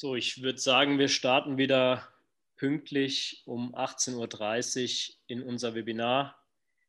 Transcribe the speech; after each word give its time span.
So, 0.00 0.14
ich 0.16 0.42
würde 0.42 0.58
sagen, 0.58 0.98
wir 0.98 1.08
starten 1.08 1.58
wieder 1.58 2.08
pünktlich 2.56 3.42
um 3.44 3.74
18.30 3.74 5.10
Uhr 5.10 5.16
in 5.26 5.42
unser 5.42 5.74
Webinar. 5.74 6.42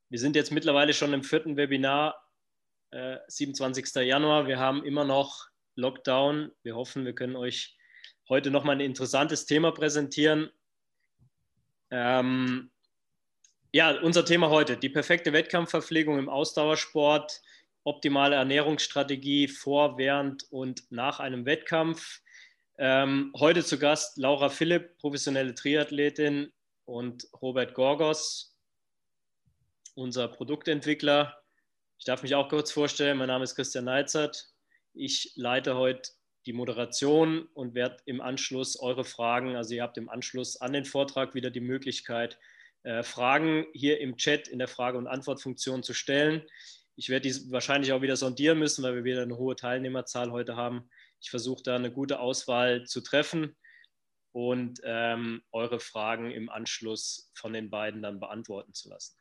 Wir 0.07 0.17
sind 0.17 0.37
jetzt 0.37 0.53
mittlerweile 0.53 0.93
schon 0.93 1.11
im 1.11 1.21
vierten 1.21 1.57
Webinar, 1.57 2.25
äh, 2.91 3.17
27. 3.27 4.07
Januar. 4.07 4.47
Wir 4.47 4.59
haben 4.59 4.85
immer 4.85 5.03
noch 5.03 5.49
Lockdown. 5.75 6.53
Wir 6.63 6.77
hoffen, 6.77 7.03
wir 7.03 7.13
können 7.13 7.35
euch 7.35 7.77
heute 8.29 8.49
nochmal 8.49 8.77
ein 8.77 8.79
interessantes 8.79 9.45
Thema 9.45 9.73
präsentieren. 9.73 10.49
Ähm, 11.89 12.71
ja, 13.73 13.91
unser 13.99 14.23
Thema 14.23 14.49
heute, 14.49 14.77
die 14.77 14.87
perfekte 14.87 15.33
Wettkampfverpflegung 15.33 16.17
im 16.17 16.29
Ausdauersport, 16.29 17.41
optimale 17.83 18.37
Ernährungsstrategie 18.37 19.49
vor, 19.49 19.97
während 19.97 20.49
und 20.49 20.89
nach 20.93 21.19
einem 21.19 21.45
Wettkampf. 21.45 22.21
Ähm, 22.83 23.31
heute 23.37 23.63
zu 23.63 23.77
Gast 23.77 24.17
Laura 24.17 24.49
Philipp, 24.49 24.97
professionelle 24.97 25.53
Triathletin 25.53 26.51
und 26.85 27.27
Robert 27.39 27.75
Gorgos, 27.75 28.57
unser 29.93 30.27
Produktentwickler. 30.27 31.37
Ich 31.99 32.05
darf 32.05 32.23
mich 32.23 32.33
auch 32.33 32.49
kurz 32.49 32.71
vorstellen, 32.71 33.19
mein 33.19 33.27
Name 33.27 33.43
ist 33.43 33.53
Christian 33.53 33.85
Neizert. 33.85 34.51
Ich 34.95 35.33
leite 35.35 35.75
heute 35.75 36.09
die 36.47 36.53
Moderation 36.53 37.43
und 37.53 37.75
werde 37.75 37.97
im 38.05 38.19
Anschluss 38.19 38.79
eure 38.79 39.05
Fragen, 39.05 39.55
also 39.55 39.75
ihr 39.75 39.83
habt 39.83 39.99
im 39.99 40.09
Anschluss 40.09 40.59
an 40.59 40.73
den 40.73 40.85
Vortrag 40.85 41.35
wieder 41.35 41.51
die 41.51 41.59
Möglichkeit, 41.59 42.39
äh, 42.81 43.03
Fragen 43.03 43.67
hier 43.73 43.99
im 43.99 44.17
Chat 44.17 44.47
in 44.47 44.57
der 44.57 44.67
Frage- 44.67 44.97
und 44.97 45.05
Antwortfunktion 45.05 45.83
zu 45.83 45.93
stellen. 45.93 46.41
Ich 46.95 47.09
werde 47.09 47.29
die 47.29 47.51
wahrscheinlich 47.51 47.93
auch 47.93 48.01
wieder 48.01 48.17
sondieren 48.17 48.57
müssen, 48.57 48.81
weil 48.83 48.95
wir 48.95 49.03
wieder 49.03 49.21
eine 49.21 49.37
hohe 49.37 49.55
Teilnehmerzahl 49.55 50.31
heute 50.31 50.55
haben. 50.55 50.89
Ich 51.21 51.29
versuche 51.29 51.63
da 51.63 51.75
eine 51.75 51.91
gute 51.91 52.19
Auswahl 52.19 52.85
zu 52.85 53.01
treffen 53.01 53.55
und 54.31 54.81
ähm, 54.83 55.43
eure 55.51 55.79
Fragen 55.79 56.31
im 56.31 56.49
Anschluss 56.49 57.31
von 57.35 57.53
den 57.53 57.69
beiden 57.69 58.01
dann 58.01 58.19
beantworten 58.19 58.73
zu 58.73 58.89
lassen. 58.89 59.15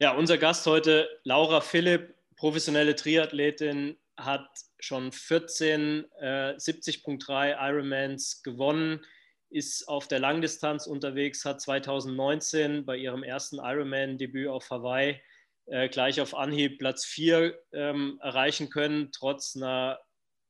Ja, 0.00 0.12
unser 0.16 0.38
Gast 0.38 0.66
heute, 0.66 1.08
Laura 1.22 1.60
Philipp, 1.60 2.14
professionelle 2.36 2.94
Triathletin, 2.94 3.96
hat 4.16 4.48
schon 4.80 5.12
14 5.12 6.04
äh, 6.20 6.54
70.3 6.56 7.56
Ironmans 7.70 8.42
gewonnen, 8.42 9.04
ist 9.50 9.88
auf 9.88 10.08
der 10.08 10.18
Langdistanz 10.18 10.86
unterwegs, 10.86 11.44
hat 11.44 11.60
2019 11.60 12.84
bei 12.84 12.96
ihrem 12.96 13.22
ersten 13.22 13.58
Ironman-Debüt 13.58 14.48
auf 14.48 14.68
Hawaii 14.68 15.20
äh, 15.66 15.88
gleich 15.88 16.20
auf 16.20 16.34
Anhieb 16.34 16.78
Platz 16.78 17.04
4 17.04 17.58
ähm, 17.72 18.18
erreichen 18.22 18.70
können, 18.70 19.10
trotz 19.12 19.56
einer 19.56 19.98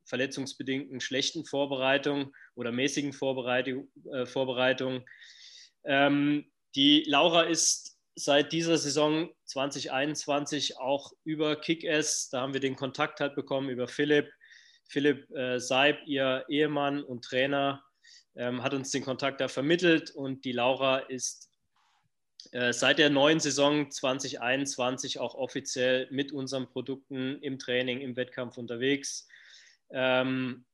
verletzungsbedingten 0.07 1.01
schlechten 1.01 1.45
Vorbereitung 1.45 2.35
oder 2.55 2.73
mäßigen 2.73 3.13
Vorbereitung. 3.13 3.91
Äh, 4.13 4.27
Vorbereitung. 4.27 5.05
Ähm, 5.85 6.51
die 6.75 7.05
Laura 7.07 7.43
ist 7.43 7.99
seit 8.17 8.53
dieser 8.53 8.79
Saison 8.79 9.31
2021 9.47 10.79
auch 10.79 11.13
über 11.25 11.57
Kick-Ass, 11.57 12.29
da 12.31 12.43
haben 12.43 12.53
wir 12.53 12.61
den 12.61 12.77
Kontakt 12.77 13.21
halt 13.21 13.35
bekommen 13.35 13.71
über 13.71 13.89
Philipp. 13.89 14.31
Philipp 14.87 15.31
äh, 15.31 15.59
Seib, 15.59 15.99
ihr 16.07 16.45
Ehemann 16.49 17.03
und 17.03 17.25
Trainer, 17.25 17.83
ähm, 18.37 18.63
hat 18.63 18.75
uns 18.75 18.91
den 18.91 19.05
Kontakt 19.05 19.41
da 19.41 19.49
vermittelt 19.49 20.11
und 20.11 20.45
die 20.45 20.53
Laura 20.53 20.99
ist 20.99 21.51
seit 22.71 22.99
der 22.99 23.11
neuen 23.11 23.41
Saison 23.41 23.91
2021 23.91 25.19
auch 25.19 25.35
offiziell 25.35 26.09
mit 26.11 26.33
unseren 26.33 26.69
Produkten 26.69 27.39
im 27.43 27.59
Training, 27.59 28.01
im 28.01 28.17
Wettkampf 28.17 28.59
unterwegs. 28.59 29.29
Ähm, 29.91 30.65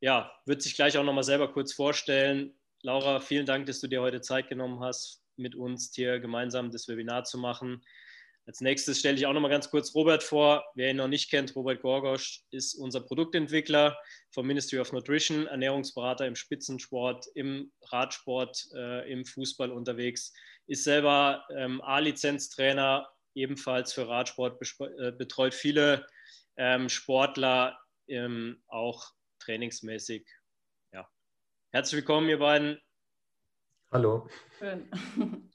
ja, 0.00 0.32
wird 0.44 0.62
sich 0.62 0.74
gleich 0.74 0.98
auch 0.98 1.04
nochmal 1.04 1.24
selber 1.24 1.52
kurz 1.52 1.72
vorstellen. 1.72 2.54
Laura, 2.82 3.20
vielen 3.20 3.46
Dank, 3.46 3.66
dass 3.66 3.80
du 3.80 3.86
dir 3.86 4.02
heute 4.02 4.20
Zeit 4.20 4.48
genommen 4.48 4.80
hast, 4.80 5.22
mit 5.36 5.54
uns 5.54 5.92
hier 5.94 6.20
gemeinsam 6.20 6.70
das 6.70 6.88
Webinar 6.88 7.24
zu 7.24 7.38
machen. 7.38 7.82
Als 8.46 8.60
nächstes 8.60 9.00
stelle 9.00 9.16
ich 9.16 9.26
auch 9.26 9.32
noch 9.32 9.40
mal 9.40 9.48
ganz 9.48 9.70
kurz 9.70 9.92
Robert 9.92 10.22
vor. 10.22 10.64
Wer 10.76 10.90
ihn 10.90 10.98
noch 10.98 11.08
nicht 11.08 11.30
kennt, 11.30 11.56
Robert 11.56 11.82
Gorgosch 11.82 12.44
ist 12.52 12.76
unser 12.76 13.00
Produktentwickler 13.00 13.98
vom 14.30 14.46
Ministry 14.46 14.78
of 14.78 14.92
Nutrition, 14.92 15.48
Ernährungsberater 15.48 16.28
im 16.28 16.36
Spitzensport, 16.36 17.26
im 17.34 17.72
Radsport, 17.90 18.68
äh, 18.72 19.10
im 19.10 19.24
Fußball 19.24 19.72
unterwegs, 19.72 20.32
ist 20.66 20.84
selber 20.84 21.44
ähm, 21.50 21.80
A-Lizenztrainer, 21.82 23.08
ebenfalls 23.34 23.92
für 23.92 24.08
Radsport, 24.08 24.60
äh, 24.98 25.12
betreut 25.12 25.54
viele 25.54 26.06
ähm, 26.56 26.88
Sportler, 26.88 27.78
ähm, 28.08 28.62
auch 28.66 29.12
trainingsmäßig. 29.40 30.26
Ja. 30.92 31.08
Herzlich 31.72 31.98
willkommen, 31.98 32.28
ihr 32.28 32.38
beiden. 32.38 32.80
Hallo. 33.92 34.28
Schön. 34.58 34.90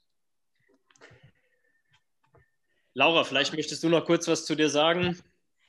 Laura, 2.94 3.24
vielleicht 3.24 3.54
möchtest 3.54 3.82
du 3.82 3.88
noch 3.88 4.04
kurz 4.04 4.28
was 4.28 4.44
zu 4.44 4.54
dir 4.54 4.68
sagen. 4.68 5.18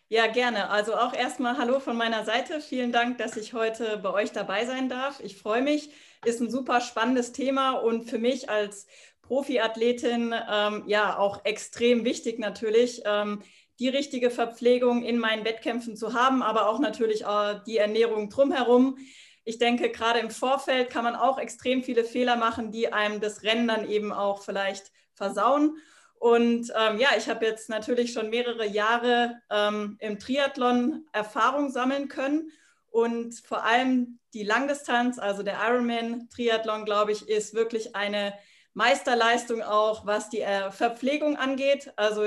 Ja, 0.10 0.28
gerne. 0.28 0.70
Also 0.70 0.96
auch 0.96 1.14
erstmal 1.14 1.58
Hallo 1.58 1.80
von 1.80 1.98
meiner 1.98 2.24
Seite. 2.26 2.62
Vielen 2.62 2.92
Dank, 2.92 3.18
dass 3.18 3.38
ich 3.38 3.54
heute 3.54 3.98
bei 3.98 4.12
euch 4.12 4.32
dabei 4.32 4.66
sein 4.66 4.90
darf. 4.90 5.20
Ich 5.22 5.38
freue 5.38 5.62
mich. 5.62 5.90
Ist 6.26 6.40
ein 6.42 6.52
super 6.52 6.82
spannendes 6.82 7.32
Thema 7.32 7.72
und 7.72 8.10
für 8.10 8.20
mich 8.20 8.50
als 8.50 8.88
Profiathletin 9.24 10.34
ähm, 10.50 10.84
ja 10.86 11.18
auch 11.18 11.44
extrem 11.44 12.06
wichtig 12.06 12.40
natürlich, 12.40 13.02
ähm, 13.06 13.42
die 13.80 13.90
richtige 13.90 14.30
Verpflegung 14.30 15.04
in 15.04 15.18
meinen 15.18 15.46
Wettkämpfen 15.46 15.98
zu 15.98 16.14
haben, 16.14 16.44
aber 16.44 16.70
auch 16.70 16.80
natürlich 16.80 17.26
äh, 17.26 17.60
die 17.66 17.78
Ernährung 17.78 18.30
drumherum. 18.30 18.98
Ich 19.46 19.58
denke, 19.58 19.90
gerade 19.90 20.20
im 20.20 20.30
Vorfeld 20.30 20.90
kann 20.90 21.04
man 21.04 21.16
auch 21.16 21.40
extrem 21.40 21.84
viele 21.84 22.04
Fehler 22.04 22.36
machen, 22.36 22.72
die 22.72 22.94
einem 22.94 23.20
das 23.20 23.44
Rennen 23.44 23.68
dann 23.68 23.90
eben 23.90 24.14
auch 24.14 24.44
vielleicht 24.44 24.92
versauen. 25.16 25.78
Und 26.20 26.72
ähm, 26.78 27.00
ja, 27.00 27.10
ich 27.18 27.28
habe 27.28 27.46
jetzt 27.46 27.70
natürlich 27.70 28.14
schon 28.14 28.30
mehrere 28.30 28.66
Jahre 28.66 29.42
ähm, 29.50 29.98
im 30.00 30.20
Triathlon 30.20 31.06
Erfahrung 31.12 31.70
sammeln 31.70 32.08
können. 32.08 32.52
Und 32.90 33.36
vor 33.46 33.66
allem 33.66 34.20
die 34.34 34.44
Langdistanz, 34.44 35.20
also 35.20 35.44
der 35.44 35.58
Ironman-Triathlon, 35.68 36.86
glaube 36.86 37.12
ich, 37.12 37.28
ist 37.28 37.54
wirklich 37.54 37.96
eine 37.96 38.34
Meisterleistung 38.74 39.62
auch, 39.62 40.06
was 40.06 40.30
die 40.30 40.42
äh, 40.42 40.72
Verpflegung 40.72 41.38
angeht. 41.38 41.92
Also 41.96 42.26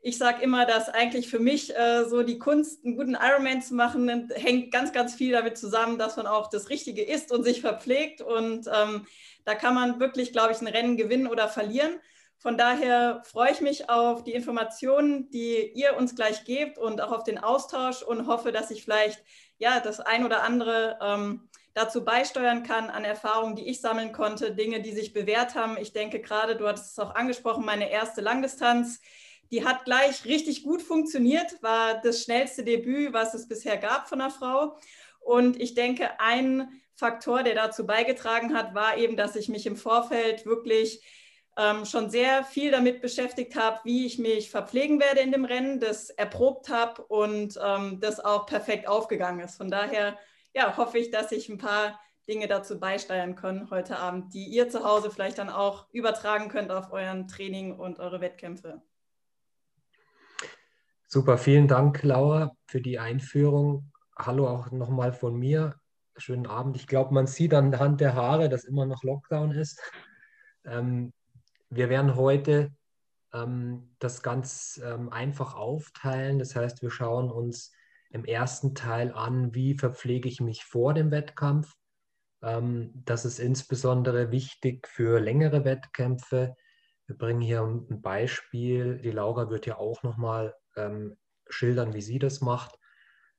ich 0.00 0.16
sage 0.16 0.42
immer, 0.42 0.64
dass 0.64 0.88
eigentlich 0.88 1.28
für 1.28 1.40
mich 1.40 1.76
äh, 1.76 2.04
so 2.04 2.22
die 2.22 2.38
Kunst, 2.38 2.84
einen 2.84 2.96
guten 2.96 3.16
Ironman 3.20 3.62
zu 3.62 3.74
machen, 3.74 4.30
hängt 4.34 4.70
ganz, 4.70 4.92
ganz 4.92 5.14
viel 5.14 5.32
damit 5.32 5.58
zusammen, 5.58 5.98
dass 5.98 6.16
man 6.16 6.26
auch 6.26 6.48
das 6.50 6.70
Richtige 6.70 7.02
isst 7.02 7.32
und 7.32 7.42
sich 7.42 7.60
verpflegt. 7.60 8.20
Und 8.20 8.68
ähm, 8.72 9.06
da 9.44 9.54
kann 9.54 9.74
man 9.74 9.98
wirklich, 9.98 10.32
glaube 10.32 10.52
ich, 10.52 10.60
ein 10.60 10.68
Rennen 10.68 10.96
gewinnen 10.96 11.26
oder 11.26 11.48
verlieren. 11.48 11.98
Von 12.40 12.56
daher 12.56 13.22
freue 13.24 13.50
ich 13.50 13.60
mich 13.60 13.90
auf 13.90 14.22
die 14.22 14.32
Informationen, 14.32 15.28
die 15.30 15.72
ihr 15.74 15.96
uns 15.96 16.14
gleich 16.14 16.44
gebt 16.44 16.78
und 16.78 17.00
auch 17.00 17.10
auf 17.10 17.24
den 17.24 17.38
Austausch 17.38 18.02
und 18.02 18.28
hoffe, 18.28 18.52
dass 18.52 18.70
ich 18.70 18.84
vielleicht 18.84 19.20
ja 19.58 19.80
das 19.80 19.98
ein 19.98 20.24
oder 20.24 20.44
andere 20.44 20.98
ähm, 21.02 21.47
dazu 21.78 22.04
beisteuern 22.04 22.64
kann 22.64 22.90
an 22.90 23.04
Erfahrungen, 23.04 23.54
die 23.54 23.68
ich 23.68 23.80
sammeln 23.80 24.12
konnte, 24.12 24.52
Dinge, 24.52 24.82
die 24.82 24.92
sich 24.92 25.12
bewährt 25.12 25.54
haben. 25.54 25.76
Ich 25.80 25.92
denke 25.92 26.20
gerade, 26.20 26.56
du 26.56 26.66
hattest 26.66 26.92
es 26.92 26.98
auch 26.98 27.14
angesprochen, 27.14 27.64
meine 27.64 27.88
erste 27.88 28.20
Langdistanz, 28.20 29.00
die 29.52 29.64
hat 29.64 29.84
gleich 29.84 30.24
richtig 30.24 30.64
gut 30.64 30.82
funktioniert, 30.82 31.62
war 31.62 32.00
das 32.02 32.24
schnellste 32.24 32.64
Debüt, 32.64 33.12
was 33.12 33.32
es 33.32 33.46
bisher 33.46 33.76
gab 33.76 34.08
von 34.08 34.20
einer 34.20 34.30
Frau. 34.30 34.76
Und 35.20 35.60
ich 35.60 35.74
denke, 35.74 36.20
ein 36.20 36.68
Faktor, 36.94 37.44
der 37.44 37.54
dazu 37.54 37.86
beigetragen 37.86 38.54
hat, 38.54 38.74
war 38.74 38.98
eben, 38.98 39.16
dass 39.16 39.36
ich 39.36 39.48
mich 39.48 39.64
im 39.64 39.76
Vorfeld 39.76 40.46
wirklich 40.46 41.00
ähm, 41.56 41.84
schon 41.84 42.10
sehr 42.10 42.44
viel 42.44 42.72
damit 42.72 43.00
beschäftigt 43.00 43.54
habe, 43.54 43.78
wie 43.84 44.04
ich 44.04 44.18
mich 44.18 44.50
verpflegen 44.50 44.98
werde 44.98 45.20
in 45.20 45.30
dem 45.30 45.44
Rennen, 45.44 45.78
das 45.78 46.10
erprobt 46.10 46.68
habe 46.68 47.02
und 47.04 47.58
ähm, 47.64 48.00
das 48.00 48.18
auch 48.18 48.46
perfekt 48.46 48.88
aufgegangen 48.88 49.40
ist. 49.40 49.56
Von 49.56 49.70
daher 49.70 50.18
ja, 50.54 50.76
hoffe 50.76 50.98
ich, 50.98 51.10
dass 51.10 51.32
ich 51.32 51.48
ein 51.48 51.58
paar 51.58 51.98
Dinge 52.28 52.46
dazu 52.46 52.78
beisteuern 52.78 53.34
kann 53.34 53.70
heute 53.70 53.98
Abend, 53.98 54.34
die 54.34 54.44
ihr 54.44 54.68
zu 54.68 54.84
Hause 54.84 55.10
vielleicht 55.10 55.38
dann 55.38 55.48
auch 55.48 55.88
übertragen 55.92 56.48
könnt 56.48 56.70
auf 56.70 56.92
euren 56.92 57.26
Training 57.26 57.78
und 57.78 57.98
eure 57.98 58.20
Wettkämpfe. 58.20 58.82
Super, 61.06 61.38
vielen 61.38 61.68
Dank, 61.68 62.02
Laura, 62.02 62.54
für 62.66 62.82
die 62.82 62.98
Einführung. 62.98 63.92
Hallo 64.14 64.46
auch 64.46 64.70
nochmal 64.70 65.12
von 65.14 65.36
mir. 65.38 65.76
Schönen 66.18 66.46
Abend. 66.46 66.76
Ich 66.76 66.86
glaube, 66.86 67.14
man 67.14 67.26
sieht 67.26 67.54
anhand 67.54 68.02
der 68.02 68.14
Haare, 68.14 68.50
dass 68.50 68.64
immer 68.64 68.84
noch 68.84 69.02
Lockdown 69.02 69.52
ist. 69.52 69.80
Ähm, 70.66 71.14
wir 71.70 71.88
werden 71.88 72.14
heute 72.14 72.74
ähm, 73.32 73.94
das 74.00 74.22
ganz 74.22 74.78
ähm, 74.84 75.10
einfach 75.10 75.54
aufteilen. 75.54 76.38
Das 76.38 76.54
heißt, 76.54 76.82
wir 76.82 76.90
schauen 76.90 77.30
uns 77.30 77.72
im 78.10 78.24
ersten 78.24 78.74
Teil 78.74 79.12
an, 79.12 79.54
wie 79.54 79.76
verpflege 79.76 80.28
ich 80.28 80.40
mich 80.40 80.64
vor 80.64 80.94
dem 80.94 81.10
Wettkampf. 81.10 81.74
Ähm, 82.42 82.90
das 82.94 83.24
ist 83.24 83.38
insbesondere 83.38 84.30
wichtig 84.30 84.86
für 84.88 85.20
längere 85.20 85.64
Wettkämpfe. 85.64 86.56
Wir 87.06 87.16
bringen 87.16 87.40
hier 87.40 87.62
ein 87.62 88.00
Beispiel. 88.00 88.98
Die 88.98 89.10
Laura 89.10 89.50
wird 89.50 89.66
ja 89.66 89.78
auch 89.78 90.02
nochmal 90.02 90.54
ähm, 90.76 91.16
schildern, 91.48 91.94
wie 91.94 92.02
sie 92.02 92.18
das 92.18 92.40
macht. 92.40 92.78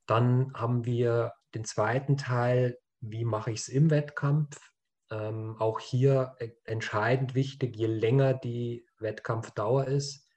Dann 0.06 0.52
haben 0.54 0.84
wir 0.84 1.32
den 1.54 1.64
zweiten 1.64 2.16
Teil, 2.16 2.78
wie 3.00 3.24
mache 3.24 3.52
ich 3.52 3.60
es 3.60 3.68
im 3.68 3.90
Wettkampf? 3.90 4.60
Ähm, 5.10 5.56
auch 5.58 5.80
hier 5.80 6.34
e, 6.38 6.50
entscheidend 6.64 7.34
wichtig, 7.34 7.76
je 7.76 7.86
länger 7.86 8.34
die 8.34 8.86
Wettkampfdauer 8.98 9.86
ist. 9.86 10.28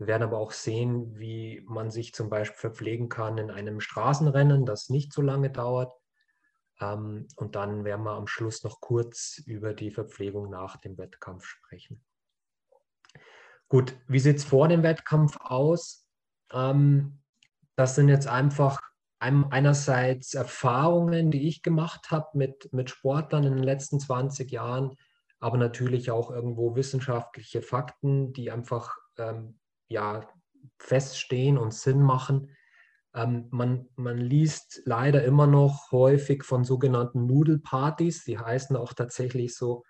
Wir 0.00 0.06
werden 0.06 0.22
aber 0.22 0.38
auch 0.38 0.52
sehen, 0.52 1.18
wie 1.18 1.62
man 1.66 1.90
sich 1.90 2.14
zum 2.14 2.30
Beispiel 2.30 2.58
verpflegen 2.58 3.10
kann 3.10 3.36
in 3.36 3.50
einem 3.50 3.80
Straßenrennen, 3.80 4.64
das 4.64 4.88
nicht 4.88 5.12
so 5.12 5.20
lange 5.20 5.50
dauert. 5.50 5.92
Ähm, 6.80 7.28
und 7.36 7.54
dann 7.54 7.84
werden 7.84 8.06
wir 8.06 8.12
am 8.12 8.26
Schluss 8.26 8.64
noch 8.64 8.80
kurz 8.80 9.42
über 9.44 9.74
die 9.74 9.90
Verpflegung 9.90 10.48
nach 10.48 10.78
dem 10.78 10.96
Wettkampf 10.96 11.44
sprechen. 11.44 12.02
Gut, 13.68 13.94
wie 14.08 14.20
sieht 14.20 14.38
es 14.38 14.44
vor 14.44 14.68
dem 14.68 14.82
Wettkampf 14.82 15.36
aus? 15.38 16.08
Ähm, 16.50 17.20
das 17.76 17.94
sind 17.94 18.08
jetzt 18.08 18.26
einfach 18.26 18.80
einerseits 19.18 20.32
Erfahrungen, 20.32 21.30
die 21.30 21.46
ich 21.46 21.62
gemacht 21.62 22.10
habe 22.10 22.38
mit, 22.38 22.72
mit 22.72 22.88
Sportlern 22.88 23.44
in 23.44 23.54
den 23.54 23.64
letzten 23.64 24.00
20 24.00 24.50
Jahren, 24.50 24.96
aber 25.40 25.58
natürlich 25.58 26.10
auch 26.10 26.30
irgendwo 26.30 26.74
wissenschaftliche 26.74 27.60
Fakten, 27.60 28.32
die 28.32 28.50
einfach 28.50 28.96
ähm, 29.18 29.59
ja, 29.90 30.26
feststehen 30.78 31.58
und 31.58 31.74
Sinn 31.74 32.00
machen. 32.02 32.56
Ähm, 33.14 33.48
man, 33.50 33.88
man 33.96 34.16
liest 34.16 34.82
leider 34.84 35.24
immer 35.24 35.46
noch 35.46 35.90
häufig 35.90 36.44
von 36.44 36.64
sogenannten 36.64 37.26
Nudelpartys, 37.26 38.24
die 38.24 38.38
heißen 38.38 38.76
auch 38.76 38.94
tatsächlich 38.94 39.54
so, 39.56 39.82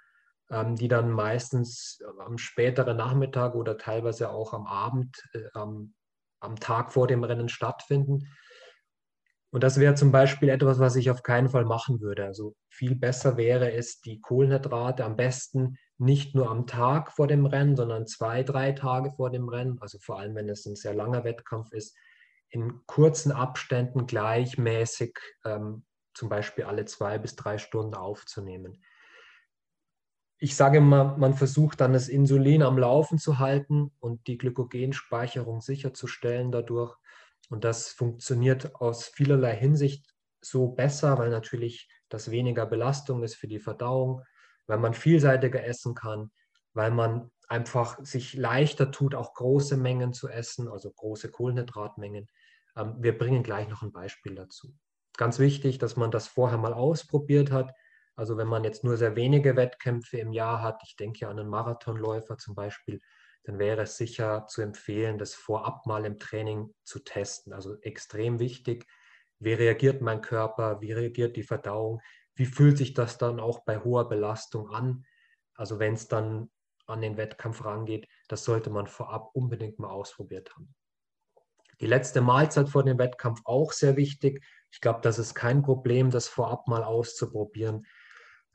ähm, 0.51 0.75
die 0.75 0.89
dann 0.89 1.11
meistens 1.11 2.03
am 2.19 2.39
späteren 2.39 2.97
Nachmittag 2.97 3.55
oder 3.55 3.77
teilweise 3.77 4.31
auch 4.31 4.55
am 4.55 4.67
Abend, 4.67 5.23
äh, 5.35 5.45
am, 5.53 5.95
am 6.41 6.57
Tag 6.57 6.93
vor 6.93 7.07
dem 7.07 7.23
Rennen 7.23 7.49
stattfinden. 7.49 8.27
Und 9.53 9.65
das 9.65 9.79
wäre 9.79 9.95
zum 9.97 10.13
Beispiel 10.13 10.49
etwas, 10.49 10.79
was 10.79 10.97
ich 10.97 11.11
auf 11.11 11.23
keinen 11.23 11.51
Fall 11.51 11.65
machen 11.65 12.01
würde. 12.01 12.25
Also 12.25 12.55
viel 12.71 12.95
besser 12.95 13.37
wäre 13.37 13.73
es, 13.73 14.01
die 14.01 14.21
Kohlenhydrate 14.21 15.05
am 15.05 15.17
besten 15.17 15.77
nicht 16.01 16.35
nur 16.35 16.51
am 16.51 16.67
Tag 16.67 17.13
vor 17.13 17.27
dem 17.27 17.45
Rennen, 17.45 17.77
sondern 17.77 18.07
zwei, 18.07 18.43
drei 18.43 18.73
Tage 18.73 19.11
vor 19.11 19.31
dem 19.31 19.49
Rennen, 19.49 19.79
also 19.81 19.99
vor 19.99 20.19
allem 20.19 20.35
wenn 20.35 20.49
es 20.49 20.65
ein 20.65 20.75
sehr 20.75 20.95
langer 20.95 21.25
Wettkampf 21.25 21.73
ist, 21.73 21.95
in 22.49 22.81
kurzen 22.87 23.33
Abständen 23.33 24.07
gleichmäßig 24.07 25.19
ähm, 25.45 25.85
zum 26.15 26.31
Beispiel 26.31 26.65
alle 26.65 26.87
zwei 26.87 27.19
bis 27.19 27.37
drei 27.37 27.59
Stunden 27.59 27.95
aufzunehmen. 27.95 28.83
Ich 30.39 30.57
sage 30.57 30.81
mal, 30.81 31.19
man 31.19 31.35
versucht 31.35 31.83
dann 31.83 31.93
das 31.93 32.09
Insulin 32.09 32.63
am 32.63 32.79
Laufen 32.79 33.19
zu 33.19 33.39
halten 33.39 33.93
und 34.01 34.27
die 34.27 34.39
Glykogenspeicherung 34.39 35.61
sicherzustellen 35.61 36.51
dadurch. 36.51 36.97
Und 37.51 37.65
das 37.65 37.89
funktioniert 37.89 38.75
aus 38.77 39.05
vielerlei 39.05 39.55
Hinsicht 39.55 40.07
so 40.41 40.69
besser, 40.69 41.19
weil 41.19 41.29
natürlich 41.29 41.91
das 42.09 42.31
weniger 42.31 42.65
Belastung 42.65 43.23
ist 43.23 43.35
für 43.35 43.49
die 43.49 43.61
Verdauung, 43.61 44.23
weil 44.71 44.79
man 44.79 44.95
vielseitiger 44.95 45.65
essen 45.65 45.97
kann, 45.97 46.31
weil 46.75 46.93
man 46.93 47.33
einfach 47.49 47.99
sich 48.05 48.35
leichter 48.35 48.93
tut, 48.93 49.17
auch 49.17 49.35
große 49.35 49.77
Mengen 49.77 50.13
zu 50.13 50.29
essen, 50.29 50.69
also 50.69 50.93
große 50.93 51.33
Kohlenhydratmengen. 51.33 52.29
Ähm, 52.77 52.95
wir 53.01 53.19
bringen 53.19 53.43
gleich 53.43 53.69
noch 53.69 53.83
ein 53.83 53.91
Beispiel 53.91 54.37
dazu. 54.37 54.73
Ganz 55.17 55.41
wichtig, 55.41 55.79
dass 55.79 55.97
man 55.97 56.13
das 56.13 56.29
vorher 56.29 56.57
mal 56.57 56.73
ausprobiert 56.73 57.51
hat. 57.51 57.75
Also 58.15 58.37
wenn 58.37 58.47
man 58.47 58.63
jetzt 58.63 58.85
nur 58.85 58.97
sehr 58.97 59.17
wenige 59.17 59.57
Wettkämpfe 59.57 60.19
im 60.19 60.33
Jahr 60.33 60.63
hat, 60.63 60.81
ich 60.85 60.95
denke 60.95 61.27
an 61.27 61.41
einen 61.41 61.49
Marathonläufer 61.49 62.39
zum 62.39 62.55
Beispiel, 62.55 63.01
dann 63.43 63.59
wäre 63.59 63.83
es 63.83 63.97
sicher 63.97 64.47
zu 64.47 64.63
empfehlen, 64.63 65.19
das 65.19 65.35
vorab 65.35 65.85
mal 65.85 66.05
im 66.05 66.21
Training 66.21 66.73
zu 66.85 67.01
testen. 67.01 67.53
Also 67.53 67.77
extrem 67.81 68.39
wichtig, 68.39 68.87
wie 69.41 69.55
reagiert 69.55 70.01
mein 70.01 70.21
Körper, 70.21 70.81
wie 70.81 70.93
reagiert 70.93 71.37
die 71.37 71.43
Verdauung, 71.43 72.01
wie 72.41 72.47
fühlt 72.47 72.79
sich 72.79 72.95
das 72.95 73.19
dann 73.19 73.39
auch 73.39 73.65
bei 73.67 73.81
hoher 73.81 74.09
Belastung 74.09 74.71
an. 74.71 75.05
Also 75.55 75.79
wenn 75.79 75.93
es 75.93 76.09
dann 76.09 76.51
an 76.87 77.03
den 77.03 77.19
Wettkampf 77.19 77.67
rangeht, 77.67 78.09
das 78.29 78.45
sollte 78.45 78.71
man 78.71 78.87
vorab 78.87 79.29
unbedingt 79.35 79.79
mal 79.79 79.91
ausprobiert 79.91 80.57
haben. 80.57 80.75
Die 81.83 81.87
letzte 81.87 82.23
Mahlzeit 82.23 82.71
vor 82.71 82.83
dem 82.83 82.99
Wettkampf 82.99 83.43
auch 83.45 83.73
sehr 83.73 83.99
wichtig. 83.99 84.43
Ich 84.71 84.81
glaube, 84.81 85.01
das 85.03 85.19
ist 85.19 85.35
kein 85.35 85.61
Problem, 85.61 86.11
das 86.11 86.29
vorab 86.29 86.67
mal 86.67 86.83
auszuprobieren. 86.83 87.87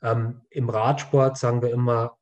Ähm, 0.02 0.42
Im 0.50 0.68
Radsport 0.68 1.38
sagen 1.38 1.62
wir 1.62 1.70
immer, 1.70 2.18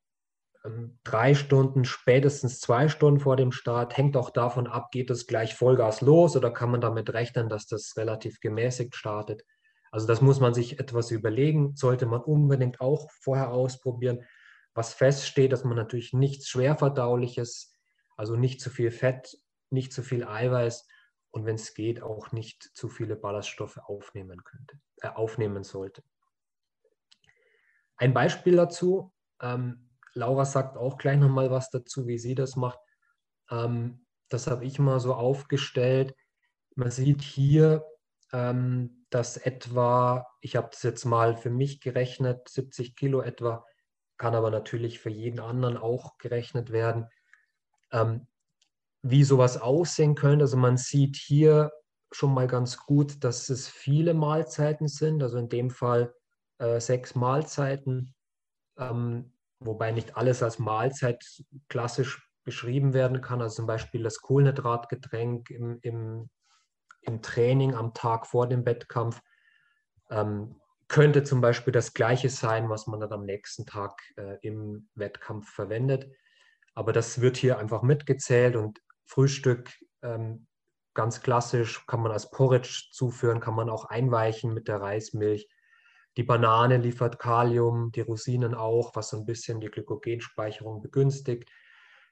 ähm, 0.66 1.00
drei 1.06 1.34
Stunden, 1.34 1.86
spätestens 1.86 2.60
zwei 2.60 2.90
Stunden 2.90 3.22
vor 3.22 3.38
dem 3.38 3.54
Start. 3.54 3.96
Hängt 3.96 4.18
auch 4.18 4.32
davon 4.32 4.68
ab, 4.68 4.92
geht 4.92 5.10
es 5.10 5.28
gleich 5.28 5.56
Vollgas 5.56 6.02
los 6.02 6.36
oder 6.36 6.52
kann 6.52 6.72
man 6.72 6.82
damit 6.82 7.14
rechnen, 7.14 7.48
dass 7.48 7.68
das 7.68 7.96
relativ 7.96 8.42
gemäßigt 8.42 8.98
startet. 8.98 9.46
Also 9.94 10.08
das 10.08 10.22
muss 10.22 10.40
man 10.40 10.56
sich 10.56 10.80
etwas 10.80 11.12
überlegen, 11.12 11.76
sollte 11.76 12.08
man 12.08 12.20
unbedingt 12.20 12.82
auch 12.82 13.12
vorher 13.12 13.52
ausprobieren. 13.52 14.26
Was 14.74 14.92
feststeht, 14.92 15.52
dass 15.52 15.64
man 15.64 15.78
natürlich 15.78 16.14
nichts 16.14 16.50
schwerverdauliches, 16.50 17.78
also 18.18 18.36
nicht 18.36 18.60
zu 18.60 18.72
viel 18.72 18.90
Fett, 18.90 19.38
nicht 19.70 19.94
zu 19.94 20.02
viel 20.02 20.24
Eiweiß 20.24 20.88
und 21.30 21.46
wenn 21.46 21.58
es 21.58 21.76
geht, 21.76 22.02
auch 22.02 22.32
nicht 22.32 22.64
zu 22.74 22.90
viele 22.90 23.16
Ballaststoffe 23.16 23.78
aufnehmen 23.78 24.44
könnte, 24.44 24.80
äh, 25.02 25.10
aufnehmen 25.10 25.64
sollte. 25.64 26.04
Ein 27.96 28.16
Beispiel 28.16 28.56
dazu, 28.56 29.14
ähm, 29.44 29.92
Laura 30.16 30.46
sagt 30.46 30.76
auch 30.76 30.98
gleich 30.98 31.20
nochmal 31.20 31.52
was 31.52 31.70
dazu, 31.70 32.08
wie 32.08 32.18
sie 32.18 32.34
das 32.34 32.56
macht. 32.56 32.80
Ähm, 33.52 34.08
das 34.30 34.48
habe 34.48 34.66
ich 34.66 34.80
mal 34.80 35.00
so 35.00 35.14
aufgestellt. 35.14 36.16
Man 36.74 36.90
sieht 36.90 37.22
hier, 37.22 37.86
ähm, 38.34 39.06
dass 39.10 39.38
etwa, 39.38 40.28
ich 40.42 40.56
habe 40.56 40.70
das 40.72 40.84
jetzt 40.84 41.06
mal 41.06 41.38
für 41.38 41.52
mich 41.52 41.80
gerechnet, 41.80 42.50
70 42.50 42.96
Kilo 42.96 43.22
etwa, 43.22 43.66
kann 44.18 44.36
aber 44.36 44.52
natürlich 44.52 45.00
für 45.00 45.10
jeden 45.10 45.40
anderen 45.40 45.78
auch 45.78 46.18
gerechnet 46.18 46.72
werden, 46.72 47.08
ähm, 47.92 48.28
wie 49.04 49.24
sowas 49.24 49.62
aussehen 49.62 50.16
könnte. 50.16 50.44
Also 50.44 50.58
man 50.58 50.78
sieht 50.78 51.16
hier 51.16 51.72
schon 52.12 52.34
mal 52.34 52.48
ganz 52.48 52.78
gut, 52.78 53.24
dass 53.24 53.50
es 53.50 53.68
viele 53.68 54.14
Mahlzeiten 54.14 54.88
sind, 54.88 55.22
also 55.22 55.38
in 55.38 55.50
dem 55.50 55.70
Fall 55.70 56.14
äh, 56.58 56.80
sechs 56.80 57.16
Mahlzeiten. 57.16 58.16
Ähm, 58.78 59.34
wobei 59.60 59.92
nicht 59.92 60.18
alles 60.18 60.42
als 60.44 60.60
Mahlzeit 60.60 61.24
klassisch 61.70 62.30
beschrieben 62.44 62.94
werden 62.94 63.22
kann. 63.22 63.42
Also 63.42 63.58
zum 63.58 63.68
Beispiel 63.68 64.04
das 64.04 64.20
Kohlenhydratgetränk 64.20 65.50
im, 65.50 65.80
im, 65.82 66.30
im 67.04 67.22
Training 67.22 67.76
am 67.76 67.94
Tag 67.94 68.28
vor 68.28 68.48
dem 68.48 68.66
Wettkampf 68.66 69.22
ähm, 70.10 70.56
könnte 70.88 71.24
zum 71.24 71.42
Beispiel 71.42 71.72
das 71.72 71.94
gleiche 71.94 72.30
sein, 72.30 72.70
was 72.70 72.88
man 72.88 73.00
dann 73.00 73.12
am 73.12 73.26
nächsten 73.26 73.66
Tag 73.66 74.00
äh, 74.18 74.38
im 74.42 74.90
Wettkampf 74.96 75.50
verwendet. 75.50 76.12
Aber 76.76 76.94
das 76.94 77.22
wird 77.22 77.38
hier 77.38 77.58
einfach 77.58 77.82
mitgezählt 77.82 78.56
und 78.56 78.82
Frühstück 79.06 79.72
ähm, 80.02 80.48
ganz 80.94 81.22
klassisch 81.22 81.86
kann 81.88 82.02
man 82.02 82.12
als 82.12 82.30
Porridge 82.30 82.90
zuführen, 82.92 83.40
kann 83.40 83.56
man 83.56 83.70
auch 83.70 83.86
einweichen 83.86 84.54
mit 84.54 84.68
der 84.68 84.82
Reismilch. 84.82 85.50
Die 86.18 86.24
Banane 86.24 86.78
liefert 86.78 87.18
Kalium, 87.18 87.92
die 87.92 88.02
Rosinen 88.02 88.54
auch, 88.54 88.96
was 88.96 89.10
so 89.10 89.18
ein 89.18 89.26
bisschen 89.26 89.60
die 89.60 89.70
Glykogenspeicherung 89.70 90.82
begünstigt. 90.82 91.50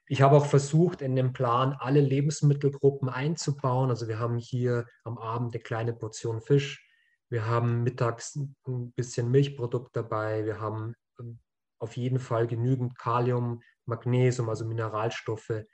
Ich 0.06 0.20
habe 0.20 0.36
auch 0.36 0.46
versucht, 0.46 1.00
in 1.00 1.16
dem 1.16 1.32
Plan 1.32 1.74
alle 1.78 2.00
Lebensmittelgruppen 2.00 3.08
einzubauen. 3.08 3.90
Also 3.90 4.08
wir 4.08 4.18
haben 4.18 4.38
hier 4.38 4.86
am 5.04 5.18
Abend 5.18 5.54
eine 5.54 5.62
kleine 5.62 5.92
Portion 5.92 6.40
Fisch. 6.40 6.86
Wir 7.28 7.46
haben 7.46 7.82
mittags 7.82 8.36
ein 8.36 8.92
bisschen 8.92 9.30
Milchprodukt 9.30 9.96
dabei. 9.96 10.44
Wir 10.44 10.60
haben 10.60 10.94
ähm, 11.18 11.38
auf 11.78 11.96
jeden 11.96 12.18
Fall 12.18 12.46
genügend 12.46 12.98
Kalium, 12.98 13.62
Magnesium, 13.86 14.48
also 14.48 14.66
Mineralstoffe. 14.66 15.64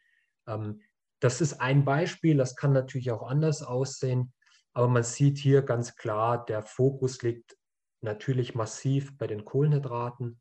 Ähm, 0.47 0.83
das 1.21 1.41
ist 1.41 1.61
ein 1.61 1.85
Beispiel. 1.85 2.37
Das 2.37 2.55
kann 2.55 2.73
natürlich 2.73 3.11
auch 3.11 3.27
anders 3.29 3.63
aussehen. 3.63 4.33
Aber 4.73 4.89
man 4.89 5.03
sieht 5.03 5.39
hier 5.39 5.63
ganz 5.63 5.97
klar, 5.97 6.45
der 6.45 6.63
Fokus 6.63 7.23
liegt 7.23 7.57
natürlich 8.01 8.55
massiv 8.55 9.17
bei 9.19 9.27
den 9.27 9.45
Kohlenhydraten. 9.45 10.41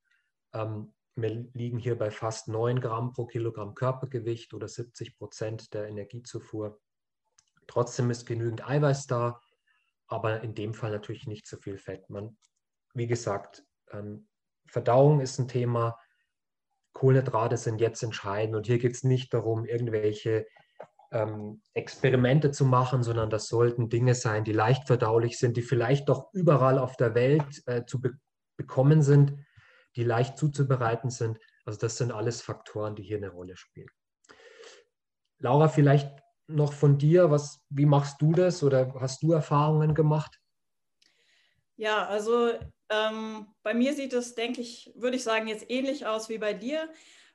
Ähm, 0.54 0.94
wir 1.18 1.50
liegen 1.54 1.80
hier 1.80 1.98
bei 1.98 2.12
fast 2.12 2.48
9 2.48 2.80
Gramm 2.80 3.12
pro 3.12 3.26
Kilogramm 3.26 3.74
Körpergewicht 3.74 4.54
oder 4.54 4.68
70 4.68 5.18
Prozent 5.18 5.74
der 5.74 5.88
Energiezufuhr. 5.88 6.80
Trotzdem 7.66 8.12
ist 8.12 8.26
genügend 8.26 8.68
Eiweiß 8.68 9.08
da, 9.08 9.42
aber 10.08 10.42
in 10.42 10.54
dem 10.54 10.74
Fall 10.74 10.92
natürlich 10.92 11.28
nicht 11.28 11.48
so 11.48 11.58
viel 11.58 11.78
Fett. 11.78 12.10
Man, 12.10 12.38
wie 12.94 13.08
gesagt, 13.08 13.66
ähm, 13.92 14.28
Verdauung 14.68 15.20
ist 15.20 15.40
ein 15.40 15.48
Thema. 15.48 15.98
Kohlenhydrate 16.94 17.58
sind 17.58 17.82
jetzt 17.82 18.04
entscheidend 18.04 18.56
und 18.56 18.68
hier 18.68 18.78
geht 18.78 18.94
es 18.94 19.04
nicht 19.04 19.34
darum, 19.34 19.66
irgendwelche 19.66 20.46
ähm, 21.12 21.62
Experimente 21.74 22.52
zu 22.52 22.66
machen, 22.66 23.02
sondern 23.02 23.30
das 23.30 23.48
sollten 23.48 23.90
Dinge 23.90 24.14
sein, 24.14 24.44
die 24.44 24.54
leicht 24.54 24.86
verdaulich 24.88 25.40
sind, 25.40 25.58
die 25.58 25.62
vielleicht 25.62 26.10
doch 26.10 26.32
überall 26.34 26.78
auf 26.78 26.96
der 26.96 27.16
Welt 27.16 27.64
äh, 27.66 27.86
zu 27.86 28.02
be 28.02 28.12
bekommen 28.60 29.04
sind, 29.04 29.36
die 29.98 30.04
leicht 30.04 30.38
zuzubereiten 30.38 31.10
sind. 31.10 31.40
Also 31.66 31.80
das 31.80 31.98
sind 31.98 32.12
alles 32.12 32.42
Faktoren, 32.42 32.96
die 32.96 33.04
hier 33.04 33.18
eine 33.18 33.30
Rolle 33.30 33.58
spielen. 33.58 33.90
Laura, 35.40 35.68
vielleicht 35.68 36.10
noch 36.48 36.72
von 36.72 36.98
dir, 36.98 37.30
was, 37.30 37.60
wie 37.70 37.86
machst 37.86 38.22
du 38.22 38.32
das 38.32 38.64
oder 38.64 38.94
hast 39.00 39.22
du 39.22 39.34
Erfahrungen 39.34 39.94
gemacht? 39.94 40.40
Ja, 41.76 42.08
also 42.08 42.54
ähm, 42.90 43.48
bei 43.64 43.74
mir 43.74 43.94
sieht 43.94 44.14
es, 44.14 44.34
denke 44.34 44.62
ich, 44.62 44.92
würde 44.96 45.18
ich 45.18 45.24
sagen, 45.24 45.48
jetzt 45.48 45.70
ähnlich 45.70 46.06
aus 46.06 46.30
wie 46.30 46.38
bei 46.38 46.54
dir. 46.54 46.90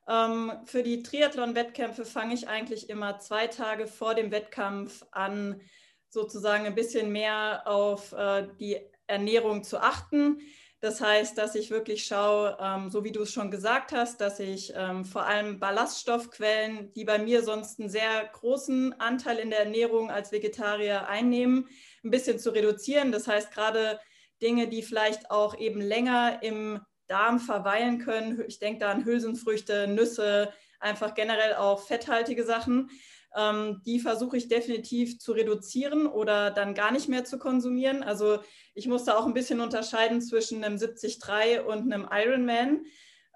Ähm, 0.09 0.53
für 0.65 0.83
die 0.83 1.03
Triathlon-Wettkämpfe 1.03 2.05
fange 2.05 2.35
ich 2.35 2.49
eigentlich 2.49 2.89
immer 2.89 3.19
zwei 3.19 3.47
Tage 3.47 3.87
vor 3.87 4.15
dem 4.15 4.31
Wettkampf 4.31 5.05
an, 5.13 5.61
sozusagen 6.09 6.67
ein 6.67 6.75
bisschen 6.75 7.13
mehr 7.13 7.63
auf 7.67 8.13
äh, 8.13 8.49
die 8.59 8.81
Ernährung 9.07 9.63
zu 9.63 9.79
achten. 9.79 10.41
Das 10.83 11.01
heißt, 11.01 11.39
dass 11.39 11.55
ich 11.55 11.71
wirklich 11.71 12.05
schaue, 12.05 12.59
ähm, 12.61 12.91
so 12.91 13.05
wie 13.05 13.13
du 13.13 13.23
es 13.23 13.33
schon 13.33 13.53
gesagt 13.53 13.93
hast, 13.93 14.21
dass 14.21 14.41
ich 14.41 14.73
ähm, 14.75 15.05
vor 15.05 15.25
allem 15.25 15.61
Ballaststoffquellen, 15.61 16.93
die 16.95 17.05
bei 17.05 17.21
mir 17.21 17.45
sonst 17.45 17.79
einen 17.79 17.89
sehr 17.89 18.25
großen 18.33 18.93
Anteil 19.01 19.39
in 19.39 19.51
der 19.51 19.61
Ernährung 19.61 20.11
als 20.11 20.33
Vegetarier 20.33 21.07
einnehmen, 21.07 21.69
ein 22.03 22.11
bisschen 22.11 22.41
zu 22.41 22.51
reduzieren. 22.51 23.13
Das 23.13 23.29
heißt, 23.29 23.53
gerade 23.53 24.01
Dinge, 24.43 24.67
die 24.67 24.83
vielleicht 24.83 25.31
auch 25.31 25.57
eben 25.57 25.81
länger 25.81 26.43
im 26.43 26.81
Darm 27.07 27.39
verweilen 27.39 28.01
können. 28.01 28.43
Ich 28.49 28.59
denke 28.59 28.81
da 28.81 28.91
an 28.91 29.05
Hülsenfrüchte, 29.05 29.87
Nüsse, 29.87 30.53
einfach 30.81 31.15
generell 31.15 31.55
auch 31.55 31.87
fetthaltige 31.87 32.43
Sachen. 32.43 32.91
Ähm, 33.37 33.83
die 33.87 34.01
versuche 34.01 34.37
ich 34.37 34.49
definitiv 34.49 35.19
zu 35.19 35.33
reduzieren 35.33 36.07
oder 36.07 36.51
dann 36.51 36.75
gar 36.75 36.93
nicht 36.93 37.09
mehr 37.09 37.25
zu 37.25 37.39
konsumieren. 37.39 38.03
Also 38.03 38.41
ich 38.75 38.87
muss 38.89 39.05
da 39.05 39.17
auch 39.17 39.27
ein 39.27 39.35
bisschen 39.35 39.61
unterscheiden 39.61 40.21
zwischen 40.21 40.63
einem 40.65 40.77
70-3 40.77 41.61
und 41.63 41.93
einem 41.93 42.09
Ironman. 42.11 42.85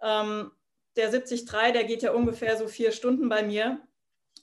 Ähm, 0.02 0.50
der 0.96 1.12
70-3, 1.12 1.72
der 1.72 1.84
geht 1.84 2.02
ja 2.02 2.12
ungefähr 2.12 2.56
so 2.56 2.68
vier 2.68 2.92
Stunden 2.92 3.28
bei 3.28 3.42
mir. 3.42 3.80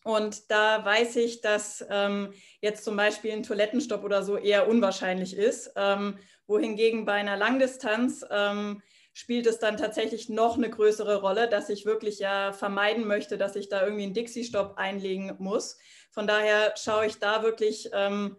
Und 0.03 0.51
da 0.51 0.83
weiß 0.83 1.15
ich, 1.15 1.41
dass 1.41 1.85
ähm, 1.89 2.33
jetzt 2.61 2.83
zum 2.83 2.97
Beispiel 2.97 3.31
ein 3.31 3.43
Toilettenstopp 3.43 4.03
oder 4.03 4.21
so 4.21 4.37
eher 4.37 4.67
unwahrscheinlich 4.67 5.35
ist. 5.35 5.71
Ähm, 5.75 6.17
wohingegen 6.45 7.05
bei 7.05 7.13
einer 7.13 7.37
Langdistanz 7.37 8.25
ähm, 8.29 8.81
spielt 9.13 9.45
es 9.47 9.59
dann 9.59 9.77
tatsächlich 9.77 10.27
noch 10.27 10.57
eine 10.57 10.69
größere 10.69 11.21
Rolle, 11.21 11.47
dass 11.47 11.69
ich 11.69 11.85
wirklich 11.85 12.19
ja 12.19 12.51
vermeiden 12.51 13.07
möchte, 13.07 13.37
dass 13.37 13.55
ich 13.55 13.69
da 13.69 13.83
irgendwie 13.83 14.03
einen 14.03 14.13
Dixie-Stopp 14.13 14.77
einlegen 14.77 15.35
muss. 15.37 15.77
Von 16.11 16.27
daher 16.27 16.73
schaue 16.75 17.05
ich 17.05 17.19
da 17.19 17.43
wirklich, 17.43 17.89
ähm, 17.93 18.37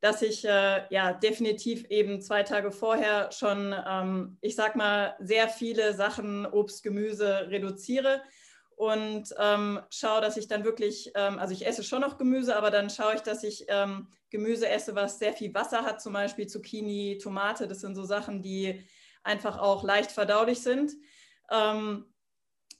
dass 0.00 0.22
ich 0.22 0.44
äh, 0.44 0.82
ja 0.90 1.12
definitiv 1.12 1.86
eben 1.90 2.20
zwei 2.20 2.42
Tage 2.42 2.70
vorher 2.72 3.30
schon, 3.32 3.74
ähm, 3.86 4.38
ich 4.40 4.54
sag 4.54 4.76
mal, 4.76 5.16
sehr 5.20 5.48
viele 5.48 5.94
Sachen, 5.94 6.46
Obst, 6.46 6.82
Gemüse 6.82 7.48
reduziere 7.50 8.22
und 8.76 9.34
ähm, 9.38 9.80
schaue, 9.90 10.20
dass 10.20 10.36
ich 10.36 10.48
dann 10.48 10.64
wirklich, 10.64 11.12
ähm, 11.14 11.38
also 11.38 11.54
ich 11.54 11.66
esse 11.66 11.84
schon 11.84 12.00
noch 12.00 12.18
Gemüse, 12.18 12.56
aber 12.56 12.70
dann 12.70 12.90
schaue 12.90 13.14
ich, 13.14 13.20
dass 13.20 13.44
ich 13.44 13.66
ähm, 13.68 14.08
Gemüse 14.30 14.68
esse, 14.68 14.94
was 14.94 15.18
sehr 15.18 15.32
viel 15.32 15.54
Wasser 15.54 15.82
hat, 15.82 16.02
zum 16.02 16.12
Beispiel 16.12 16.46
Zucchini, 16.46 17.18
Tomate. 17.22 17.68
Das 17.68 17.80
sind 17.80 17.94
so 17.94 18.04
Sachen, 18.04 18.42
die 18.42 18.84
einfach 19.24 19.58
auch 19.58 19.82
leicht 19.82 20.12
verdaulich 20.12 20.62
sind. 20.62 20.92
Ähm, 21.50 22.06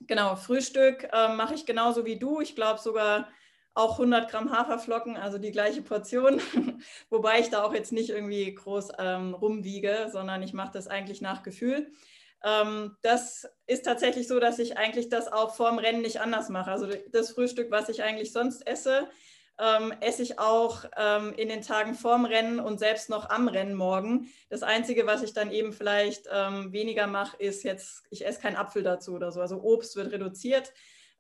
genau, 0.01 0.37
Frühstück 0.37 1.09
äh, 1.13 1.35
mache 1.35 1.55
ich 1.55 1.67
genauso 1.67 2.05
wie 2.05 2.19
du. 2.19 2.41
Ich 2.41 2.55
glaube 2.55 2.81
sogar 2.81 3.29
auch 3.75 3.99
100 3.99 4.31
Gramm 4.31 4.53
Haferflocken, 4.53 5.17
also 5.17 5.39
die 5.39 5.51
gleiche 5.51 5.83
Portion, 5.83 6.41
wobei 7.11 7.41
ich 7.41 7.51
da 7.51 7.65
auch 7.65 7.75
jetzt 7.75 7.91
nicht 7.91 8.11
irgendwie 8.11 8.55
groß 8.55 8.91
ähm, 8.99 9.35
rumwiege, 9.35 10.09
sondern 10.13 10.43
ich 10.43 10.53
mache 10.53 10.73
das 10.73 10.87
eigentlich 10.87 11.21
nach 11.21 11.43
Gefühl. 11.43 11.91
Ähm, 12.45 12.97
das 13.03 13.49
ist 13.67 13.85
tatsächlich 13.85 14.29
so, 14.29 14.39
dass 14.39 14.61
ich 14.61 14.79
eigentlich 14.79 15.09
das 15.09 15.33
auch 15.33 15.57
vorm 15.57 15.79
Rennen 15.79 16.03
nicht 16.03 16.21
anders 16.21 16.51
mache. 16.51 16.71
Also 16.71 16.89
das 17.11 17.33
Frühstück, 17.33 17.71
was 17.71 17.89
ich 17.89 18.03
eigentlich 18.03 18.33
sonst 18.33 18.65
esse, 18.67 19.09
ähm, 19.59 19.93
esse 20.01 20.23
ich 20.23 20.39
auch 20.39 20.85
ähm, 20.97 21.33
in 21.35 21.49
den 21.49 21.63
Tagen 21.63 21.95
vorm 21.95 22.25
Rennen 22.25 22.59
und 22.59 22.79
selbst 22.79 23.09
noch 23.09 23.31
am 23.31 23.49
Rennen 23.49 23.75
morgen. 23.75 24.29
Das 24.49 24.63
Einzige, 24.63 25.07
was 25.07 25.23
ich 25.23 25.33
dann 25.33 25.53
eben 25.53 25.73
vielleicht 25.73 26.29
ähm, 26.33 26.73
weniger 26.73 27.07
mache, 27.07 27.37
ist 27.37 27.63
jetzt, 27.63 28.05
ich 28.11 28.27
esse 28.27 28.41
keinen 28.41 28.57
Apfel 28.57 28.83
dazu 28.83 29.15
oder 29.15 29.31
so. 29.31 29.41
Also 29.41 29.63
Obst 29.63 29.97
wird 29.97 30.13
reduziert. 30.13 30.73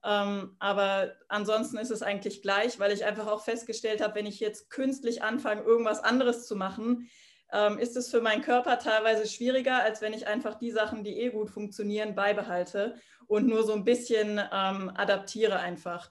Ähm, 0.04 0.56
aber 0.58 1.12
ansonsten 1.28 1.78
ist 1.78 1.90
es 1.90 2.02
eigentlich 2.02 2.42
gleich, 2.42 2.78
weil 2.78 2.92
ich 2.92 3.04
einfach 3.04 3.26
auch 3.26 3.42
festgestellt 3.42 4.02
habe, 4.02 4.16
wenn 4.16 4.26
ich 4.26 4.40
jetzt 4.40 4.68
künstlich 4.68 5.22
anfange, 5.22 5.62
irgendwas 5.62 6.02
anderes 6.02 6.46
zu 6.46 6.56
machen, 6.56 7.08
ähm, 7.52 7.78
ist 7.78 7.96
es 7.96 8.10
für 8.10 8.20
meinen 8.20 8.42
Körper 8.42 8.78
teilweise 8.78 9.26
schwieriger, 9.26 9.82
als 9.82 10.02
wenn 10.02 10.12
ich 10.12 10.26
einfach 10.26 10.56
die 10.56 10.72
Sachen, 10.72 11.04
die 11.04 11.20
eh 11.20 11.30
gut 11.30 11.50
funktionieren, 11.50 12.14
beibehalte 12.14 12.96
und 13.28 13.46
nur 13.46 13.62
so 13.62 13.72
ein 13.72 13.84
bisschen 13.84 14.38
ähm, 14.52 14.90
adaptiere 14.94 15.58
einfach. 15.60 16.10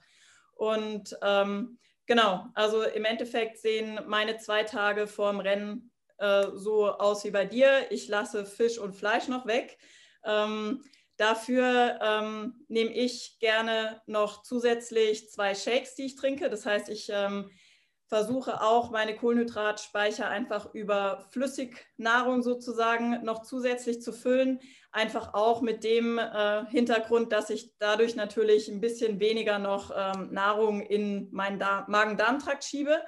Und 0.56 1.16
ähm, 1.22 1.78
Genau, 2.06 2.46
also 2.54 2.82
im 2.82 3.04
Endeffekt 3.04 3.58
sehen 3.58 3.98
meine 4.06 4.36
zwei 4.36 4.62
Tage 4.64 5.06
vorm 5.06 5.40
Rennen 5.40 5.90
äh, 6.18 6.46
so 6.54 6.86
aus 6.86 7.24
wie 7.24 7.30
bei 7.30 7.46
dir. 7.46 7.90
Ich 7.90 8.08
lasse 8.08 8.44
Fisch 8.44 8.78
und 8.78 8.94
Fleisch 8.94 9.28
noch 9.28 9.46
weg. 9.46 9.78
Ähm, 10.24 10.82
dafür 11.16 11.98
ähm, 12.02 12.64
nehme 12.68 12.92
ich 12.92 13.38
gerne 13.40 14.02
noch 14.06 14.42
zusätzlich 14.42 15.30
zwei 15.30 15.54
Shakes, 15.54 15.94
die 15.94 16.04
ich 16.04 16.16
trinke. 16.16 16.50
Das 16.50 16.66
heißt, 16.66 16.88
ich 16.90 17.08
ähm, 17.10 17.50
versuche 18.08 18.60
auch 18.60 18.90
meine 18.90 19.16
Kohlenhydratspeicher 19.16 20.28
einfach 20.28 20.74
über 20.74 21.26
Flüssignahrung 21.30 22.42
sozusagen 22.42 23.24
noch 23.24 23.42
zusätzlich 23.42 24.02
zu 24.02 24.12
füllen. 24.12 24.60
Einfach 24.94 25.34
auch 25.34 25.60
mit 25.60 25.82
dem 25.82 26.18
äh, 26.18 26.66
Hintergrund, 26.66 27.32
dass 27.32 27.50
ich 27.50 27.76
dadurch 27.80 28.14
natürlich 28.14 28.68
ein 28.68 28.80
bisschen 28.80 29.18
weniger 29.18 29.58
noch 29.58 29.90
ähm, 29.90 30.32
Nahrung 30.32 30.82
in 30.82 31.28
meinen 31.32 31.58
Magen-Darm-Trakt 31.58 32.62
schiebe 32.62 33.02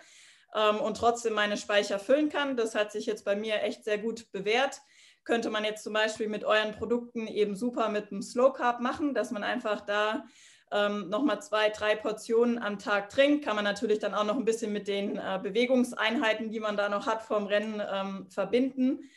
ähm, 0.52 0.81
und 0.81 0.97
trotzdem 0.97 1.35
meine 1.35 1.57
Speicher 1.57 2.00
füllen 2.00 2.28
kann. 2.28 2.57
Das 2.57 2.75
hat 2.75 2.90
sich 2.90 3.07
jetzt 3.07 3.25
bei 3.25 3.37
mir 3.37 3.62
echt 3.62 3.85
sehr 3.85 3.99
gut 3.99 4.33
bewährt. 4.33 4.81
Könnte 5.23 5.49
man 5.49 5.62
jetzt 5.62 5.85
zum 5.85 5.93
Beispiel 5.93 6.26
mit 6.28 6.43
euren 6.45 6.73
Produkten 6.73 7.28
eben 7.28 7.55
super 7.55 7.88
mit 7.88 8.11
einem 8.11 8.21
Slow 8.21 8.52
Carb 8.52 8.81
machen, 8.81 9.14
dass 9.14 9.31
man 9.31 9.45
einfach 9.45 9.81
da 9.81 10.25
ähm, 10.73 11.09
nochmal 11.09 11.40
zwei, 11.40 11.69
drei 11.69 11.95
Portionen 11.95 12.59
am 12.59 12.81
Tag 12.81 13.11
trinkt. 13.11 13.45
Kann 13.45 13.55
man 13.55 13.64
natürlich 13.64 14.00
dann 14.00 14.14
auch 14.14 14.25
noch 14.25 14.37
ein 14.37 14.45
bisschen 14.45 14.73
mit 14.73 14.88
den 14.88 15.19
äh, 15.19 15.38
Bewegungseinheiten, 15.40 16.50
die 16.50 16.59
man 16.59 16.76
da 16.76 16.88
noch 16.88 17.07
hat 17.07 17.23
vorm 17.23 17.47
Rennen, 17.47 17.81
ähm, 17.88 18.26
verbinden. 18.28 19.09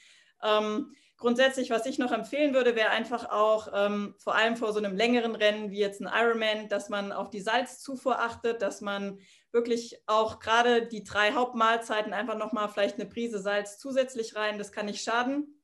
Ähm, 0.44 0.94
grundsätzlich, 1.20 1.70
was 1.70 1.86
ich 1.86 2.00
noch 2.00 2.12
empfehlen 2.12 2.54
würde, 2.54 2.76
wäre 2.76 2.90
einfach 2.90 3.30
auch 3.30 3.68
ähm, 3.74 4.16
vor 4.18 4.36
allem 4.36 4.56
vor 4.56 4.74
so 4.74 4.80
einem 4.80 4.96
längeren 4.96 5.36
Rennen 5.36 5.70
wie 5.70 5.80
jetzt 5.80 6.02
ein 6.02 6.10
Ironman, 6.12 6.70
dass 6.70 6.90
man 6.90 7.12
auf 7.12 7.30
die 7.30 7.42
Salzzufuhr 7.42 8.20
achtet, 8.20 8.62
dass 8.62 8.82
man 8.82 9.20
wirklich 9.52 10.02
auch 10.08 10.40
gerade 10.40 10.88
die 10.88 11.04
drei 11.04 11.34
Hauptmahlzeiten 11.34 12.14
einfach 12.14 12.38
nochmal 12.38 12.70
vielleicht 12.70 12.96
eine 12.96 13.10
Prise 13.10 13.40
Salz 13.40 13.78
zusätzlich 13.78 14.36
rein. 14.36 14.58
Das 14.58 14.72
kann 14.72 14.86
nicht 14.86 15.04
schaden. 15.04 15.62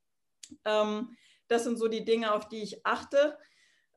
Ähm, 0.66 1.16
das 1.48 1.64
sind 1.64 1.78
so 1.78 1.88
die 1.88 2.06
Dinge, 2.06 2.34
auf 2.34 2.48
die 2.48 2.62
ich 2.62 2.86
achte. 2.86 3.38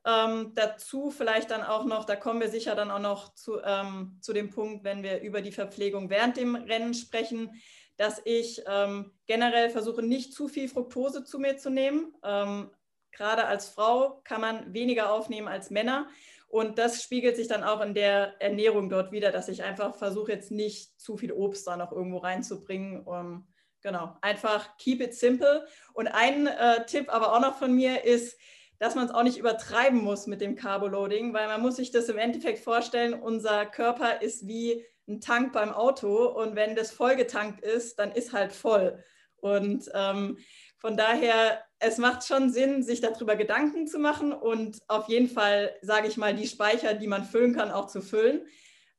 Ähm, 0.05 0.53
dazu 0.55 1.11
vielleicht 1.11 1.51
dann 1.51 1.63
auch 1.63 1.83
noch, 1.83 2.05
da 2.05 2.15
kommen 2.15 2.39
wir 2.39 2.49
sicher 2.49 2.73
dann 2.73 2.89
auch 2.89 2.99
noch 2.99 3.33
zu, 3.33 3.59
ähm, 3.61 4.17
zu 4.21 4.31
dem 4.31 4.49
Punkt, 4.49 4.85
wenn 4.85 5.03
wir 5.03 5.21
über 5.21 5.41
die 5.41 5.51
Verpflegung 5.51 6.09
während 6.09 6.37
dem 6.37 6.55
Rennen 6.55 6.93
sprechen, 6.93 7.51
dass 7.99 8.21
ich 8.23 8.63
ähm, 8.65 9.11
generell 9.25 9.69
versuche, 9.69 10.01
nicht 10.01 10.33
zu 10.33 10.47
viel 10.47 10.69
Fructose 10.69 11.25
zu 11.25 11.37
mir 11.37 11.57
zu 11.57 11.69
nehmen. 11.69 12.15
Ähm, 12.23 12.71
gerade 13.11 13.43
als 13.43 13.67
Frau 13.67 14.21
kann 14.23 14.39
man 14.39 14.73
weniger 14.73 15.11
aufnehmen 15.11 15.49
als 15.49 15.69
Männer. 15.69 16.07
Und 16.47 16.77
das 16.77 17.03
spiegelt 17.03 17.35
sich 17.35 17.49
dann 17.49 17.61
auch 17.61 17.81
in 17.81 17.93
der 17.93 18.41
Ernährung 18.41 18.89
dort 18.89 19.11
wieder, 19.11 19.33
dass 19.33 19.49
ich 19.49 19.63
einfach 19.63 19.95
versuche, 19.95 20.31
jetzt 20.31 20.49
nicht 20.49 20.97
zu 20.97 21.17
viel 21.17 21.33
Obst 21.33 21.67
da 21.67 21.75
noch 21.75 21.91
irgendwo 21.91 22.19
reinzubringen. 22.19 23.05
Um, 23.05 23.49
genau, 23.81 24.15
einfach 24.21 24.77
keep 24.77 25.01
it 25.01 25.13
simple. 25.13 25.67
Und 25.93 26.07
ein 26.07 26.47
äh, 26.47 26.85
Tipp 26.85 27.13
aber 27.13 27.33
auch 27.33 27.41
noch 27.41 27.57
von 27.57 27.75
mir 27.75 28.05
ist, 28.05 28.39
dass 28.77 28.95
man 28.95 29.07
es 29.07 29.11
auch 29.13 29.23
nicht 29.23 29.37
übertreiben 29.37 30.01
muss 30.01 30.25
mit 30.25 30.39
dem 30.39 30.55
Carboloading, 30.55 31.33
weil 31.33 31.47
man 31.47 31.61
muss 31.61 31.75
sich 31.75 31.91
das 31.91 32.07
im 32.07 32.17
Endeffekt 32.17 32.59
vorstellen, 32.59 33.13
unser 33.13 33.65
Körper 33.65 34.21
ist 34.21 34.47
wie 34.47 34.85
ein 35.09 35.21
Tank 35.21 35.53
beim 35.53 35.73
Auto 35.73 36.27
und 36.27 36.55
wenn 36.55 36.75
das 36.75 36.91
vollgetankt 36.91 37.61
ist, 37.61 37.99
dann 37.99 38.11
ist 38.11 38.31
halt 38.31 38.53
voll. 38.53 39.03
Und 39.37 39.89
ähm, 39.93 40.37
von 40.77 40.95
daher, 40.95 41.61
es 41.79 41.97
macht 41.97 42.25
schon 42.25 42.51
Sinn, 42.51 42.83
sich 42.83 43.01
darüber 43.01 43.35
Gedanken 43.35 43.87
zu 43.87 43.99
machen 43.99 44.31
und 44.31 44.79
auf 44.87 45.07
jeden 45.09 45.29
Fall, 45.29 45.75
sage 45.81 46.07
ich 46.07 46.17
mal, 46.17 46.33
die 46.33 46.47
Speicher, 46.47 46.93
die 46.93 47.07
man 47.07 47.25
füllen 47.25 47.53
kann, 47.53 47.71
auch 47.71 47.87
zu 47.87 48.01
füllen. 48.01 48.45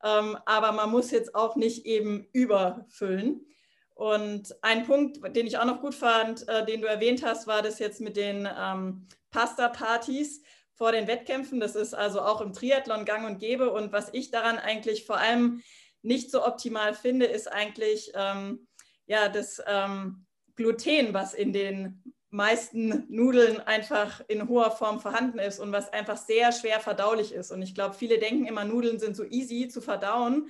Ähm, 0.03 0.37
aber 0.47 0.73
man 0.73 0.91
muss 0.91 1.11
jetzt 1.11 1.35
auch 1.35 1.57
nicht 1.57 1.87
eben 1.87 2.27
überfüllen. 2.33 3.47
Und 3.95 4.57
ein 4.63 4.87
Punkt, 4.87 5.37
den 5.37 5.47
ich 5.47 5.59
auch 5.59 5.67
noch 5.67 5.83
gut 5.83 5.95
fand, 5.95 6.49
äh, 6.49 6.65
den 6.65 6.81
du 6.81 6.87
erwähnt 6.87 7.23
hast, 7.23 7.47
war 7.47 7.61
das 7.61 7.79
jetzt 7.79 8.01
mit 8.01 8.17
den 8.17 8.49
ähm, 8.59 9.07
Pasta-Partys 9.31 10.43
vor 10.73 10.93
den 10.93 11.07
Wettkämpfen. 11.07 11.61
Das 11.61 11.77
ist 11.77 11.93
also 11.93 12.23
auch 12.23 12.41
im 12.41 12.55
Triathlon 12.55 13.05
gang 13.05 13.27
und 13.27 13.39
gäbe. 13.39 13.71
Und 13.71 13.93
was 13.93 14.09
ich 14.15 14.31
daran 14.31 14.59
eigentlich 14.59 15.05
vor 15.05 15.19
allem 15.19 15.63
nicht 16.03 16.31
so 16.31 16.45
optimal 16.45 16.95
finde, 16.95 17.27
ist 17.27 17.51
eigentlich 17.51 18.13
ähm, 18.15 18.67
ja, 19.07 19.29
das 19.29 19.63
ähm, 19.67 20.27
Gluten, 20.57 21.13
was 21.13 21.35
in 21.35 21.53
den 21.53 22.03
meisten 22.31 23.07
Nudeln 23.09 23.61
einfach 23.61 24.23
in 24.29 24.49
hoher 24.49 24.71
Form 24.71 25.01
vorhanden 25.01 25.39
ist 25.39 25.59
und 25.59 25.73
was 25.73 25.93
einfach 25.93 26.17
sehr 26.17 26.53
schwer 26.53 26.79
verdaulich 26.79 27.33
ist. 27.33 27.51
Und 27.51 27.61
ich 27.61 27.75
glaube, 27.75 27.95
viele 27.95 28.19
denken 28.19 28.47
immer, 28.47 28.65
Nudeln 28.65 29.01
sind 29.01 29.17
so 29.17 29.25
easy 29.25 29.69
zu 29.69 29.81
verdauen. 29.81 30.49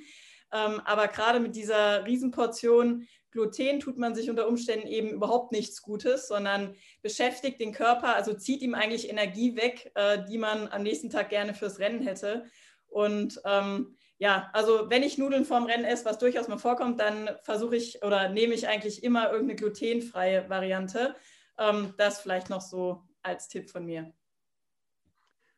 Ähm, 0.52 0.80
aber 0.85 1.09
gerade 1.09 1.40
mit 1.40 1.57
dieser 1.57 2.04
Riesenportion 2.04 3.07
Gluten 3.30 3.78
tut 3.78 3.97
man 3.97 4.14
sich 4.14 4.28
unter 4.28 4.49
Umständen 4.49 4.88
eben 4.88 5.11
überhaupt 5.11 5.52
nichts 5.52 5.83
Gutes, 5.83 6.26
sondern 6.26 6.75
beschäftigt 7.00 7.61
den 7.61 7.73
Körper, 7.73 8.16
also 8.16 8.35
zieht 8.35 8.61
ihm 8.61 8.75
eigentlich 8.75 9.09
Energie 9.09 9.57
weg, 9.57 9.92
äh, 9.95 10.19
die 10.28 10.38
man 10.38 10.69
am 10.69 10.83
nächsten 10.83 11.11
Tag 11.11 11.30
gerne 11.30 11.54
fürs 11.54 11.78
Rennen 11.78 12.02
hätte. 12.02 12.45
Und 12.88 13.40
ähm, 13.45 13.97
ja, 14.21 14.50
also 14.53 14.91
wenn 14.91 15.03
ich 15.03 15.17
Nudeln 15.17 15.47
vorm 15.47 15.65
Rennen 15.65 15.87
esse, 15.87 16.05
was 16.05 16.19
durchaus 16.19 16.47
mal 16.47 16.59
vorkommt, 16.59 17.00
dann 17.00 17.31
versuche 17.43 17.75
ich 17.75 18.05
oder 18.05 18.29
nehme 18.29 18.53
ich 18.53 18.69
eigentlich 18.69 19.03
immer 19.03 19.33
irgendeine 19.33 19.57
glutenfreie 19.57 20.47
Variante. 20.50 21.17
Ähm, 21.59 21.95
das 21.97 22.21
vielleicht 22.21 22.50
noch 22.50 22.61
so 22.61 23.03
als 23.23 23.49
Tipp 23.49 23.71
von 23.71 23.87
mir. 23.87 24.12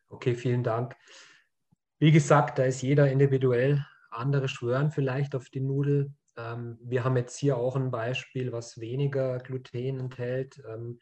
Okay, 0.07 0.33
vielen 0.33 0.63
Dank. 0.63 0.95
Wie 1.99 2.13
gesagt, 2.13 2.57
da 2.57 2.63
ist 2.63 2.81
jeder 2.81 3.11
individuell. 3.11 3.85
Andere 4.09 4.47
schwören 4.47 4.91
vielleicht 4.91 5.35
auf 5.35 5.49
die 5.49 5.59
Nudel. 5.59 6.13
Ähm, 6.37 6.79
wir 6.81 7.03
haben 7.03 7.17
jetzt 7.17 7.37
hier 7.37 7.57
auch 7.57 7.75
ein 7.75 7.91
Beispiel, 7.91 8.53
was 8.53 8.79
weniger 8.79 9.39
Gluten 9.39 9.99
enthält. 9.99 10.63
Ähm, 10.69 11.01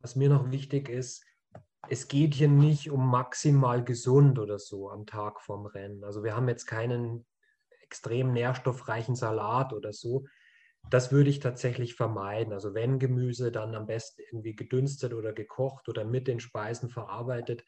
was 0.00 0.14
mir 0.14 0.28
noch 0.28 0.50
wichtig 0.50 0.90
ist, 0.90 1.24
es 1.88 2.08
geht 2.08 2.34
hier 2.34 2.48
nicht 2.48 2.90
um 2.90 3.08
maximal 3.08 3.84
gesund 3.84 4.38
oder 4.38 4.58
so 4.58 4.90
am 4.90 5.06
Tag 5.06 5.40
vorm 5.40 5.66
Rennen. 5.66 6.04
Also 6.04 6.24
wir 6.24 6.34
haben 6.34 6.48
jetzt 6.48 6.66
keinen 6.66 7.26
extrem 7.82 8.32
nährstoffreichen 8.32 9.14
Salat 9.14 9.72
oder 9.72 9.92
so. 9.92 10.26
Das 10.90 11.12
würde 11.12 11.30
ich 11.30 11.40
tatsächlich 11.40 11.94
vermeiden. 11.94 12.52
Also 12.52 12.74
wenn 12.74 12.98
Gemüse, 12.98 13.52
dann 13.52 13.74
am 13.74 13.86
besten 13.86 14.22
irgendwie 14.22 14.56
gedünstet 14.56 15.14
oder 15.14 15.32
gekocht 15.32 15.88
oder 15.88 16.04
mit 16.04 16.28
den 16.28 16.40
Speisen 16.40 16.88
verarbeitet. 16.88 17.64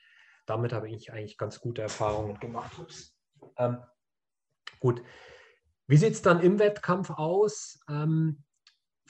Damit 0.47 0.73
habe 0.73 0.89
ich 0.89 1.13
eigentlich 1.13 1.39
ganz 1.39 1.61
gute 1.61 1.83
Erfahrungen 1.83 2.39
gemacht. 2.41 2.73
Ähm, 3.57 3.79
gut. 4.81 5.03
Wie 5.87 5.97
sieht 5.97 6.13
es 6.13 6.23
dann 6.23 6.41
im 6.41 6.59
Wettkampf 6.59 7.11
aus? 7.11 7.81
Ähm, 7.89 8.45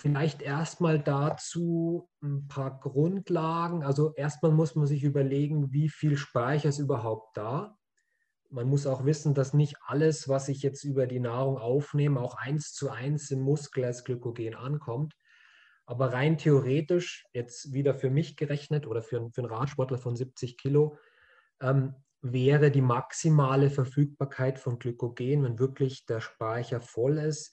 vielleicht 0.01 0.41
erstmal 0.41 0.99
dazu 0.99 2.09
ein 2.23 2.49
paar 2.49 2.81
Grundlagen. 2.81 3.85
Also 3.85 4.15
erstmal 4.15 4.51
muss 4.51 4.75
man 4.75 4.87
sich 4.87 5.05
überlegen, 5.05 5.73
wie 5.73 5.91
viel 5.91 6.17
Speicher 6.17 6.71
ist 6.71 6.79
überhaupt 6.79 7.37
da. 7.37 7.77
Man 8.49 8.67
muss 8.67 8.87
auch 8.87 9.05
wissen, 9.05 9.35
dass 9.35 9.53
nicht 9.53 9.77
alles, 9.85 10.27
was 10.27 10.49
ich 10.49 10.63
jetzt 10.63 10.85
über 10.85 11.07
die 11.07 11.21
Nahrung 11.21 11.59
aufnehme, 11.59 12.21
auch 12.21 12.35
eins 12.35 12.73
zu 12.73 12.89
eins 12.91 13.31
im 13.31 13.41
Muskel 13.41 13.85
als 13.85 14.03
Glykogen 14.05 14.55
ankommt. 14.55 15.15
Aber 15.85 16.13
rein 16.13 16.39
theoretisch, 16.39 17.27
jetzt 17.33 17.75
wieder 17.75 17.95
für 17.95 18.11
mich 18.11 18.37
gerechnet 18.37 18.87
oder 18.87 19.03
für, 19.03 19.29
für 19.31 19.43
einen 19.43 19.51
Radsportler 19.53 19.99
von 19.99 20.17
70 20.17 20.57
Kilo, 20.57 20.97
ähm, 21.61 21.95
wäre 22.23 22.71
die 22.71 22.83
maximale 22.83 23.71
Verfügbarkeit 23.71 24.59
von 24.59 24.79
Glykogen, 24.79 25.45
wenn 25.45 25.59
wirklich 25.59 26.07
der 26.07 26.21
Speicher 26.21 26.81
voll 26.81 27.19
ist, 27.19 27.53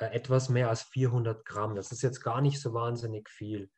äh, 0.00 0.06
etwas 0.06 0.48
mehr 0.48 0.68
als 0.68 0.82
400 0.82 1.44
Gramm. 1.44 1.74
Das 1.74 1.92
ist 1.92 2.02
jetzt 2.02 2.22
gar 2.22 2.40
nicht 2.40 2.60
so 2.60 2.74
wahnsinnig 2.74 3.28
viel. 3.28 3.70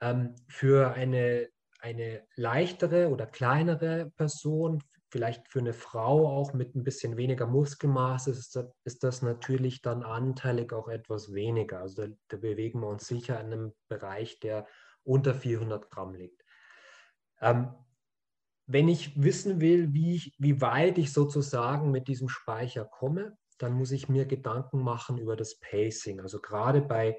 Ähm, 0.00 0.34
für 0.48 0.92
eine, 0.92 1.48
eine 1.80 2.26
leichtere 2.36 3.10
oder 3.10 3.26
kleinere 3.26 4.10
Person, 4.16 4.82
vielleicht 5.10 5.48
für 5.48 5.58
eine 5.58 5.72
Frau 5.72 6.28
auch 6.28 6.52
mit 6.52 6.74
ein 6.74 6.84
bisschen 6.84 7.16
weniger 7.16 7.46
Muskelmaß, 7.46 8.28
ist 8.28 8.54
das, 8.56 8.66
ist 8.84 9.02
das 9.02 9.22
natürlich 9.22 9.82
dann 9.82 10.02
anteilig 10.02 10.72
auch 10.72 10.88
etwas 10.88 11.32
weniger. 11.34 11.80
Also 11.80 12.06
da, 12.06 12.14
da, 12.28 12.36
bewegen 12.36 12.80
wir 12.80 12.88
uns 12.88 13.06
sicher 13.06 13.40
in 13.40 13.46
einem 13.46 13.72
Bereich, 13.88 14.38
der 14.40 14.66
unter 15.02 15.34
400 15.34 15.90
Gramm 15.90 16.14
liegt. 16.14 16.44
Ähm, 17.40 17.74
wenn 18.66 18.88
ich 18.88 19.20
wissen 19.20 19.60
will, 19.60 19.92
wie, 19.92 20.14
ich, 20.14 20.34
wie 20.38 20.60
weit 20.60 20.96
ich 20.98 21.12
sozusagen 21.12 21.90
mit 21.90 22.06
diesem 22.06 22.28
Speicher 22.28 22.84
komme, 22.84 23.36
dann 23.62 23.72
muss 23.72 23.92
ich 23.92 24.08
mir 24.08 24.26
Gedanken 24.26 24.80
machen 24.82 25.18
über 25.18 25.36
das 25.36 25.58
Pacing. 25.58 26.20
Also 26.20 26.40
gerade 26.40 26.80
bei, 26.80 27.18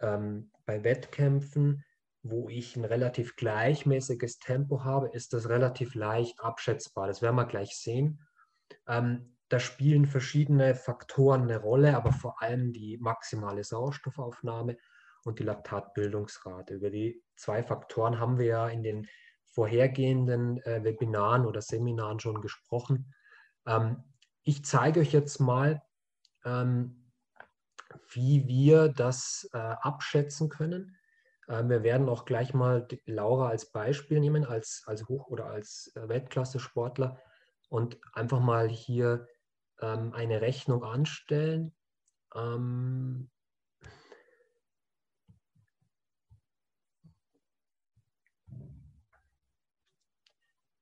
ähm, 0.00 0.50
bei 0.64 0.84
Wettkämpfen, 0.84 1.84
wo 2.22 2.48
ich 2.48 2.76
ein 2.76 2.84
relativ 2.84 3.34
gleichmäßiges 3.34 4.38
Tempo 4.38 4.84
habe, 4.84 5.08
ist 5.08 5.32
das 5.32 5.48
relativ 5.48 5.94
leicht 5.94 6.38
abschätzbar. 6.40 7.08
Das 7.08 7.20
werden 7.20 7.36
wir 7.36 7.46
gleich 7.46 7.76
sehen. 7.76 8.20
Ähm, 8.86 9.36
da 9.48 9.58
spielen 9.58 10.06
verschiedene 10.06 10.74
Faktoren 10.74 11.42
eine 11.42 11.58
Rolle, 11.58 11.96
aber 11.96 12.12
vor 12.12 12.40
allem 12.40 12.72
die 12.72 12.96
maximale 12.98 13.64
Sauerstoffaufnahme 13.64 14.78
und 15.24 15.40
die 15.40 15.44
Laktatbildungsrate. 15.44 16.74
Über 16.74 16.90
die 16.90 17.22
zwei 17.36 17.62
Faktoren 17.62 18.20
haben 18.20 18.38
wir 18.38 18.46
ja 18.46 18.68
in 18.68 18.82
den 18.82 19.08
vorhergehenden 19.46 20.62
äh, 20.62 20.82
Webinaren 20.84 21.44
oder 21.44 21.60
Seminaren 21.60 22.20
schon 22.20 22.40
gesprochen. 22.40 23.12
Ähm, 23.66 24.02
ich 24.44 24.64
zeige 24.64 25.00
euch 25.00 25.12
jetzt 25.12 25.40
mal, 25.40 25.82
ähm, 26.44 27.10
wie 28.10 28.46
wir 28.46 28.88
das 28.88 29.48
äh, 29.52 29.58
abschätzen 29.58 30.48
können. 30.48 30.96
Ähm, 31.48 31.68
wir 31.68 31.82
werden 31.82 32.08
auch 32.08 32.24
gleich 32.24 32.54
mal 32.54 32.86
Laura 33.06 33.48
als 33.48 33.70
Beispiel 33.72 34.20
nehmen, 34.20 34.44
als, 34.44 34.82
als 34.86 35.08
Hoch- 35.08 35.28
oder 35.28 35.46
als 35.46 35.92
äh, 35.94 36.08
Weltklasse-Sportler 36.08 37.20
und 37.68 37.98
einfach 38.14 38.40
mal 38.40 38.68
hier 38.68 39.26
ähm, 39.80 40.12
eine 40.14 40.40
Rechnung 40.40 40.84
anstellen. 40.84 41.74
Ähm, 42.34 43.30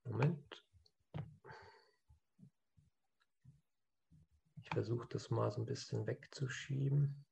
Moment. 0.05 0.50
Versuche 4.73 5.07
das 5.09 5.29
mal 5.29 5.51
so 5.51 5.61
ein 5.61 5.65
bisschen 5.65 6.07
wegzuschieben. 6.07 7.25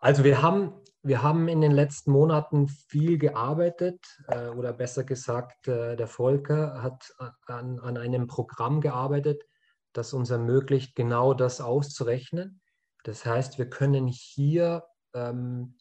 Also 0.00 0.24
wir 0.24 0.42
haben, 0.42 0.74
wir 1.02 1.22
haben 1.22 1.48
in 1.48 1.60
den 1.60 1.72
letzten 1.72 2.10
Monaten 2.10 2.68
viel 2.68 3.18
gearbeitet 3.18 4.04
äh, 4.26 4.48
oder 4.48 4.72
besser 4.72 5.04
gesagt, 5.04 5.68
äh, 5.68 5.96
der 5.96 6.08
Volker 6.08 6.82
hat 6.82 7.14
an, 7.46 7.78
an 7.78 7.96
einem 7.96 8.26
Programm 8.26 8.80
gearbeitet, 8.80 9.44
das 9.92 10.12
uns 10.12 10.30
ermöglicht, 10.30 10.96
genau 10.96 11.34
das 11.34 11.60
auszurechnen. 11.60 12.60
Das 13.04 13.24
heißt, 13.24 13.58
wir 13.58 13.70
können 13.70 14.08
hier 14.08 14.84
ähm, 15.14 15.76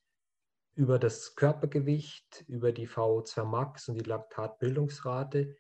über 0.76 1.00
das 1.00 1.36
Körpergewicht, 1.36 2.46
über 2.48 2.72
die 2.72 2.88
VO2 2.88 3.44
Max 3.44 3.90
und 3.90 3.96
die 3.96 4.08
Laktatbildungsrate 4.08 5.56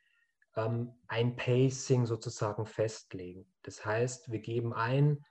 ähm, 0.55 0.93
ein 1.07 1.35
Pacing 1.35 2.05
sozusagen 2.05 2.65
festlegen. 2.65 3.45
Das 3.63 3.85
heißt, 3.85 4.31
wir 4.31 4.39
geben 4.39 4.73
ein, 4.73 5.23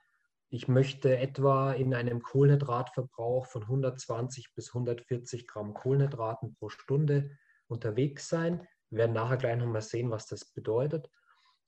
ich 0.49 0.67
möchte 0.67 1.17
etwa 1.17 1.71
in 1.71 1.93
einem 1.93 2.21
Kohlenhydratverbrauch 2.21 3.45
von 3.45 3.63
120 3.63 4.53
bis 4.53 4.69
140 4.75 5.47
Gramm 5.47 5.73
Kohlenhydraten 5.73 6.55
pro 6.55 6.67
Stunde 6.67 7.31
unterwegs 7.67 8.27
sein. 8.27 8.67
Wir 8.89 8.99
werden 8.99 9.13
nachher 9.13 9.37
gleich 9.37 9.57
nochmal 9.57 9.81
sehen, 9.81 10.11
was 10.11 10.25
das 10.25 10.45
bedeutet. 10.45 11.09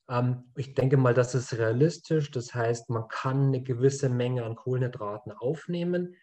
Ähm, 0.10 0.52
ich 0.58 0.74
denke 0.74 0.98
mal, 0.98 1.14
das 1.14 1.34
ist 1.34 1.54
realistisch. 1.58 2.32
Das 2.32 2.54
heißt, 2.54 2.90
man 2.90 3.08
kann 3.08 3.48
eine 3.48 3.64
gewisse 3.64 4.10
Menge 4.10 4.44
an 4.44 4.56
Kohlenhydraten 4.56 5.32
aufnehmen. 5.32 6.16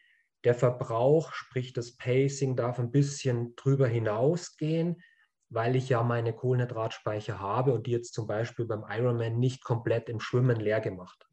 Der 0.44 0.54
Verbrauch, 0.54 1.32
sprich 1.32 1.72
das 1.72 1.96
Pacing, 1.96 2.56
darf 2.56 2.78
ein 2.78 2.90
bisschen 2.90 3.56
drüber 3.56 3.86
hinausgehen, 3.86 5.02
weil 5.50 5.74
ich 5.74 5.88
ja 5.88 6.02
meine 6.02 6.32
Kohlenhydratspeicher 6.32 7.40
habe 7.40 7.74
und 7.74 7.86
die 7.86 7.90
jetzt 7.90 8.14
zum 8.14 8.26
Beispiel 8.26 8.64
beim 8.66 8.84
Ironman 8.88 9.38
nicht 9.38 9.64
komplett 9.64 10.08
im 10.08 10.20
Schwimmen 10.20 10.58
leer 10.58 10.80
gemacht. 10.80 11.28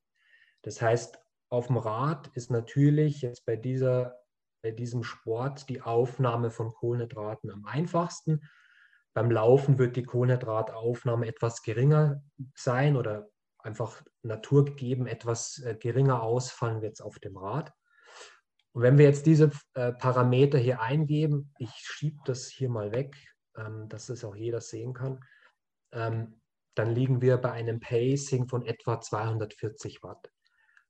Das 0.63 0.81
heißt, 0.81 1.19
auf 1.49 1.67
dem 1.67 1.77
Rad 1.77 2.27
ist 2.33 2.51
natürlich 2.51 3.21
jetzt 3.21 3.45
bei, 3.45 3.55
dieser, 3.55 4.15
bei 4.61 4.71
diesem 4.71 5.03
Sport 5.03 5.69
die 5.69 5.81
Aufnahme 5.81 6.49
von 6.49 6.73
Kohlenhydraten 6.73 7.51
am 7.51 7.65
einfachsten. 7.65 8.41
Beim 9.13 9.31
Laufen 9.31 9.77
wird 9.77 9.95
die 9.95 10.03
Kohlenhydrataufnahme 10.03 11.27
etwas 11.27 11.61
geringer 11.61 12.23
sein 12.55 12.97
oder 12.97 13.29
einfach 13.59 14.01
naturgegeben 14.23 15.07
etwas 15.07 15.59
äh, 15.59 15.75
geringer 15.75 16.23
ausfallen 16.23 16.81
jetzt 16.81 17.01
auf 17.01 17.19
dem 17.19 17.37
Rad. 17.37 17.71
Und 18.71 18.81
wenn 18.81 18.97
wir 18.97 19.05
jetzt 19.05 19.25
diese 19.25 19.51
äh, 19.73 19.93
Parameter 19.93 20.57
hier 20.57 20.81
eingeben, 20.81 21.53
ich 21.59 21.71
schiebe 21.71 22.19
das 22.25 22.47
hier 22.47 22.69
mal 22.69 22.91
weg, 22.91 23.15
ähm, 23.57 23.87
dass 23.89 24.09
es 24.09 24.23
auch 24.23 24.35
jeder 24.35 24.61
sehen 24.61 24.93
kann, 24.93 25.23
ähm, 25.91 26.41
dann 26.75 26.93
liegen 26.93 27.21
wir 27.21 27.37
bei 27.37 27.51
einem 27.51 27.79
Pacing 27.79 28.47
von 28.47 28.65
etwa 28.65 29.01
240 29.01 30.03
Watt. 30.03 30.31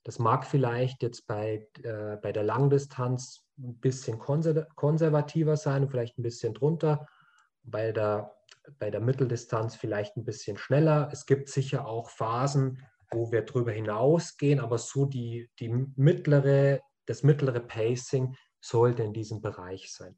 Das 0.03 0.19
mag 0.19 0.45
vielleicht 0.45 1.01
jetzt 1.01 1.27
bei, 1.27 1.67
äh, 1.83 2.17
bei 2.21 2.31
der 2.31 2.43
Langdistanz 2.43 3.45
ein 3.57 3.79
bisschen 3.79 4.19
konservativer 4.19 5.57
sein 5.57 5.89
vielleicht 5.89 6.17
ein 6.17 6.23
bisschen 6.23 6.53
drunter, 6.53 7.07
bei 7.63 7.91
der, 7.91 8.35
bei 8.79 8.91
der 8.91 9.01
Mitteldistanz 9.01 9.75
vielleicht 9.75 10.15
ein 10.15 10.25
bisschen 10.25 10.57
schneller. 10.57 11.09
Es 11.11 11.25
gibt 11.25 11.49
sicher 11.49 11.87
auch 11.87 12.09
Phasen, 12.09 12.85
wo 13.11 13.31
wir 13.31 13.41
darüber 13.43 13.71
hinausgehen, 13.71 14.59
aber 14.59 14.77
so 14.77 15.05
die, 15.05 15.49
die 15.59 15.69
mittlere 15.69 16.81
das 17.07 17.23
mittlere 17.23 17.59
Pacing 17.59 18.35
sollte 18.61 19.01
in 19.01 19.13
diesem 19.13 19.41
Bereich 19.41 19.91
sein. 19.91 20.15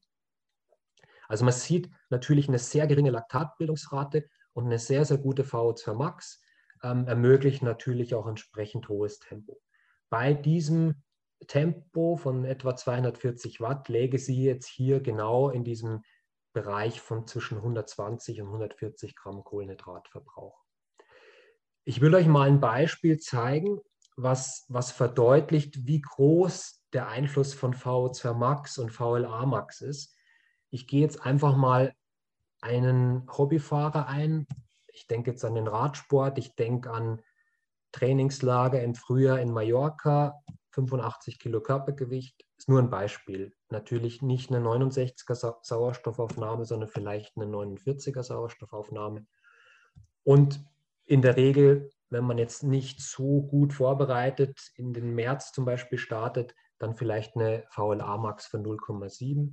Also 1.29 1.45
man 1.45 1.53
sieht 1.53 1.89
natürlich 2.09 2.49
eine 2.49 2.59
sehr 2.59 2.87
geringe 2.87 3.11
Laktatbildungsrate 3.11 4.27
und 4.53 4.65
eine 4.65 4.79
sehr, 4.79 5.05
sehr 5.05 5.19
gute 5.19 5.43
VO2 5.43 5.93
Max. 5.93 6.43
ähm, 6.83 7.07
ermöglichen 7.07 7.65
natürlich 7.65 8.15
auch 8.15 8.27
entsprechend 8.27 8.89
hohes 8.89 9.19
Tempo. 9.19 9.61
Bei 10.09 10.33
diesem 10.33 11.03
Tempo 11.47 12.15
von 12.15 12.45
etwa 12.45 12.75
240 12.75 13.61
Watt 13.61 13.89
läge 13.89 14.17
sie 14.17 14.43
jetzt 14.43 14.67
hier 14.67 15.01
genau 15.01 15.49
in 15.49 15.63
diesem 15.63 16.03
Bereich 16.53 16.99
von 16.99 17.27
zwischen 17.27 17.57
120 17.57 18.41
und 18.41 18.47
140 18.47 19.15
Gramm 19.15 19.43
Kohlenhydratverbrauch. 19.43 20.57
Ich 21.85 22.01
will 22.01 22.15
euch 22.15 22.27
mal 22.27 22.47
ein 22.47 22.59
Beispiel 22.59 23.19
zeigen, 23.19 23.79
was, 24.15 24.65
was 24.67 24.91
verdeutlicht, 24.91 25.85
wie 25.85 26.01
groß 26.01 26.83
der 26.93 27.07
Einfluss 27.07 27.53
von 27.53 27.73
VO2 27.73 28.33
Max 28.33 28.77
und 28.77 28.91
VLA 28.91 29.45
Max 29.45 29.81
ist. 29.81 30.15
Ich 30.69 30.87
gehe 30.87 31.01
jetzt 31.01 31.25
einfach 31.25 31.55
mal 31.55 31.93
einen 32.61 33.27
Hobbyfahrer 33.29 34.07
ein. 34.07 34.47
Ich 34.93 35.07
denke 35.07 35.31
jetzt 35.31 35.45
an 35.45 35.55
den 35.55 35.67
Radsport, 35.67 36.37
ich 36.37 36.55
denke 36.55 36.91
an 36.91 37.21
Trainingslager 37.91 38.81
im 38.81 38.95
Frühjahr 38.95 39.39
in 39.39 39.51
Mallorca, 39.51 40.41
85 40.71 41.39
Kilo 41.39 41.61
Körpergewicht, 41.61 42.45
ist 42.57 42.69
nur 42.69 42.79
ein 42.79 42.89
Beispiel. 42.89 43.53
Natürlich 43.69 44.21
nicht 44.21 44.51
eine 44.51 44.65
69er 44.65 45.63
Sauerstoffaufnahme, 45.63 46.65
sondern 46.65 46.89
vielleicht 46.89 47.35
eine 47.37 47.45
49er 47.45 48.23
Sauerstoffaufnahme. 48.23 49.25
Und 50.23 50.63
in 51.05 51.21
der 51.21 51.37
Regel, 51.37 51.89
wenn 52.09 52.23
man 52.23 52.37
jetzt 52.37 52.63
nicht 52.63 53.01
so 53.01 53.41
gut 53.41 53.73
vorbereitet 53.73 54.71
in 54.75 54.93
den 54.93 55.15
März 55.15 55.51
zum 55.51 55.65
Beispiel 55.65 55.97
startet, 55.97 56.53
dann 56.77 56.95
vielleicht 56.95 57.35
eine 57.35 57.63
VLA-Max 57.69 58.47
von 58.47 58.63
0,7. 58.63 59.51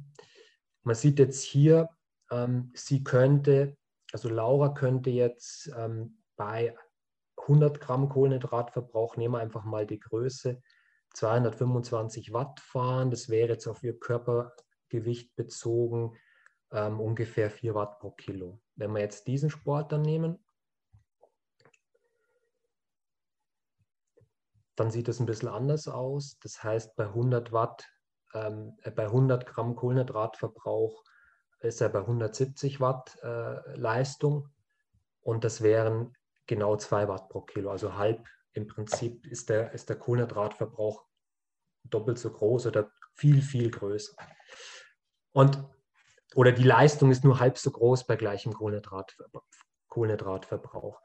Man 0.86 0.94
sieht 0.94 1.18
jetzt 1.18 1.42
hier, 1.42 1.88
ähm, 2.30 2.70
sie 2.76 3.02
könnte, 3.02 3.76
also 4.12 4.28
Laura 4.28 4.68
könnte 4.68 5.10
jetzt 5.10 5.68
ähm, 5.76 6.22
bei 6.36 6.76
100 7.38 7.80
Gramm 7.80 8.08
Kohlenhydratverbrauch, 8.08 9.16
nehmen 9.16 9.34
wir 9.34 9.40
einfach 9.40 9.64
mal 9.64 9.84
die 9.84 9.98
Größe, 9.98 10.62
225 11.12 12.32
Watt 12.32 12.60
fahren. 12.60 13.10
Das 13.10 13.28
wäre 13.28 13.48
jetzt 13.48 13.66
auf 13.66 13.82
ihr 13.82 13.98
Körpergewicht 13.98 15.34
bezogen 15.34 16.16
ähm, 16.70 17.00
ungefähr 17.00 17.50
4 17.50 17.74
Watt 17.74 17.98
pro 17.98 18.12
Kilo. 18.12 18.60
Wenn 18.76 18.92
wir 18.92 19.00
jetzt 19.00 19.26
diesen 19.26 19.50
Sport 19.50 19.90
dann 19.90 20.02
nehmen, 20.02 20.38
dann 24.76 24.92
sieht 24.92 25.08
es 25.08 25.18
ein 25.18 25.26
bisschen 25.26 25.48
anders 25.48 25.88
aus. 25.88 26.38
Das 26.38 26.62
heißt, 26.62 26.94
bei 26.94 27.06
100 27.06 27.50
Watt, 27.50 27.88
ähm, 28.44 28.76
äh, 28.82 28.90
bei 28.90 29.04
100 29.04 29.46
Gramm 29.46 29.76
Kohlenhydratverbrauch 29.76 31.04
ist 31.60 31.80
er 31.80 31.88
bei 31.88 32.00
170 32.00 32.80
Watt 32.80 33.18
äh, 33.22 33.76
Leistung 33.76 34.50
und 35.22 35.44
das 35.44 35.62
wären 35.62 36.14
genau 36.46 36.76
2 36.76 37.08
Watt 37.08 37.28
pro 37.28 37.40
Kilo, 37.40 37.70
also 37.70 37.94
halb 37.94 38.24
im 38.52 38.66
Prinzip 38.66 39.26
ist 39.26 39.48
der, 39.50 39.72
ist 39.72 39.88
der 39.88 39.96
Kohlenhydratverbrauch 39.96 41.04
doppelt 41.84 42.18
so 42.18 42.30
groß 42.30 42.66
oder 42.66 42.90
viel, 43.14 43.42
viel 43.42 43.70
größer. 43.70 44.14
Und, 45.32 45.62
oder 46.34 46.52
die 46.52 46.62
Leistung 46.62 47.10
ist 47.10 47.24
nur 47.24 47.38
halb 47.38 47.58
so 47.58 47.70
groß 47.70 48.06
bei 48.06 48.16
gleichem 48.16 48.52
Kohlenhydrat, 48.52 49.16
Kohlenhydratverbrauch. 49.88 51.00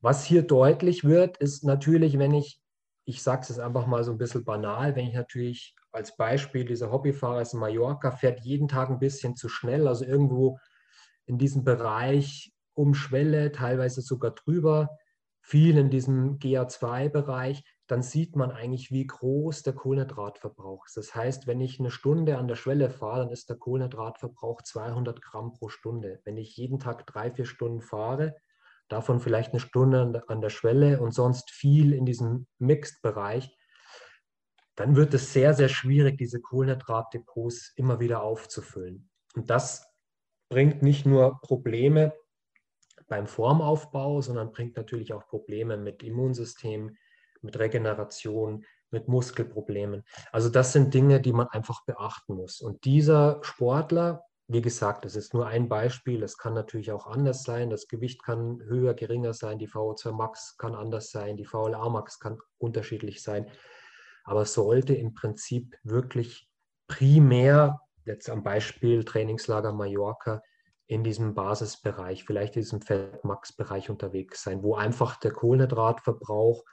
Was 0.00 0.24
hier 0.24 0.42
deutlich 0.42 1.04
wird, 1.04 1.36
ist 1.36 1.64
natürlich, 1.64 2.18
wenn 2.18 2.34
ich, 2.34 2.60
ich 3.04 3.22
sage 3.22 3.42
es 3.42 3.48
jetzt 3.48 3.60
einfach 3.60 3.86
mal 3.86 4.04
so 4.04 4.12
ein 4.12 4.18
bisschen 4.18 4.44
banal, 4.44 4.96
wenn 4.96 5.06
ich 5.06 5.14
natürlich 5.14 5.76
als 5.92 6.16
Beispiel, 6.16 6.64
dieser 6.64 6.90
Hobbyfahrer 6.90 7.42
ist 7.42 7.54
in 7.54 7.60
Mallorca, 7.60 8.10
fährt 8.10 8.40
jeden 8.40 8.68
Tag 8.68 8.90
ein 8.90 8.98
bisschen 8.98 9.36
zu 9.36 9.48
schnell, 9.48 9.86
also 9.86 10.04
irgendwo 10.04 10.58
in 11.26 11.38
diesem 11.38 11.64
Bereich 11.64 12.52
um 12.74 12.94
Schwelle, 12.94 13.52
teilweise 13.52 14.00
sogar 14.00 14.32
drüber, 14.32 14.96
viel 15.42 15.76
in 15.76 15.90
diesem 15.90 16.38
GA2-Bereich, 16.38 17.64
dann 17.88 18.02
sieht 18.02 18.36
man 18.36 18.52
eigentlich, 18.52 18.90
wie 18.90 19.06
groß 19.06 19.62
der 19.64 19.74
Kohlenhydratverbrauch 19.74 20.86
ist. 20.86 20.96
Das 20.96 21.14
heißt, 21.14 21.46
wenn 21.46 21.60
ich 21.60 21.78
eine 21.78 21.90
Stunde 21.90 22.38
an 22.38 22.48
der 22.48 22.54
Schwelle 22.54 22.88
fahre, 22.88 23.20
dann 23.20 23.30
ist 23.30 23.50
der 23.50 23.56
Kohlenhydratverbrauch 23.56 24.62
200 24.62 25.20
Gramm 25.20 25.52
pro 25.52 25.68
Stunde. 25.68 26.20
Wenn 26.24 26.38
ich 26.38 26.56
jeden 26.56 26.78
Tag 26.78 27.06
drei, 27.06 27.30
vier 27.30 27.44
Stunden 27.44 27.82
fahre, 27.82 28.36
davon 28.88 29.20
vielleicht 29.20 29.52
eine 29.52 29.60
Stunde 29.60 30.22
an 30.28 30.40
der 30.40 30.48
Schwelle 30.48 31.00
und 31.00 31.12
sonst 31.12 31.50
viel 31.50 31.92
in 31.92 32.06
diesem 32.06 32.46
Mixed-Bereich, 32.58 33.54
dann 34.74 34.96
wird 34.96 35.14
es 35.14 35.32
sehr, 35.32 35.54
sehr 35.54 35.68
schwierig, 35.68 36.18
diese 36.18 36.40
Kohlenhydratdepots 36.40 37.72
immer 37.76 38.00
wieder 38.00 38.22
aufzufüllen. 38.22 39.10
Und 39.34 39.50
das 39.50 39.86
bringt 40.48 40.82
nicht 40.82 41.06
nur 41.06 41.40
Probleme 41.40 42.14
beim 43.08 43.26
Formaufbau, 43.26 44.20
sondern 44.22 44.52
bringt 44.52 44.76
natürlich 44.76 45.12
auch 45.12 45.26
Probleme 45.26 45.76
mit 45.76 46.02
Immunsystem, 46.02 46.96
mit 47.42 47.58
Regeneration, 47.58 48.64
mit 48.90 49.08
Muskelproblemen. 49.08 50.04
Also 50.30 50.48
das 50.48 50.72
sind 50.72 50.94
Dinge, 50.94 51.20
die 51.20 51.32
man 51.32 51.48
einfach 51.48 51.84
beachten 51.84 52.34
muss. 52.34 52.60
Und 52.60 52.84
dieser 52.84 53.40
Sportler, 53.42 54.24
wie 54.48 54.62
gesagt, 54.62 55.04
das 55.04 55.16
ist 55.16 55.34
nur 55.34 55.46
ein 55.46 55.68
Beispiel, 55.68 56.22
es 56.22 56.36
kann 56.36 56.54
natürlich 56.54 56.92
auch 56.92 57.06
anders 57.06 57.42
sein, 57.42 57.70
das 57.70 57.88
Gewicht 57.88 58.22
kann 58.22 58.60
höher, 58.62 58.94
geringer 58.94 59.32
sein, 59.32 59.58
die 59.58 59.68
VO2 59.68 60.12
Max 60.12 60.56
kann 60.58 60.74
anders 60.74 61.10
sein, 61.10 61.36
die 61.36 61.46
VLA 61.46 61.88
Max 61.88 62.18
kann 62.18 62.38
unterschiedlich 62.58 63.22
sein, 63.22 63.46
aber 64.24 64.44
sollte 64.44 64.94
im 64.94 65.14
Prinzip 65.14 65.76
wirklich 65.82 66.48
primär, 66.86 67.80
jetzt 68.04 68.28
am 68.30 68.42
Beispiel 68.42 69.04
Trainingslager 69.04 69.72
Mallorca, 69.72 70.42
in 70.86 71.04
diesem 71.04 71.34
Basisbereich, 71.34 72.24
vielleicht 72.24 72.56
in 72.56 72.62
diesem 72.62 72.82
Fettmax-Bereich 72.82 73.88
unterwegs 73.88 74.42
sein, 74.42 74.62
wo 74.62 74.74
einfach 74.74 75.18
der 75.18 75.30
Kohlenhydratverbrauch 75.32 76.64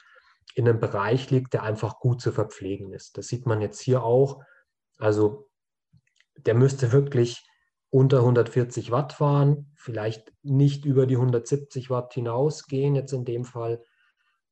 in 0.56 0.68
einem 0.68 0.80
Bereich 0.80 1.30
liegt, 1.30 1.54
der 1.54 1.64
einfach 1.64 2.00
gut 2.00 2.22
zu 2.22 2.32
verpflegen 2.32 2.92
ist. 2.92 3.18
Das 3.18 3.28
sieht 3.28 3.46
man 3.46 3.62
jetzt 3.62 3.80
hier 3.80 4.04
auch. 4.04 4.42
Also 4.98 5.50
der 6.38 6.54
müsste 6.54 6.92
wirklich 6.92 7.46
unter 7.90 8.20
140 8.20 8.92
Watt 8.92 9.14
fahren, 9.14 9.72
vielleicht 9.76 10.34
nicht 10.44 10.86
über 10.86 11.06
die 11.06 11.16
170 11.16 11.90
Watt 11.90 12.14
hinausgehen, 12.14 12.96
jetzt 12.96 13.14
in 13.14 13.26
dem 13.26 13.46
Fall, 13.46 13.84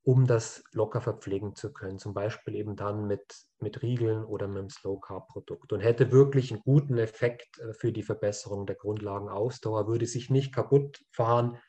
um 0.08 0.26
das 0.26 0.64
locker 0.72 1.02
verpflegen 1.02 1.54
zu 1.54 1.74
können. 1.74 2.00
Zum 2.00 2.14
Beispiel 2.14 2.56
eben 2.56 2.78
dann 2.78 3.08
mit, 3.08 3.26
mit 3.60 3.82
Riegeln 3.82 4.24
oder 4.24 4.48
mit 4.48 4.60
einem 4.60 4.70
Slow-Carb-Produkt 4.70 5.74
und 5.74 5.82
hätte 5.82 6.14
wirklich 6.14 6.50
einen 6.50 6.62
guten 6.62 6.98
Effekt 6.98 7.60
äh, 7.60 7.74
für 7.74 7.92
die 7.92 8.04
Verbesserung 8.04 8.66
der 8.66 8.78
Grundlagenausdauer, 8.78 9.90
würde 9.90 10.06
sich 10.06 10.30
nicht 10.30 10.56
kaputt 10.56 11.04
fahren 11.12 11.60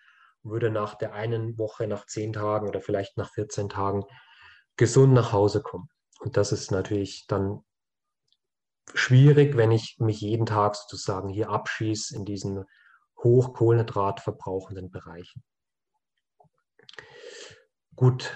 würde 0.44 0.70
nach 0.70 0.94
der 0.94 1.14
einen 1.14 1.58
Woche, 1.58 1.88
nach 1.88 2.06
zehn 2.06 2.32
Tagen 2.32 2.68
oder 2.68 2.80
vielleicht 2.80 3.16
nach 3.16 3.32
14 3.32 3.68
Tagen 3.68 4.04
gesund 4.76 5.12
nach 5.14 5.32
Hause 5.32 5.60
kommen. 5.60 5.88
Und 6.20 6.36
das 6.36 6.52
ist 6.52 6.70
natürlich 6.70 7.26
dann 7.26 7.64
schwierig, 8.94 9.56
wenn 9.56 9.72
ich 9.72 9.96
mich 9.98 10.20
jeden 10.20 10.46
Tag 10.46 10.76
sozusagen 10.76 11.28
hier 11.28 11.50
abschieße 11.50 12.14
in 12.14 12.24
diesen 12.24 12.64
Hochkohlenhydrat 13.24 14.20
verbrauchenden 14.20 14.92
Bereichen. 14.92 15.42
Gut, 17.98 18.32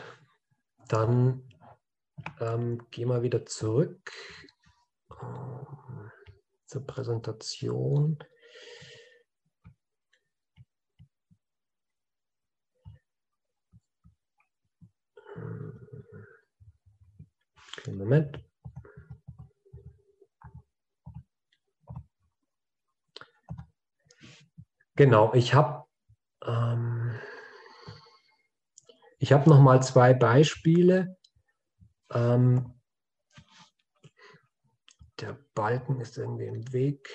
dann 0.88 1.48
ähm, 2.40 2.85
gehen 2.90 3.09
wir 3.11 3.22
wieder 3.22 3.46
zurück 3.46 4.11
äh, 5.09 5.64
zur 6.66 6.85
Präsentation. 6.85 8.18
Okay, 17.79 17.92
Moment. 17.92 18.44
Genau, 24.96 25.33
ich 25.35 25.55
habe 25.55 25.85
ähm, 26.44 26.82
ich 29.22 29.32
habe 29.32 29.48
noch 29.48 29.61
mal 29.61 29.80
zwei 29.80 30.14
Beispiele. 30.14 31.16
Ähm, 32.12 32.74
der 35.20 35.38
Balken 35.54 36.00
ist 36.00 36.18
irgendwie 36.18 36.46
im 36.46 36.72
Weg. 36.72 37.08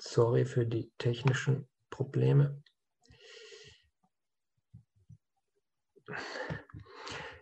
Sorry 0.00 0.46
für 0.46 0.64
die 0.64 0.90
technischen 0.96 1.68
Probleme. 1.90 2.62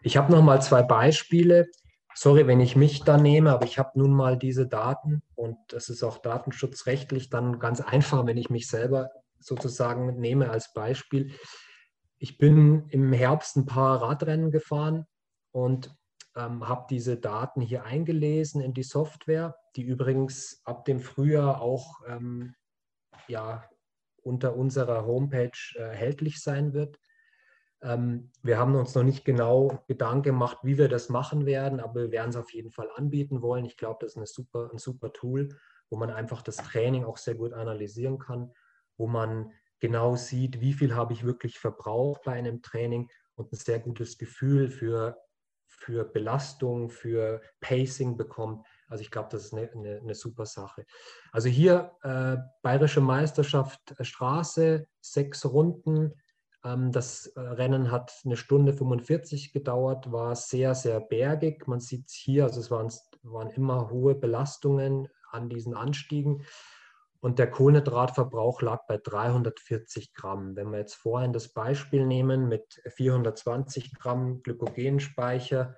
Ich 0.03 0.17
habe 0.17 0.33
noch 0.33 0.43
mal 0.43 0.61
zwei 0.63 0.83
Beispiele. 0.83 1.71
Sorry, 2.13 2.49
wenn 2.49 2.59
ich 2.59 2.75
mich 2.75 3.05
da 3.05 3.19
nehme, 3.19 3.53
aber 3.53 3.67
ich 3.67 3.79
habe 3.79 3.97
nun 3.97 4.13
mal 4.13 4.37
diese 4.37 4.67
Daten 4.67 5.23
und 5.37 5.57
das 5.69 5.89
ist 5.91 6.03
auch 6.03 6.19
datenschutzrechtlich 6.19 7.31
dann 7.31 7.61
ganz 7.61 7.81
einfach, 7.81 8.27
wenn 8.27 8.37
ich 8.37 8.51
mich 8.51 8.67
selber 8.67 9.11
sozusagen 9.39 10.19
nehme 10.19 10.51
als 10.51 10.73
Beispiel. 10.73 11.39
Ich 12.19 12.39
bin 12.39 12.89
im 12.89 13.13
Herbst 13.13 13.57
ein 13.57 13.67
paar 13.67 14.03
Radrennen 14.03 14.51
gefahren 14.51 15.07
und 15.53 15.95
ähm, 16.37 16.69
habe 16.69 16.87
diese 16.91 17.17
Daten 17.17 17.61
hier 17.61 17.85
eingelesen 17.85 18.61
in 18.61 18.75
die 18.75 18.83
Software, 18.83 19.57
die 19.77 19.83
übrigens 19.83 20.61
ab 20.65 20.85
dem 20.85 21.01
Frühjahr 21.01 21.61
auch 21.61 22.01
ähm, 22.07 22.55
ja, 23.29 23.69
unter 24.23 24.57
unserer 24.57 25.07
Homepage 25.07 25.59
äh, 25.75 25.81
erhältlich 25.81 26.41
sein 26.41 26.73
wird. 26.73 26.99
Ähm, 27.83 28.33
wir 28.43 28.59
haben 28.59 28.75
uns 28.75 28.95
noch 28.95 29.05
nicht 29.05 29.25
genau 29.25 29.85
Gedanken 29.87 30.25
gemacht, 30.25 30.59
wie 30.63 30.79
wir 30.79 30.89
das 30.89 31.09
machen 31.09 31.47
werden, 31.47 31.79
aber 31.79 32.03
wir 32.03 32.11
werden 32.11 32.31
es 32.31 32.37
auf 32.37 32.53
jeden 32.53 32.73
Fall 32.73 32.91
anbieten 32.97 33.43
wollen. 33.43 33.65
Ich 33.65 33.77
glaube, 33.77 33.99
das 34.01 34.17
ist 34.17 34.35
super, 34.35 34.71
ein 34.73 34.79
super 34.79 35.13
Tool, 35.13 35.49
wo 35.89 35.97
man 35.97 36.11
einfach 36.11 36.43
das 36.43 36.57
Training 36.57 37.05
auch 37.05 37.17
sehr 37.17 37.37
gut 37.37 37.53
analysieren 37.53 38.19
kann, 38.19 38.53
wo 38.97 39.07
man 39.07 39.53
genau 39.81 40.17
sieht, 40.17 40.61
wie 40.61 40.73
viel 40.73 40.95
habe 40.95 41.13
ich 41.13 41.25
wirklich 41.25 41.59
verbraucht 41.59 42.23
bei 42.25 42.33
einem 42.33 42.63
Training 42.63 43.09
und 43.35 43.53
ein 43.53 43.57
sehr 43.57 43.79
gutes 43.79 44.19
Gefühl 44.19 44.69
für, 44.69 45.17
für 45.67 46.05
Belastung, 46.05 46.91
für 46.91 47.41
Pacing 47.61 48.17
bekommt. 48.17 48.67
Also 48.89 49.03
ich 49.03 49.11
glaube, 49.11 49.29
das 49.31 49.47
ist 49.47 49.55
eine, 49.55 49.71
eine, 49.73 49.99
eine, 49.99 50.15
super 50.15 50.47
Sache. 50.47 50.85
Also 51.33 51.49
hier 51.49 51.93
äh, 52.03 52.37
Bayerische 52.63 53.01
Meisterschaft 53.01 53.95
äh, 53.99 54.05
Straße, 54.05 54.87
sechs 55.01 55.45
Runden. 55.45 56.15
Ähm, 56.65 56.91
das 56.91 57.27
äh, 57.27 57.41
Rennen 57.41 57.91
hat 57.91 58.13
eine 58.25 58.37
Stunde 58.37 58.73
45 58.73 59.53
gedauert, 59.53 60.11
war 60.11 60.35
sehr, 60.35 60.75
sehr 60.75 61.01
bergig. 61.01 61.69
Man 61.69 61.81
sieht 61.81 62.09
es 62.09 62.15
hier, 62.15 62.45
also 62.45 62.61
es 62.61 62.71
waren, 62.71 62.93
waren 63.23 63.51
immer 63.51 63.91
hohe 63.91 64.15
Belastungen 64.15 65.09
an 65.31 65.49
diesen 65.49 65.75
Anstiegen. 65.75 66.45
Und 67.21 67.39
der 67.39 67.51
Kohlenhydratverbrauch 67.51 68.63
lag 68.63 68.87
bei 68.87 68.97
340 68.97 70.13
Gramm. 70.15 70.55
Wenn 70.55 70.71
wir 70.71 70.79
jetzt 70.79 70.95
vorhin 70.95 71.33
das 71.33 71.53
Beispiel 71.53 72.07
nehmen 72.07 72.49
mit 72.49 72.81
420 72.87 73.95
Gramm 73.95 74.43
Glykogenspeicher, 74.43 75.77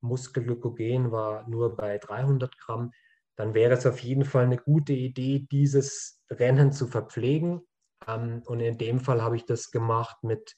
Muskelglykogen 0.00 1.10
war 1.10 1.48
nur 1.48 1.74
bei 1.74 1.98
300 1.98 2.56
Gramm, 2.58 2.92
dann 3.34 3.54
wäre 3.54 3.74
es 3.74 3.86
auf 3.86 3.98
jeden 4.00 4.24
Fall 4.24 4.44
eine 4.44 4.58
gute 4.58 4.92
Idee, 4.92 5.46
dieses 5.50 6.22
Rennen 6.30 6.72
zu 6.72 6.86
verpflegen. 6.86 7.62
Ähm, 8.06 8.42
und 8.46 8.60
in 8.60 8.78
dem 8.78 9.00
Fall 9.00 9.22
habe 9.22 9.36
ich 9.36 9.44
das 9.44 9.70
gemacht 9.70 10.16
mit 10.22 10.54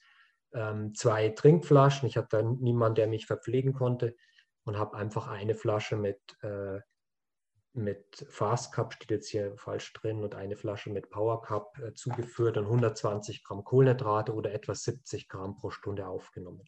ähm, 0.53 0.93
zwei 0.95 1.29
Trinkflaschen. 1.29 2.07
Ich 2.07 2.17
hatte 2.17 2.43
niemanden, 2.43 2.95
der 2.95 3.07
mich 3.07 3.25
verpflegen 3.25 3.73
konnte 3.73 4.15
und 4.63 4.77
habe 4.77 4.95
einfach 4.95 5.27
eine 5.27 5.55
Flasche 5.55 5.97
mit 5.97 6.19
äh, 6.41 6.79
mit 7.73 8.25
Fast 8.29 8.73
Cup, 8.73 8.93
steht 8.93 9.11
jetzt 9.11 9.29
hier 9.29 9.55
falsch 9.57 9.93
drin, 9.93 10.23
und 10.23 10.35
eine 10.35 10.55
Flasche 10.55 10.89
mit 10.89 11.09
Power 11.09 11.41
Cup 11.41 11.77
äh, 11.79 11.93
zugeführt 11.93 12.57
und 12.57 12.65
120 12.65 13.43
Gramm 13.43 13.63
Kohlenhydrate 13.63 14.33
oder 14.33 14.53
etwa 14.53 14.73
70 14.73 15.27
Gramm 15.29 15.55
pro 15.55 15.69
Stunde 15.69 16.07
aufgenommen. 16.07 16.63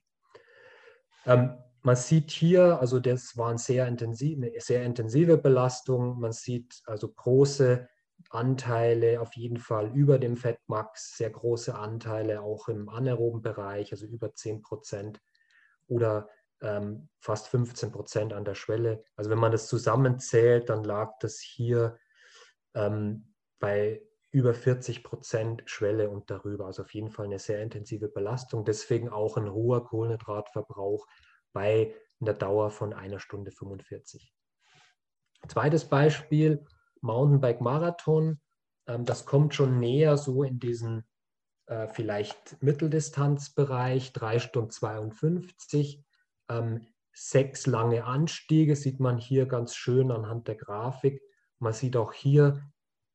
Ähm, 1.25 1.57
man 1.83 1.95
sieht 1.95 2.29
hier, 2.29 2.79
also 2.79 2.99
das 2.99 3.37
war 3.37 3.49
ein 3.49 3.57
sehr 3.57 3.87
intensiv, 3.87 4.37
eine 4.37 4.51
sehr 4.59 4.83
intensive 4.83 5.37
Belastung. 5.37 6.19
Man 6.19 6.31
sieht 6.31 6.81
also 6.85 7.09
große 7.09 7.87
Anteile 8.29 9.19
auf 9.19 9.33
jeden 9.33 9.57
Fall 9.57 9.91
über 9.95 10.19
dem 10.19 10.37
Fettmax, 10.37 11.17
sehr 11.17 11.31
große 11.31 11.75
Anteile 11.75 12.41
auch 12.41 12.67
im 12.67 12.87
anaeroben 12.87 13.41
Bereich, 13.41 13.91
also 13.91 14.05
über 14.05 14.33
10 14.33 14.61
Prozent 14.61 15.19
oder 15.87 16.29
ähm, 16.61 17.09
fast 17.19 17.47
15 17.47 17.91
Prozent 17.91 18.33
an 18.33 18.45
der 18.45 18.55
Schwelle. 18.55 19.03
Also 19.15 19.29
wenn 19.29 19.39
man 19.39 19.51
das 19.51 19.67
zusammenzählt, 19.67 20.69
dann 20.69 20.83
lag 20.83 21.17
das 21.19 21.39
hier 21.39 21.97
ähm, 22.73 23.33
bei 23.59 24.01
über 24.31 24.53
40 24.53 25.03
Prozent 25.03 25.63
Schwelle 25.65 26.09
und 26.09 26.31
darüber. 26.31 26.65
Also 26.65 26.83
auf 26.83 26.93
jeden 26.93 27.09
Fall 27.09 27.25
eine 27.25 27.39
sehr 27.39 27.61
intensive 27.61 28.07
Belastung. 28.07 28.63
Deswegen 28.63 29.09
auch 29.09 29.37
ein 29.37 29.51
hoher 29.51 29.85
Kohlenhydratverbrauch 29.85 31.05
bei 31.51 31.93
einer 32.21 32.33
Dauer 32.33 32.71
von 32.71 32.93
einer 32.93 33.19
Stunde 33.19 33.51
45. 33.51 34.33
Zweites 35.47 35.85
Beispiel, 35.85 36.65
Mountainbike 37.01 37.61
Marathon. 37.61 38.39
Ähm, 38.87 39.05
das 39.05 39.25
kommt 39.25 39.53
schon 39.53 39.79
näher 39.79 40.17
so 40.17 40.43
in 40.43 40.59
diesen 40.59 41.03
äh, 41.65 41.87
vielleicht 41.87 42.61
Mitteldistanzbereich, 42.61 44.13
3 44.13 44.39
Stunden 44.39 44.71
52. 44.71 46.03
Ähm, 46.51 46.87
sechs 47.13 47.65
lange 47.65 48.05
Anstiege 48.05 48.75
sieht 48.75 48.99
man 48.99 49.17
hier 49.17 49.45
ganz 49.45 49.75
schön 49.75 50.11
anhand 50.11 50.47
der 50.47 50.55
Grafik. 50.55 51.21
Man 51.59 51.73
sieht 51.73 51.95
auch 51.95 52.13
hier 52.13 52.61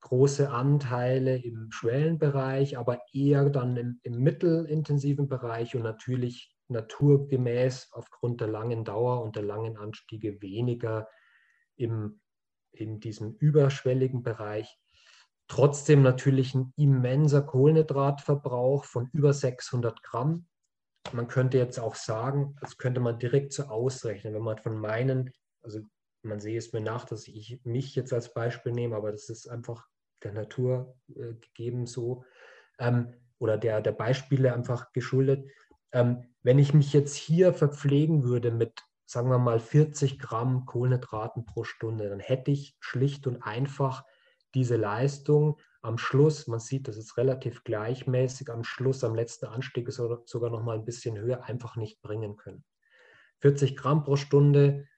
große 0.01 0.51
Anteile 0.51 1.37
im 1.37 1.70
Schwellenbereich, 1.70 2.79
aber 2.79 3.01
eher 3.12 3.51
dann 3.51 3.77
im, 3.77 4.01
im 4.03 4.22
mittelintensiven 4.22 5.29
Bereich 5.29 5.75
und 5.75 5.83
natürlich 5.83 6.55
naturgemäß 6.68 7.88
aufgrund 7.92 8.40
der 8.40 8.49
langen 8.49 8.85
Dauer 8.85 9.22
und 9.22 9.37
der 9.37 9.42
langen 9.42 9.77
Anstiege 9.77 10.40
weniger 10.42 11.09
im, 11.77 12.20
in 12.72 13.01
diesem 13.01 13.35
überschwelligen 13.35 14.22
Bereich. 14.22 14.79
Trotzdem 15.49 16.03
natürlich 16.03 16.55
ein 16.55 16.72
immenser 16.77 17.42
Kohlenhydratverbrauch 17.42 18.85
von 18.85 19.09
über 19.12 19.33
600 19.33 20.03
Gramm 20.03 20.46
man 21.12 21.29
könnte 21.29 21.59
jetzt 21.59 21.79
auch 21.79 21.95
sagen, 21.95 22.57
das 22.61 22.79
könnte 22.79 23.01
man 23.01 23.19
direkt 23.19 23.53
so 23.53 23.64
ausrechnen, 23.64 24.35
wenn 24.35 24.42
man 24.42 24.59
von 24.59 24.77
meinen, 24.79 25.33
also 25.62 25.81
man 26.23 26.40
sehe 26.40 26.59
es 26.59 26.73
mir 26.73 26.81
nach, 26.81 27.05
dass 27.05 27.29
ich 27.29 27.61
mich 27.64 27.95
jetzt 27.95 28.12
als 28.12 28.33
Beispiel 28.35 28.73
nehme, 28.73 28.97
aber 28.97 29.12
das 29.12 29.29
ist 29.29 29.49
einfach 29.49 29.87
der 30.23 30.33
Natur 30.33 30.97
äh, 31.14 31.35
gegeben 31.35 31.87
so 31.87 32.25
ähm, 32.79 33.14
oder 33.38 33.59
der, 33.59 33.81
der 33.81 33.92
Beispiele 33.92 34.53
einfach 34.53 34.92
geschuldet. 34.92 35.49
Ähm, 35.92 36.25
wenn 36.42 36.59
ich 36.59 36.75
mich 36.75 36.92
jetzt 36.92 37.14
hier 37.14 37.55
verpflegen 37.55 38.25
würde 38.25 38.51
mit, 38.51 38.73
sagen 39.05 39.31
wir 39.31 39.38
mal, 39.38 39.61
40 39.61 40.19
Gramm 40.19 40.66
Kohlenhydraten 40.66 41.45
pro 41.45 41.64
Stunde, 41.64 42.09
dann 42.09 42.21
hätte 42.21 42.51
ich 42.51 42.77
schlicht 42.81 43.27
und 43.27 43.42
einfach 43.42 44.05
diese 44.55 44.77
Leistung 44.77 45.59
am 45.87 45.99
Schluss, 45.99 46.46
man 46.46 46.61
sieht, 46.61 46.88
das 46.88 46.96
ist 46.96 47.16
relativ 47.16 47.64
gleichmäßig, 47.64 48.51
am 48.51 48.64
Schluss, 48.64 49.05
am 49.05 49.14
letzten 49.14 49.46
Anstieg 49.46 49.88
ist 49.88 49.96
sogar 49.96 50.51
noch 50.51 50.62
mal 50.62 50.77
ein 50.77 50.85
bisschen 50.85 51.16
höher, 51.16 51.44
einfach 51.44 51.77
nicht 51.77 52.03
bringen 52.03 52.37
können. 52.37 52.64
40 53.40 53.77
Gramm 53.77 54.03
pro 54.03 54.16
Stunde, 54.16 54.88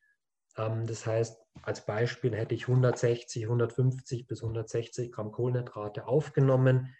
ähm, 0.56 0.86
das 0.86 1.06
heißt, 1.06 1.38
als 1.62 1.84
Beispiel 1.84 2.34
hätte 2.34 2.54
ich 2.54 2.68
160, 2.68 3.44
150 3.44 4.26
bis 4.26 4.42
160 4.42 5.12
Gramm 5.12 5.32
Kohlenhydrate 5.32 6.06
aufgenommen. 6.06 6.94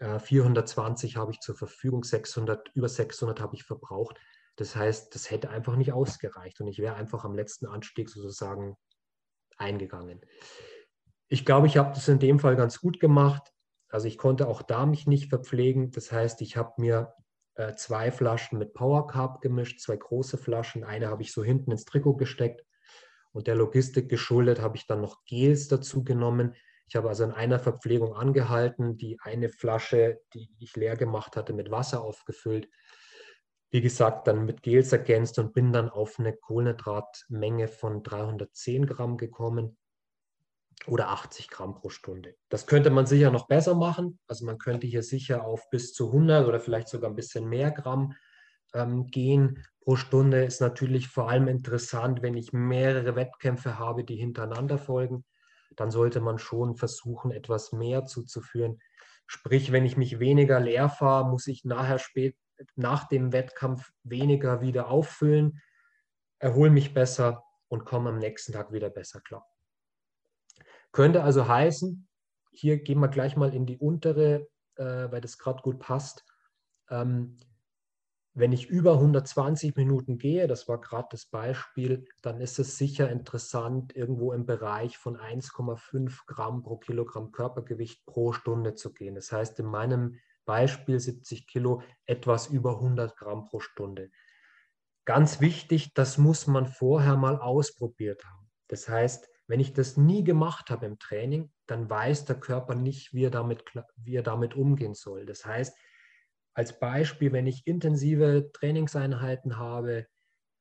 420 0.00 1.14
äh, 1.14 1.18
habe 1.18 1.32
ich 1.32 1.40
zur 1.40 1.56
Verfügung, 1.56 2.04
600, 2.04 2.70
über 2.74 2.88
600 2.88 3.40
habe 3.40 3.56
ich 3.56 3.64
verbraucht. 3.64 4.16
Das 4.56 4.76
heißt, 4.76 5.14
das 5.14 5.30
hätte 5.30 5.50
einfach 5.50 5.76
nicht 5.76 5.92
ausgereicht 5.92 6.60
und 6.60 6.68
ich 6.68 6.78
wäre 6.78 6.94
einfach 6.94 7.24
am 7.24 7.34
letzten 7.34 7.66
Anstieg 7.66 8.08
sozusagen 8.08 8.76
eingegangen. 9.56 10.20
Ich 11.28 11.44
glaube, 11.44 11.66
ich 11.66 11.76
habe 11.76 11.92
das 11.94 12.08
in 12.08 12.18
dem 12.18 12.38
Fall 12.38 12.56
ganz 12.56 12.80
gut 12.80 13.00
gemacht. 13.00 13.52
Also 13.90 14.06
ich 14.06 14.16
konnte 14.16 14.48
auch 14.48 14.62
da 14.62 14.86
mich 14.86 15.06
nicht 15.06 15.28
verpflegen. 15.28 15.90
Das 15.90 16.10
heißt, 16.10 16.40
ich 16.40 16.56
habe 16.56 16.72
mir 16.78 17.14
äh, 17.54 17.74
zwei 17.74 18.10
Flaschen 18.10 18.58
mit 18.58 18.72
Power 18.72 19.06
Carb 19.06 19.42
gemischt, 19.42 19.80
zwei 19.80 19.96
große 19.96 20.38
Flaschen. 20.38 20.84
Eine 20.84 21.08
habe 21.08 21.22
ich 21.22 21.32
so 21.32 21.44
hinten 21.44 21.70
ins 21.70 21.84
Trikot 21.84 22.16
gesteckt. 22.16 22.64
Und 23.32 23.46
der 23.46 23.56
Logistik 23.56 24.08
geschuldet 24.08 24.60
habe 24.60 24.76
ich 24.76 24.86
dann 24.86 25.02
noch 25.02 25.24
Gels 25.26 25.68
dazu 25.68 26.02
genommen. 26.02 26.54
Ich 26.88 26.96
habe 26.96 27.08
also 27.08 27.24
in 27.24 27.32
einer 27.32 27.58
Verpflegung 27.58 28.14
angehalten, 28.14 28.96
die 28.96 29.18
eine 29.20 29.50
Flasche, 29.50 30.20
die 30.32 30.48
ich 30.58 30.74
leer 30.76 30.96
gemacht 30.96 31.36
hatte, 31.36 31.52
mit 31.52 31.70
Wasser 31.70 32.02
aufgefüllt. 32.02 32.70
Wie 33.70 33.82
gesagt, 33.82 34.26
dann 34.26 34.46
mit 34.46 34.62
Gels 34.62 34.92
ergänzt 34.92 35.38
und 35.38 35.52
bin 35.52 35.74
dann 35.74 35.90
auf 35.90 36.18
eine 36.18 36.34
Kohlenhydratmenge 36.34 37.68
von 37.68 38.02
310 38.02 38.86
Gramm 38.86 39.18
gekommen 39.18 39.76
oder 40.86 41.08
80 41.08 41.50
Gramm 41.50 41.74
pro 41.74 41.90
Stunde. 41.90 42.34
Das 42.48 42.66
könnte 42.66 42.90
man 42.90 43.06
sicher 43.06 43.30
noch 43.30 43.46
besser 43.46 43.74
machen. 43.74 44.18
Also 44.26 44.44
man 44.44 44.58
könnte 44.58 44.86
hier 44.86 45.02
sicher 45.02 45.44
auf 45.44 45.68
bis 45.70 45.92
zu 45.92 46.08
100 46.08 46.46
oder 46.46 46.60
vielleicht 46.60 46.88
sogar 46.88 47.10
ein 47.10 47.16
bisschen 47.16 47.48
mehr 47.48 47.70
Gramm 47.70 48.14
ähm, 48.74 49.06
gehen 49.06 49.64
pro 49.80 49.96
Stunde. 49.96 50.44
Ist 50.44 50.60
natürlich 50.60 51.08
vor 51.08 51.28
allem 51.28 51.48
interessant, 51.48 52.22
wenn 52.22 52.36
ich 52.36 52.52
mehrere 52.52 53.16
Wettkämpfe 53.16 53.78
habe, 53.78 54.04
die 54.04 54.16
hintereinander 54.16 54.78
folgen. 54.78 55.24
Dann 55.76 55.90
sollte 55.90 56.20
man 56.20 56.38
schon 56.38 56.76
versuchen, 56.76 57.30
etwas 57.30 57.72
mehr 57.72 58.04
zuzuführen. 58.04 58.80
Sprich, 59.26 59.72
wenn 59.72 59.84
ich 59.84 59.96
mich 59.96 60.18
weniger 60.20 60.58
leer 60.58 60.88
fahre, 60.88 61.28
muss 61.28 61.46
ich 61.46 61.64
nachher 61.64 61.98
spät, 61.98 62.34
nach 62.76 63.06
dem 63.08 63.32
Wettkampf 63.32 63.90
weniger 64.02 64.62
wieder 64.62 64.88
auffüllen, 64.88 65.60
erhole 66.38 66.70
mich 66.70 66.94
besser 66.94 67.44
und 67.68 67.84
komme 67.84 68.10
am 68.10 68.18
nächsten 68.18 68.52
Tag 68.52 68.72
wieder 68.72 68.90
besser 68.90 69.20
klar. 69.20 69.46
Könnte 70.92 71.22
also 71.22 71.48
heißen, 71.48 72.08
hier 72.50 72.78
gehen 72.78 73.00
wir 73.00 73.08
gleich 73.08 73.36
mal 73.36 73.54
in 73.54 73.66
die 73.66 73.78
untere, 73.78 74.48
äh, 74.76 75.10
weil 75.10 75.20
das 75.20 75.38
gerade 75.38 75.62
gut 75.62 75.78
passt. 75.78 76.24
Ähm, 76.90 77.36
wenn 78.34 78.52
ich 78.52 78.68
über 78.68 78.94
120 78.94 79.74
Minuten 79.74 80.16
gehe, 80.16 80.46
das 80.46 80.68
war 80.68 80.80
gerade 80.80 81.08
das 81.10 81.26
Beispiel, 81.26 82.06
dann 82.22 82.40
ist 82.40 82.58
es 82.60 82.78
sicher 82.78 83.10
interessant, 83.10 83.96
irgendwo 83.96 84.32
im 84.32 84.46
Bereich 84.46 84.96
von 84.96 85.16
1,5 85.16 86.24
Gramm 86.26 86.62
pro 86.62 86.76
Kilogramm 86.76 87.32
Körpergewicht 87.32 88.06
pro 88.06 88.32
Stunde 88.32 88.74
zu 88.74 88.92
gehen. 88.92 89.16
Das 89.16 89.32
heißt 89.32 89.58
in 89.58 89.66
meinem 89.66 90.20
Beispiel 90.44 91.00
70 91.00 91.48
Kilo 91.48 91.82
etwas 92.06 92.46
über 92.46 92.76
100 92.76 93.16
Gramm 93.16 93.44
pro 93.44 93.58
Stunde. 93.58 94.10
Ganz 95.04 95.40
wichtig, 95.40 95.94
das 95.94 96.16
muss 96.16 96.46
man 96.46 96.66
vorher 96.66 97.16
mal 97.16 97.40
ausprobiert 97.40 98.24
haben. 98.24 98.48
Das 98.68 98.88
heißt, 98.88 99.28
wenn 99.48 99.60
ich 99.60 99.72
das 99.72 99.96
nie 99.96 100.22
gemacht 100.22 100.70
habe 100.70 100.86
im 100.86 100.98
Training, 100.98 101.50
dann 101.66 101.88
weiß 101.88 102.26
der 102.26 102.38
Körper 102.38 102.74
nicht, 102.74 103.14
wie 103.14 103.24
er 103.24 103.30
damit, 103.30 103.64
wie 103.96 104.14
er 104.14 104.22
damit 104.22 104.54
umgehen 104.54 104.94
soll. 104.94 105.24
Das 105.24 105.44
heißt, 105.44 105.76
als 106.54 106.78
Beispiel, 106.78 107.32
wenn 107.32 107.46
ich 107.46 107.66
intensive 107.66 108.50
Trainingseinheiten 108.52 109.56
habe, 109.56 110.06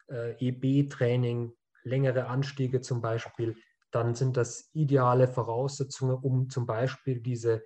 äh, 0.09 0.35
EB-Training, 0.39 1.53
längere 1.83 2.27
Anstiege 2.27 2.81
zum 2.81 3.01
Beispiel, 3.01 3.57
dann 3.91 4.15
sind 4.15 4.37
das 4.37 4.69
ideale 4.73 5.27
Voraussetzungen, 5.27 6.15
um 6.15 6.49
zum 6.49 6.65
Beispiel 6.65 7.19
diese, 7.19 7.63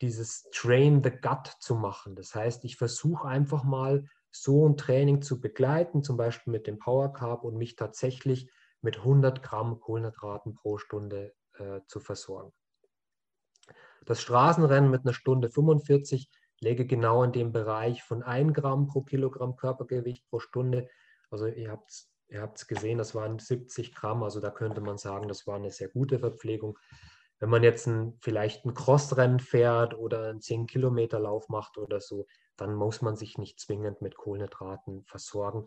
dieses 0.00 0.48
Train 0.52 1.02
the 1.02 1.10
Gut 1.10 1.48
zu 1.60 1.76
machen. 1.76 2.16
Das 2.16 2.34
heißt, 2.34 2.64
ich 2.64 2.76
versuche 2.76 3.28
einfach 3.28 3.62
mal 3.62 4.08
so 4.30 4.68
ein 4.68 4.76
Training 4.76 5.22
zu 5.22 5.40
begleiten, 5.40 6.02
zum 6.02 6.16
Beispiel 6.16 6.52
mit 6.52 6.66
dem 6.66 6.78
Power 6.78 7.12
Carb 7.12 7.44
und 7.44 7.56
mich 7.56 7.76
tatsächlich 7.76 8.50
mit 8.82 8.98
100 8.98 9.42
Gramm 9.42 9.80
Kohlenhydraten 9.80 10.54
pro 10.54 10.78
Stunde 10.78 11.34
äh, 11.54 11.80
zu 11.86 12.00
versorgen. 12.00 12.52
Das 14.04 14.20
Straßenrennen 14.20 14.90
mit 14.90 15.04
einer 15.04 15.14
Stunde 15.14 15.50
45 15.50 16.30
läge 16.60 16.86
genau 16.86 17.22
in 17.22 17.32
dem 17.32 17.52
Bereich 17.52 18.02
von 18.02 18.22
1 18.22 18.54
Gramm 18.54 18.86
pro 18.86 19.02
Kilogramm 19.02 19.56
Körpergewicht 19.56 20.28
pro 20.28 20.38
Stunde. 20.38 20.88
Also 21.30 21.46
ihr 21.46 21.70
habt 21.70 21.90
es 21.90 22.10
ihr 22.28 22.42
habt's 22.42 22.66
gesehen, 22.66 22.98
das 22.98 23.14
waren 23.14 23.38
70 23.38 23.94
Gramm, 23.94 24.22
also 24.22 24.40
da 24.40 24.50
könnte 24.50 24.80
man 24.80 24.98
sagen, 24.98 25.28
das 25.28 25.46
war 25.46 25.56
eine 25.56 25.70
sehr 25.70 25.88
gute 25.88 26.18
Verpflegung. 26.18 26.78
Wenn 27.38 27.50
man 27.50 27.62
jetzt 27.62 27.86
ein, 27.86 28.16
vielleicht 28.20 28.64
ein 28.64 28.74
Crossrennen 28.74 29.40
fährt 29.40 29.94
oder 29.94 30.30
einen 30.30 30.40
10-Kilometer-Lauf 30.40 31.48
macht 31.48 31.76
oder 31.76 32.00
so, 32.00 32.26
dann 32.56 32.74
muss 32.74 33.02
man 33.02 33.16
sich 33.16 33.36
nicht 33.36 33.60
zwingend 33.60 34.00
mit 34.00 34.16
Kohlenhydraten 34.16 35.04
versorgen. 35.04 35.66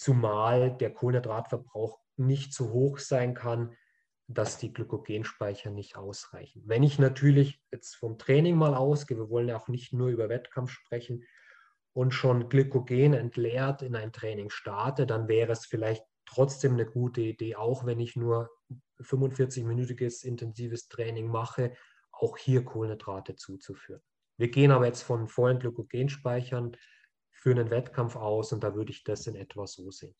Zumal 0.00 0.76
der 0.78 0.94
Kohlenhydratverbrauch 0.94 1.98
nicht 2.16 2.54
so 2.54 2.70
hoch 2.70 2.98
sein 2.98 3.34
kann, 3.34 3.76
dass 4.28 4.56
die 4.56 4.72
Glykogenspeicher 4.72 5.70
nicht 5.70 5.96
ausreichen. 5.96 6.62
Wenn 6.64 6.82
ich 6.82 6.98
natürlich 6.98 7.60
jetzt 7.70 7.96
vom 7.96 8.16
Training 8.16 8.56
mal 8.56 8.74
ausgehe, 8.74 9.18
wir 9.18 9.28
wollen 9.28 9.48
ja 9.48 9.58
auch 9.58 9.68
nicht 9.68 9.92
nur 9.92 10.08
über 10.08 10.30
Wettkampf 10.30 10.70
sprechen, 10.70 11.24
und 11.92 12.12
schon 12.12 12.48
Glykogen 12.48 13.12
entleert 13.12 13.82
in 13.82 13.96
ein 13.96 14.12
Training 14.12 14.48
starte, 14.48 15.06
dann 15.06 15.28
wäre 15.28 15.52
es 15.52 15.66
vielleicht 15.66 16.04
trotzdem 16.24 16.74
eine 16.74 16.86
gute 16.86 17.20
Idee, 17.20 17.56
auch 17.56 17.84
wenn 17.84 17.98
ich 18.00 18.16
nur 18.16 18.48
45-minütiges 19.00 20.24
intensives 20.24 20.88
Training 20.88 21.28
mache, 21.28 21.74
auch 22.12 22.38
hier 22.38 22.64
Kohlenhydrate 22.64 23.34
zuzuführen. 23.36 24.00
Wir 24.36 24.50
gehen 24.50 24.70
aber 24.70 24.86
jetzt 24.86 25.02
von 25.02 25.28
vollen 25.28 25.58
Glykogenspeichern 25.58 26.76
für 27.40 27.50
einen 27.52 27.70
Wettkampf 27.70 28.16
aus 28.16 28.52
und 28.52 28.62
da 28.62 28.74
würde 28.74 28.92
ich 28.92 29.02
das 29.02 29.26
in 29.26 29.34
etwa 29.34 29.66
so 29.66 29.90
sehen. 29.90 30.14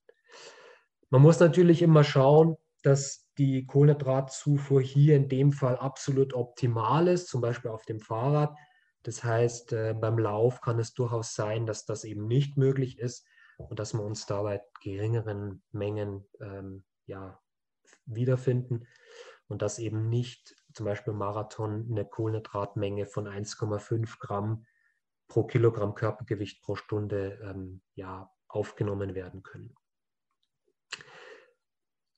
Man 1.11 1.21
muss 1.21 1.39
natürlich 1.39 1.83
immer 1.83 2.03
schauen, 2.03 2.57
dass 2.83 3.29
die 3.37 3.67
Kohlenhydratzufuhr 3.67 4.81
hier 4.81 5.17
in 5.17 5.29
dem 5.29 5.53
Fall 5.53 5.77
absolut 5.77 6.33
optimal 6.33 7.09
ist, 7.09 7.29
zum 7.29 7.43
Beispiel 7.43 7.71
auf 7.71 7.85
dem 7.85 8.01
Fahrrad. 8.01 8.57
Das 9.03 9.23
heißt, 9.23 9.73
äh, 9.75 9.95
beim 9.99 10.19
Lauf 10.19 10.63
kann 10.63 10.79
es 10.79 10.95
durchaus 10.95 11.35
sein, 11.35 11.67
dass 11.67 11.85
das 11.85 12.05
eben 12.05 12.27
nicht 12.27 12.57
möglich 12.57 12.99
ist 12.99 13.27
und 13.59 13.79
dass 13.79 13.93
wir 13.93 14.03
uns 14.03 14.25
dabei 14.25 14.63
geringeren 14.83 15.63
Mengen 15.73 16.27
ähm, 16.41 16.85
ja, 17.05 17.39
wiederfinden 18.07 18.87
und 19.47 19.61
dass 19.61 19.79
eben 19.79 20.09
nicht 20.09 20.57
zum 20.73 20.87
Beispiel 20.87 21.13
Marathon 21.13 21.87
eine 21.91 22.07
Kohlenhydratmenge 22.07 23.05
von 23.05 23.27
1,5 23.29 24.19
Gramm 24.21 24.65
pro 25.31 25.45
Kilogramm 25.45 25.95
Körpergewicht 25.95 26.61
pro 26.61 26.77
Stunde 26.77 27.39
ähm, 27.43 27.81
ja, 27.95 28.31
aufgenommen 28.49 29.15
werden 29.15 29.43
können. 29.43 29.75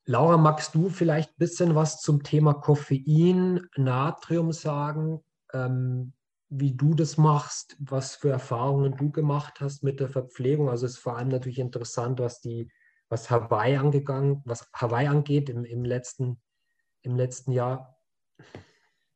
Laura, 0.04 0.36
magst 0.36 0.74
du 0.74 0.88
vielleicht 0.88 1.30
ein 1.30 1.38
bisschen 1.38 1.76
was 1.76 2.00
zum 2.00 2.24
Thema 2.24 2.54
Koffein, 2.54 3.68
Natrium 3.76 4.50
sagen, 4.50 5.22
ähm, 5.52 6.14
wie 6.48 6.74
du 6.74 6.94
das 6.94 7.16
machst, 7.16 7.76
was 7.78 8.16
für 8.16 8.30
Erfahrungen 8.30 8.96
du 8.96 9.12
gemacht 9.12 9.60
hast 9.60 9.84
mit 9.84 10.00
der 10.00 10.08
Verpflegung? 10.08 10.68
Also 10.68 10.86
es 10.86 10.94
ist 10.94 10.98
vor 10.98 11.16
allem 11.16 11.28
natürlich 11.28 11.60
interessant, 11.60 12.18
was 12.18 12.40
die, 12.40 12.70
was 13.08 13.30
Hawaii 13.30 13.76
angegangen, 13.76 14.42
was 14.44 14.68
Hawaii 14.74 15.06
angeht 15.06 15.48
im, 15.48 15.64
im, 15.64 15.84
letzten, 15.84 16.42
im 17.02 17.16
letzten 17.16 17.52
Jahr. 17.52 17.96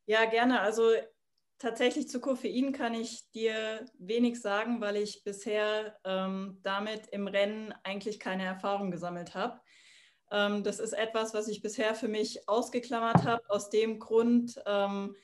Ja, 0.07 0.25
gerne. 0.27 0.61
Also 0.61 0.93
tatsächlich 1.59 2.09
zu 2.09 2.21
Koffein 2.21 2.73
kann 2.73 2.95
ich 2.95 3.31
dir 3.31 3.85
wenig 3.99 4.41
sagen, 4.41 4.81
weil 4.81 4.97
ich 4.97 5.25
bisher 5.25 5.99
ähm, 6.05 6.59
damit 6.63 7.09
im 7.09 7.27
Rennen 7.27 7.75
eigentlich 7.83 8.21
keine 8.21 8.45
Erfahrung 8.45 8.91
gesammelt 8.91 9.35
habe. 9.35 9.61
Ähm, 10.31 10.65
das 10.65 10.81
ist 10.81 10.93
etwas, 10.93 11.35
was 11.35 11.49
ich 11.49 11.63
bisher 11.63 11.95
für 11.95 12.09
mich 12.09 12.49
ausgeklammert 12.49 13.25
habe, 13.25 13.43
aus 13.49 13.71
dem 13.71 13.99
Grund, 13.99 14.61
ähm, 14.67 15.15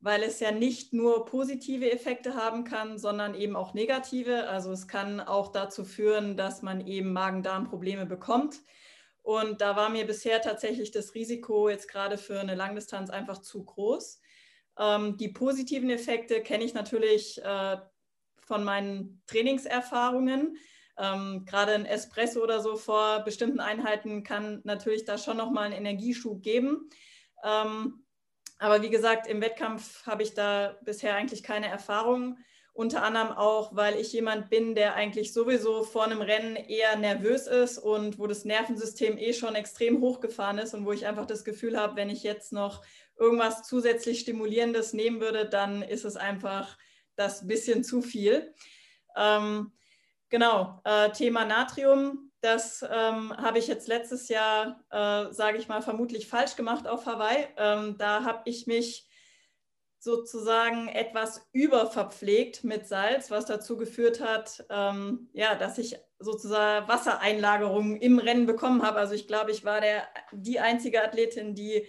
weil 0.00 0.22
es 0.22 0.38
ja 0.40 0.52
nicht 0.52 0.92
nur 0.92 1.24
positive 1.24 1.90
Effekte 1.90 2.34
haben 2.34 2.64
kann, 2.64 2.98
sondern 2.98 3.34
eben 3.34 3.56
auch 3.56 3.74
negative. 3.74 4.48
Also 4.48 4.70
es 4.72 4.86
kann 4.86 5.20
auch 5.20 5.50
dazu 5.50 5.84
führen, 5.84 6.36
dass 6.36 6.62
man 6.62 6.86
eben 6.86 7.12
Magen-Darm-Probleme 7.12 8.06
bekommt. 8.06 8.60
Und 9.22 9.62
da 9.62 9.74
war 9.74 9.88
mir 9.88 10.06
bisher 10.06 10.42
tatsächlich 10.42 10.90
das 10.90 11.14
Risiko 11.14 11.70
jetzt 11.70 11.88
gerade 11.88 12.18
für 12.18 12.38
eine 12.38 12.54
Langdistanz 12.54 13.08
einfach 13.08 13.38
zu 13.38 13.64
groß. 13.64 14.20
Ähm, 14.78 15.16
die 15.16 15.28
positiven 15.28 15.90
Effekte 15.90 16.42
kenne 16.42 16.64
ich 16.64 16.74
natürlich 16.74 17.42
äh, 17.42 17.76
von 18.40 18.64
meinen 18.64 19.22
Trainingserfahrungen. 19.26 20.56
Ähm, 20.98 21.44
Gerade 21.46 21.72
ein 21.72 21.86
Espresso 21.86 22.42
oder 22.42 22.60
so 22.60 22.76
vor 22.76 23.20
bestimmten 23.20 23.60
Einheiten 23.60 24.22
kann 24.22 24.60
natürlich 24.64 25.04
da 25.04 25.18
schon 25.18 25.36
nochmal 25.36 25.66
einen 25.66 25.86
Energieschub 25.86 26.42
geben. 26.42 26.88
Ähm, 27.42 28.04
aber 28.58 28.82
wie 28.82 28.90
gesagt, 28.90 29.26
im 29.26 29.40
Wettkampf 29.40 30.06
habe 30.06 30.22
ich 30.22 30.34
da 30.34 30.78
bisher 30.82 31.14
eigentlich 31.16 31.42
keine 31.42 31.68
Erfahrung. 31.68 32.38
Unter 32.72 33.04
anderem 33.04 33.30
auch, 33.30 33.76
weil 33.76 34.00
ich 34.00 34.12
jemand 34.12 34.50
bin, 34.50 34.74
der 34.74 34.94
eigentlich 34.94 35.32
sowieso 35.32 35.84
vor 35.84 36.04
einem 36.04 36.20
Rennen 36.20 36.56
eher 36.56 36.96
nervös 36.96 37.46
ist 37.46 37.78
und 37.78 38.18
wo 38.18 38.26
das 38.26 38.44
Nervensystem 38.44 39.16
eh 39.16 39.32
schon 39.32 39.54
extrem 39.54 40.00
hochgefahren 40.00 40.58
ist 40.58 40.74
und 40.74 40.84
wo 40.84 40.90
ich 40.90 41.06
einfach 41.06 41.26
das 41.26 41.44
Gefühl 41.44 41.78
habe, 41.78 41.94
wenn 41.94 42.10
ich 42.10 42.24
jetzt 42.24 42.52
noch 42.52 42.82
irgendwas 43.18 43.62
zusätzlich 43.62 44.20
Stimulierendes 44.20 44.92
nehmen 44.92 45.20
würde, 45.20 45.48
dann 45.48 45.82
ist 45.82 46.04
es 46.04 46.16
einfach 46.16 46.76
das 47.16 47.46
bisschen 47.46 47.84
zu 47.84 48.02
viel. 48.02 48.54
Ähm, 49.16 49.72
Genau, 50.34 50.80
äh, 50.82 51.12
Thema 51.12 51.44
Natrium, 51.44 52.32
das 52.40 52.82
ähm, 52.82 53.32
habe 53.36 53.60
ich 53.60 53.68
jetzt 53.68 53.86
letztes 53.86 54.28
Jahr, 54.28 54.84
äh, 54.90 55.32
sage 55.32 55.58
ich 55.58 55.68
mal, 55.68 55.80
vermutlich 55.80 56.26
falsch 56.26 56.56
gemacht 56.56 56.88
auf 56.88 57.06
Hawaii. 57.06 57.46
Ähm, 57.56 57.96
da 57.98 58.24
habe 58.24 58.42
ich 58.46 58.66
mich 58.66 59.08
sozusagen 60.00 60.88
etwas 60.88 61.48
überverpflegt 61.52 62.64
mit 62.64 62.88
Salz, 62.88 63.30
was 63.30 63.46
dazu 63.46 63.76
geführt 63.76 64.20
hat, 64.20 64.64
ähm, 64.70 65.30
ja, 65.34 65.54
dass 65.54 65.78
ich 65.78 65.96
sozusagen 66.18 66.88
Wassereinlagerungen 66.88 67.96
im 67.98 68.18
Rennen 68.18 68.46
bekommen 68.46 68.82
habe. 68.82 68.98
Also 68.98 69.14
ich 69.14 69.28
glaube, 69.28 69.52
ich 69.52 69.64
war 69.64 69.80
der, 69.80 70.08
die 70.32 70.58
einzige 70.58 71.04
Athletin, 71.04 71.54
die 71.54 71.86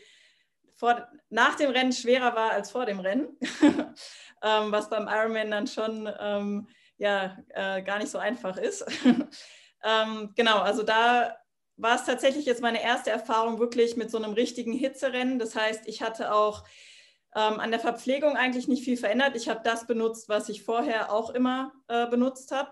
vor, 0.76 1.08
nach 1.30 1.56
dem 1.56 1.72
Rennen 1.72 1.94
schwerer 1.94 2.36
war 2.36 2.52
als 2.52 2.72
vor 2.72 2.86
dem 2.86 3.00
Rennen, 3.00 3.38
ähm, 4.44 4.72
was 4.72 4.90
beim 4.90 5.08
Ironman 5.08 5.52
dann 5.52 5.68
schon 5.68 6.10
ähm, 6.20 6.68
ja 6.98 7.38
äh, 7.50 7.82
gar 7.82 8.00
nicht 8.00 8.12
so 8.12 8.18
einfach 8.18 8.58
ist. 8.58 8.86
ähm, 9.84 10.34
genau, 10.36 10.60
also 10.60 10.84
da 10.84 11.36
war 11.78 11.96
es 11.96 12.06
tatsächlich 12.06 12.46
jetzt 12.46 12.62
meine 12.62 12.82
erste 12.82 13.10
Erfahrung 13.10 13.60
wirklich 13.60 13.98
mit 13.98 14.10
so 14.10 14.18
einem 14.18 14.34
richtigen 14.34 14.74
Hitzerennen. 14.74 15.40
Das 15.40 15.56
heißt, 15.56 15.88
ich 15.88 16.02
hatte 16.02 16.34
auch 16.34 16.64
ähm, 17.36 17.60
an 17.60 17.72
der 17.72 17.80
Verpflegung 17.80 18.38
eigentlich 18.38 18.68
nicht 18.68 18.84
viel 18.84 18.98
verändert. 18.98 19.36
Ich 19.36 19.50
habe 19.50 19.62
das 19.64 19.86
benutzt, 19.86 20.30
was 20.30 20.48
ich 20.48 20.64
vorher 20.64 21.12
auch 21.12 21.30
immer 21.30 21.74
äh, 21.88 22.08
benutzt 22.08 22.52
habe. 22.52 22.72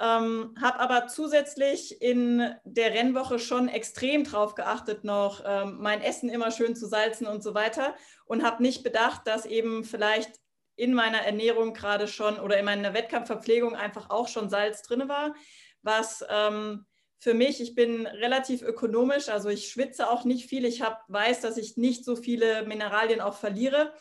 Ähm, 0.00 0.56
habe 0.60 0.80
aber 0.80 1.06
zusätzlich 1.06 2.02
in 2.02 2.52
der 2.64 2.92
Rennwoche 2.92 3.38
schon 3.38 3.68
extrem 3.68 4.24
drauf 4.24 4.56
geachtet, 4.56 5.04
noch 5.04 5.42
ähm, 5.46 5.78
mein 5.80 6.02
Essen 6.02 6.28
immer 6.28 6.50
schön 6.50 6.74
zu 6.74 6.86
salzen 6.88 7.28
und 7.28 7.44
so 7.44 7.54
weiter 7.54 7.94
und 8.26 8.42
habe 8.42 8.62
nicht 8.62 8.82
bedacht, 8.82 9.26
dass 9.26 9.46
eben 9.46 9.84
vielleicht 9.84 10.32
in 10.76 10.94
meiner 10.94 11.18
Ernährung 11.18 11.74
gerade 11.74 12.08
schon 12.08 12.40
oder 12.40 12.58
in 12.58 12.64
meiner 12.64 12.92
Wettkampfverpflegung 12.92 13.76
einfach 13.76 14.10
auch 14.10 14.26
schon 14.26 14.50
Salz 14.50 14.82
drin 14.82 15.08
war, 15.08 15.34
was 15.82 16.24
ähm, 16.28 16.86
für 17.24 17.34
mich, 17.34 17.60
ich 17.60 17.74
bin 17.74 18.06
relativ 18.06 18.62
ökonomisch, 18.62 19.28
also 19.28 19.48
ich 19.48 19.68
schwitze 19.68 20.10
auch 20.10 20.24
nicht 20.24 20.48
viel. 20.48 20.64
Ich 20.66 20.82
hab, 20.82 21.04
weiß, 21.08 21.40
dass 21.40 21.56
ich 21.56 21.76
nicht 21.76 22.04
so 22.04 22.16
viele 22.16 22.66
Mineralien 22.66 23.20
auch 23.20 23.34
verliere, 23.34 23.94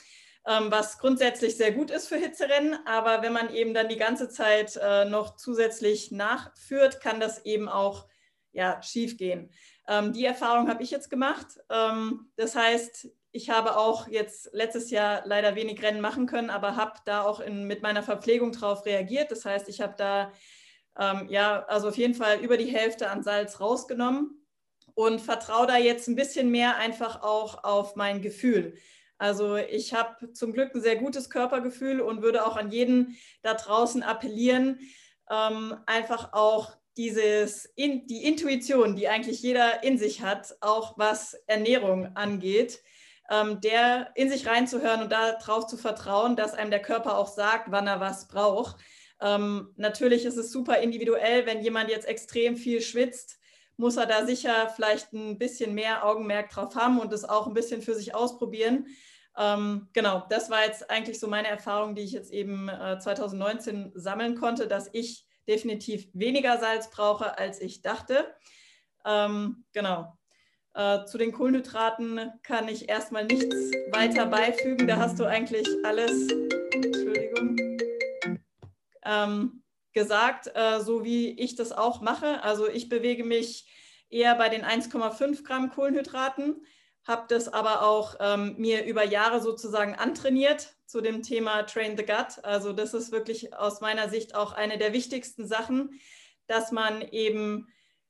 was 0.45 0.97
grundsätzlich 0.97 1.55
sehr 1.55 1.71
gut 1.71 1.89
ist 1.89 2.07
für 2.07 2.17
Hitzerennen. 2.17 2.77
Aber 2.85 3.21
wenn 3.21 3.33
man 3.33 3.53
eben 3.53 3.73
dann 3.73 3.89
die 3.89 3.97
ganze 3.97 4.29
Zeit 4.29 4.77
äh, 4.81 5.05
noch 5.05 5.35
zusätzlich 5.37 6.11
nachführt, 6.11 6.99
kann 7.01 7.19
das 7.19 7.45
eben 7.45 7.69
auch 7.69 8.07
ja, 8.51 8.81
schief 8.81 9.17
gehen. 9.17 9.51
Ähm, 9.87 10.13
die 10.13 10.25
Erfahrung 10.25 10.69
habe 10.69 10.83
ich 10.83 10.91
jetzt 10.91 11.09
gemacht. 11.09 11.47
Ähm, 11.69 12.31
das 12.35 12.55
heißt, 12.55 13.09
ich 13.31 13.49
habe 13.49 13.77
auch 13.77 14.07
jetzt 14.07 14.49
letztes 14.53 14.91
Jahr 14.91 15.23
leider 15.25 15.55
wenig 15.55 15.81
Rennen 15.81 16.01
machen 16.01 16.27
können, 16.27 16.49
aber 16.49 16.75
habe 16.75 16.99
da 17.05 17.23
auch 17.23 17.39
in, 17.39 17.65
mit 17.65 17.81
meiner 17.81 18.03
Verpflegung 18.03 18.51
drauf 18.51 18.85
reagiert. 18.85 19.31
Das 19.31 19.43
heißt, 19.43 19.67
ich 19.69 19.81
habe 19.81 19.95
da 19.97 20.31
ähm, 20.97 21.27
ja, 21.29 21.63
also 21.65 21.89
auf 21.89 21.97
jeden 21.97 22.13
Fall 22.13 22.39
über 22.39 22.57
die 22.57 22.71
Hälfte 22.71 23.09
an 23.09 23.23
Salz 23.23 23.59
rausgenommen 23.59 24.45
und 24.93 25.19
vertraue 25.19 25.67
da 25.67 25.77
jetzt 25.77 26.07
ein 26.07 26.15
bisschen 26.15 26.51
mehr 26.51 26.77
einfach 26.77 27.23
auch 27.23 27.63
auf 27.63 27.95
mein 27.95 28.21
Gefühl. 28.21 28.75
Also 29.17 29.55
ich 29.55 29.93
habe 29.93 30.33
zum 30.33 30.53
Glück 30.53 30.73
ein 30.73 30.81
sehr 30.81 30.95
gutes 30.95 31.29
Körpergefühl 31.29 32.01
und 32.01 32.21
würde 32.21 32.45
auch 32.45 32.57
an 32.57 32.71
jeden 32.71 33.17
da 33.41 33.53
draußen 33.53 34.03
appellieren, 34.03 34.79
ähm, 35.29 35.75
einfach 35.85 36.33
auch 36.33 36.75
dieses 36.97 37.65
in, 37.75 38.05
die 38.07 38.25
Intuition, 38.25 38.95
die 38.95 39.07
eigentlich 39.07 39.41
jeder 39.41 39.83
in 39.83 39.97
sich 39.97 40.21
hat, 40.21 40.55
auch 40.61 40.97
was 40.97 41.33
Ernährung 41.47 42.15
angeht, 42.15 42.81
ähm, 43.29 43.61
der 43.61 44.11
in 44.15 44.29
sich 44.29 44.47
reinzuhören 44.47 45.01
und 45.01 45.11
darauf 45.11 45.65
zu 45.67 45.77
vertrauen, 45.77 46.35
dass 46.35 46.53
einem 46.53 46.71
der 46.71 46.81
Körper 46.81 47.17
auch 47.17 47.27
sagt, 47.27 47.71
wann 47.71 47.87
er 47.87 47.99
was 47.99 48.27
braucht. 48.27 48.77
Ähm, 49.21 49.73
natürlich 49.77 50.25
ist 50.25 50.37
es 50.37 50.51
super 50.51 50.79
individuell, 50.79 51.45
wenn 51.45 51.61
jemand 51.61 51.89
jetzt 51.89 52.07
extrem 52.07 52.57
viel 52.57 52.81
schwitzt, 52.81 53.39
muss 53.77 53.97
er 53.97 54.05
da 54.05 54.25
sicher 54.25 54.69
vielleicht 54.69 55.13
ein 55.13 55.37
bisschen 55.37 55.73
mehr 55.73 56.05
Augenmerk 56.05 56.49
drauf 56.49 56.75
haben 56.75 56.99
und 56.99 57.11
es 57.13 57.25
auch 57.25 57.47
ein 57.47 57.53
bisschen 57.53 57.81
für 57.81 57.95
sich 57.95 58.15
ausprobieren. 58.15 58.87
Ähm, 59.37 59.89
genau, 59.93 60.25
das 60.29 60.49
war 60.49 60.63
jetzt 60.65 60.89
eigentlich 60.89 61.19
so 61.19 61.27
meine 61.27 61.47
Erfahrung, 61.47 61.95
die 61.95 62.03
ich 62.03 62.11
jetzt 62.11 62.31
eben 62.31 62.69
äh, 62.69 62.99
2019 62.99 63.91
sammeln 63.95 64.35
konnte, 64.35 64.67
dass 64.67 64.89
ich 64.93 65.25
definitiv 65.47 66.07
weniger 66.13 66.59
Salz 66.59 66.89
brauche, 66.89 67.37
als 67.37 67.59
ich 67.59 67.81
dachte. 67.81 68.33
Ähm, 69.05 69.65
genau. 69.73 70.17
Äh, 70.75 71.05
zu 71.05 71.17
den 71.17 71.31
Kohlenhydraten 71.31 72.31
kann 72.41 72.67
ich 72.67 72.89
erstmal 72.89 73.25
nichts 73.25 73.55
weiter 73.91 74.25
beifügen. 74.25 74.87
Da 74.87 74.97
hast 74.97 75.19
du 75.19 75.25
eigentlich 75.25 75.67
alles, 75.83 76.27
Entschuldigung, 76.71 77.57
ähm, 79.05 79.62
gesagt, 79.93 80.51
äh, 80.55 80.79
so 80.81 81.03
wie 81.03 81.31
ich 81.39 81.55
das 81.55 81.71
auch 81.71 82.01
mache. 82.01 82.43
Also 82.43 82.67
ich 82.67 82.89
bewege 82.89 83.23
mich 83.23 83.67
eher 84.09 84.35
bei 84.35 84.49
den 84.49 84.63
1,5 84.63 85.43
Gramm 85.43 85.69
Kohlenhydraten 85.71 86.61
habe 87.05 87.25
das 87.27 87.51
aber 87.51 87.83
auch 87.83 88.15
ähm, 88.19 88.55
mir 88.57 88.85
über 88.85 89.03
Jahre 89.03 89.41
sozusagen 89.41 89.95
antrainiert 89.95 90.75
zu 90.85 91.01
dem 91.01 91.21
Thema 91.21 91.63
Train 91.63 91.97
the 91.97 92.05
Gut. 92.05 92.43
Also 92.43 92.71
das 92.71 92.93
ist 92.93 93.11
wirklich 93.11 93.53
aus 93.53 93.81
meiner 93.81 94.09
Sicht 94.09 94.35
auch 94.35 94.53
eine 94.53 94.77
der 94.77 94.93
wichtigsten 94.93 95.45
Sachen, 95.45 95.99
dass 96.47 96.71
man 96.71 97.01
eben 97.01 97.67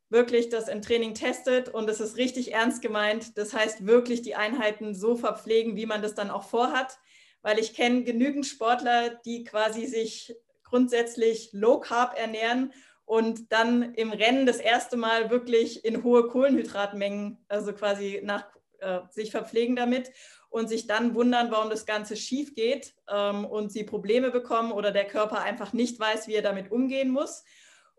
wirklich 0.09 0.49
das 0.49 0.67
im 0.67 0.83
Training 0.83 1.15
testet 1.15 1.69
und 1.69 1.89
es 1.89 1.99
ist 1.99 2.17
richtig 2.17 2.53
ernst 2.53 2.83
gemeint. 2.83 3.37
Das 3.37 3.53
heißt 3.53 3.87
wirklich 3.87 4.21
die 4.21 4.35
Einheiten 4.35 4.93
so 4.93 5.15
verpflegen, 5.15 5.75
wie 5.75 5.87
man 5.87 6.03
das 6.03 6.13
dann 6.13 6.29
auch 6.29 6.43
vorhat, 6.43 6.99
weil 7.41 7.57
ich 7.57 7.73
kenne 7.73 8.03
genügend 8.03 8.45
Sportler, 8.45 9.09
die 9.25 9.43
quasi 9.43 9.87
sich 9.87 10.35
grundsätzlich 10.73 11.49
low 11.53 11.79
carb 11.79 12.17
ernähren 12.17 12.73
und 13.05 13.51
dann 13.51 13.93
im 13.93 14.11
Rennen 14.11 14.47
das 14.47 14.57
erste 14.57 14.97
Mal 14.97 15.29
wirklich 15.29 15.85
in 15.85 16.03
hohe 16.03 16.29
Kohlenhydratmengen, 16.29 17.37
also 17.47 17.73
quasi 17.73 18.21
nach 18.23 18.47
äh, 18.79 19.01
sich 19.11 19.29
verpflegen 19.29 19.75
damit 19.75 20.11
und 20.49 20.67
sich 20.67 20.87
dann 20.87 21.13
wundern, 21.13 21.51
warum 21.51 21.69
das 21.69 21.85
Ganze 21.85 22.15
schief 22.15 22.55
geht 22.55 22.95
ähm, 23.07 23.45
und 23.45 23.71
sie 23.71 23.83
Probleme 23.83 24.31
bekommen 24.31 24.71
oder 24.71 24.89
der 24.89 25.05
Körper 25.05 25.43
einfach 25.43 25.73
nicht 25.73 25.99
weiß, 25.99 26.27
wie 26.27 26.33
er 26.33 26.41
damit 26.41 26.71
umgehen 26.71 27.11
muss. 27.11 27.43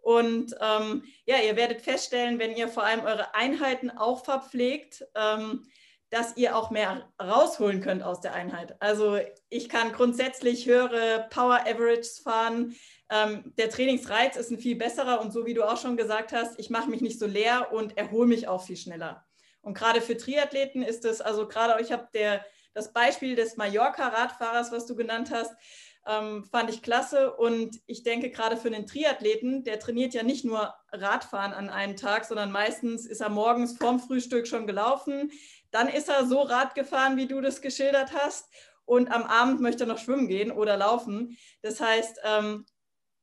Und 0.03 0.57
ähm, 0.61 1.05
ja, 1.27 1.37
ihr 1.47 1.55
werdet 1.55 1.81
feststellen, 1.81 2.41
wenn 2.41 2.57
ihr 2.57 2.67
vor 2.67 2.83
allem 2.83 3.05
eure 3.05 3.37
Einheiten 3.37 3.89
auch 3.89 4.25
verpflegt, 4.25 5.07
ähm, 5.15 5.65
dass 6.15 6.37
ihr 6.37 6.57
auch 6.57 6.71
mehr 6.71 7.09
rausholen 7.21 7.81
könnt 7.81 8.05
aus 8.05 8.21
der 8.21 8.35
Einheit. 8.35 8.81
Also 8.81 9.19
ich 9.49 9.69
kann 9.69 9.91
grundsätzlich 9.91 10.65
höhere 10.65 11.27
Power 11.29 11.67
Averages 11.67 12.21
fahren. 12.21 12.77
Ähm, 13.11 13.53
der 13.59 13.69
Trainingsreiz 13.69 14.37
ist 14.37 14.53
ein 14.53 14.61
viel 14.61 14.77
besserer 14.77 15.21
und 15.21 15.33
so 15.33 15.45
wie 15.45 15.55
du 15.55 15.65
auch 15.65 15.77
schon 15.77 15.97
gesagt 15.97 16.33
hast, 16.33 16.57
ich 16.61 16.71
mache 16.71 16.89
mich 16.89 17.01
nicht 17.01 17.19
so 17.19 17.27
leer 17.27 17.73
und 17.73 17.99
erhole 17.99 18.29
mich 18.29 18.47
auch 18.47 18.63
viel 18.63 18.77
schneller. 18.77 19.27
Und 19.61 19.77
gerade 19.77 20.01
für 20.01 20.17
Triathleten 20.17 20.85
ist 20.85 21.05
es, 21.05 21.21
also 21.21 21.49
gerade 21.49 21.83
ich 21.83 21.91
habe 21.91 22.07
das 22.75 22.93
Beispiel 22.93 23.35
des 23.35 23.57
Mallorca-Radfahrers, 23.57 24.71
was 24.71 24.87
du 24.87 24.95
genannt 24.95 25.33
hast, 25.33 25.53
ähm, 26.07 26.45
fand 26.45 26.71
ich 26.71 26.83
klasse. 26.83 27.35
Und 27.35 27.81
ich 27.87 28.03
denke, 28.05 28.31
gerade 28.31 28.57
für 28.57 28.69
einen 28.69 28.87
Triathleten, 28.87 29.65
der 29.65 29.81
trainiert 29.81 30.15
ja 30.15 30.23
nicht 30.23 30.45
nur 30.45 30.75
Radfahren 30.93 31.53
an 31.53 31.71
einem 31.71 31.97
Tag, 31.97 32.25
sondern 32.25 32.53
meistens 32.53 33.07
ist 33.07 33.21
er 33.21 33.31
morgens 33.31 33.77
vorm 33.77 33.99
Frühstück 33.99 34.47
schon 34.47 34.67
gelaufen. 34.67 35.33
Dann 35.75 35.89
ist 35.89 36.09
er 36.09 36.25
so 36.25 36.43
Rad 36.43 36.77
gefahren, 36.77 37.17
wie 37.17 37.27
du 37.27 37.41
das 37.41 37.61
geschildert 37.61 38.13
hast. 38.13 38.49
Und 38.85 39.11
am 39.11 39.25
Abend 39.25 39.61
möchte 39.61 39.83
er 39.83 39.87
noch 39.89 39.99
schwimmen 39.99 40.29
gehen 40.29 40.53
oder 40.53 40.77
laufen. 40.77 41.37
Das 41.63 41.81
heißt, 41.81 42.21
ähm, 42.23 42.65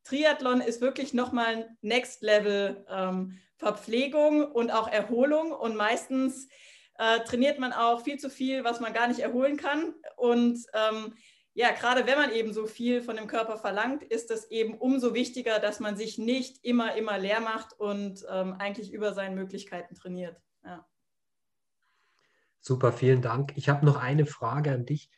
Triathlon 0.04 0.60
ist 0.60 0.82
wirklich 0.82 1.14
nochmal 1.14 1.70
Next 1.82 2.22
Level 2.22 2.86
ähm, 2.90 3.40
Verpflegung 3.56 4.44
und 4.52 4.70
auch 4.70 4.90
Erholung. 4.90 5.54
Und 5.54 5.78
meistens 5.78 6.50
äh, 6.98 7.22
trainiert 7.22 7.58
man 7.58 7.72
auch 7.72 8.04
viel 8.04 8.20
zu 8.20 8.30
viel, 8.30 8.66
was 8.66 8.82
man 8.82 8.92
gar 8.92 9.08
nicht 9.08 9.22
erholen 9.22 9.56
kann. 9.56 9.94
Und 10.18 10.60
ähm, 10.74 11.14
ja, 11.54 11.72
gerade 11.72 12.06
wenn 12.06 12.18
man 12.18 12.34
eben 12.34 12.52
so 12.52 12.66
viel 12.66 13.02
von 13.02 13.16
dem 13.16 13.28
Körper 13.28 13.58
verlangt, 13.60 14.04
ist 14.04 14.30
es 14.30 14.52
eben 14.52 14.78
umso 14.78 15.14
wichtiger, 15.14 15.60
dass 15.60 15.80
man 15.80 15.96
sich 15.96 16.18
nicht 16.18 16.66
immer, 16.66 16.96
immer 16.96 17.18
leer 17.18 17.40
macht 17.40 17.80
und 17.80 18.26
ähm, 18.30 18.56
eigentlich 18.60 18.92
über 18.92 19.14
seinen 19.14 19.36
Möglichkeiten 19.36 19.96
trainiert. 19.96 20.36
Ja. 20.66 20.86
Super, 22.62 22.94
vielen 22.94 23.22
Dank. 23.22 23.54
Ich 23.56 23.70
habe 23.70 23.86
noch 23.86 23.98
eine 23.98 24.26
Frage 24.26 24.72
an 24.72 24.86
dich. 24.86 25.10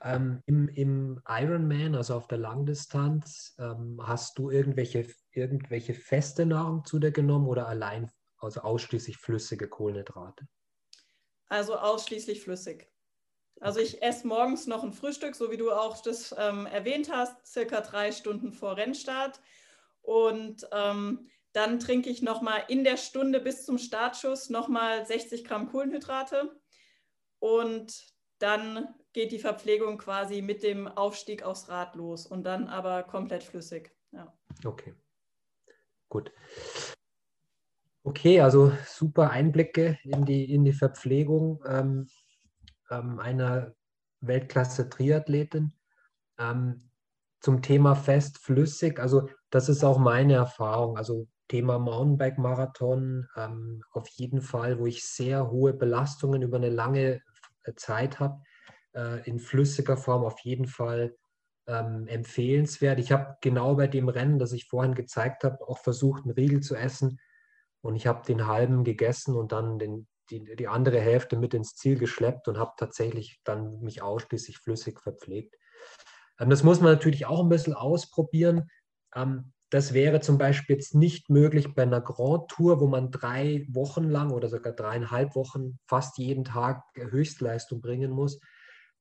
Ähm, 0.00 0.42
im, 0.46 0.68
Im 0.68 1.20
Ironman, 1.26 1.96
also 1.96 2.14
auf 2.14 2.28
der 2.28 2.38
Langdistanz, 2.38 3.56
ähm, 3.58 4.00
hast 4.00 4.38
du 4.38 4.48
irgendwelche, 4.48 5.06
irgendwelche 5.32 5.92
feste 5.92 6.46
Nahrung 6.46 6.84
zu 6.84 7.00
dir 7.00 7.10
genommen 7.10 7.48
oder 7.48 7.66
allein, 7.66 8.08
also 8.38 8.60
ausschließlich 8.60 9.16
flüssige 9.16 9.68
Kohlenhydrate? 9.68 10.46
Also 11.48 11.76
ausschließlich 11.76 12.42
flüssig. 12.42 12.88
Also 13.60 13.80
ich 13.80 14.00
esse 14.02 14.26
morgens 14.28 14.68
noch 14.68 14.84
ein 14.84 14.92
Frühstück, 14.92 15.34
so 15.34 15.50
wie 15.50 15.56
du 15.56 15.72
auch 15.72 16.00
das 16.00 16.32
ähm, 16.38 16.66
erwähnt 16.66 17.10
hast, 17.12 17.44
circa 17.44 17.80
drei 17.80 18.12
Stunden 18.12 18.52
vor 18.52 18.76
Rennstart. 18.76 19.40
Und 20.00 20.64
ähm, 20.70 21.28
dann 21.52 21.80
trinke 21.80 22.08
ich 22.08 22.22
nochmal 22.22 22.62
in 22.68 22.84
der 22.84 22.96
Stunde 22.96 23.40
bis 23.40 23.64
zum 23.64 23.78
Startschuss 23.78 24.48
nochmal 24.48 25.04
60 25.04 25.44
Gramm 25.44 25.70
Kohlenhydrate. 25.70 26.54
Und 27.38 28.14
dann 28.38 28.94
geht 29.12 29.32
die 29.32 29.38
Verpflegung 29.38 29.98
quasi 29.98 30.42
mit 30.42 30.62
dem 30.62 30.86
Aufstieg 30.86 31.42
aufs 31.42 31.68
Rad 31.68 31.96
los 31.96 32.26
und 32.26 32.44
dann 32.44 32.68
aber 32.68 33.02
komplett 33.02 33.42
flüssig. 33.42 33.92
Ja. 34.12 34.32
Okay, 34.64 34.94
gut. 36.08 36.32
Okay, 38.04 38.40
also 38.40 38.72
super 38.86 39.30
Einblicke 39.30 39.98
in 40.04 40.24
die, 40.24 40.52
in 40.52 40.64
die 40.64 40.72
Verpflegung 40.72 41.62
ähm, 41.66 42.08
ähm, 42.90 43.18
einer 43.18 43.74
Weltklasse-Triathletin. 44.20 45.72
Ähm, 46.38 46.90
zum 47.40 47.62
Thema 47.62 47.94
fest 47.94 48.38
flüssig, 48.38 48.98
also 48.98 49.28
das 49.50 49.68
ist 49.68 49.84
auch 49.84 49.98
meine 49.98 50.34
Erfahrung. 50.34 50.96
Also 50.96 51.28
Thema 51.48 51.78
Mountainbike-Marathon 51.78 53.26
ähm, 53.36 53.82
auf 53.92 54.08
jeden 54.08 54.42
Fall, 54.42 54.78
wo 54.78 54.86
ich 54.86 55.04
sehr 55.04 55.50
hohe 55.50 55.72
Belastungen 55.72 56.42
über 56.42 56.56
eine 56.56 56.70
lange 56.70 57.22
Zeit 57.74 58.20
habe 58.20 58.42
äh, 58.94 59.28
in 59.28 59.38
flüssiger 59.38 59.96
Form 59.96 60.24
auf 60.24 60.40
jeden 60.40 60.66
Fall 60.66 61.16
ähm, 61.66 62.06
empfehlenswert. 62.06 62.98
Ich 62.98 63.12
habe 63.12 63.36
genau 63.40 63.76
bei 63.76 63.86
dem 63.86 64.08
Rennen, 64.08 64.38
das 64.38 64.52
ich 64.52 64.66
vorhin 64.66 64.94
gezeigt 64.94 65.44
habe, 65.44 65.66
auch 65.68 65.78
versucht, 65.78 66.24
einen 66.24 66.32
Riegel 66.32 66.60
zu 66.60 66.74
essen. 66.74 67.20
Und 67.80 67.94
ich 67.94 68.06
habe 68.06 68.24
den 68.26 68.46
halben 68.46 68.84
gegessen 68.84 69.36
und 69.36 69.52
dann 69.52 69.78
den, 69.78 70.08
die, 70.30 70.56
die 70.56 70.68
andere 70.68 71.00
Hälfte 71.00 71.36
mit 71.36 71.54
ins 71.54 71.74
Ziel 71.74 71.98
geschleppt 71.98 72.48
und 72.48 72.58
habe 72.58 72.72
tatsächlich 72.76 73.40
dann 73.44 73.80
mich 73.80 74.02
ausschließlich 74.02 74.58
flüssig 74.58 75.00
verpflegt. 75.00 75.56
Ähm, 76.40 76.50
das 76.50 76.62
muss 76.62 76.80
man 76.80 76.92
natürlich 76.92 77.26
auch 77.26 77.40
ein 77.40 77.48
bisschen 77.48 77.74
ausprobieren. 77.74 78.70
Ähm, 79.14 79.52
das 79.70 79.92
wäre 79.92 80.20
zum 80.20 80.38
Beispiel 80.38 80.76
jetzt 80.76 80.94
nicht 80.94 81.30
möglich 81.30 81.74
bei 81.74 81.82
einer 81.82 82.00
Grand 82.00 82.48
Tour, 82.48 82.80
wo 82.80 82.86
man 82.86 83.10
drei 83.10 83.66
Wochen 83.68 84.04
lang 84.04 84.30
oder 84.30 84.48
sogar 84.48 84.72
dreieinhalb 84.72 85.34
Wochen 85.34 85.78
fast 85.86 86.18
jeden 86.18 86.44
Tag 86.44 86.84
Höchstleistung 86.96 87.80
bringen 87.80 88.10
muss 88.10 88.40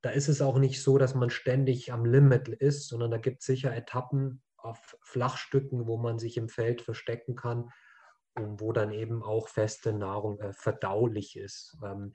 da 0.01 0.09
ist 0.11 0.27
es 0.27 0.41
auch 0.41 0.57
nicht 0.57 0.81
so, 0.81 0.97
dass 0.97 1.15
man 1.15 1.29
ständig 1.29 1.91
am 1.91 2.05
Limit 2.05 2.47
ist, 2.47 2.87
sondern 2.87 3.11
da 3.11 3.17
gibt 3.17 3.41
es 3.41 3.45
sicher 3.45 3.75
Etappen 3.75 4.41
auf 4.55 4.97
Flachstücken, 5.01 5.87
wo 5.87 5.97
man 5.97 6.19
sich 6.19 6.37
im 6.37 6.49
Feld 6.49 6.81
verstecken 6.81 7.35
kann 7.35 7.69
und 8.35 8.61
wo 8.61 8.71
dann 8.71 8.91
eben 8.91 9.23
auch 9.23 9.47
feste 9.47 9.93
Nahrung 9.93 10.39
äh, 10.39 10.53
verdaulich 10.53 11.35
ist. 11.35 11.77
Ähm, 11.83 12.13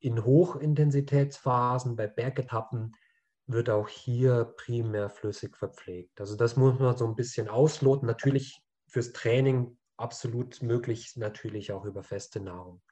in 0.00 0.24
Hochintensitätsphasen, 0.24 1.96
bei 1.96 2.06
Bergetappen, 2.06 2.94
wird 3.48 3.70
auch 3.70 3.88
hier 3.88 4.44
primär 4.56 5.08
flüssig 5.08 5.56
verpflegt. 5.56 6.20
Also 6.20 6.36
das 6.36 6.56
muss 6.56 6.78
man 6.78 6.96
so 6.96 7.06
ein 7.06 7.16
bisschen 7.16 7.48
ausloten. 7.48 8.06
Natürlich 8.06 8.62
fürs 8.86 9.12
Training 9.12 9.78
absolut 9.96 10.62
möglich, 10.62 11.16
natürlich 11.16 11.72
auch 11.72 11.84
über 11.84 12.02
feste 12.02 12.40
Nahrung. 12.40 12.82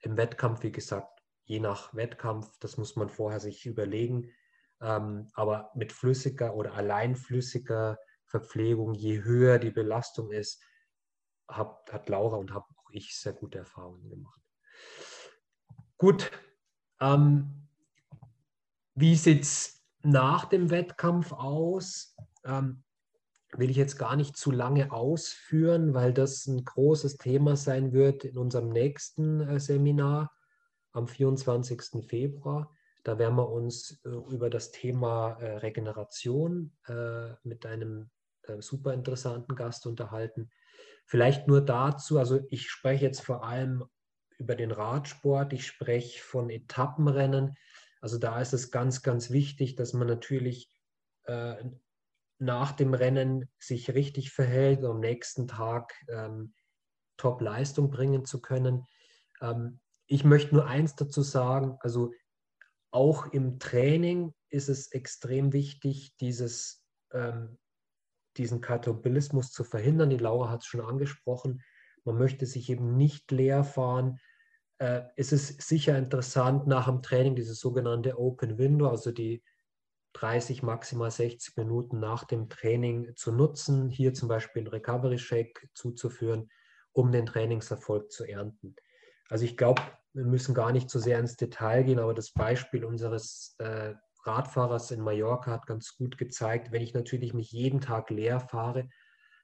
Im 0.00 0.16
Wettkampf, 0.16 0.62
wie 0.62 0.72
gesagt, 0.72 1.20
je 1.44 1.60
nach 1.60 1.94
Wettkampf, 1.94 2.58
das 2.60 2.78
muss 2.78 2.96
man 2.96 3.10
vorher 3.10 3.40
sich 3.40 3.66
überlegen. 3.66 4.32
Ähm, 4.80 5.28
aber 5.34 5.70
mit 5.74 5.92
flüssiger 5.92 6.54
oder 6.54 6.72
allein 6.74 7.14
flüssiger 7.14 7.98
Verpflegung, 8.26 8.94
je 8.94 9.22
höher 9.22 9.58
die 9.58 9.70
Belastung 9.70 10.32
ist, 10.32 10.62
hat 11.46 12.08
Laura 12.08 12.36
und 12.36 12.54
habe 12.54 12.64
auch 12.78 12.90
ich 12.90 13.18
sehr 13.18 13.34
gute 13.34 13.58
Erfahrungen 13.58 14.08
gemacht. 14.08 14.40
Gut, 15.98 16.30
ähm, 17.00 17.63
wie 18.94 19.16
sieht 19.16 19.42
es 19.42 19.82
nach 20.02 20.44
dem 20.46 20.70
Wettkampf 20.70 21.32
aus? 21.32 22.14
Ähm, 22.44 22.84
will 23.52 23.70
ich 23.70 23.76
jetzt 23.76 23.98
gar 23.98 24.16
nicht 24.16 24.36
zu 24.36 24.50
lange 24.50 24.92
ausführen, 24.92 25.94
weil 25.94 26.12
das 26.12 26.46
ein 26.46 26.64
großes 26.64 27.18
Thema 27.18 27.56
sein 27.56 27.92
wird 27.92 28.24
in 28.24 28.38
unserem 28.38 28.68
nächsten 28.68 29.40
äh, 29.40 29.60
Seminar 29.60 30.32
am 30.92 31.08
24. 31.08 32.04
Februar. 32.06 32.74
Da 33.04 33.18
werden 33.18 33.36
wir 33.36 33.50
uns 33.50 34.00
äh, 34.04 34.08
über 34.08 34.50
das 34.50 34.70
Thema 34.70 35.32
äh, 35.40 35.58
Regeneration 35.58 36.72
äh, 36.86 37.32
mit 37.42 37.66
einem 37.66 38.10
äh, 38.42 38.60
super 38.60 38.94
interessanten 38.94 39.54
Gast 39.54 39.86
unterhalten. 39.86 40.50
Vielleicht 41.06 41.46
nur 41.46 41.60
dazu, 41.60 42.18
also 42.18 42.40
ich 42.50 42.70
spreche 42.70 43.04
jetzt 43.04 43.20
vor 43.20 43.44
allem 43.44 43.84
über 44.38 44.54
den 44.54 44.70
Radsport, 44.70 45.52
ich 45.52 45.66
spreche 45.66 46.20
von 46.22 46.50
Etappenrennen. 46.50 47.56
Also 48.04 48.18
da 48.18 48.38
ist 48.38 48.52
es 48.52 48.70
ganz, 48.70 49.00
ganz 49.00 49.30
wichtig, 49.30 49.76
dass 49.76 49.94
man 49.94 50.06
natürlich 50.06 50.70
äh, 51.22 51.54
nach 52.38 52.72
dem 52.72 52.92
Rennen 52.92 53.48
sich 53.58 53.94
richtig 53.94 54.30
verhält, 54.30 54.80
um 54.80 54.96
am 54.96 55.00
nächsten 55.00 55.48
Tag 55.48 55.90
ähm, 56.08 56.52
Top-Leistung 57.16 57.90
bringen 57.90 58.26
zu 58.26 58.42
können. 58.42 58.84
Ähm, 59.40 59.80
ich 60.06 60.22
möchte 60.22 60.54
nur 60.54 60.66
eins 60.66 60.94
dazu 60.96 61.22
sagen, 61.22 61.78
also 61.80 62.12
auch 62.90 63.32
im 63.32 63.58
Training 63.58 64.34
ist 64.50 64.68
es 64.68 64.92
extrem 64.92 65.54
wichtig, 65.54 66.14
dieses, 66.20 66.84
ähm, 67.10 67.56
diesen 68.36 68.60
Katabolismus 68.60 69.50
zu 69.50 69.64
verhindern. 69.64 70.10
Die 70.10 70.18
Laura 70.18 70.50
hat 70.50 70.60
es 70.60 70.66
schon 70.66 70.82
angesprochen. 70.82 71.62
Man 72.04 72.18
möchte 72.18 72.44
sich 72.44 72.68
eben 72.68 72.98
nicht 72.98 73.30
leer 73.30 73.64
fahren. 73.64 74.18
Äh, 74.78 75.02
es 75.16 75.32
ist 75.32 75.62
sicher 75.62 75.96
interessant, 75.96 76.66
nach 76.66 76.86
dem 76.86 77.02
Training 77.02 77.36
dieses 77.36 77.60
sogenannte 77.60 78.18
Open 78.18 78.58
Window, 78.58 78.88
also 78.88 79.12
die 79.12 79.42
30, 80.14 80.62
maximal 80.62 81.10
60 81.10 81.56
Minuten 81.56 81.98
nach 81.98 82.24
dem 82.24 82.48
Training 82.48 83.14
zu 83.16 83.32
nutzen, 83.32 83.88
hier 83.88 84.14
zum 84.14 84.28
Beispiel 84.28 84.60
einen 84.60 84.68
Recovery 84.68 85.18
Shake 85.18 85.68
zuzuführen, 85.74 86.50
um 86.92 87.10
den 87.10 87.26
Trainingserfolg 87.26 88.10
zu 88.12 88.24
ernten. 88.24 88.76
Also 89.28 89.44
ich 89.44 89.56
glaube, 89.56 89.82
wir 90.12 90.24
müssen 90.24 90.54
gar 90.54 90.70
nicht 90.70 90.88
so 90.90 91.00
sehr 91.00 91.18
ins 91.18 91.36
Detail 91.36 91.82
gehen, 91.82 91.98
aber 91.98 92.14
das 92.14 92.32
Beispiel 92.32 92.84
unseres 92.84 93.56
äh, 93.58 93.94
Radfahrers 94.24 94.90
in 94.92 95.00
Mallorca 95.00 95.50
hat 95.50 95.66
ganz 95.66 95.96
gut 95.96 96.16
gezeigt, 96.16 96.70
wenn 96.70 96.82
ich 96.82 96.94
natürlich 96.94 97.34
mich 97.34 97.50
jeden 97.50 97.80
Tag 97.80 98.10
leer 98.10 98.40
fahre, 98.40 98.88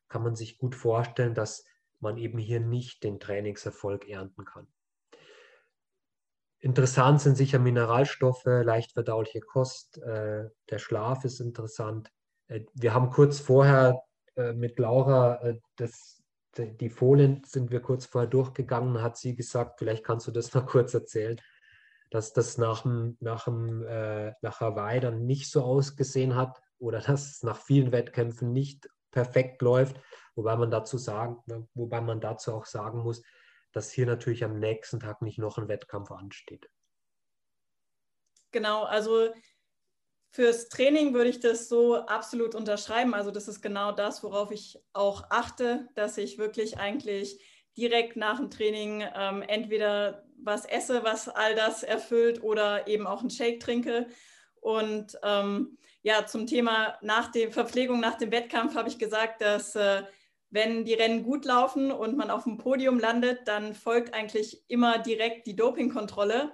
kann 0.09 0.23
man 0.23 0.37
sich 0.37 0.59
gut 0.59 0.75
vorstellen, 0.75 1.35
dass 1.35 1.65
man 1.99 2.17
eben 2.17 2.39
hier 2.39 2.61
nicht 2.61 3.03
den 3.03 3.21
Trainingserfolg 3.21 4.09
ernten 4.09 4.45
kann. 4.45 4.69
Interessant 6.63 7.23
sind 7.23 7.37
sicher 7.37 7.59
Mineralstoffe, 7.59 8.45
leicht 8.45 8.93
verdauliche 8.93 9.41
Kost, 9.41 9.97
äh, 9.99 10.45
der 10.69 10.79
Schlaf 10.79 11.25
ist 11.25 11.41
interessant. 11.41 12.11
Äh, 12.49 12.61
wir 12.75 12.93
haben 12.93 13.11
kurz 13.11 13.41
vorher 13.41 14.03
äh, 14.37 14.53
mit 14.53 14.79
Laura 14.79 15.41
äh, 15.43 15.59
das, 15.77 16.23
die 16.59 16.91
Folien 16.91 17.43
sind 17.47 17.71
wir 17.71 17.81
kurz 17.81 18.05
vorher 18.05 18.29
durchgegangen, 18.29 19.01
hat 19.01 19.17
sie 19.17 19.35
gesagt, 19.35 19.79
vielleicht 19.79 20.05
kannst 20.05 20.27
du 20.27 20.33
das 20.33 20.53
mal 20.53 20.61
kurz 20.67 20.93
erzählen, 20.93 21.41
dass 22.11 22.35
das 22.35 22.59
nach, 22.59 22.85
nach, 23.21 23.45
dem, 23.45 23.83
äh, 23.87 24.33
nach 24.43 24.61
Hawaii 24.61 25.01
dann 25.01 25.25
nicht 25.25 25.51
so 25.51 25.63
ausgesehen 25.63 26.37
hat 26.37 26.61
oder 26.79 27.01
dass 27.07 27.31
es 27.31 27.43
nach 27.43 27.57
vielen 27.57 27.91
Wettkämpfen 27.91 28.53
nicht 28.53 28.87
perfekt 29.11 29.63
läuft, 29.63 29.97
wobei 30.35 30.57
man 30.57 30.71
dazu 30.71 30.99
sagen, 30.99 31.39
wobei 31.75 32.03
man 32.03 32.21
dazu 32.21 32.53
auch 32.53 32.67
sagen 32.67 32.99
muss, 32.99 33.23
dass 33.73 33.91
hier 33.91 34.07
natürlich 34.07 34.45
am 34.45 34.59
nächsten 34.59 35.01
Tag 35.01 35.23
nicht 35.23 35.39
noch 35.39 35.59
ein 35.59 35.69
Wettkampf 35.69 36.11
ansteht. 36.11 36.69
Genau, 38.53 38.85
also 38.85 39.33
fürs 40.31 40.69
Training 40.69 41.15
würde 41.15 41.31
ich 41.31 41.41
das 41.41 41.69
so 41.69 41.97
absolut 41.97 42.55
unterschreiben. 42.55 43.15
Also 43.15 43.31
das 43.31 43.49
ist 43.49 43.61
genau 43.61 43.93
das, 43.93 44.23
worauf 44.23 44.51
ich 44.51 44.79
auch 44.93 45.25
achte, 45.31 45.89
dass 45.95 46.19
ich 46.19 46.39
wirklich 46.39 46.79
eigentlich 46.79 47.41
direkt 47.77 48.17
nach 48.17 48.39
dem 48.39 48.51
Training 48.51 49.05
ähm, 49.15 49.43
entweder 49.43 50.25
was 50.43 50.65
esse, 50.65 51.05
was 51.05 51.29
all 51.29 51.55
das 51.55 51.83
erfüllt 51.83 52.43
oder 52.43 52.87
eben 52.87 53.07
auch 53.07 53.21
einen 53.21 53.31
Shake 53.31 53.61
trinke. 53.61 54.09
Und 54.61 55.19
ähm, 55.23 55.79
ja, 56.03 56.27
zum 56.27 56.47
Thema 56.47 56.99
nach 57.03 57.31
der 57.31 57.51
Verpflegung 57.51 58.01
nach 58.01 58.17
dem 58.17 58.31
Wettkampf 58.31 58.75
habe 58.75 58.89
ich 58.89 58.99
gesagt, 58.99 59.43
dass 59.43 59.77
äh, 59.77 60.03
wenn 60.51 60.85
die 60.85 60.95
Rennen 60.95 61.23
gut 61.23 61.45
laufen 61.45 61.93
und 61.93 62.17
man 62.17 62.31
auf 62.31 62.45
dem 62.45 62.59
Podium 62.59 62.99
landet, 62.99 63.41
dann 63.47 63.75
folgt 63.75 64.15
eigentlich 64.15 64.65
immer 64.69 64.99
direkt 64.99 65.47
die 65.47 65.57
Dopingkontrolle. 65.57 66.53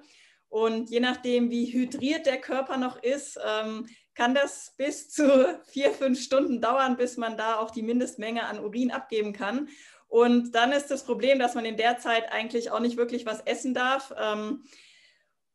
Und 0.48 0.90
je 0.90 1.00
nachdem, 1.00 1.50
wie 1.50 1.72
hydriert 1.72 2.26
der 2.26 2.40
Körper 2.40 2.76
noch 2.76 3.02
ist, 3.02 3.38
ähm, 3.44 3.86
kann 4.14 4.34
das 4.34 4.74
bis 4.76 5.10
zu 5.10 5.24
vier, 5.68 5.92
fünf 5.92 6.20
Stunden 6.20 6.60
dauern, 6.60 6.96
bis 6.96 7.16
man 7.16 7.36
da 7.36 7.56
auch 7.58 7.70
die 7.70 7.82
Mindestmenge 7.82 8.44
an 8.44 8.60
Urin 8.60 8.90
abgeben 8.90 9.32
kann. 9.32 9.68
Und 10.08 10.52
dann 10.54 10.72
ist 10.72 10.90
das 10.90 11.04
Problem, 11.04 11.38
dass 11.38 11.54
man 11.54 11.64
in 11.64 11.76
der 11.76 11.98
Zeit 11.98 12.32
eigentlich 12.32 12.70
auch 12.70 12.80
nicht 12.80 12.96
wirklich 12.96 13.26
was 13.26 13.40
essen 13.40 13.74
darf. 13.74 14.12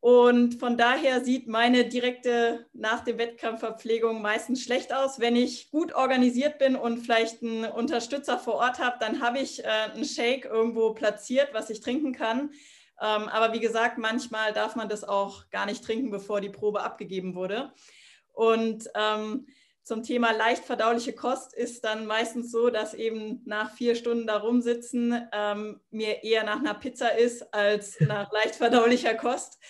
Und 0.02 0.58
von 0.58 0.76
daher 0.76 1.24
sieht 1.24 1.46
meine 1.46 1.84
direkte 1.84 2.66
nach 2.72 3.04
dem 3.04 3.18
Wettkampfverpflegung 3.18 4.20
meistens 4.20 4.64
schlecht 4.64 4.92
aus. 4.92 5.20
Wenn 5.20 5.36
ich 5.36 5.70
gut 5.70 5.94
organisiert 5.94 6.58
bin 6.58 6.74
und 6.74 6.98
vielleicht 6.98 7.40
einen 7.40 7.66
Unterstützer 7.66 8.36
vor 8.36 8.54
Ort 8.54 8.80
habe, 8.80 8.96
dann 8.98 9.22
habe 9.22 9.38
ich 9.38 9.62
äh, 9.62 9.68
einen 9.68 10.04
Shake 10.04 10.44
irgendwo 10.44 10.92
platziert, 10.92 11.50
was 11.52 11.70
ich 11.70 11.82
trinken 11.82 12.12
kann. 12.12 12.50
Ähm, 13.00 13.28
aber 13.28 13.54
wie 13.54 13.60
gesagt, 13.60 13.96
manchmal 13.96 14.52
darf 14.52 14.74
man 14.74 14.88
das 14.88 15.04
auch 15.04 15.48
gar 15.50 15.66
nicht 15.66 15.84
trinken, 15.84 16.10
bevor 16.10 16.40
die 16.40 16.50
Probe 16.50 16.82
abgegeben 16.82 17.36
wurde. 17.36 17.72
Und 18.32 18.90
ähm, 18.96 19.46
zum 19.84 20.02
Thema 20.02 20.32
leicht 20.32 20.64
verdauliche 20.64 21.12
Kost 21.12 21.54
ist 21.54 21.84
dann 21.84 22.06
meistens 22.06 22.50
so, 22.50 22.70
dass 22.70 22.94
eben 22.94 23.40
nach 23.44 23.72
vier 23.74 23.94
Stunden 23.94 24.26
da 24.26 24.38
rumsitzen 24.38 25.28
ähm, 25.32 25.80
mir 25.92 26.24
eher 26.24 26.42
nach 26.42 26.58
einer 26.58 26.74
Pizza 26.74 27.16
ist 27.16 27.54
als 27.54 28.00
nach 28.00 28.32
leicht 28.32 28.56
verdaulicher 28.56 29.14
Kost. 29.14 29.60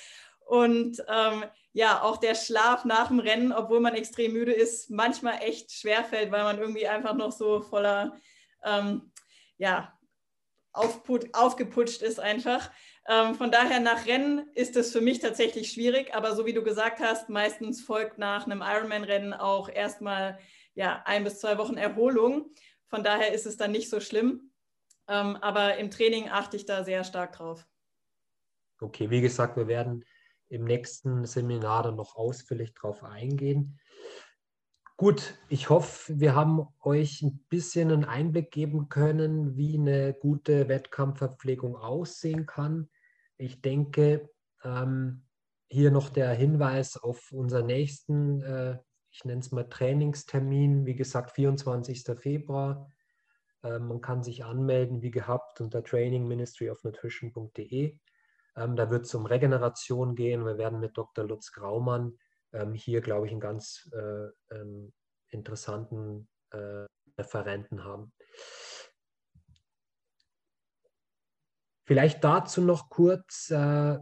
Und 0.47 1.03
ähm, 1.09 1.45
ja, 1.73 2.03
auch 2.03 2.19
der 2.19 2.35
Schlaf 2.35 2.85
nach 2.85 3.09
dem 3.09 3.21
Rennen, 3.21 3.53
obwohl 3.53 3.81
man 3.81 3.95
extrem 3.95 4.33
müde 4.33 4.53
ist, 4.53 4.91
manchmal 4.91 5.43
echt 5.43 5.73
schwerfällt, 5.73 6.31
weil 6.31 6.45
man 6.45 6.59
irgendwie 6.59 6.87
einfach 6.87 7.15
noch 7.15 7.33
so 7.33 7.61
voller, 7.61 8.17
ähm, 8.65 9.13
ja, 9.57 9.99
aufgeputscht 10.73 12.03
ist 12.03 12.21
einfach. 12.21 12.71
Ähm, 13.09 13.35
von 13.35 13.51
daher 13.51 13.81
nach 13.81 14.07
Rennen 14.07 14.49
ist 14.55 14.77
es 14.77 14.93
für 14.93 15.01
mich 15.01 15.19
tatsächlich 15.19 15.73
schwierig, 15.73 16.15
aber 16.15 16.35
so 16.35 16.47
wie 16.47 16.53
du 16.53 16.63
gesagt 16.63 17.01
hast, 17.01 17.29
meistens 17.29 17.83
folgt 17.83 18.19
nach 18.19 18.47
einem 18.47 18.63
Ironman-Rennen 18.63 19.35
auch 19.35 19.69
erstmal 19.69 20.39
ja, 20.75 21.03
ein 21.05 21.25
bis 21.25 21.41
zwei 21.41 21.59
Wochen 21.59 21.77
Erholung. 21.77 22.51
Von 22.87 23.03
daher 23.03 23.33
ist 23.33 23.47
es 23.47 23.57
dann 23.57 23.73
nicht 23.73 23.91
so 23.91 24.01
schlimm. 24.01 24.53
Ähm, 25.09 25.37
aber 25.37 25.77
im 25.79 25.91
Training 25.91 26.29
achte 26.29 26.57
ich 26.57 26.65
da 26.65 26.85
sehr 26.85 27.05
stark 27.05 27.33
drauf. 27.33 27.67
Okay, 28.81 29.11
wie 29.11 29.21
gesagt, 29.21 29.57
wir 29.57 29.69
werden 29.69 30.05
im 30.53 30.65
nächsten 30.65 31.25
Seminar 31.25 31.85
dann 31.85 31.97
noch 31.97 32.15
ausführlich 32.15 32.75
darauf 32.75 33.03
eingehen. 33.03 33.81
Gut, 34.99 35.39
ich 35.49 35.71
hoffe, 35.71 36.21
wir 36.21 36.35
haben 36.35 36.69
euch 36.83 37.23
ein 37.23 37.43
bisschen 37.49 37.91
einen 37.91 38.05
Einblick 38.05 38.51
geben 38.51 38.91
können, 38.91 39.57
wie 39.57 39.79
eine 39.79 40.13
gute 40.13 40.69
Wettkampfverpflegung 40.69 41.75
aussehen 41.75 42.45
kann. 42.45 42.91
Ich 43.39 43.63
denke, 43.63 44.29
ähm, 44.63 45.25
hier 45.69 45.91
noch 45.91 46.11
der 46.11 46.35
Hinweis 46.35 46.99
auf 46.99 47.33
unseren 47.33 47.65
nächsten, 47.67 48.43
äh, 48.43 48.79
ich 49.11 49.25
nenne 49.25 49.41
es 49.41 49.53
mal 49.53 49.69
Trainingstermin, 49.69 50.85
wie 50.85 50.95
gesagt, 50.95 51.33
24. 51.33 52.05
Februar. 52.21 52.91
Äh, 53.63 53.79
man 53.79 54.03
kann 54.03 54.23
sich 54.23 54.45
anmelden, 54.45 55.01
wie 55.01 55.11
gehabt, 55.11 55.63
unter 55.63 55.83
trainingministryofnutrition.de. 55.83 57.99
Ähm, 58.57 58.77
da 58.77 58.91
wird 58.91 59.07
es 59.07 59.15
um 59.15 59.27
Regeneration 59.27 60.15
gehen. 60.15 60.45
Wir 60.45 60.59
werden 60.59 60.81
mit 60.81 60.97
Dr. 60.97 61.25
Lutz 61.25 61.53
Graumann 61.53 62.19
ähm, 62.53 62.75
hier, 62.75 63.01
glaube 63.01 63.27
ich, 63.27 63.33
einen 63.33 63.41
ganz 63.41 63.91
äh, 63.93 64.55
ähm, 64.55 64.93
interessanten 65.29 66.29
äh, 66.51 66.87
Referenten 67.19 67.85
haben. 67.85 68.13
Vielleicht 71.85 72.23
dazu 72.23 72.61
noch 72.63 72.89
kurz, 72.91 73.51
äh, 73.51 73.99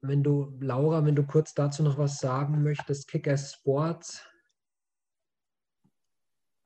wenn 0.00 0.22
du, 0.22 0.56
Laura, 0.60 1.04
wenn 1.04 1.14
du 1.14 1.26
kurz 1.26 1.54
dazu 1.54 1.82
noch 1.82 1.98
was 1.98 2.18
sagen 2.18 2.62
möchtest, 2.62 3.08
Kickers 3.08 3.52
Sports. 3.52 4.26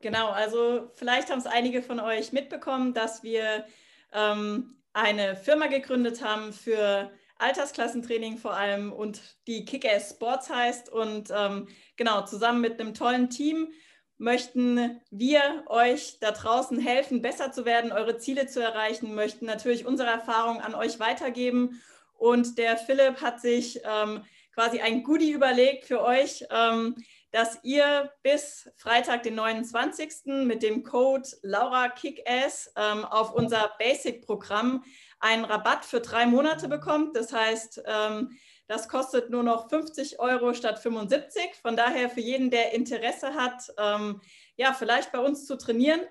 Genau, 0.00 0.30
also 0.30 0.90
vielleicht 0.94 1.30
haben 1.30 1.38
es 1.38 1.46
einige 1.46 1.82
von 1.82 2.00
euch 2.00 2.32
mitbekommen, 2.32 2.92
dass 2.92 3.22
wir 3.22 3.66
ähm, 4.12 4.81
eine 4.92 5.36
Firma 5.36 5.66
gegründet 5.66 6.22
haben 6.22 6.52
für 6.52 7.10
Altersklassentraining 7.38 8.38
vor 8.38 8.54
allem 8.54 8.92
und 8.92 9.20
die 9.46 9.64
Kick-Ass 9.64 10.10
Sports 10.10 10.48
heißt. 10.48 10.88
Und 10.90 11.30
ähm, 11.34 11.68
genau, 11.96 12.24
zusammen 12.24 12.60
mit 12.60 12.80
einem 12.80 12.94
tollen 12.94 13.30
Team 13.30 13.72
möchten 14.18 15.00
wir 15.10 15.64
euch 15.66 16.18
da 16.20 16.30
draußen 16.30 16.78
helfen, 16.78 17.22
besser 17.22 17.50
zu 17.50 17.64
werden, 17.64 17.90
eure 17.90 18.18
Ziele 18.18 18.46
zu 18.46 18.62
erreichen, 18.62 19.14
möchten 19.14 19.46
natürlich 19.46 19.84
unsere 19.84 20.10
Erfahrungen 20.10 20.60
an 20.60 20.74
euch 20.74 21.00
weitergeben. 21.00 21.82
Und 22.16 22.56
der 22.56 22.76
Philipp 22.76 23.20
hat 23.20 23.40
sich 23.40 23.80
ähm, 23.84 24.24
quasi 24.54 24.80
ein 24.80 25.02
Goodie 25.02 25.32
überlegt 25.32 25.86
für 25.86 26.02
euch, 26.02 26.44
ähm, 26.50 26.94
dass 27.32 27.58
ihr 27.62 28.12
bis 28.22 28.70
Freitag, 28.76 29.22
den 29.22 29.34
29. 29.34 30.44
mit 30.44 30.62
dem 30.62 30.84
Code 30.84 31.26
LauraKickass 31.42 32.74
ähm, 32.76 33.06
auf 33.06 33.32
unser 33.32 33.72
Basic-Programm 33.78 34.84
einen 35.18 35.46
Rabatt 35.46 35.86
für 35.86 36.00
drei 36.00 36.26
Monate 36.26 36.68
bekommt. 36.68 37.16
Das 37.16 37.32
heißt, 37.32 37.84
ähm, 37.86 38.36
das 38.68 38.86
kostet 38.86 39.30
nur 39.30 39.42
noch 39.42 39.70
50 39.70 40.20
Euro 40.20 40.52
statt 40.52 40.78
75. 40.78 41.54
Von 41.62 41.74
daher 41.74 42.10
für 42.10 42.20
jeden, 42.20 42.50
der 42.50 42.74
Interesse 42.74 43.32
hat, 43.34 43.62
ähm, 43.78 44.20
ja, 44.56 44.74
vielleicht 44.74 45.10
bei 45.10 45.20
uns 45.20 45.46
zu 45.46 45.56
trainieren, 45.56 46.02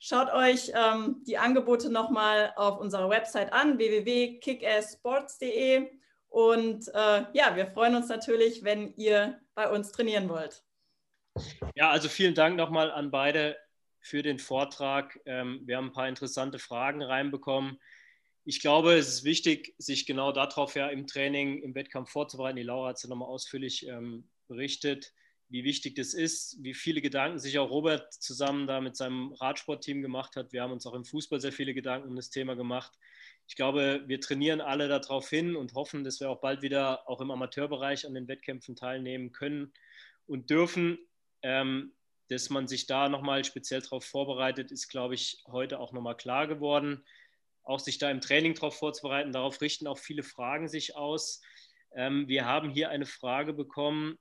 schaut 0.00 0.32
euch 0.32 0.72
ähm, 0.74 1.22
die 1.24 1.38
Angebote 1.38 1.88
nochmal 1.88 2.52
auf 2.56 2.80
unserer 2.80 3.10
Website 3.10 3.52
an, 3.52 3.78
www.kickassports.de. 3.78 5.88
Und 6.28 6.88
äh, 6.88 7.26
ja, 7.32 7.54
wir 7.54 7.68
freuen 7.68 7.94
uns 7.94 8.08
natürlich, 8.08 8.64
wenn 8.64 8.92
ihr 8.96 9.38
bei 9.54 9.70
uns 9.70 9.92
trainieren 9.92 10.28
wollt. 10.28 10.63
Ja, 11.74 11.90
also 11.90 12.08
vielen 12.08 12.34
Dank 12.34 12.56
nochmal 12.56 12.90
an 12.90 13.10
beide 13.10 13.56
für 14.00 14.22
den 14.22 14.38
Vortrag. 14.38 15.18
Ähm, 15.26 15.62
wir 15.64 15.76
haben 15.76 15.86
ein 15.86 15.92
paar 15.92 16.08
interessante 16.08 16.58
Fragen 16.58 17.02
reinbekommen. 17.02 17.80
Ich 18.44 18.60
glaube, 18.60 18.94
es 18.94 19.08
ist 19.08 19.24
wichtig, 19.24 19.74
sich 19.78 20.06
genau 20.06 20.30
darauf 20.30 20.74
ja 20.74 20.88
im 20.88 21.06
Training, 21.06 21.62
im 21.62 21.74
Wettkampf 21.74 22.10
vorzubereiten. 22.10 22.56
Die 22.56 22.62
Laura 22.62 22.90
hat 22.90 22.96
es 22.96 23.02
ja 23.02 23.08
nochmal 23.08 23.28
ausführlich 23.28 23.86
ähm, 23.88 24.28
berichtet, 24.46 25.14
wie 25.48 25.64
wichtig 25.64 25.94
das 25.94 26.14
ist, 26.14 26.62
wie 26.62 26.74
viele 26.74 27.00
Gedanken 27.00 27.38
sich 27.38 27.58
auch 27.58 27.70
Robert 27.70 28.12
zusammen 28.12 28.66
da 28.66 28.80
mit 28.80 28.96
seinem 28.96 29.32
Radsportteam 29.32 30.02
gemacht 30.02 30.36
hat. 30.36 30.52
Wir 30.52 30.62
haben 30.62 30.72
uns 30.72 30.86
auch 30.86 30.94
im 30.94 31.04
Fußball 31.04 31.40
sehr 31.40 31.52
viele 31.52 31.74
Gedanken 31.74 32.08
um 32.08 32.16
das 32.16 32.30
Thema 32.30 32.54
gemacht. 32.54 32.92
Ich 33.46 33.56
glaube, 33.56 34.04
wir 34.06 34.20
trainieren 34.20 34.60
alle 34.60 34.88
darauf 34.88 35.28
hin 35.28 35.56
und 35.56 35.74
hoffen, 35.74 36.04
dass 36.04 36.20
wir 36.20 36.30
auch 36.30 36.40
bald 36.40 36.62
wieder 36.62 37.08
auch 37.08 37.20
im 37.20 37.30
Amateurbereich 37.30 38.06
an 38.06 38.14
den 38.14 38.28
Wettkämpfen 38.28 38.76
teilnehmen 38.76 39.32
können 39.32 39.72
und 40.26 40.50
dürfen. 40.50 40.98
Ähm, 41.44 41.92
dass 42.28 42.48
man 42.48 42.66
sich 42.66 42.86
da 42.86 43.08
nochmal 43.10 43.44
speziell 43.44 43.82
darauf 43.82 44.04
vorbereitet, 44.04 44.72
ist, 44.72 44.88
glaube 44.88 45.14
ich, 45.14 45.42
heute 45.46 45.78
auch 45.78 45.92
nochmal 45.92 46.16
klar 46.16 46.46
geworden. 46.46 47.04
Auch 47.62 47.78
sich 47.78 47.98
da 47.98 48.10
im 48.10 48.22
Training 48.22 48.54
darauf 48.54 48.78
vorzubereiten, 48.78 49.30
darauf 49.30 49.60
richten 49.60 49.86
auch 49.86 49.98
viele 49.98 50.22
Fragen 50.22 50.68
sich 50.68 50.96
aus. 50.96 51.42
Ähm, 51.94 52.26
wir 52.26 52.46
haben 52.46 52.70
hier 52.70 52.88
eine 52.88 53.04
Frage 53.04 53.52
bekommen 53.52 54.18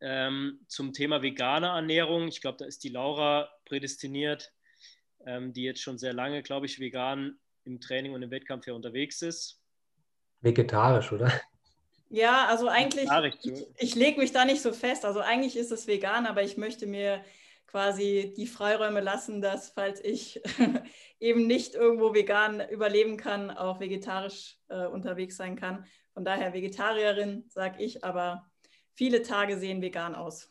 ähm, 0.00 0.60
zum 0.68 0.92
Thema 0.92 1.20
vegane 1.20 1.66
Ernährung. 1.66 2.28
Ich 2.28 2.40
glaube, 2.40 2.58
da 2.58 2.66
ist 2.66 2.84
die 2.84 2.88
Laura 2.88 3.50
prädestiniert, 3.64 4.52
ähm, 5.26 5.52
die 5.52 5.64
jetzt 5.64 5.82
schon 5.82 5.98
sehr 5.98 6.12
lange, 6.12 6.42
glaube 6.44 6.66
ich, 6.66 6.78
vegan 6.78 7.36
im 7.64 7.80
Training 7.80 8.12
und 8.12 8.22
im 8.22 8.30
Wettkampf 8.30 8.66
ja 8.68 8.74
unterwegs 8.74 9.22
ist. 9.22 9.60
Vegetarisch, 10.40 11.10
oder? 11.12 11.32
Ja, 12.10 12.46
also 12.46 12.68
eigentlich, 12.68 13.08
ich, 13.42 13.66
ich 13.76 13.94
lege 13.94 14.18
mich 14.18 14.32
da 14.32 14.44
nicht 14.44 14.62
so 14.62 14.72
fest. 14.72 15.04
Also 15.04 15.20
eigentlich 15.20 15.56
ist 15.56 15.72
es 15.72 15.86
vegan, 15.86 16.26
aber 16.26 16.42
ich 16.42 16.56
möchte 16.56 16.86
mir 16.86 17.22
quasi 17.66 18.32
die 18.36 18.46
Freiräume 18.46 19.00
lassen, 19.00 19.42
dass 19.42 19.70
falls 19.70 20.02
ich 20.02 20.40
eben 21.20 21.46
nicht 21.46 21.74
irgendwo 21.74 22.14
vegan 22.14 22.66
überleben 22.70 23.16
kann, 23.18 23.50
auch 23.50 23.78
vegetarisch 23.78 24.56
äh, 24.68 24.86
unterwegs 24.86 25.36
sein 25.36 25.54
kann. 25.54 25.84
Von 26.14 26.24
daher 26.24 26.54
Vegetarierin, 26.54 27.44
sage 27.48 27.82
ich, 27.84 28.04
aber 28.04 28.50
viele 28.94 29.22
Tage 29.22 29.58
sehen 29.58 29.82
vegan 29.82 30.14
aus. 30.14 30.50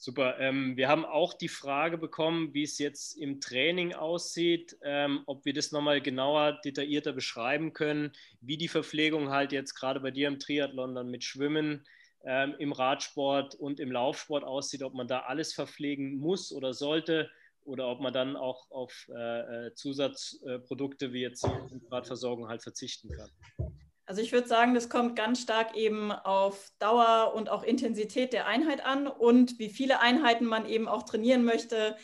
Super. 0.00 0.38
Ähm, 0.38 0.76
wir 0.76 0.88
haben 0.88 1.04
auch 1.04 1.34
die 1.34 1.48
Frage 1.48 1.98
bekommen, 1.98 2.54
wie 2.54 2.62
es 2.62 2.78
jetzt 2.78 3.18
im 3.18 3.40
Training 3.40 3.94
aussieht, 3.94 4.78
ähm, 4.84 5.24
ob 5.26 5.44
wir 5.44 5.52
das 5.52 5.72
nochmal 5.72 6.00
genauer, 6.00 6.60
detaillierter 6.64 7.12
beschreiben 7.12 7.72
können, 7.72 8.12
wie 8.40 8.56
die 8.56 8.68
Verpflegung 8.68 9.30
halt 9.30 9.50
jetzt 9.50 9.74
gerade 9.74 9.98
bei 9.98 10.12
dir 10.12 10.28
im 10.28 10.38
Triathlon 10.38 10.94
dann 10.94 11.10
mit 11.10 11.24
Schwimmen, 11.24 11.84
ähm, 12.24 12.54
im 12.60 12.70
Radsport 12.70 13.56
und 13.56 13.80
im 13.80 13.90
Laufsport 13.90 14.44
aussieht, 14.44 14.84
ob 14.84 14.94
man 14.94 15.08
da 15.08 15.22
alles 15.22 15.52
verpflegen 15.52 16.18
muss 16.18 16.52
oder 16.52 16.74
sollte 16.74 17.28
oder 17.64 17.88
ob 17.88 18.00
man 18.00 18.12
dann 18.12 18.36
auch 18.36 18.70
auf 18.70 19.08
äh, 19.12 19.66
äh 19.66 19.74
Zusatzprodukte 19.74 21.12
wie 21.12 21.22
jetzt 21.22 21.44
Radversorgung 21.90 22.48
halt 22.48 22.62
verzichten 22.62 23.10
kann. 23.10 23.30
Also 24.08 24.22
ich 24.22 24.32
würde 24.32 24.48
sagen, 24.48 24.72
das 24.72 24.88
kommt 24.88 25.16
ganz 25.16 25.42
stark 25.42 25.76
eben 25.76 26.10
auf 26.10 26.72
Dauer 26.78 27.34
und 27.34 27.50
auch 27.50 27.62
Intensität 27.62 28.32
der 28.32 28.46
Einheit 28.46 28.82
an 28.82 29.06
und 29.06 29.58
wie 29.58 29.68
viele 29.68 30.00
Einheiten 30.00 30.46
man 30.46 30.66
eben 30.66 30.88
auch 30.88 31.02
trainieren 31.02 31.44
möchte, 31.44 31.94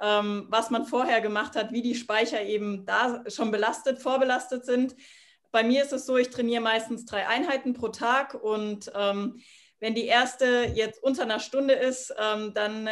ähm, 0.00 0.46
was 0.48 0.70
man 0.70 0.86
vorher 0.86 1.20
gemacht 1.20 1.54
hat, 1.54 1.70
wie 1.70 1.80
die 1.80 1.94
Speicher 1.94 2.42
eben 2.42 2.84
da 2.84 3.22
schon 3.28 3.52
belastet, 3.52 4.00
vorbelastet 4.00 4.66
sind. 4.66 4.96
Bei 5.52 5.62
mir 5.62 5.84
ist 5.84 5.92
es 5.92 6.04
so, 6.04 6.16
ich 6.16 6.30
trainiere 6.30 6.62
meistens 6.62 7.04
drei 7.04 7.28
Einheiten 7.28 7.74
pro 7.74 7.90
Tag 7.90 8.34
und 8.34 8.90
ähm, 8.96 9.40
wenn 9.78 9.94
die 9.94 10.06
erste 10.06 10.72
jetzt 10.74 11.00
unter 11.00 11.22
einer 11.22 11.38
Stunde 11.38 11.74
ist, 11.74 12.12
ähm, 12.18 12.54
dann 12.54 12.90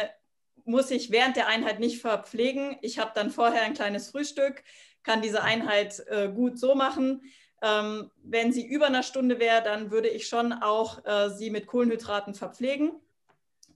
muss 0.63 0.91
ich 0.91 1.11
während 1.11 1.35
der 1.35 1.47
Einheit 1.47 1.81
nicht 1.81 1.99
verpflegen. 1.99 2.77
Ich 2.81 2.99
habe 2.99 3.11
dann 3.15 3.31
vorher 3.31 3.63
ein 3.63 3.73
kleines 3.73 4.11
Frühstück, 4.11 4.63
kann 5.03 5.21
diese 5.21 5.43
Einheit 5.43 6.01
äh, 6.07 6.29
gut 6.29 6.57
so 6.57 6.73
machen 6.73 7.21
ähm, 7.61 8.11
wenn 8.23 8.51
sie 8.51 8.65
über 8.65 8.87
einer 8.87 9.03
Stunde 9.03 9.39
wäre, 9.39 9.61
dann 9.63 9.91
würde 9.91 10.09
ich 10.09 10.27
schon 10.27 10.53
auch 10.53 11.05
äh, 11.05 11.29
sie 11.29 11.49
mit 11.49 11.67
Kohlenhydraten 11.67 12.33
verpflegen. 12.33 12.93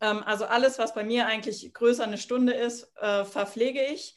Ähm, 0.02 0.24
also 0.24 0.46
alles, 0.46 0.80
was 0.80 0.94
bei 0.94 1.04
mir 1.04 1.28
eigentlich 1.28 1.74
größer 1.74 2.04
eine 2.04 2.18
Stunde 2.18 2.54
ist, 2.54 2.92
äh, 3.00 3.26
verpflege 3.26 3.84
ich. 3.84 4.16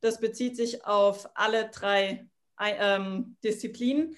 Das 0.00 0.20
bezieht 0.20 0.56
sich 0.56 0.84
auf 0.84 1.28
alle 1.34 1.68
drei 1.70 2.28
ähm, 2.60 3.36
Disziplinen. 3.42 4.16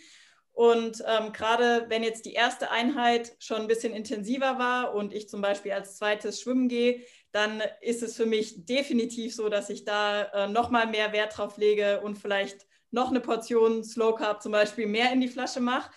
Und 0.53 1.03
ähm, 1.07 1.33
gerade 1.33 1.87
wenn 1.89 2.03
jetzt 2.03 2.27
die 2.27 2.35
erste 2.35 2.71
Einheit 2.71 3.35
schon 3.39 3.63
ein 3.63 3.67
bisschen 3.67 3.95
intensiver 3.95 4.59
war 4.59 4.95
und 4.95 5.15
ich 5.15 5.29
zum 5.29 5.41
Beispiel 5.41 5.73
als 5.73 5.97
zweites 5.97 6.43
schwimmen 6.43 6.69
gehe, 6.69 7.03
dann 7.33 7.63
ist 7.81 8.03
es 8.03 8.17
für 8.17 8.27
mich 8.27 8.67
definitiv 8.67 9.35
so, 9.35 9.49
dass 9.49 9.71
ich 9.71 9.85
da 9.85 10.25
äh, 10.25 10.49
nochmal 10.49 10.87
mehr 10.87 11.13
Wert 11.13 11.39
drauf 11.39 11.57
lege 11.57 12.03
und 12.03 12.19
vielleicht 12.19 12.67
noch 12.91 13.11
eine 13.11 13.21
Portion 13.21 13.85
Slow 13.85 14.15
Carb 14.15 14.43
zum 14.43 14.53
Beispiel 14.53 14.87
mehr 14.87 15.13
in 15.13 15.21
die 15.21 15.29
Flasche 15.29 15.61
mache. 15.61 15.91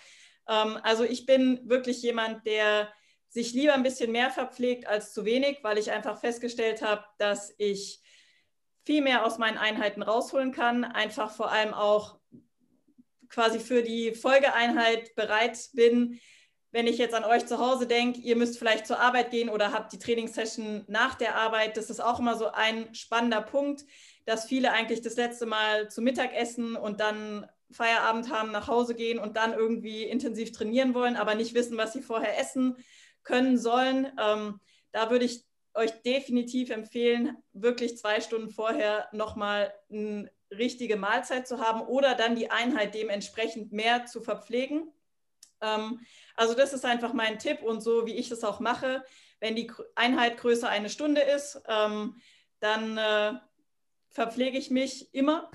Ähm, 0.48 0.78
also 0.82 1.04
ich 1.04 1.26
bin 1.26 1.68
wirklich 1.68 2.02
jemand, 2.02 2.46
der 2.46 2.92
sich 3.28 3.52
lieber 3.52 3.74
ein 3.74 3.82
bisschen 3.82 4.12
mehr 4.12 4.30
verpflegt 4.30 4.86
als 4.86 5.12
zu 5.12 5.24
wenig, 5.24 5.58
weil 5.62 5.78
ich 5.78 5.90
einfach 5.90 6.20
festgestellt 6.20 6.82
habe, 6.82 7.04
dass 7.18 7.52
ich 7.58 8.00
viel 8.84 9.02
mehr 9.02 9.26
aus 9.26 9.38
meinen 9.38 9.58
Einheiten 9.58 10.02
rausholen 10.02 10.52
kann, 10.52 10.84
einfach 10.84 11.34
vor 11.34 11.50
allem 11.50 11.74
auch 11.74 12.18
quasi 13.28 13.58
für 13.58 13.82
die 13.82 14.14
Folgeeinheit 14.14 15.16
bereit 15.16 15.58
bin. 15.72 16.20
Wenn 16.70 16.86
ich 16.86 16.98
jetzt 16.98 17.14
an 17.14 17.24
euch 17.24 17.46
zu 17.46 17.58
Hause 17.58 17.86
denke, 17.86 18.20
ihr 18.20 18.36
müsst 18.36 18.58
vielleicht 18.58 18.86
zur 18.86 19.00
Arbeit 19.00 19.30
gehen 19.30 19.48
oder 19.48 19.72
habt 19.72 19.92
die 19.92 19.98
Trainingssession 19.98 20.84
nach 20.86 21.14
der 21.14 21.34
Arbeit, 21.34 21.76
das 21.76 21.90
ist 21.90 22.00
auch 22.00 22.20
immer 22.20 22.36
so 22.36 22.52
ein 22.52 22.94
spannender 22.94 23.40
Punkt 23.40 23.84
dass 24.24 24.46
viele 24.46 24.72
eigentlich 24.72 25.02
das 25.02 25.16
letzte 25.16 25.46
Mal 25.46 25.90
zu 25.90 26.00
Mittag 26.02 26.34
essen 26.34 26.76
und 26.76 27.00
dann 27.00 27.48
Feierabend 27.70 28.30
haben, 28.30 28.52
nach 28.52 28.68
Hause 28.68 28.94
gehen 28.94 29.18
und 29.18 29.36
dann 29.36 29.52
irgendwie 29.52 30.04
intensiv 30.04 30.52
trainieren 30.52 30.94
wollen, 30.94 31.16
aber 31.16 31.34
nicht 31.34 31.54
wissen, 31.54 31.76
was 31.76 31.92
sie 31.92 32.02
vorher 32.02 32.38
essen 32.38 32.76
können 33.22 33.58
sollen. 33.58 34.12
Ähm, 34.20 34.60
da 34.92 35.10
würde 35.10 35.24
ich 35.24 35.44
euch 35.74 35.90
definitiv 36.02 36.70
empfehlen, 36.70 37.36
wirklich 37.52 37.98
zwei 37.98 38.20
Stunden 38.20 38.50
vorher 38.50 39.08
nochmal 39.12 39.74
eine 39.90 40.30
richtige 40.50 40.96
Mahlzeit 40.96 41.48
zu 41.48 41.58
haben 41.58 41.80
oder 41.80 42.14
dann 42.14 42.36
die 42.36 42.50
Einheit 42.50 42.94
dementsprechend 42.94 43.72
mehr 43.72 44.06
zu 44.06 44.22
verpflegen. 44.22 44.92
Ähm, 45.60 46.00
also 46.36 46.54
das 46.54 46.72
ist 46.72 46.84
einfach 46.84 47.12
mein 47.12 47.38
Tipp 47.38 47.62
und 47.62 47.80
so, 47.80 48.06
wie 48.06 48.14
ich 48.14 48.28
das 48.28 48.44
auch 48.44 48.60
mache. 48.60 49.04
Wenn 49.40 49.56
die 49.56 49.70
Einheit 49.96 50.36
größer 50.36 50.68
eine 50.68 50.90
Stunde 50.90 51.22
ist, 51.22 51.60
ähm, 51.68 52.20
dann 52.60 52.96
äh, 52.96 53.32
verpflege 54.14 54.56
ich 54.56 54.70
mich 54.70 55.12
immer. 55.12 55.50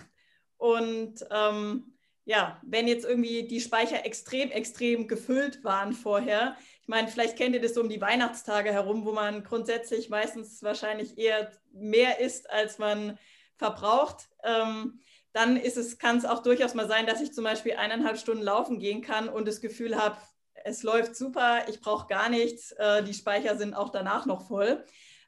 Und 0.57 1.25
ähm, 1.31 1.95
ja, 2.25 2.61
wenn 2.61 2.87
jetzt 2.87 3.05
irgendwie 3.05 3.47
die 3.47 3.61
Speicher 3.61 4.05
extrem, 4.05 4.51
extrem 4.51 5.07
gefüllt 5.07 5.63
waren 5.63 5.93
vorher, 5.93 6.55
ich 6.81 6.87
meine, 6.87 7.07
vielleicht 7.07 7.37
kennt 7.37 7.55
ihr 7.55 7.61
das 7.61 7.73
so 7.73 7.81
um 7.81 7.89
die 7.89 8.01
Weihnachtstage 8.01 8.71
herum, 8.71 9.05
wo 9.05 9.13
man 9.13 9.43
grundsätzlich 9.43 10.09
meistens 10.09 10.61
wahrscheinlich 10.61 11.17
eher 11.17 11.51
mehr 11.71 12.19
isst, 12.19 12.49
als 12.49 12.77
man 12.77 13.17
verbraucht. 13.55 14.29
Ähm, 14.43 14.99
dann 15.31 15.57
ist 15.57 15.77
es, 15.77 15.97
kann 15.97 16.17
es 16.17 16.25
auch 16.25 16.43
durchaus 16.43 16.73
mal 16.73 16.87
sein, 16.87 17.07
dass 17.07 17.21
ich 17.21 17.33
zum 17.33 17.43
Beispiel 17.43 17.73
eineinhalb 17.73 18.17
Stunden 18.17 18.43
laufen 18.43 18.79
gehen 18.79 19.01
kann 19.01 19.29
und 19.29 19.47
das 19.47 19.61
Gefühl 19.61 19.95
habe, 19.95 20.17
es 20.65 20.83
läuft 20.83 21.15
super, 21.15 21.67
ich 21.69 21.79
brauche 21.79 22.07
gar 22.07 22.29
nichts, 22.29 22.71
äh, 22.73 23.03
die 23.03 23.13
Speicher 23.13 23.57
sind 23.57 23.73
auch 23.73 23.89
danach 23.89 24.25
noch 24.25 24.47
voll. 24.47 24.83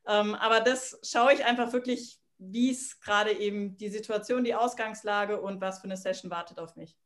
Ähm, 0.07 0.35
aber 0.35 0.59
das 0.59 0.99
schaue 1.03 1.33
ich 1.33 1.45
einfach 1.45 1.71
wirklich 1.73 2.20
wie 2.43 2.71
es 2.71 2.99
gerade 2.99 3.31
eben 3.31 3.77
die 3.77 3.89
Situation, 3.89 4.43
die 4.43 4.55
Ausgangslage 4.55 5.39
und 5.39 5.61
was 5.61 5.79
für 5.79 5.85
eine 5.85 5.95
Session 5.95 6.31
wartet 6.31 6.59
auf 6.59 6.75
mich. 6.75 6.97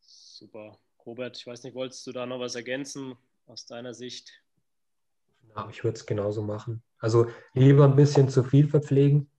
Super. 0.00 0.76
Robert, 1.04 1.36
ich 1.38 1.46
weiß 1.46 1.62
nicht, 1.62 1.76
wolltest 1.76 2.04
du 2.08 2.12
da 2.12 2.26
noch 2.26 2.40
was 2.40 2.56
ergänzen 2.56 3.16
aus 3.46 3.64
deiner 3.64 3.94
Sicht? 3.94 4.42
Ja, 5.54 5.68
ich 5.70 5.84
würde 5.84 5.96
es 5.96 6.04
genauso 6.04 6.42
machen. 6.42 6.82
Also 6.98 7.30
lieber 7.54 7.84
ein 7.84 7.94
bisschen 7.94 8.28
zu 8.28 8.42
viel 8.42 8.68
verpflegen, 8.68 9.30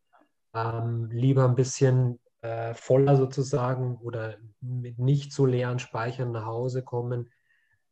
ähm, 0.53 1.09
lieber 1.11 1.43
ein 1.43 1.55
bisschen 1.55 2.21
äh, 2.41 2.73
voller 2.73 3.17
sozusagen 3.17 3.97
oder 3.97 4.37
mit 4.61 4.97
nicht 4.97 5.33
so 5.33 5.45
leeren 5.45 5.79
Speichern 5.79 6.31
nach 6.31 6.45
Hause 6.45 6.83
kommen 6.83 7.29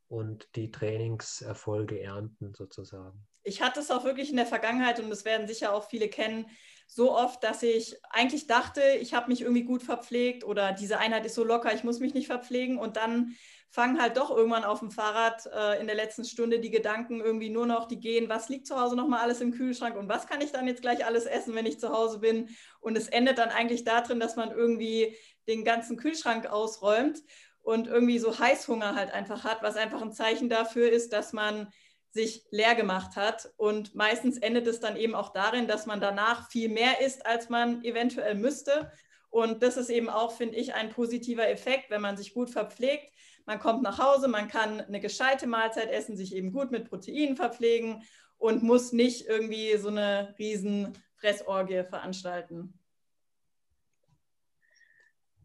und 0.08 0.48
die 0.56 0.72
Trainingserfolge 0.72 2.00
ernten 2.00 2.54
sozusagen. 2.54 3.28
Ich 3.46 3.62
hatte 3.62 3.80
es 3.80 3.91
auch 3.91 4.04
wirklich 4.04 4.30
in 4.30 4.36
der 4.36 4.46
Vergangenheit 4.46 5.00
und 5.00 5.10
das 5.10 5.24
werden 5.24 5.48
sicher 5.48 5.74
auch 5.74 5.88
viele 5.88 6.10
kennen, 6.10 6.48
so 6.88 7.16
oft, 7.16 7.43
dass 7.43 7.64
ich 7.64 7.96
eigentlich 8.10 8.48
dachte, 8.48 8.82
ich 9.00 9.14
habe 9.14 9.30
mich 9.30 9.41
irgendwie 9.41 9.64
gut 9.64 9.82
verpflegt 9.82 10.43
oder 10.43 10.72
diese 10.72 11.00
Einheit 11.00 11.26
ist 11.26 11.36
so 11.36 11.43
locker, 11.43 11.74
ich 11.74 11.84
muss 11.84 12.00
mich 12.00 12.14
nicht 12.14 12.28
verpflegen 12.28 12.78
und 12.78 12.98
dann 12.98 13.36
fangen 13.70 14.02
halt 14.02 14.18
doch 14.18 14.30
irgendwann 14.30 14.64
auf 14.64 14.80
dem 14.80 14.91
Fahrrad 14.91 15.48
äh, 15.48 15.82
in 15.82 15.88
der 15.88 15.96
letzten 15.96 16.24
Stunde 16.24 16.60
die 16.60 16.72
Gedanken 16.72 17.20
irgendwie 17.20 17.50
nur 17.50 17.66
noch, 17.66 17.88
die 17.88 18.00
gehen, 18.00 18.30
was 18.30 18.50
liegt 18.50 18.68
zu 18.68 18.80
Hause 18.80 18.96
nochmal 18.96 19.22
alles 19.22 19.41
im 19.41 19.52
Kühlschrank 19.52 19.98
und 19.98 20.08
was 20.08 20.28
kann 20.28 20.41
ich 20.41 20.52
dann 20.52 20.68
jetzt 20.68 20.82
gleich 20.82 21.06
alles 21.06 21.26
essen, 21.26 21.56
wenn 21.56 21.66
ich 21.66 21.80
zu 21.80 21.89
Hause 21.89 22.20
bin. 22.20 22.50
Und 22.80 22.98
es 22.98 23.08
endet 23.10 23.38
dann 23.38 23.50
eigentlich 23.50 23.84
darin, 23.84 24.20
dass 24.20 24.38
man 24.38 24.52
irgendwie 24.52 25.18
den 25.48 25.66
ganzen 25.66 25.98
Kühlschrank 25.98 26.46
ausräumt 26.46 27.20
und 27.64 27.88
irgendwie 27.88 28.20
so 28.20 28.39
Heißhunger 28.39 28.96
halt 28.96 29.12
einfach 29.12 29.43
hat, 29.43 29.62
was 29.62 29.76
einfach 29.76 30.02
ein 30.02 30.14
Zeichen 30.14 30.50
dafür 30.50 30.89
ist, 30.89 31.12
dass 31.12 31.34
man 31.34 31.68
sich 32.16 32.45
leer 32.49 32.74
gemacht 32.74 33.16
hat. 33.16 33.53
Und 33.57 33.93
meistens 33.93 34.39
endet 34.39 34.66
es 34.66 34.80
dann 34.80 34.97
eben 34.97 35.13
auch 35.13 35.34
darin, 35.34 35.68
dass 35.68 35.86
man 35.86 36.01
danach 36.01 36.49
viel 36.49 36.70
mehr 36.70 37.01
isst, 37.01 37.26
als 37.26 37.49
man 37.49 37.84
eventuell 37.84 38.34
müsste. 38.34 38.91
Und 39.30 39.61
das 39.61 39.78
ist 39.78 39.89
eben 39.89 40.09
auch, 40.09 40.36
finde 40.36 40.55
ich, 40.55 40.74
ein 40.74 40.89
positiver 40.89 41.47
Effekt, 41.47 41.91
wenn 41.91 42.01
man 42.01 42.18
sich 42.18 42.34
gut 42.34 42.49
verpflegt 42.49 43.11
man 43.45 43.59
kommt 43.59 43.84
nach 43.84 43.99
Hause, 43.99 44.28
man 44.28 44.47
kann 44.47 44.82
eine 44.82 44.99
gescheite 44.99 45.47
Mahlzeit 45.47 45.91
essen, 45.91 46.18
sich 46.18 46.36
eben 46.36 46.51
gut 46.51 46.72
mit 46.72 46.89
Proteinen 46.89 47.36
verpflegen 47.36 48.03
und 48.38 48.63
muss 48.63 48.91
nicht 48.91 49.28
irgendwie 49.28 49.78
so 49.78 49.89
eine 49.89 50.36
riesen 50.39 50.93
Fressorgie 51.16 51.84
veranstalten. 51.84 52.74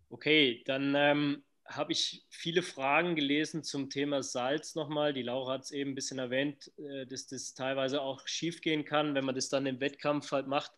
Okay, 0.08 0.62
dann 0.66 0.94
ähm, 0.96 1.44
habe 1.70 1.92
ich 1.92 2.24
viele 2.28 2.62
Fragen 2.62 3.14
gelesen 3.14 3.62
zum 3.62 3.90
Thema 3.90 4.22
Salz 4.22 4.74
nochmal. 4.74 5.12
Die 5.12 5.22
Laura 5.22 5.54
hat 5.54 5.62
es 5.62 5.70
eben 5.70 5.92
ein 5.92 5.94
bisschen 5.94 6.18
erwähnt, 6.18 6.70
äh, 6.78 7.06
dass 7.06 7.26
das 7.26 7.54
teilweise 7.54 8.02
auch 8.02 8.26
schiefgehen 8.26 8.84
kann, 8.84 9.14
wenn 9.14 9.24
man 9.24 9.34
das 9.34 9.48
dann 9.48 9.66
im 9.66 9.80
Wettkampf 9.80 10.32
halt 10.32 10.48
macht. 10.48 10.72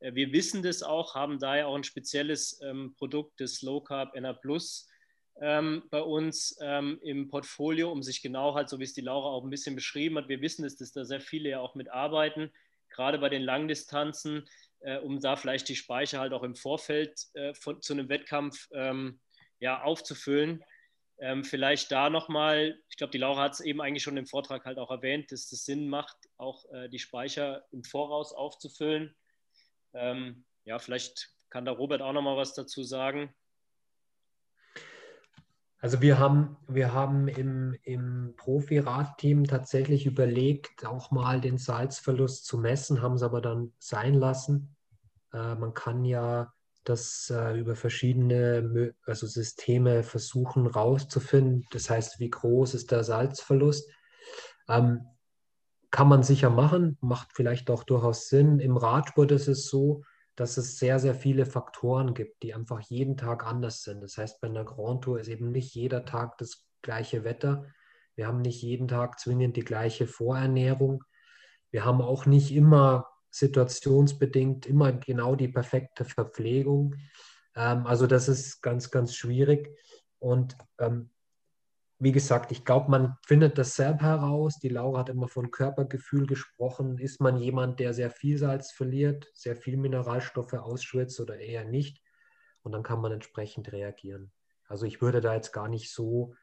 Äh, 0.00 0.14
wir 0.14 0.32
wissen 0.32 0.62
das 0.62 0.82
auch, 0.82 1.14
haben 1.14 1.38
daher 1.38 1.68
auch 1.68 1.74
ein 1.74 1.84
spezielles 1.84 2.60
ähm, 2.62 2.94
Produkt, 2.96 3.40
das 3.40 3.62
Low 3.62 3.80
Carb 3.80 4.14
NA 4.14 4.34
Plus, 4.34 4.88
ähm, 5.40 5.82
bei 5.90 6.00
uns 6.00 6.56
ähm, 6.60 7.00
im 7.02 7.28
Portfolio, 7.28 7.90
um 7.90 8.02
sich 8.02 8.22
genau 8.22 8.54
halt, 8.54 8.68
so 8.68 8.78
wie 8.78 8.84
es 8.84 8.92
die 8.92 9.00
Laura 9.00 9.28
auch 9.28 9.44
ein 9.44 9.50
bisschen 9.50 9.74
beschrieben 9.74 10.16
hat, 10.18 10.28
wir 10.28 10.40
wissen 10.42 10.64
es, 10.64 10.76
dass 10.76 10.92
da 10.92 11.04
sehr 11.04 11.20
viele 11.20 11.48
ja 11.48 11.60
auch 11.60 11.74
mitarbeiten, 11.74 12.52
gerade 12.90 13.18
bei 13.18 13.30
den 13.30 13.42
Langdistanzen, 13.42 14.46
äh, 14.80 14.98
um 14.98 15.18
da 15.20 15.36
vielleicht 15.36 15.68
die 15.68 15.74
Speicher 15.74 16.20
halt 16.20 16.32
auch 16.32 16.44
im 16.44 16.54
Vorfeld 16.54 17.18
zu 17.18 17.92
einem 17.92 18.08
Wettkampf 18.08 18.68
ähm, 18.72 19.18
ja, 19.60 19.82
aufzufüllen. 19.82 20.64
Ähm, 21.18 21.44
vielleicht 21.44 21.92
da 21.92 22.10
nochmal, 22.10 22.78
ich 22.88 22.96
glaube, 22.96 23.12
die 23.12 23.18
Laura 23.18 23.42
hat 23.42 23.52
es 23.52 23.60
eben 23.60 23.80
eigentlich 23.80 24.02
schon 24.02 24.16
im 24.16 24.26
Vortrag 24.26 24.64
halt 24.64 24.78
auch 24.78 24.90
erwähnt, 24.90 25.30
dass 25.30 25.52
es 25.52 25.64
Sinn 25.64 25.88
macht, 25.88 26.16
auch 26.36 26.64
äh, 26.72 26.88
die 26.88 26.98
Speicher 26.98 27.64
im 27.70 27.84
Voraus 27.84 28.32
aufzufüllen. 28.32 29.14
Ähm, 29.92 30.44
ja, 30.64 30.78
vielleicht 30.78 31.30
kann 31.50 31.64
da 31.64 31.72
Robert 31.72 32.02
auch 32.02 32.12
nochmal 32.12 32.36
was 32.36 32.54
dazu 32.54 32.82
sagen. 32.82 33.32
Also 35.78 36.00
wir 36.00 36.18
haben, 36.18 36.56
wir 36.66 36.94
haben 36.94 37.28
im, 37.28 37.76
im 37.82 38.34
Profi-Radteam 38.38 39.44
tatsächlich 39.44 40.06
überlegt, 40.06 40.86
auch 40.86 41.10
mal 41.10 41.42
den 41.42 41.58
Salzverlust 41.58 42.46
zu 42.46 42.56
messen, 42.56 43.02
haben 43.02 43.16
es 43.16 43.22
aber 43.22 43.42
dann 43.42 43.72
sein 43.78 44.14
lassen. 44.14 44.74
Äh, 45.32 45.54
man 45.56 45.74
kann 45.74 46.04
ja 46.06 46.54
das 46.84 47.32
äh, 47.34 47.58
über 47.58 47.76
verschiedene 47.76 48.94
also 49.06 49.26
Systeme 49.26 50.02
versuchen 50.02 50.66
rauszufinden. 50.66 51.64
Das 51.70 51.90
heißt, 51.90 52.20
wie 52.20 52.30
groß 52.30 52.74
ist 52.74 52.90
der 52.90 53.04
Salzverlust? 53.04 53.90
Ähm, 54.68 55.06
kann 55.90 56.08
man 56.08 56.22
sicher 56.22 56.50
machen, 56.50 56.98
macht 57.00 57.28
vielleicht 57.34 57.70
auch 57.70 57.84
durchaus 57.84 58.28
Sinn. 58.28 58.58
Im 58.58 58.76
Radsport 58.76 59.30
ist 59.30 59.48
es 59.48 59.68
so, 59.68 60.02
dass 60.36 60.56
es 60.56 60.78
sehr, 60.78 60.98
sehr 60.98 61.14
viele 61.14 61.46
Faktoren 61.46 62.14
gibt, 62.14 62.42
die 62.42 62.54
einfach 62.54 62.80
jeden 62.80 63.16
Tag 63.16 63.46
anders 63.46 63.82
sind. 63.82 64.02
Das 64.02 64.18
heißt, 64.18 64.40
bei 64.40 64.48
einer 64.48 64.64
Grand 64.64 65.04
Tour 65.04 65.20
ist 65.20 65.28
eben 65.28 65.52
nicht 65.52 65.74
jeder 65.74 66.04
Tag 66.04 66.36
das 66.38 66.66
gleiche 66.82 67.24
Wetter. 67.24 67.66
Wir 68.16 68.26
haben 68.26 68.40
nicht 68.40 68.60
jeden 68.62 68.88
Tag 68.88 69.20
zwingend 69.20 69.56
die 69.56 69.64
gleiche 69.64 70.06
Vorernährung. 70.06 71.04
Wir 71.70 71.84
haben 71.84 72.02
auch 72.02 72.26
nicht 72.26 72.52
immer 72.52 73.06
situationsbedingt 73.34 74.66
immer 74.66 74.92
genau 74.92 75.34
die 75.34 75.48
perfekte 75.48 76.04
Verpflegung. 76.04 76.94
Ähm, 77.56 77.86
also 77.86 78.06
das 78.06 78.28
ist 78.28 78.62
ganz, 78.62 78.90
ganz 78.90 79.14
schwierig. 79.14 79.76
Und 80.20 80.56
ähm, 80.78 81.10
wie 81.98 82.12
gesagt, 82.12 82.52
ich 82.52 82.64
glaube, 82.64 82.90
man 82.90 83.16
findet 83.26 83.58
das 83.58 83.74
selber 83.74 84.02
heraus. 84.02 84.58
Die 84.60 84.68
Laura 84.68 85.00
hat 85.00 85.08
immer 85.08 85.28
von 85.28 85.50
Körpergefühl 85.50 86.26
gesprochen. 86.26 86.98
Ist 86.98 87.20
man 87.20 87.36
jemand, 87.36 87.80
der 87.80 87.92
sehr 87.92 88.10
viel 88.10 88.38
Salz 88.38 88.70
verliert, 88.70 89.30
sehr 89.34 89.56
viel 89.56 89.76
Mineralstoffe 89.76 90.54
ausschwitzt 90.54 91.18
oder 91.20 91.38
eher 91.38 91.64
nicht? 91.64 92.02
Und 92.62 92.72
dann 92.72 92.82
kann 92.82 93.00
man 93.00 93.12
entsprechend 93.12 93.72
reagieren. 93.72 94.32
Also 94.66 94.86
ich 94.86 95.02
würde 95.02 95.20
da 95.20 95.34
jetzt 95.34 95.52
gar 95.52 95.68
nicht 95.68 95.92
so 95.92 96.34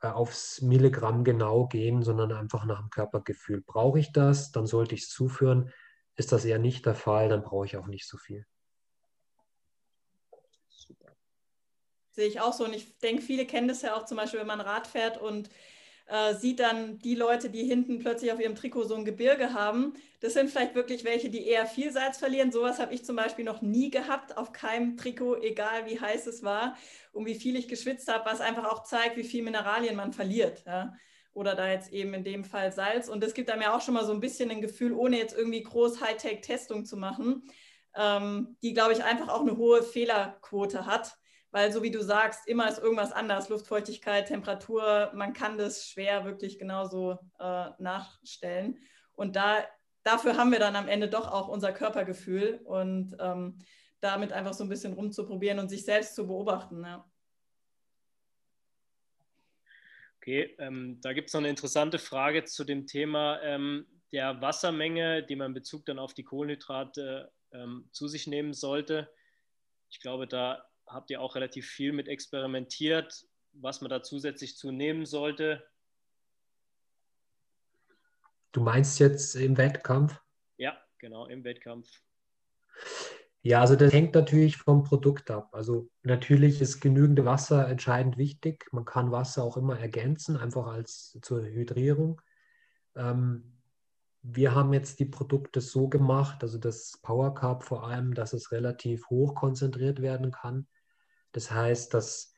äh, 0.00 0.08
aufs 0.08 0.60
Milligramm 0.60 1.22
genau 1.22 1.66
gehen, 1.66 2.02
sondern 2.02 2.32
einfach 2.32 2.64
nach 2.64 2.80
dem 2.80 2.90
Körpergefühl. 2.90 3.62
Brauche 3.64 4.00
ich 4.00 4.12
das, 4.12 4.50
dann 4.50 4.66
sollte 4.66 4.96
ich 4.96 5.02
es 5.02 5.08
zuführen. 5.10 5.70
Ist 6.16 6.32
das 6.32 6.44
eher 6.44 6.58
nicht 6.58 6.86
der 6.86 6.94
Fall, 6.94 7.28
dann 7.28 7.42
brauche 7.42 7.66
ich 7.66 7.76
auch 7.76 7.86
nicht 7.86 8.06
so 8.06 8.18
viel. 8.18 8.46
Sehe 12.10 12.28
ich 12.28 12.40
auch 12.40 12.52
so. 12.52 12.64
Und 12.64 12.74
ich 12.74 12.98
denke, 12.98 13.22
viele 13.22 13.46
kennen 13.46 13.68
das 13.68 13.82
ja 13.82 13.96
auch 13.96 14.04
zum 14.04 14.18
Beispiel, 14.18 14.40
wenn 14.40 14.46
man 14.46 14.60
Rad 14.60 14.86
fährt 14.86 15.18
und 15.18 15.48
äh, 16.06 16.34
sieht 16.34 16.60
dann 16.60 16.98
die 16.98 17.14
Leute, 17.14 17.48
die 17.48 17.64
hinten 17.64 17.98
plötzlich 17.98 18.32
auf 18.32 18.40
ihrem 18.40 18.54
Trikot 18.54 18.84
so 18.84 18.94
ein 18.94 19.06
Gebirge 19.06 19.54
haben. 19.54 19.94
Das 20.20 20.34
sind 20.34 20.50
vielleicht 20.50 20.74
wirklich 20.74 21.04
welche, 21.04 21.30
die 21.30 21.46
eher 21.46 21.66
viel 21.66 21.90
Salz 21.90 22.18
verlieren. 22.18 22.52
Sowas 22.52 22.78
habe 22.78 22.92
ich 22.92 23.04
zum 23.04 23.16
Beispiel 23.16 23.46
noch 23.46 23.62
nie 23.62 23.90
gehabt 23.90 24.36
auf 24.36 24.52
keinem 24.52 24.98
Trikot, 24.98 25.36
egal 25.36 25.86
wie 25.86 25.98
heiß 25.98 26.26
es 26.26 26.42
war 26.42 26.76
und 27.12 27.24
wie 27.24 27.34
viel 27.34 27.56
ich 27.56 27.66
geschwitzt 27.66 28.12
habe, 28.12 28.26
was 28.26 28.42
einfach 28.42 28.70
auch 28.70 28.82
zeigt, 28.82 29.16
wie 29.16 29.24
viel 29.24 29.42
Mineralien 29.42 29.96
man 29.96 30.12
verliert. 30.12 30.64
Ja? 30.66 30.94
Oder 31.34 31.54
da 31.54 31.70
jetzt 31.70 31.92
eben 31.92 32.12
in 32.14 32.24
dem 32.24 32.44
Fall 32.44 32.72
Salz. 32.72 33.08
Und 33.08 33.22
das 33.22 33.34
gibt 33.34 33.50
einem 33.50 33.62
ja 33.62 33.74
auch 33.74 33.80
schon 33.80 33.94
mal 33.94 34.04
so 34.04 34.12
ein 34.12 34.20
bisschen 34.20 34.50
ein 34.50 34.60
Gefühl, 34.60 34.92
ohne 34.92 35.18
jetzt 35.18 35.36
irgendwie 35.36 35.62
groß 35.62 36.00
Hightech-Testung 36.00 36.84
zu 36.84 36.96
machen, 36.96 37.44
ähm, 37.96 38.56
die, 38.62 38.74
glaube 38.74 38.92
ich, 38.92 39.02
einfach 39.02 39.28
auch 39.28 39.40
eine 39.40 39.56
hohe 39.56 39.82
Fehlerquote 39.82 40.86
hat 40.86 41.16
weil 41.52 41.70
so 41.70 41.82
wie 41.82 41.90
du 41.90 42.02
sagst, 42.02 42.48
immer 42.48 42.68
ist 42.68 42.82
irgendwas 42.82 43.12
anders, 43.12 43.50
Luftfeuchtigkeit, 43.50 44.26
Temperatur, 44.26 45.12
man 45.14 45.34
kann 45.34 45.58
das 45.58 45.86
schwer 45.86 46.24
wirklich 46.24 46.58
genauso 46.58 47.18
äh, 47.38 47.66
nachstellen. 47.78 48.78
Und 49.12 49.36
da, 49.36 49.58
dafür 50.02 50.38
haben 50.38 50.50
wir 50.50 50.58
dann 50.58 50.76
am 50.76 50.88
Ende 50.88 51.08
doch 51.08 51.30
auch 51.30 51.48
unser 51.48 51.72
Körpergefühl 51.72 52.62
und 52.64 53.14
ähm, 53.20 53.58
damit 54.00 54.32
einfach 54.32 54.54
so 54.54 54.64
ein 54.64 54.70
bisschen 54.70 54.94
rumzuprobieren 54.94 55.58
und 55.58 55.68
sich 55.68 55.84
selbst 55.84 56.14
zu 56.14 56.26
beobachten. 56.26 56.82
Ja. 56.82 57.04
Okay, 60.22 60.54
ähm, 60.60 61.00
da 61.00 61.14
gibt 61.14 61.28
es 61.28 61.34
noch 61.34 61.40
eine 61.40 61.48
interessante 61.48 61.98
Frage 61.98 62.44
zu 62.44 62.62
dem 62.62 62.86
Thema 62.86 63.42
ähm, 63.42 63.88
der 64.12 64.40
Wassermenge, 64.40 65.24
die 65.24 65.34
man 65.34 65.48
in 65.48 65.54
Bezug 65.54 65.84
dann 65.84 65.98
auf 65.98 66.14
die 66.14 66.22
Kohlenhydrate 66.22 67.32
ähm, 67.50 67.88
zu 67.90 68.06
sich 68.06 68.28
nehmen 68.28 68.54
sollte. 68.54 69.12
Ich 69.90 69.98
glaube, 69.98 70.28
da 70.28 70.64
habt 70.86 71.10
ihr 71.10 71.20
auch 71.20 71.34
relativ 71.34 71.66
viel 71.66 71.92
mit 71.92 72.06
experimentiert, 72.06 73.26
was 73.54 73.80
man 73.80 73.90
da 73.90 74.04
zusätzlich 74.04 74.56
zu 74.56 74.70
nehmen 74.70 75.06
sollte. 75.06 75.66
Du 78.52 78.60
meinst 78.60 79.00
jetzt 79.00 79.34
im 79.34 79.56
Wettkampf? 79.56 80.14
Ja, 80.56 80.80
genau, 80.98 81.26
im 81.26 81.42
Wettkampf. 81.42 81.88
Ja, 83.44 83.60
also 83.60 83.74
das 83.74 83.92
hängt 83.92 84.14
natürlich 84.14 84.56
vom 84.56 84.84
Produkt 84.84 85.30
ab. 85.30 85.48
Also 85.52 85.90
natürlich 86.04 86.60
ist 86.60 86.80
genügend 86.80 87.24
Wasser 87.24 87.68
entscheidend 87.68 88.16
wichtig. 88.16 88.68
Man 88.70 88.84
kann 88.84 89.10
Wasser 89.10 89.42
auch 89.42 89.56
immer 89.56 89.78
ergänzen, 89.78 90.36
einfach 90.36 90.68
als 90.68 91.18
zur 91.22 91.44
Hydrierung. 91.44 92.22
Ähm, 92.94 93.58
wir 94.22 94.54
haben 94.54 94.72
jetzt 94.72 95.00
die 95.00 95.06
Produkte 95.06 95.60
so 95.60 95.88
gemacht, 95.88 96.44
also 96.44 96.56
das 96.56 96.98
Power 97.02 97.34
Carb 97.34 97.64
vor 97.64 97.88
allem, 97.88 98.14
dass 98.14 98.32
es 98.32 98.52
relativ 98.52 99.10
hoch 99.10 99.34
konzentriert 99.34 100.00
werden 100.00 100.30
kann. 100.30 100.68
Das 101.32 101.50
heißt, 101.50 101.92
dass 101.92 102.34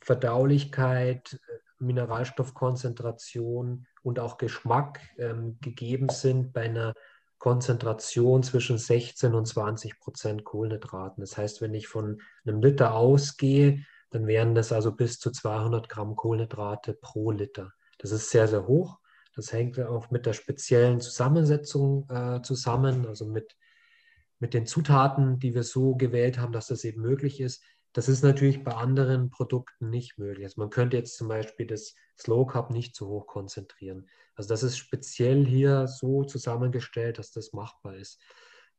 Verdaulichkeit, 0.00 1.38
Mineralstoffkonzentration 1.78 3.86
und 4.02 4.18
auch 4.18 4.38
Geschmack 4.38 5.00
ähm, 5.18 5.58
gegeben 5.60 6.08
sind 6.08 6.54
bei 6.54 6.62
einer 6.62 6.94
Konzentration 7.38 8.42
zwischen 8.42 8.78
16 8.78 9.34
und 9.34 9.46
20 9.46 9.98
Prozent 10.00 10.44
Kohlenhydraten. 10.44 11.20
Das 11.20 11.36
heißt, 11.36 11.60
wenn 11.60 11.74
ich 11.74 11.88
von 11.88 12.20
einem 12.44 12.60
Liter 12.60 12.94
ausgehe, 12.94 13.84
dann 14.10 14.26
wären 14.26 14.54
das 14.54 14.72
also 14.72 14.92
bis 14.92 15.18
zu 15.18 15.30
200 15.30 15.88
Gramm 15.88 16.16
Kohlenhydrate 16.16 16.94
pro 16.94 17.30
Liter. 17.30 17.72
Das 17.98 18.10
ist 18.10 18.30
sehr, 18.30 18.48
sehr 18.48 18.66
hoch. 18.66 18.98
Das 19.36 19.52
hängt 19.52 19.78
auch 19.78 20.10
mit 20.10 20.26
der 20.26 20.32
speziellen 20.32 21.00
Zusammensetzung 21.00 22.08
äh, 22.10 22.42
zusammen, 22.42 23.06
also 23.06 23.26
mit, 23.26 23.56
mit 24.40 24.54
den 24.54 24.66
Zutaten, 24.66 25.38
die 25.38 25.54
wir 25.54 25.62
so 25.62 25.94
gewählt 25.94 26.38
haben, 26.38 26.52
dass 26.52 26.68
das 26.68 26.84
eben 26.84 27.02
möglich 27.02 27.40
ist. 27.40 27.62
Das 27.92 28.08
ist 28.08 28.22
natürlich 28.22 28.64
bei 28.64 28.74
anderen 28.74 29.30
Produkten 29.30 29.90
nicht 29.90 30.18
möglich. 30.18 30.44
Also 30.44 30.60
man 30.60 30.70
könnte 30.70 30.96
jetzt 30.96 31.16
zum 31.16 31.28
Beispiel 31.28 31.66
das 31.66 31.94
Slow 32.18 32.46
Cup 32.46 32.70
nicht 32.70 32.94
zu 32.94 33.08
hoch 33.08 33.26
konzentrieren. 33.26 34.08
Also 34.38 34.50
das 34.50 34.62
ist 34.62 34.78
speziell 34.78 35.44
hier 35.44 35.88
so 35.88 36.22
zusammengestellt, 36.22 37.18
dass 37.18 37.32
das 37.32 37.52
machbar 37.52 37.96
ist. 37.96 38.20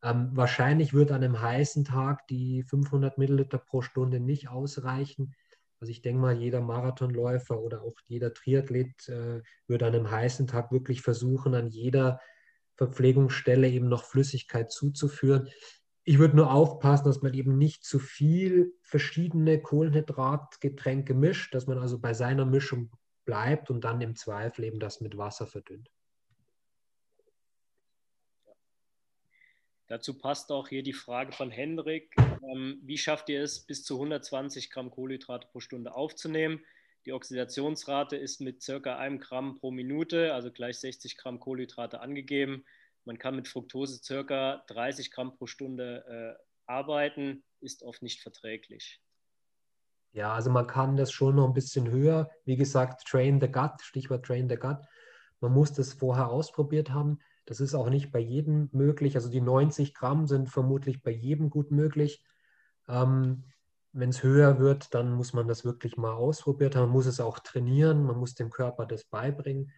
Ähm, 0.01 0.29
wahrscheinlich 0.31 0.93
wird 0.93 1.11
an 1.11 1.21
einem 1.21 1.41
heißen 1.41 1.83
Tag 1.83 2.25
die 2.27 2.63
500 2.63 3.17
Milliliter 3.17 3.57
pro 3.57 3.81
Stunde 3.81 4.21
nicht 4.21 4.47
ausreichen. 4.47 5.35
Also 5.81 5.91
ich 5.91 6.01
denke 6.01 6.21
mal, 6.21 6.37
jeder 6.37 6.61
Marathonläufer 6.61 7.59
oder 7.59 7.81
auch 7.81 7.95
jeder 8.07 8.33
Triathlet 8.33 9.09
äh, 9.09 9.41
würde 9.67 9.85
an 9.85 9.95
einem 9.95 10.09
heißen 10.09 10.47
Tag 10.47 10.71
wirklich 10.71 11.01
versuchen, 11.01 11.53
an 11.53 11.67
jeder 11.67 12.21
Verpflegungsstelle 12.77 13.67
eben 13.67 13.89
noch 13.89 14.05
Flüssigkeit 14.05 14.71
zuzuführen. 14.71 15.49
Ich 16.05 16.19
würde 16.19 16.37
nur 16.37 16.53
aufpassen, 16.53 17.05
dass 17.05 17.21
man 17.21 17.33
eben 17.33 17.57
nicht 17.57 17.83
zu 17.83 17.99
viel 17.99 18.73
verschiedene 18.81 19.61
Kohlenhydratgetränke 19.61 21.13
mischt, 21.13 21.53
dass 21.53 21.67
man 21.67 21.79
also 21.79 21.99
bei 21.99 22.13
seiner 22.13 22.45
Mischung 22.45 22.91
bleibt 23.29 23.69
und 23.69 23.83
dann 23.83 24.01
im 24.01 24.15
Zweifel 24.15 24.63
eben 24.63 24.79
das 24.79 25.01
mit 25.01 25.15
Wasser 25.15 25.45
verdünnt. 25.45 25.91
Dazu 29.85 30.17
passt 30.17 30.51
auch 30.51 30.67
hier 30.67 30.81
die 30.81 30.93
Frage 30.93 31.31
von 31.31 31.51
Hendrik. 31.51 32.15
Ähm, 32.17 32.79
wie 32.81 32.97
schafft 32.97 33.29
ihr 33.29 33.43
es, 33.43 33.59
bis 33.59 33.83
zu 33.83 33.97
120 33.97 34.71
Gramm 34.71 34.89
Kohlenhydrate 34.89 35.47
pro 35.51 35.59
Stunde 35.59 35.93
aufzunehmen? 35.93 36.65
Die 37.05 37.13
Oxidationsrate 37.13 38.17
ist 38.17 38.41
mit 38.41 38.63
circa 38.63 38.97
einem 38.97 39.19
Gramm 39.19 39.59
pro 39.59 39.69
Minute, 39.69 40.33
also 40.33 40.51
gleich 40.51 40.79
60 40.79 41.15
Gramm 41.15 41.39
Kohlenhydrate 41.39 42.01
angegeben. 42.01 42.65
Man 43.05 43.19
kann 43.19 43.35
mit 43.35 43.47
Fructose 43.47 44.01
circa 44.01 44.63
30 44.69 45.11
Gramm 45.11 45.35
pro 45.37 45.45
Stunde 45.45 46.37
äh, 46.39 46.43
arbeiten, 46.65 47.43
ist 47.61 47.83
oft 47.83 48.01
nicht 48.01 48.21
verträglich. 48.21 48.99
Ja, 50.11 50.33
also 50.33 50.49
man 50.49 50.67
kann 50.67 50.97
das 50.97 51.11
schon 51.11 51.35
noch 51.35 51.47
ein 51.47 51.53
bisschen 51.53 51.89
höher. 51.89 52.29
Wie 52.45 52.55
gesagt, 52.55 53.05
train 53.07 53.39
the 53.39 53.47
gut, 53.47 53.81
Stichwort 53.81 54.25
train 54.25 54.49
the 54.49 54.55
gut. 54.55 54.77
Man 55.39 55.53
muss 55.53 55.73
das 55.73 55.93
vorher 55.93 56.29
ausprobiert 56.29 56.91
haben. 56.91 57.19
Das 57.45 57.59
ist 57.59 57.73
auch 57.75 57.89
nicht 57.89 58.11
bei 58.11 58.19
jedem 58.19 58.69
möglich. 58.71 59.15
Also 59.15 59.29
die 59.29 59.41
90 59.41 59.93
Gramm 59.93 60.27
sind 60.27 60.49
vermutlich 60.49 61.01
bei 61.01 61.11
jedem 61.11 61.49
gut 61.49 61.71
möglich. 61.71 62.23
Ähm, 62.87 63.43
Wenn 63.91 64.09
es 64.09 64.23
höher 64.23 64.59
wird, 64.59 64.93
dann 64.93 65.13
muss 65.13 65.33
man 65.33 65.47
das 65.47 65.63
wirklich 65.65 65.97
mal 65.97 66.13
ausprobiert 66.13 66.75
haben. 66.75 66.85
Man 66.85 66.91
muss 66.91 67.05
es 67.07 67.19
auch 67.19 67.39
trainieren, 67.39 68.03
man 68.03 68.17
muss 68.17 68.35
dem 68.35 68.49
Körper 68.49 68.85
das 68.85 69.05
beibringen, 69.05 69.71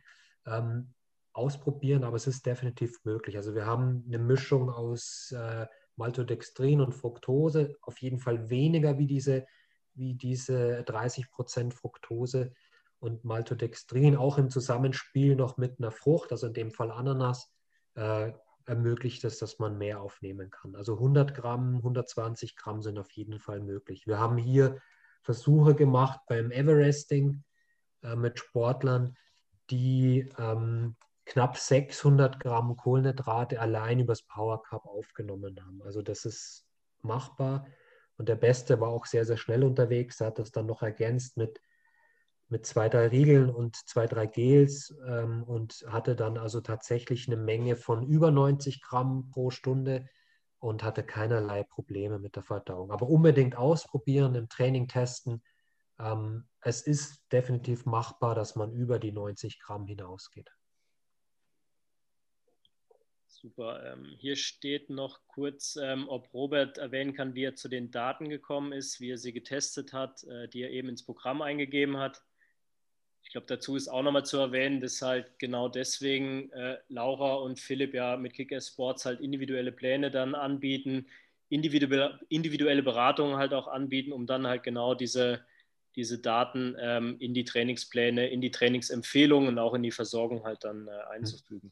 ähm, 0.46 0.94
ausprobieren, 1.34 2.04
aber 2.04 2.18
es 2.18 2.28
ist 2.28 2.46
definitiv 2.46 3.00
möglich. 3.06 3.38
Also 3.38 3.54
wir 3.56 3.66
haben 3.66 4.04
eine 4.08 4.20
Mischung 4.20 4.70
aus 4.70 5.32
äh, 5.32 5.66
Maltodextrin 5.96 6.82
und 6.82 6.94
Fructose, 6.94 7.76
auf 7.82 8.00
jeden 8.00 8.20
Fall 8.20 8.50
weniger 8.50 8.98
wie 8.98 9.08
diese, 9.08 9.46
wie 9.94 10.16
diese 10.16 10.84
30 10.84 11.32
Prozent 11.32 11.74
Fructose 11.74 12.54
und 13.00 13.24
Maltodextrin, 13.24 14.16
auch 14.16 14.38
im 14.38 14.50
Zusammenspiel 14.50 15.36
noch 15.36 15.58
mit 15.58 15.80
einer 15.80 15.92
Frucht, 15.92 16.32
also 16.32 16.48
in 16.48 16.54
dem 16.54 16.72
Fall 16.72 16.92
Ananas 16.92 17.52
äh, 17.96 18.32
ermöglicht 18.66 19.24
es, 19.24 19.40
dass 19.40 19.60
man 19.60 19.78
mehr 19.78 20.02
aufnehmen 20.02 20.50
kann. 20.50 20.76
Also 20.76 20.94
100 20.94 21.34
Gramm, 21.34 21.78
120 21.78 22.56
Gramm 22.56 22.82
sind 22.82 23.00
auf 23.00 23.12
jeden 23.12 23.40
Fall 23.40 23.60
möglich. 23.60 24.08
Wir 24.08 24.20
haben 24.20 24.38
hier 24.38 24.80
Versuche 25.24 25.76
gemacht 25.76 26.20
beim 26.28 26.52
Everesting 26.52 27.44
äh, 28.04 28.16
mit 28.16 28.40
Sportlern, 28.40 29.16
die 29.70 30.30
ähm, 30.38 30.96
knapp 31.26 31.58
600 31.58 32.40
Gramm 32.40 32.76
Kohlenhydrate 32.76 33.60
allein 33.60 34.00
übers 34.00 34.24
Power 34.24 34.62
Cup 34.64 34.86
aufgenommen 34.86 35.60
haben. 35.64 35.82
Also 35.84 36.02
das 36.02 36.26
ist 36.26 36.66
machbar. 37.02 37.68
Und 38.22 38.30
der 38.30 38.36
Beste 38.36 38.80
war 38.80 38.90
auch 38.90 39.08
sehr, 39.08 39.26
sehr 39.26 39.38
schnell 39.38 39.64
unterwegs. 39.64 40.22
Er 40.22 40.28
hat 40.28 40.38
das 40.38 40.52
dann 40.52 40.68
noch 40.68 40.84
ergänzt 40.84 41.38
mit 41.38 41.60
mit 42.50 42.68
zwei, 42.68 42.88
drei 42.88 43.08
Riegeln 43.08 43.50
und 43.50 43.76
zwei, 43.88 44.06
drei 44.06 44.28
Gels 44.28 44.94
ähm, 45.08 45.42
und 45.42 45.84
hatte 45.88 46.16
dann 46.16 46.38
also 46.38 46.62
tatsächlich 46.62 47.26
eine 47.28 47.38
Menge 47.38 47.76
von 47.76 48.06
über 48.06 48.30
90 48.30 48.84
Gramm 48.84 49.32
pro 49.32 49.50
Stunde 49.50 50.08
und 50.60 50.84
hatte 50.84 51.02
keinerlei 51.02 51.64
Probleme 51.64 52.20
mit 52.20 52.36
der 52.36 52.44
Verdauung. 52.44 52.92
Aber 52.92 53.10
unbedingt 53.10 53.56
ausprobieren, 53.56 54.36
im 54.36 54.50
Training 54.50 54.88
testen. 54.88 55.42
Ähm, 55.98 56.48
es 56.62 56.82
ist 56.82 57.24
definitiv 57.32 57.88
machbar, 57.88 58.36
dass 58.36 58.56
man 58.56 58.72
über 58.72 59.00
die 59.00 59.14
90 59.14 59.60
Gramm 59.60 59.88
hinausgeht. 59.88 60.52
Super. 63.42 63.94
Ähm, 63.94 64.06
hier 64.20 64.36
steht 64.36 64.92
noch 64.92 65.20
kurz, 65.28 65.76
ähm, 65.76 66.08
ob 66.08 66.32
Robert 66.32 66.78
erwähnen 66.78 67.14
kann, 67.14 67.34
wie 67.34 67.46
er 67.46 67.56
zu 67.56 67.70
den 67.70 67.90
Daten 67.90 68.30
gekommen 68.30 68.72
ist, 68.72 69.00
wie 69.02 69.10
er 69.10 69.18
sie 69.18 69.34
getestet 69.34 69.94
hat, 69.94 70.24
äh, 70.26 70.48
die 70.48 70.62
er 70.62 70.70
eben 70.70 70.90
ins 70.90 71.04
Programm 71.04 71.42
eingegeben 71.42 71.98
hat. 71.98 72.22
Ich 73.24 73.32
glaube, 73.32 73.48
dazu 73.48 73.76
ist 73.76 73.88
auch 73.88 74.04
nochmal 74.04 74.26
zu 74.26 74.38
erwähnen, 74.38 74.80
dass 74.80 75.02
halt 75.02 75.40
genau 75.40 75.70
deswegen 75.70 76.52
äh, 76.52 76.78
Laura 76.88 77.34
und 77.36 77.60
Philipp 77.60 77.96
ja 77.96 78.16
mit 78.16 78.34
Kicker 78.34 78.62
Sports 78.62 79.06
halt 79.06 79.22
individuelle 79.22 79.72
Pläne 79.72 80.12
dann 80.12 80.36
anbieten, 80.36 81.08
individuelle, 81.50 82.20
individuelle 82.30 82.84
Beratungen 82.84 83.38
halt 83.38 83.54
auch 83.54 83.68
anbieten, 83.68 84.12
um 84.12 84.28
dann 84.28 84.46
halt 84.46 84.62
genau 84.62 84.94
diese, 84.94 85.44
diese 85.96 86.20
Daten 86.20 86.76
ähm, 86.80 87.18
in 87.20 87.34
die 87.34 87.46
Trainingspläne, 87.46 88.30
in 88.30 88.42
die 88.42 88.52
Trainingsempfehlungen 88.52 89.50
und 89.50 89.58
auch 89.58 89.74
in 89.74 89.82
die 89.82 89.92
Versorgung 89.92 90.44
halt 90.44 90.64
dann 90.64 90.88
äh, 90.88 90.92
einzufügen. 91.10 91.72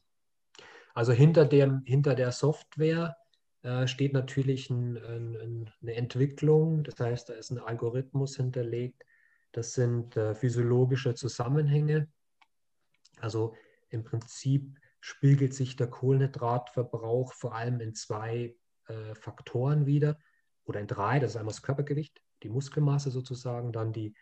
Also 1.00 1.14
hinter, 1.14 1.46
dem, 1.46 1.82
hinter 1.86 2.14
der 2.14 2.30
Software 2.30 3.16
äh, 3.62 3.86
steht 3.86 4.12
natürlich 4.12 4.68
ein, 4.68 4.98
ein, 4.98 5.70
eine 5.80 5.94
Entwicklung, 5.94 6.84
das 6.84 7.00
heißt, 7.00 7.30
da 7.30 7.32
ist 7.32 7.48
ein 7.50 7.58
Algorithmus 7.58 8.36
hinterlegt, 8.36 9.06
das 9.52 9.72
sind 9.72 10.18
äh, 10.18 10.34
physiologische 10.34 11.14
Zusammenhänge. 11.14 12.10
Also 13.18 13.54
im 13.88 14.04
Prinzip 14.04 14.78
spiegelt 15.00 15.54
sich 15.54 15.74
der 15.74 15.86
Kohlenhydratverbrauch 15.86 17.32
vor 17.32 17.54
allem 17.54 17.80
in 17.80 17.94
zwei 17.94 18.54
äh, 18.88 19.14
Faktoren 19.14 19.86
wieder 19.86 20.18
oder 20.66 20.80
in 20.80 20.86
drei. 20.86 21.18
Das 21.18 21.30
ist 21.30 21.36
einmal 21.38 21.54
das 21.54 21.62
Körpergewicht, 21.62 22.20
die 22.42 22.50
Muskelmasse 22.50 23.10
sozusagen, 23.10 23.72
dann 23.72 23.94
die, 23.94 24.14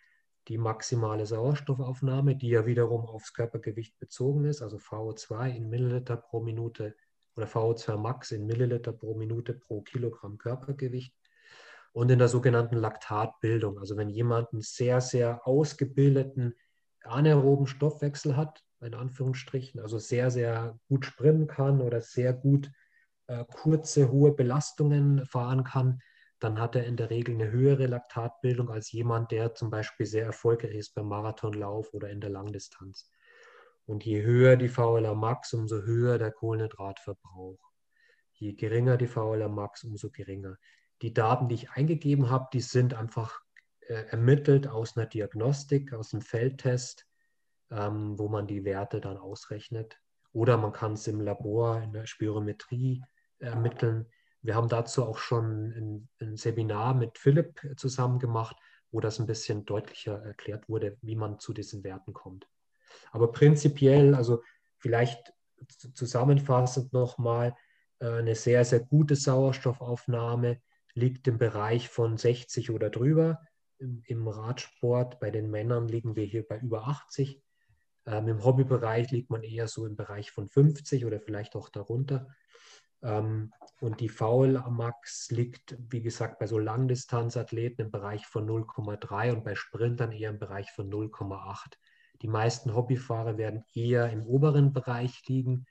die 0.49 0.59
maximale 0.59 1.27
Sauerstoffaufnahme, 1.27 2.37
die 2.37 2.49
ja 2.49 2.67
wiederum 2.67 3.07
aufs 3.07 3.35
Körpergewicht 3.35 3.99
bezogen 3.99 4.45
ist, 4.45 4.63
also 4.63 4.79
VO2 4.79 5.55
in 5.55 5.69
Milliliter 5.69 6.17
pro 6.17 6.41
Minute 6.41 6.97
oder 7.37 7.47
VO2 7.47 7.97
Max 7.97 8.33
in 8.33 8.47
Milliliter 8.47 8.93
pro 8.93 9.15
Minute 9.15 9.55
pro 9.55 9.83
Kilogramm 9.83 10.39
Körpergewicht 10.39 11.15
und 11.93 12.11
in 12.11 12.19
der 12.19 12.29
sogenannten 12.29 12.77
Laktatbildung. 12.77 13.79
Also 13.79 13.97
wenn 13.97 14.09
jemand 14.09 14.53
einen 14.53 14.63
sehr, 14.63 15.01
sehr 15.01 15.47
ausgebildeten 15.47 16.55
anaeroben 17.05 17.67
Stoffwechsel 17.67 18.37
hat, 18.37 18.65
in 18.81 18.95
Anführungsstrichen, 18.95 19.81
also 19.81 19.99
sehr, 19.99 20.31
sehr 20.31 20.79
gut 20.89 21.05
sprinten 21.05 21.47
kann 21.47 21.81
oder 21.81 22.01
sehr 22.01 22.33
gut 22.33 22.71
äh, 23.27 23.45
kurze, 23.45 24.11
hohe 24.11 24.33
Belastungen 24.33 25.27
fahren 25.27 25.65
kann, 25.65 26.01
dann 26.41 26.61
hat 26.61 26.77
er 26.77 26.85
in 26.85 26.97
der 26.97 27.11
Regel 27.11 27.35
eine 27.35 27.51
höhere 27.51 27.87
Laktatbildung 27.87 28.71
als 28.71 28.93
jemand, 28.93 29.31
der 29.33 29.55
zum 29.55 29.71
Beispiel 29.71 30.07
sehr 30.07 30.25
erfolgreich 30.25 30.75
ist 30.75 30.95
beim 30.95 31.09
Marathonlauf 31.09 31.93
oder 31.93 32.11
in 32.11 32.21
der 32.21 32.31
Langdistanz. 32.31 33.11
Und 33.87 34.05
je 34.05 34.23
höher 34.23 34.57
die 34.57 34.69
VLA 34.69 35.15
Max, 35.15 35.55
umso 35.55 35.83
höher 35.83 36.19
der 36.19 36.31
Kohlenhydratverbrauch. 36.31 37.59
Je 38.35 38.53
geringer 38.53 38.97
die 38.97 39.07
VLA 39.07 39.49
Max, 39.49 39.83
umso 39.85 40.11
geringer 40.11 40.57
die 41.03 41.15
Daten, 41.15 41.49
die 41.49 41.55
ich 41.55 41.71
eingegeben 41.71 42.31
habe, 42.31 42.49
die 42.53 42.61
sind 42.61 42.95
einfach 42.95 43.41
äh, 43.81 44.05
ermittelt 44.09 44.67
aus 44.67 44.97
einer 44.97 45.07
Diagnostik, 45.07 45.93
aus 45.93 46.13
einem 46.13 46.23
Feldtest, 46.23 47.07
ähm, 47.71 48.19
wo 48.19 48.29
man 48.29 48.47
die 48.47 48.65
Werte 48.65 49.01
dann 49.01 49.17
ausrechnet. 49.17 49.99
Oder 50.33 50.57
man 50.57 50.73
kann 50.73 50.93
es 50.93 51.07
im 51.07 51.21
Labor 51.21 51.83
in 51.83 51.93
der 51.93 52.07
Spirometrie 52.07 53.03
ermitteln. 53.39 54.07
Wir 54.49 54.55
haben 54.55 54.71
dazu 54.71 55.05
auch 55.05 55.19
schon 55.19 55.73
ein, 55.77 56.09
ein 56.23 56.39
Seminar 56.39 56.95
mit 56.95 57.19
Philipp 57.19 57.61
zusammen 57.77 58.19
gemacht, 58.19 58.57
wo 58.91 58.99
das 58.99 59.21
ein 59.21 59.27
bisschen 59.27 59.67
deutlicher 59.67 60.25
erklärt 60.25 60.71
wurde, 60.71 60.97
wie 61.03 61.17
man 61.17 61.39
zu 61.39 61.53
diesen 61.53 61.85
Werten 61.85 62.15
kommt. 62.15 62.49
Aber 63.13 63.31
prinzipiell, 63.31 64.15
also 64.15 64.43
vielleicht 64.79 65.35
zusammenfassend 65.93 66.95
nochmal, 66.95 67.55
äh, 67.99 68.09
eine 68.09 68.35
sehr, 68.35 68.65
sehr 68.65 68.81
gute 68.81 69.17
Sauerstoffaufnahme 69.17 70.63
liegt 70.95 71.29
im 71.29 71.37
Bereich 71.37 71.91
von 71.91 72.17
60 72.17 72.71
oder 72.71 72.89
drüber. 72.89 73.43
Im, 73.77 74.01
im 74.07 74.27
Radsport 74.29 75.21
bei 75.21 75.31
den 75.31 75.51
Männern 75.51 75.89
liegen 75.89 76.17
wir 76.17 76.25
hier 76.25 76.49
bei 76.49 76.59
über 76.59 76.89
80. 76.89 77.43
Ähm, 78.07 78.29
Im 78.29 78.43
Hobbybereich 78.43 79.11
liegt 79.11 79.29
man 79.29 79.43
eher 79.43 79.69
so 79.69 79.85
im 79.85 79.95
Bereich 79.95 80.31
von 80.31 80.49
50 80.49 81.05
oder 81.05 81.21
vielleicht 81.21 81.55
auch 81.55 81.69
darunter. 81.69 82.29
Ähm, 83.03 83.53
und 83.81 84.01
die 84.01 84.09
Foul-Max 84.09 85.31
liegt, 85.31 85.77
wie 85.91 86.03
gesagt, 86.03 86.39
bei 86.39 86.47
so 86.47 86.59
Langdistanzathleten 86.59 87.87
im 87.87 87.91
Bereich 87.91 88.27
von 88.27 88.47
0,3 88.47 89.33
und 89.33 89.45
bei 89.45 89.55
Sprintern 89.55 90.13
eher 90.13 90.31
im 90.31 90.39
Bereich 90.39 90.71
von 90.73 90.91
0,8. 90.91 91.75
Die 92.23 92.29
meisten 92.29 92.75
Hobbyfahrer 92.75 93.39
werden 93.39 93.65
eher 93.75 94.11
im 94.11 94.25
oberen 94.27 94.73
Bereich 94.73 95.23
liegen 95.29 95.67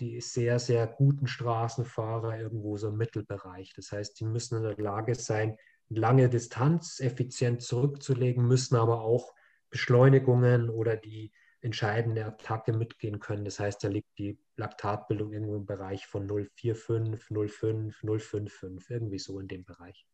die 0.00 0.20
sehr, 0.20 0.58
sehr 0.58 0.86
guten 0.86 1.26
Straßenfahrer 1.26 2.38
irgendwo 2.38 2.76
so 2.76 2.88
im 2.88 2.96
Mittelbereich. 2.96 3.72
Das 3.74 3.92
heißt, 3.92 4.18
die 4.20 4.24
müssen 4.24 4.58
in 4.58 4.62
der 4.62 4.76
Lage 4.76 5.14
sein, 5.14 5.56
lange 5.88 6.28
Distanz 6.28 7.00
effizient 7.00 7.62
zurückzulegen, 7.62 8.46
müssen 8.46 8.76
aber 8.76 9.00
auch 9.00 9.34
Beschleunigungen 9.70 10.70
oder 10.70 10.96
die 10.96 11.32
entscheidende 11.60 12.24
Attacke 12.24 12.72
mitgehen 12.72 13.18
können. 13.18 13.44
Das 13.44 13.58
heißt, 13.58 13.82
da 13.82 13.88
liegt 13.88 14.18
die 14.18 14.38
Laktatbildung 14.56 15.32
irgendwo 15.32 15.56
im 15.56 15.66
Bereich 15.66 16.06
von 16.06 16.28
0,45, 16.28 17.30
0,5, 17.30 18.04
0,55, 18.04 18.90
irgendwie 18.90 19.18
so 19.18 19.40
in 19.40 19.48
dem 19.48 19.64
Bereich. 19.64 20.06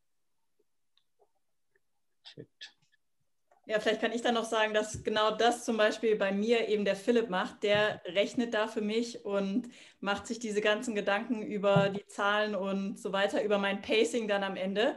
Ja, 3.66 3.80
vielleicht 3.80 4.02
kann 4.02 4.12
ich 4.12 4.20
dann 4.20 4.34
noch 4.34 4.44
sagen, 4.44 4.74
dass 4.74 5.02
genau 5.04 5.34
das 5.36 5.64
zum 5.64 5.78
Beispiel 5.78 6.16
bei 6.16 6.32
mir 6.32 6.68
eben 6.68 6.84
der 6.84 6.96
Philipp 6.96 7.30
macht. 7.30 7.62
Der 7.62 8.02
rechnet 8.04 8.52
da 8.52 8.68
für 8.68 8.82
mich 8.82 9.24
und 9.24 9.70
macht 10.00 10.26
sich 10.26 10.38
diese 10.38 10.60
ganzen 10.60 10.94
Gedanken 10.94 11.42
über 11.42 11.88
die 11.88 12.06
Zahlen 12.06 12.54
und 12.54 12.98
so 12.98 13.12
weiter, 13.12 13.42
über 13.42 13.58
mein 13.58 13.80
Pacing 13.80 14.28
dann 14.28 14.44
am 14.44 14.56
Ende 14.56 14.96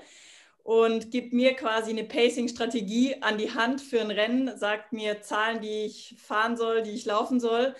und 0.68 1.11
gibt 1.11 1.32
mir 1.32 1.53
quasi 1.53 1.91
eine 1.91 2.03
Pacing-Strategie 2.03 3.22
an 3.22 3.38
die 3.38 3.53
Hand 3.53 3.80
für 3.80 4.01
ein 4.01 4.11
Rennen, 4.11 4.57
sagt 4.57 4.91
mir 4.91 5.22
Zahlen, 5.22 5.61
die 5.61 5.86
ich 5.86 6.18
fahren 6.20 6.57
soll, 6.57 6.84
die 6.84 6.91
ich 6.91 7.05
laufen 7.05 7.39
soll, 7.39 7.74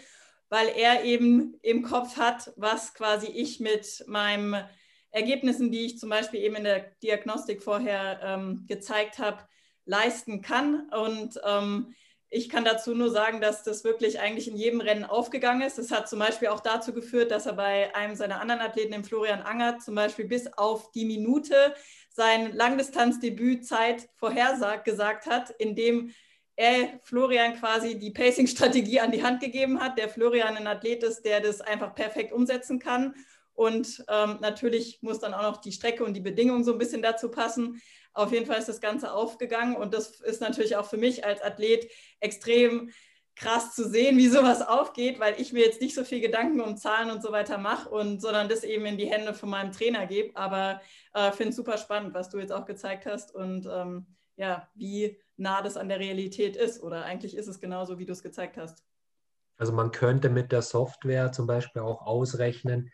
weil 0.47 0.69
er 0.69 1.03
eben 1.03 1.59
im 1.63 1.81
Kopf 1.81 2.15
hat, 2.15 2.53
was 2.55 2.93
quasi 2.93 3.27
ich 3.27 3.59
mit 3.59 4.05
meinen 4.07 4.63
Ergebnissen, 5.11 5.69
die 5.69 5.85
ich 5.85 5.99
zum 5.99 6.09
Beispiel 6.09 6.39
eben 6.39 6.55
in 6.55 6.63
der 6.63 6.79
Diagnostik 7.03 7.61
vorher 7.61 8.21
ähm, 8.23 8.63
gezeigt 8.69 9.19
habe, 9.19 9.43
leisten 9.83 10.41
kann. 10.41 10.89
Und 10.89 11.41
ähm, 11.45 11.93
ich 12.29 12.47
kann 12.47 12.63
dazu 12.63 12.95
nur 12.95 13.11
sagen, 13.11 13.41
dass 13.41 13.63
das 13.63 13.83
wirklich 13.83 14.21
eigentlich 14.21 14.47
in 14.47 14.55
jedem 14.55 14.79
Rennen 14.79 15.03
aufgegangen 15.03 15.61
ist. 15.61 15.77
Das 15.77 15.91
hat 15.91 16.07
zum 16.07 16.19
Beispiel 16.19 16.47
auch 16.47 16.61
dazu 16.61 16.93
geführt, 16.93 17.31
dass 17.31 17.47
er 17.47 17.53
bei 17.53 17.93
einem 17.93 18.15
seiner 18.15 18.39
anderen 18.39 18.61
Athleten, 18.61 18.93
dem 18.93 19.03
Florian 19.03 19.41
Angert, 19.41 19.81
zum 19.81 19.95
Beispiel 19.95 20.25
bis 20.25 20.47
auf 20.53 20.89
die 20.93 21.03
Minute 21.03 21.75
sein 22.18 22.55
Langdistanzdebützeit 22.55 24.09
vorhersagt 24.15 24.86
gesagt 24.86 25.28
hat, 25.28 25.51
indem 25.51 26.11
er 26.55 26.99
Florian 27.03 27.53
quasi 27.53 27.99
die 27.99 28.09
Pacing-Strategie 28.09 28.99
an 28.99 29.11
die 29.11 29.22
Hand 29.22 29.39
gegeben 29.39 29.80
hat. 29.80 29.99
Der 29.99 30.09
Florian 30.09 30.57
ein 30.57 30.65
Athlet 30.65 31.03
ist, 31.03 31.22
der 31.22 31.41
das 31.41 31.61
einfach 31.61 31.93
perfekt 31.93 32.34
umsetzen 32.34 32.80
kann. 32.80 33.13
Und 33.53 34.03
ähm, 34.09 34.39
natürlich 34.41 34.97
muss 35.01 35.20
dann 35.20 35.36
auch 35.36 35.43
noch 35.43 35.57
die 35.57 35.72
Strecke 35.72 36.03
und 36.03 36.15
die 36.15 36.22
Bedingungen 36.22 36.63
so 36.63 36.72
ein 36.72 36.80
bisschen 36.80 37.03
dazu 37.03 37.30
passen. 37.30 37.80
Auf 38.13 38.32
jeden 38.32 38.47
Fall 38.47 38.57
ist 38.57 38.68
das 38.68 38.82
Ganze 38.82 39.13
aufgegangen 39.13 39.76
und 39.76 39.93
das 39.93 40.20
ist 40.22 40.41
natürlich 40.41 40.76
auch 40.76 40.89
für 40.89 40.97
mich 40.97 41.24
als 41.24 41.39
Athlet 41.43 41.88
extrem 42.20 42.89
krass 43.38 43.75
zu 43.75 43.88
sehen, 43.88 44.17
wie 44.17 44.27
sowas 44.27 44.61
aufgeht, 44.61 45.19
weil 45.19 45.39
ich 45.39 45.53
mir 45.53 45.63
jetzt 45.63 45.81
nicht 45.81 45.93
so 45.95 46.03
viel 46.03 46.21
Gedanken 46.21 46.59
um 46.59 46.75
Zahlen 46.75 47.11
und 47.11 47.21
so 47.21 47.31
weiter 47.31 47.57
mache 47.57 47.89
und 47.89 48.19
sondern 48.19 48.49
das 48.49 48.63
eben 48.63 48.85
in 48.85 48.97
die 48.97 49.09
Hände 49.09 49.33
von 49.33 49.49
meinem 49.49 49.71
Trainer 49.71 50.07
gebe. 50.07 50.35
Aber 50.35 50.81
äh, 51.13 51.31
finde 51.31 51.49
es 51.51 51.55
super 51.55 51.77
spannend, 51.77 52.13
was 52.13 52.29
du 52.29 52.39
jetzt 52.39 52.51
auch 52.51 52.65
gezeigt 52.65 53.05
hast 53.05 53.33
und 53.33 53.67
ähm, 53.71 54.07
ja, 54.38 54.67
wie 54.75 55.17
nah 55.35 55.61
das 55.61 55.77
an 55.77 55.89
der 55.89 55.99
Realität 55.99 56.55
ist. 56.55 56.81
Oder 56.81 57.05
eigentlich 57.05 57.38
ist 57.38 57.47
es 57.47 57.59
genauso, 57.59 57.99
wie 57.99 58.05
du 58.05 58.11
es 58.11 58.23
gezeigt 58.23 58.57
hast. 58.57 58.83
Also 59.57 59.71
man 59.71 59.91
könnte 59.91 60.29
mit 60.29 60.51
der 60.51 60.61
Software 60.61 61.31
zum 61.31 61.47
Beispiel 61.47 61.81
auch 61.81 62.01
ausrechnen, 62.05 62.91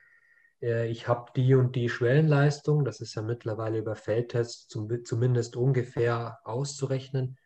äh, 0.62 0.88
ich 0.90 1.08
habe 1.08 1.32
die 1.36 1.56
und 1.56 1.76
die 1.76 1.90
Schwellenleistung, 1.90 2.86
das 2.86 3.02
ist 3.02 3.16
ja 3.16 3.22
mittlerweile 3.22 3.80
über 3.80 3.96
Feldtests 3.96 4.68
zum, 4.68 5.06
zumindest 5.06 5.56
ungefähr 5.56 6.40
auszurechnen. 6.44 7.38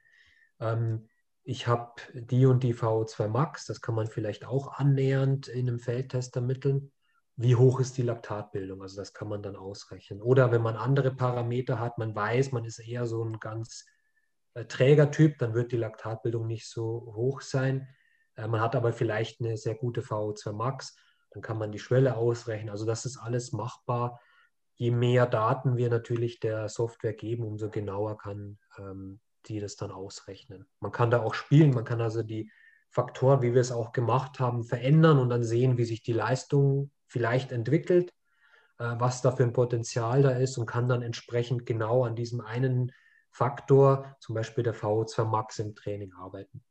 Ähm, 0.60 1.08
ich 1.50 1.66
habe 1.66 1.94
die 2.14 2.46
und 2.46 2.62
die 2.62 2.76
VO2 2.76 3.30
Max, 3.30 3.66
das 3.66 3.80
kann 3.80 3.96
man 3.96 4.08
vielleicht 4.08 4.46
auch 4.46 4.74
annähernd 4.74 5.48
in 5.48 5.70
einem 5.70 5.80
Feldtest 5.80 6.36
ermitteln. 6.36 6.92
Wie 7.38 7.56
hoch 7.56 7.80
ist 7.80 7.98
die 7.98 8.02
Laktatbildung? 8.02 8.82
Also 8.82 8.98
das 8.98 9.14
kann 9.14 9.30
man 9.30 9.42
dann 9.42 9.56
ausrechnen. 9.56 10.22
Oder 10.22 10.52
wenn 10.52 10.62
man 10.62 10.76
andere 10.76 11.16
Parameter 11.16 11.80
hat, 11.80 11.98
man 12.00 12.14
weiß, 12.14 12.52
man 12.52 12.66
ist 12.66 12.80
eher 12.80 13.06
so 13.06 13.24
ein 13.24 13.40
ganz 13.40 13.86
äh, 14.56 14.66
träger 14.66 15.06
dann 15.40 15.54
wird 15.54 15.72
die 15.72 15.78
Laktatbildung 15.78 16.48
nicht 16.48 16.68
so 16.70 17.14
hoch 17.16 17.40
sein. 17.40 17.88
Äh, 18.36 18.50
man 18.50 18.60
hat 18.60 18.76
aber 18.76 18.92
vielleicht 18.92 19.40
eine 19.40 19.56
sehr 19.56 19.76
gute 19.76 20.02
VO2 20.02 20.52
Max 20.52 20.98
dann 21.32 21.42
kann 21.42 21.58
man 21.58 21.72
die 21.72 21.80
Schwelle 21.80 22.18
ausrechnen. 22.18 22.70
Also 22.70 22.86
das 22.86 23.06
ist 23.06 23.18
alles 23.18 23.54
machbar. 23.54 24.20
Je 24.76 24.92
mehr 24.92 25.26
Daten 25.26 25.78
wir 25.78 25.90
natürlich 25.90 26.42
der 26.42 26.68
Software 26.68 27.14
geben, 27.14 27.46
umso 27.46 27.70
genauer 27.70 28.18
kann 28.18 28.58
ähm, 28.78 29.22
die 29.50 29.60
das 29.60 29.76
dann 29.76 29.92
ausrechnen. 29.92 30.68
Man 30.80 30.92
kann 30.92 31.12
da 31.12 31.22
auch 31.22 31.34
spielen, 31.34 31.72
man 31.72 31.86
kann 31.86 32.02
also 32.02 32.24
die 32.24 32.52
Faktoren, 32.90 33.42
wie 33.42 33.54
wir 33.54 33.62
es 33.62 33.72
auch 33.72 33.92
gemacht 33.92 34.40
haben, 34.40 34.64
verändern 34.64 35.20
und 35.20 35.30
dann 35.30 35.44
sehen, 35.44 35.78
wie 35.78 35.86
sich 35.86 36.02
die 36.02 36.14
Leistung 36.14 36.92
vielleicht 37.08 37.52
entwickelt, 37.52 38.12
äh, 38.80 38.96
was 38.98 39.22
da 39.22 39.32
für 39.32 39.44
ein 39.44 39.54
Potenzial 39.54 40.22
da 40.22 40.32
ist 40.32 40.58
und 40.58 40.66
kann 40.66 40.88
dann 40.88 41.02
entsprechend 41.02 41.66
genau 41.66 42.04
an 42.04 42.16
diesem 42.16 42.42
einen 42.42 42.92
Faktor, 43.30 44.16
zum 44.20 44.36
Beispiel 44.36 44.64
der 44.64 44.76
VO2 44.76 45.26
Max 45.26 45.60
im 45.60 45.76
Training 45.76 46.14
arbeiten. 46.14 46.64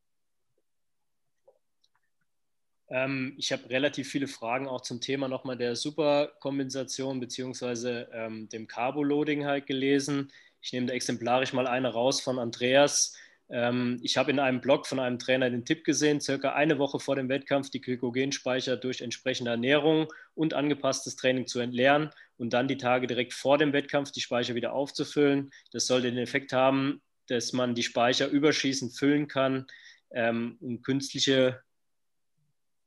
Ähm, 2.89 3.35
ich 3.37 3.53
habe 3.53 3.69
relativ 3.69 4.09
viele 4.09 4.29
Fragen 4.29 4.69
auch 4.69 4.81
zum 4.81 5.01
Thema 5.01 5.29
nochmal 5.29 5.57
der 5.57 5.75
Superkompensation 5.75 7.21
beziehungsweise 7.21 8.09
ähm, 8.13 8.49
dem 8.49 8.67
Carboloading 8.67 9.45
halt 9.45 9.67
gelesen. 9.67 10.31
Ich 10.67 10.73
nehme 10.73 10.87
da 10.87 10.95
exemplarisch 10.95 11.53
mal 11.53 11.69
eine 11.69 11.93
raus 11.93 12.21
von 12.21 12.41
Andreas. 12.41 13.17
Ähm, 13.49 14.01
ich 14.03 14.17
habe 14.17 14.33
in 14.33 14.41
einem 14.41 14.61
Blog 14.61 14.89
von 14.89 14.99
einem 14.99 15.21
Trainer 15.21 15.49
den 15.49 15.65
Tipp 15.65 15.85
gesehen, 15.85 16.21
circa 16.21 16.55
eine 16.55 16.81
Woche 16.81 16.99
vor 16.99 17.15
dem 17.15 17.29
Wettkampf 17.29 17.71
die 17.71 17.81
Glykogenspeicher 17.81 18.77
durch 18.77 19.01
entsprechende 19.01 19.53
Ernährung 19.53 20.09
und 20.35 20.55
angepasstes 20.55 21.15
Training 21.15 21.47
zu 21.47 21.61
entleeren 21.61 22.11
und 22.37 22.53
dann 22.53 22.67
die 22.67 22.79
Tage 22.79 23.07
direkt 23.07 23.33
vor 23.33 23.59
dem 23.59 23.73
Wettkampf 23.73 24.11
die 24.11 24.21
Speicher 24.21 24.57
wieder 24.57 24.73
aufzufüllen. 24.73 25.53
Das 25.71 25.87
sollte 25.87 26.11
den 26.11 26.19
Effekt 26.19 26.53
haben, 26.53 27.01
dass 27.29 27.53
man 27.53 27.77
die 27.77 27.85
Speicher 27.85 28.27
überschießend 28.27 28.93
füllen 28.93 29.29
kann, 29.29 29.69
ähm, 30.11 30.59
um 30.61 30.83
künstliche 30.83 31.63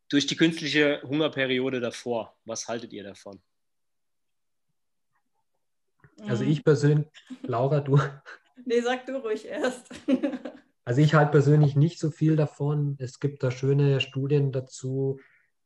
durch 0.10 0.28
die 0.28 0.36
künstliche 0.36 1.02
Hungerperiode 1.04 1.80
davor. 1.80 2.38
Was 2.44 2.68
haltet 2.68 2.92
ihr 2.92 3.06
davon? 3.06 3.40
Also 6.28 6.44
ich 6.44 6.64
persönlich, 6.64 7.08
Laura, 7.44 7.82
du. 7.82 8.00
Nee, 8.66 8.82
sag 8.82 9.06
du 9.06 9.16
ruhig 9.16 9.46
erst. 9.46 9.90
also 10.84 11.02
ich 11.02 11.14
halte 11.14 11.32
persönlich 11.32 11.78
nicht 11.78 11.98
so 11.98 12.12
viel 12.12 12.36
davon. 12.36 12.98
Es 13.00 13.22
gibt 13.22 13.42
da 13.42 13.52
schöne 13.52 14.02
Studien 14.02 14.52
dazu, 14.52 15.18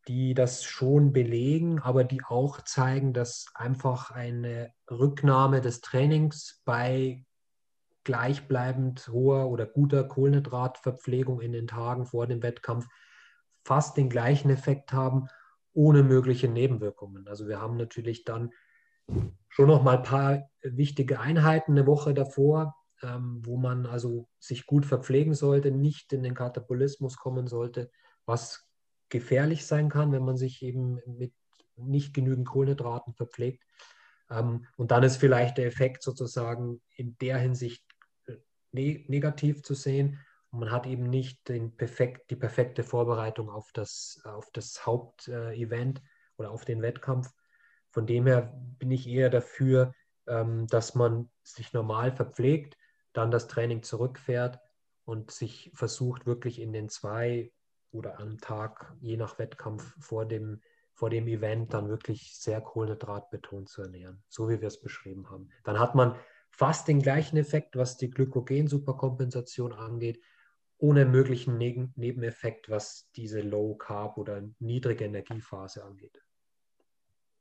die 0.07 0.35
das 0.35 0.63
schon 0.63 1.11
belegen, 1.11 1.79
aber 1.79 2.03
die 2.03 2.21
auch 2.23 2.61
zeigen, 2.61 3.11
dass 3.11 3.47
einfach 3.55 4.11
eine 4.11 4.73
Rücknahme 4.91 5.59
des 5.59 5.81
Trainings 5.81 6.61
bei 6.65 7.25
gleichbleibend 8.03 9.07
hoher 9.07 9.49
oder 9.49 9.65
guter 9.65 10.03
Kohlenhydratverpflegung 10.03 11.41
in 11.41 11.53
den 11.53 11.67
Tagen 11.67 12.05
vor 12.05 12.27
dem 12.27 12.43
Wettkampf 12.43 12.87
fast 13.63 13.97
den 13.97 14.09
gleichen 14.09 14.49
Effekt 14.49 14.91
haben, 14.91 15.27
ohne 15.73 16.03
mögliche 16.03 16.49
Nebenwirkungen. 16.49 17.27
Also 17.27 17.47
wir 17.47 17.61
haben 17.61 17.77
natürlich 17.77 18.25
dann 18.25 18.51
schon 19.49 19.67
noch 19.67 19.83
mal 19.83 19.97
ein 19.97 20.03
paar 20.03 20.49
wichtige 20.61 21.19
Einheiten 21.19 21.73
eine 21.73 21.85
Woche 21.85 22.13
davor, 22.13 22.75
ähm, 23.01 23.41
wo 23.43 23.57
man 23.57 23.85
also 23.85 24.27
sich 24.39 24.65
gut 24.65 24.85
verpflegen 24.85 25.33
sollte, 25.33 25.71
nicht 25.71 26.13
in 26.13 26.23
den 26.23 26.33
Katabolismus 26.33 27.17
kommen 27.17 27.47
sollte, 27.47 27.91
was 28.25 28.67
gefährlich 29.09 29.65
sein 29.65 29.89
kann, 29.89 30.11
wenn 30.11 30.23
man 30.23 30.37
sich 30.37 30.63
eben 30.63 30.99
mit 31.05 31.33
nicht 31.75 32.13
genügend 32.13 32.47
Kohlenhydraten 32.47 33.13
verpflegt. 33.13 33.63
Ähm, 34.29 34.65
und 34.77 34.91
dann 34.91 35.03
ist 35.03 35.17
vielleicht 35.17 35.57
der 35.57 35.67
Effekt 35.67 36.03
sozusagen 36.03 36.81
in 36.95 37.17
der 37.19 37.37
Hinsicht 37.37 37.83
äh, 38.25 38.37
ne 38.71 39.05
negativ 39.07 39.63
zu 39.63 39.73
sehen. 39.73 40.19
Und 40.51 40.59
man 40.59 40.71
hat 40.71 40.85
eben 40.85 41.09
nicht 41.09 41.43
perfekt, 41.77 42.29
die 42.29 42.35
perfekte 42.35 42.83
Vorbereitung 42.83 43.49
auf 43.49 43.71
das, 43.73 44.21
auf 44.23 44.51
das 44.51 44.85
Hauptevent 44.85 46.01
oder 46.37 46.51
auf 46.51 46.63
den 46.63 46.81
Wettkampf. 46.81 47.31
Von 47.93 48.07
dem 48.07 48.25
her 48.25 48.51
bin 48.79 48.89
ich 48.89 49.07
eher 49.07 49.29
dafür, 49.29 49.93
ähm, 50.25 50.65
dass 50.65 50.95
man 50.95 51.29
sich 51.43 51.73
normal 51.73 52.11
verpflegt, 52.11 52.75
dann 53.13 53.29
das 53.29 53.47
Training 53.47 53.83
zurückfährt 53.83 54.59
und 55.05 55.29
sich 55.29 55.71
versucht, 55.75 56.25
wirklich 56.25 56.59
in 56.59 56.73
den 56.73 56.89
zwei 56.89 57.51
oder 57.91 58.19
am 58.19 58.39
Tag, 58.39 58.91
je 58.99 59.15
nach 59.15 59.37
Wettkampf 59.37 59.95
vor 59.99 60.25
dem, 60.25 60.59
vor 60.93 61.11
dem 61.11 61.27
Event, 61.27 61.75
dann 61.75 61.87
wirklich 61.87 62.35
sehr 62.35 62.61
kohlenhydratbetont 62.61 63.69
zu 63.69 63.83
ernähren, 63.83 64.23
so 64.27 64.49
wie 64.49 64.59
wir 64.59 64.69
es 64.69 64.81
beschrieben 64.81 65.29
haben. 65.29 65.49
Dann 65.63 65.79
hat 65.79 65.93
man 65.93 66.15
fast 66.49 66.87
den 66.87 66.99
gleichen 66.99 67.37
Effekt, 67.37 67.75
was 67.75 67.97
die 67.97 68.09
Glykogen-Superkompensation 68.09 69.71
angeht, 69.71 70.19
ohne 70.79 71.05
möglichen 71.05 71.59
ne 71.59 71.91
Nebeneffekt, 71.95 72.71
was 72.71 73.11
diese 73.15 73.41
Low 73.41 73.75
Carb 73.75 74.17
oder 74.17 74.41
niedrige 74.57 75.05
Energiephase 75.05 75.83
angeht. 75.83 76.22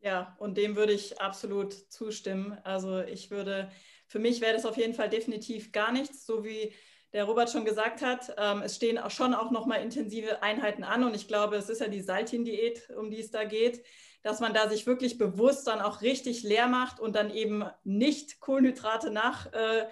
Ja, 0.03 0.35
und 0.41 0.59
dem 0.59 0.75
würde 0.77 0.93
ich 0.93 1.21
absolut 1.21 1.73
zustimmen. 1.73 2.59
Also 2.65 3.01
ich 3.03 3.31
würde, 3.31 3.71
für 4.09 4.19
mich 4.19 4.41
wäre 4.41 4.53
das 4.53 4.67
auf 4.67 4.77
jeden 4.77 4.95
Fall 4.95 5.09
definitiv 5.09 5.71
gar 5.71 5.93
nichts, 5.93 6.27
so 6.27 6.45
wie 6.45 6.73
der 7.13 7.25
Robert 7.25 7.51
schon 7.51 7.65
gesagt 7.65 8.03
hat, 8.03 8.35
ähm, 8.39 8.63
es 8.63 8.75
stehen 8.77 8.99
auch 8.99 9.11
schon 9.11 9.35
auch 9.35 9.51
nochmal 9.51 9.83
intensive 9.83 10.43
Einheiten 10.43 10.83
an 10.83 11.05
und 11.05 11.15
ich 11.15 11.29
glaube, 11.29 11.57
es 11.57 11.69
ist 11.69 11.81
ja 11.83 11.89
die 11.89 12.01
Saltin-Diät, 12.01 12.89
um 12.97 13.11
die 13.11 13.21
es 13.21 13.31
da 13.31 13.45
geht, 13.45 13.85
dass 14.23 14.41
man 14.41 14.55
da 14.55 14.69
sich 14.69 14.87
wirklich 14.87 15.19
bewusst 15.19 15.67
dann 15.67 15.81
auch 15.83 16.01
richtig 16.01 16.43
leer 16.43 16.69
macht 16.69 17.01
und 17.01 17.15
dann 17.15 17.31
eben 17.31 17.65
nicht 17.85 18.41
Kohlenhydrate 18.41 19.11
nach, 19.11 19.53
äh, 19.53 19.87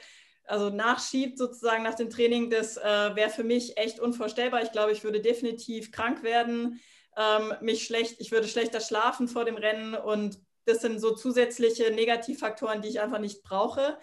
also 0.44 0.70
nachschiebt 0.70 1.36
sozusagen 1.38 1.82
nach 1.84 1.94
dem 1.94 2.10
Training. 2.10 2.48
Das 2.50 2.76
äh, 2.78 2.82
wäre 3.14 3.30
für 3.30 3.44
mich 3.44 3.76
echt 3.76 4.00
unvorstellbar. 4.00 4.62
Ich 4.62 4.72
glaube, 4.72 4.92
ich 4.92 5.04
würde 5.04 5.20
definitiv 5.20 5.92
krank 5.92 6.22
werden, 6.22 6.80
ähm, 7.20 7.54
mich 7.60 7.84
schlecht, 7.84 8.20
ich 8.20 8.32
würde 8.32 8.48
schlechter 8.48 8.80
schlafen 8.80 9.28
vor 9.28 9.44
dem 9.44 9.56
Rennen 9.56 9.94
und 9.94 10.38
das 10.64 10.80
sind 10.80 11.00
so 11.00 11.14
zusätzliche 11.14 11.90
Negativfaktoren, 11.90 12.80
die 12.80 12.88
ich 12.88 13.00
einfach 13.00 13.18
nicht 13.18 13.42
brauche. 13.42 13.98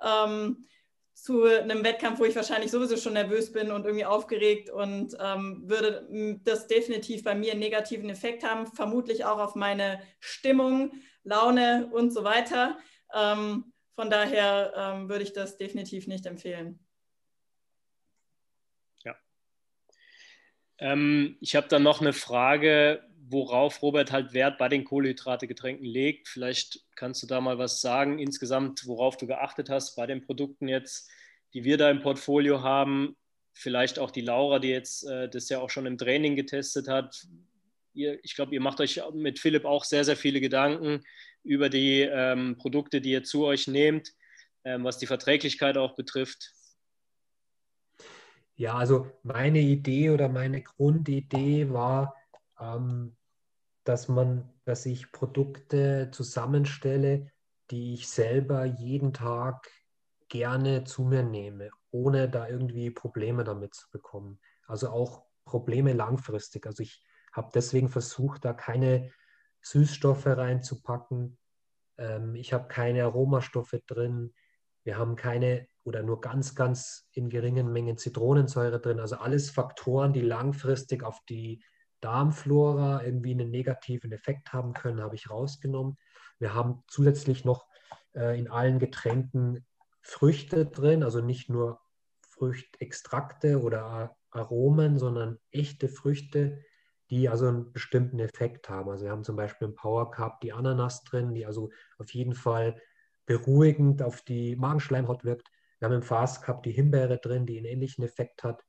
Ähm, 0.00 0.64
zu 1.14 1.44
einem 1.44 1.84
Wettkampf, 1.84 2.18
wo 2.18 2.24
ich 2.24 2.34
wahrscheinlich 2.34 2.70
sowieso 2.70 2.96
schon 2.96 3.12
nervös 3.12 3.52
bin 3.52 3.70
und 3.70 3.84
irgendwie 3.84 4.04
aufgeregt 4.04 4.70
und 4.70 5.16
ähm, 5.20 5.62
würde 5.68 6.08
das 6.42 6.66
definitiv 6.66 7.22
bei 7.22 7.34
mir 7.34 7.52
einen 7.52 7.60
negativen 7.60 8.10
Effekt 8.10 8.44
haben, 8.44 8.66
vermutlich 8.66 9.24
auch 9.24 9.38
auf 9.38 9.54
meine 9.54 10.02
Stimmung, 10.20 10.92
Laune 11.22 11.90
und 11.92 12.12
so 12.12 12.24
weiter. 12.24 12.78
Ähm, 13.14 13.72
von 13.94 14.10
daher 14.10 14.72
ähm, 14.74 15.08
würde 15.08 15.22
ich 15.22 15.32
das 15.32 15.58
definitiv 15.58 16.06
nicht 16.06 16.26
empfehlen. 16.26 16.80
Ja. 19.04 19.14
Ähm, 20.82 21.36
ich 21.40 21.54
habe 21.54 21.68
dann 21.68 21.84
noch 21.84 22.00
eine 22.00 22.12
Frage, 22.12 23.04
worauf 23.28 23.82
Robert 23.82 24.10
halt 24.10 24.34
Wert 24.34 24.58
bei 24.58 24.68
den 24.68 24.82
Kohlenhydrategetränken 24.82 25.86
legt. 25.86 26.28
Vielleicht 26.28 26.80
kannst 26.96 27.22
du 27.22 27.28
da 27.28 27.40
mal 27.40 27.56
was 27.56 27.80
sagen, 27.80 28.18
insgesamt, 28.18 28.86
worauf 28.86 29.16
du 29.16 29.28
geachtet 29.28 29.70
hast 29.70 29.94
bei 29.94 30.06
den 30.06 30.22
Produkten 30.22 30.66
jetzt, 30.66 31.08
die 31.54 31.62
wir 31.62 31.78
da 31.78 31.88
im 31.88 32.00
Portfolio 32.00 32.62
haben. 32.62 33.16
Vielleicht 33.52 34.00
auch 34.00 34.10
die 34.10 34.22
Laura, 34.22 34.58
die 34.58 34.70
jetzt 34.70 35.06
äh, 35.06 35.28
das 35.28 35.48
ja 35.48 35.60
auch 35.60 35.70
schon 35.70 35.86
im 35.86 35.98
Training 35.98 36.34
getestet 36.34 36.88
hat. 36.88 37.28
Ihr, 37.94 38.18
ich 38.24 38.34
glaube, 38.34 38.52
ihr 38.52 38.60
macht 38.60 38.80
euch 38.80 39.00
mit 39.14 39.38
Philipp 39.38 39.64
auch 39.64 39.84
sehr, 39.84 40.04
sehr 40.04 40.16
viele 40.16 40.40
Gedanken 40.40 41.04
über 41.44 41.68
die 41.68 42.00
ähm, 42.00 42.56
Produkte, 42.58 43.00
die 43.00 43.12
ihr 43.12 43.22
zu 43.22 43.44
euch 43.44 43.68
nehmt, 43.68 44.12
ähm, 44.64 44.82
was 44.82 44.98
die 44.98 45.06
Verträglichkeit 45.06 45.76
auch 45.76 45.94
betrifft. 45.94 46.52
Ja, 48.62 48.74
also 48.74 49.10
meine 49.24 49.58
Idee 49.58 50.10
oder 50.10 50.28
meine 50.28 50.62
Grundidee 50.62 51.70
war, 51.70 52.14
ähm, 52.60 53.16
dass 53.82 54.06
man, 54.06 54.48
dass 54.64 54.86
ich 54.86 55.10
Produkte 55.10 56.12
zusammenstelle, 56.12 57.32
die 57.72 57.94
ich 57.94 58.08
selber 58.08 58.64
jeden 58.64 59.12
Tag 59.12 59.68
gerne 60.28 60.84
zu 60.84 61.02
mir 61.02 61.24
nehme, 61.24 61.70
ohne 61.90 62.28
da 62.28 62.46
irgendwie 62.46 62.92
Probleme 62.92 63.42
damit 63.42 63.74
zu 63.74 63.90
bekommen. 63.90 64.38
Also 64.68 64.90
auch 64.90 65.24
Probleme 65.44 65.92
langfristig. 65.92 66.64
Also 66.64 66.84
ich 66.84 67.04
habe 67.32 67.50
deswegen 67.52 67.88
versucht, 67.88 68.44
da 68.44 68.52
keine 68.52 69.10
Süßstoffe 69.60 70.26
reinzupacken. 70.26 71.36
Ähm, 71.98 72.36
ich 72.36 72.52
habe 72.52 72.68
keine 72.68 73.02
Aromastoffe 73.02 73.82
drin. 73.88 74.32
Wir 74.84 74.98
haben 74.98 75.16
keine 75.16 75.66
oder 75.84 76.02
nur 76.02 76.20
ganz, 76.20 76.54
ganz 76.54 77.08
in 77.12 77.28
geringen 77.28 77.72
Mengen 77.72 77.98
Zitronensäure 77.98 78.80
drin. 78.80 79.00
Also 79.00 79.16
alles 79.16 79.50
Faktoren, 79.50 80.12
die 80.12 80.20
langfristig 80.20 81.02
auf 81.02 81.20
die 81.28 81.62
Darmflora 82.00 83.04
irgendwie 83.04 83.32
einen 83.32 83.50
negativen 83.50 84.12
Effekt 84.12 84.52
haben 84.52 84.74
können, 84.74 85.00
habe 85.00 85.14
ich 85.14 85.30
rausgenommen. 85.30 85.96
Wir 86.38 86.54
haben 86.54 86.82
zusätzlich 86.88 87.44
noch 87.44 87.66
äh, 88.14 88.38
in 88.38 88.48
allen 88.48 88.78
Getränken 88.78 89.64
Früchte 90.00 90.66
drin, 90.66 91.02
also 91.02 91.20
nicht 91.20 91.48
nur 91.48 91.80
Früchtextrakte 92.20 93.62
oder 93.62 94.16
Aromen, 94.30 94.98
sondern 94.98 95.38
echte 95.52 95.88
Früchte, 95.88 96.64
die 97.08 97.28
also 97.28 97.46
einen 97.46 97.72
bestimmten 97.72 98.18
Effekt 98.18 98.68
haben. 98.68 98.90
Also 98.90 99.04
wir 99.04 99.12
haben 99.12 99.22
zum 99.22 99.36
Beispiel 99.36 99.68
im 99.68 99.74
Power 99.74 100.10
Cup 100.10 100.40
die 100.40 100.52
Ananas 100.52 101.04
drin, 101.04 101.34
die 101.34 101.46
also 101.46 101.70
auf 101.98 102.12
jeden 102.14 102.34
Fall 102.34 102.80
beruhigend 103.26 104.02
auf 104.02 104.22
die 104.22 104.56
Magenschleimhaut 104.56 105.24
wirkt. 105.24 105.51
Wir 105.82 105.86
haben 105.88 105.96
im 105.96 106.02
Fast 106.02 106.44
Cup 106.44 106.62
die 106.62 106.70
Himbeere 106.70 107.18
drin, 107.18 107.44
die 107.44 107.56
einen 107.56 107.66
ähnlichen 107.66 108.04
Effekt 108.04 108.44
hat. 108.44 108.64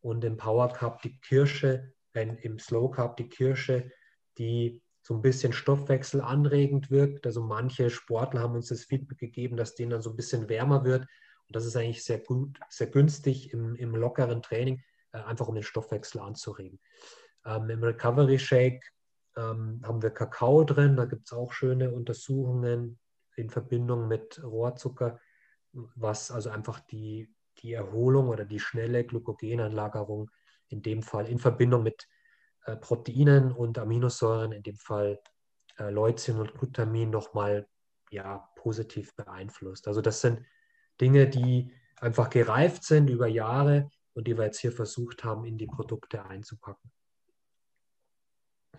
Und 0.00 0.24
im 0.24 0.36
Power 0.36 0.72
Cup 0.72 1.00
die 1.00 1.16
Kirsche, 1.20 1.92
wenn 2.12 2.38
im 2.38 2.58
Slow 2.58 2.90
Carb 2.90 3.16
die 3.16 3.28
Kirsche, 3.28 3.92
die 4.36 4.82
so 5.00 5.14
ein 5.14 5.22
bisschen 5.22 5.52
stoffwechselanregend 5.52 6.90
wirkt. 6.90 7.24
Also 7.24 7.40
manche 7.40 7.88
Sportler 7.88 8.40
haben 8.40 8.56
uns 8.56 8.66
das 8.66 8.82
Feedback 8.82 9.18
gegeben, 9.18 9.56
dass 9.56 9.76
denen 9.76 9.90
dann 9.90 10.02
so 10.02 10.10
ein 10.10 10.16
bisschen 10.16 10.48
wärmer 10.48 10.84
wird. 10.84 11.02
Und 11.02 11.54
das 11.54 11.66
ist 11.66 11.76
eigentlich 11.76 12.02
sehr 12.02 12.18
gut, 12.18 12.58
sehr 12.68 12.88
günstig 12.88 13.52
im, 13.52 13.76
im 13.76 13.94
lockeren 13.94 14.42
Training, 14.42 14.82
äh, 15.12 15.18
einfach 15.18 15.46
um 15.46 15.54
den 15.54 15.62
Stoffwechsel 15.62 16.20
anzuregen. 16.20 16.80
Ähm, 17.44 17.70
Im 17.70 17.84
Recovery 17.84 18.40
Shake 18.40 18.82
ähm, 19.36 19.82
haben 19.84 20.02
wir 20.02 20.10
Kakao 20.10 20.64
drin, 20.64 20.96
da 20.96 21.04
gibt 21.04 21.26
es 21.26 21.32
auch 21.32 21.52
schöne 21.52 21.92
Untersuchungen 21.92 22.98
in 23.36 23.50
Verbindung 23.50 24.08
mit 24.08 24.42
Rohrzucker, 24.42 25.20
was 25.94 26.30
also 26.30 26.50
einfach 26.50 26.80
die, 26.80 27.28
die 27.58 27.72
Erholung 27.72 28.28
oder 28.28 28.44
die 28.44 28.60
schnelle 28.60 29.04
Glykogenanlagerung 29.04 30.30
in 30.68 30.82
dem 30.82 31.02
Fall 31.02 31.28
in 31.28 31.38
Verbindung 31.38 31.82
mit 31.82 32.08
äh, 32.64 32.76
Proteinen 32.76 33.52
und 33.52 33.78
Aminosäuren, 33.78 34.52
in 34.52 34.62
dem 34.62 34.76
Fall 34.76 35.20
äh, 35.78 35.90
Leucin 35.90 36.38
und 36.38 36.54
Glutamin, 36.54 37.10
nochmal 37.10 37.68
ja, 38.10 38.48
positiv 38.56 39.14
beeinflusst. 39.14 39.88
Also 39.88 40.00
das 40.00 40.20
sind 40.20 40.44
Dinge, 41.00 41.28
die 41.28 41.72
einfach 42.00 42.30
gereift 42.30 42.84
sind 42.84 43.08
über 43.08 43.26
Jahre 43.26 43.90
und 44.14 44.26
die 44.26 44.36
wir 44.36 44.44
jetzt 44.44 44.60
hier 44.60 44.72
versucht 44.72 45.24
haben, 45.24 45.44
in 45.44 45.58
die 45.58 45.66
Produkte 45.66 46.24
einzupacken. 46.24 46.90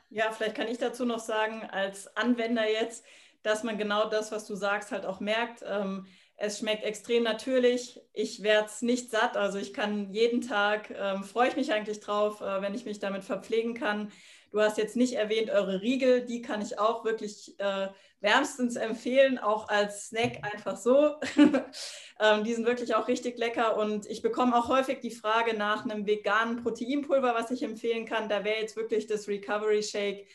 Ja, 0.10 0.32
vielleicht 0.32 0.56
kann 0.56 0.68
ich 0.68 0.78
dazu 0.78 1.06
noch 1.06 1.20
sagen, 1.20 1.64
als 1.64 2.16
Anwender 2.16 2.70
jetzt, 2.70 3.06
dass 3.44 3.64
man 3.64 3.78
genau 3.78 4.10
das, 4.10 4.32
was 4.32 4.48
du 4.48 4.56
sagst, 4.56 4.92
halt 4.92 5.06
auch 5.06 5.20
merkt. 5.20 5.64
Ähm, 5.66 6.08
es 6.40 6.60
schmeckt 6.60 6.84
extrem 6.84 7.24
natürlich. 7.24 8.00
Ich 8.14 8.44
werde 8.44 8.68
es 8.68 8.84
nicht 8.84 9.10
satt. 9.10 9.36
Also 9.36 9.58
ich 9.58 9.74
kann 9.74 10.14
jeden 10.14 10.42
Tag, 10.42 10.94
ähm, 10.96 11.24
freue 11.24 11.50
ich 11.50 11.56
mich 11.56 11.74
eigentlich 11.74 12.00
drauf, 12.00 12.42
äh, 12.42 12.62
wenn 12.62 12.76
ich 12.76 12.86
mich 12.86 13.00
damit 13.00 13.24
verpflegen 13.24 13.74
kann. 13.74 14.12
Du 14.52 14.62
hast 14.62 14.78
jetzt 14.78 14.96
nicht 14.96 15.14
erwähnt, 15.14 15.50
eure 15.50 15.82
Riegel, 15.82 16.26
die 16.26 16.42
kann 16.42 16.62
ich 16.62 16.80
auch 16.80 17.04
wirklich 17.04 17.60
äh, 17.60 17.88
wärmstens 18.22 18.76
empfehlen, 18.76 19.40
auch 19.40 19.68
als 19.68 20.08
Snack 20.08 20.40
einfach 20.44 20.78
so. 20.78 21.16
ähm, 22.20 22.44
die 22.44 22.54
sind 22.54 22.68
wirklich 22.68 22.96
auch 22.96 23.08
richtig 23.08 23.38
lecker 23.40 23.76
und 23.76 24.06
ich 24.06 24.22
bekomme 24.22 24.56
auch 24.56 24.70
häufig 24.70 25.00
die 25.00 25.12
Frage 25.12 25.58
nach 25.58 25.86
einem 25.86 26.06
veganen 26.06 26.64
Proteinpulver, 26.64 27.34
was 27.34 27.52
ich 27.52 27.64
empfehlen 27.64 28.06
kann. 28.06 28.30
Da 28.30 28.44
wäre 28.44 28.62
jetzt 28.62 28.78
wirklich 28.78 29.08
das 29.08 29.28
Recovery 29.28 29.82
Shake 29.82 30.28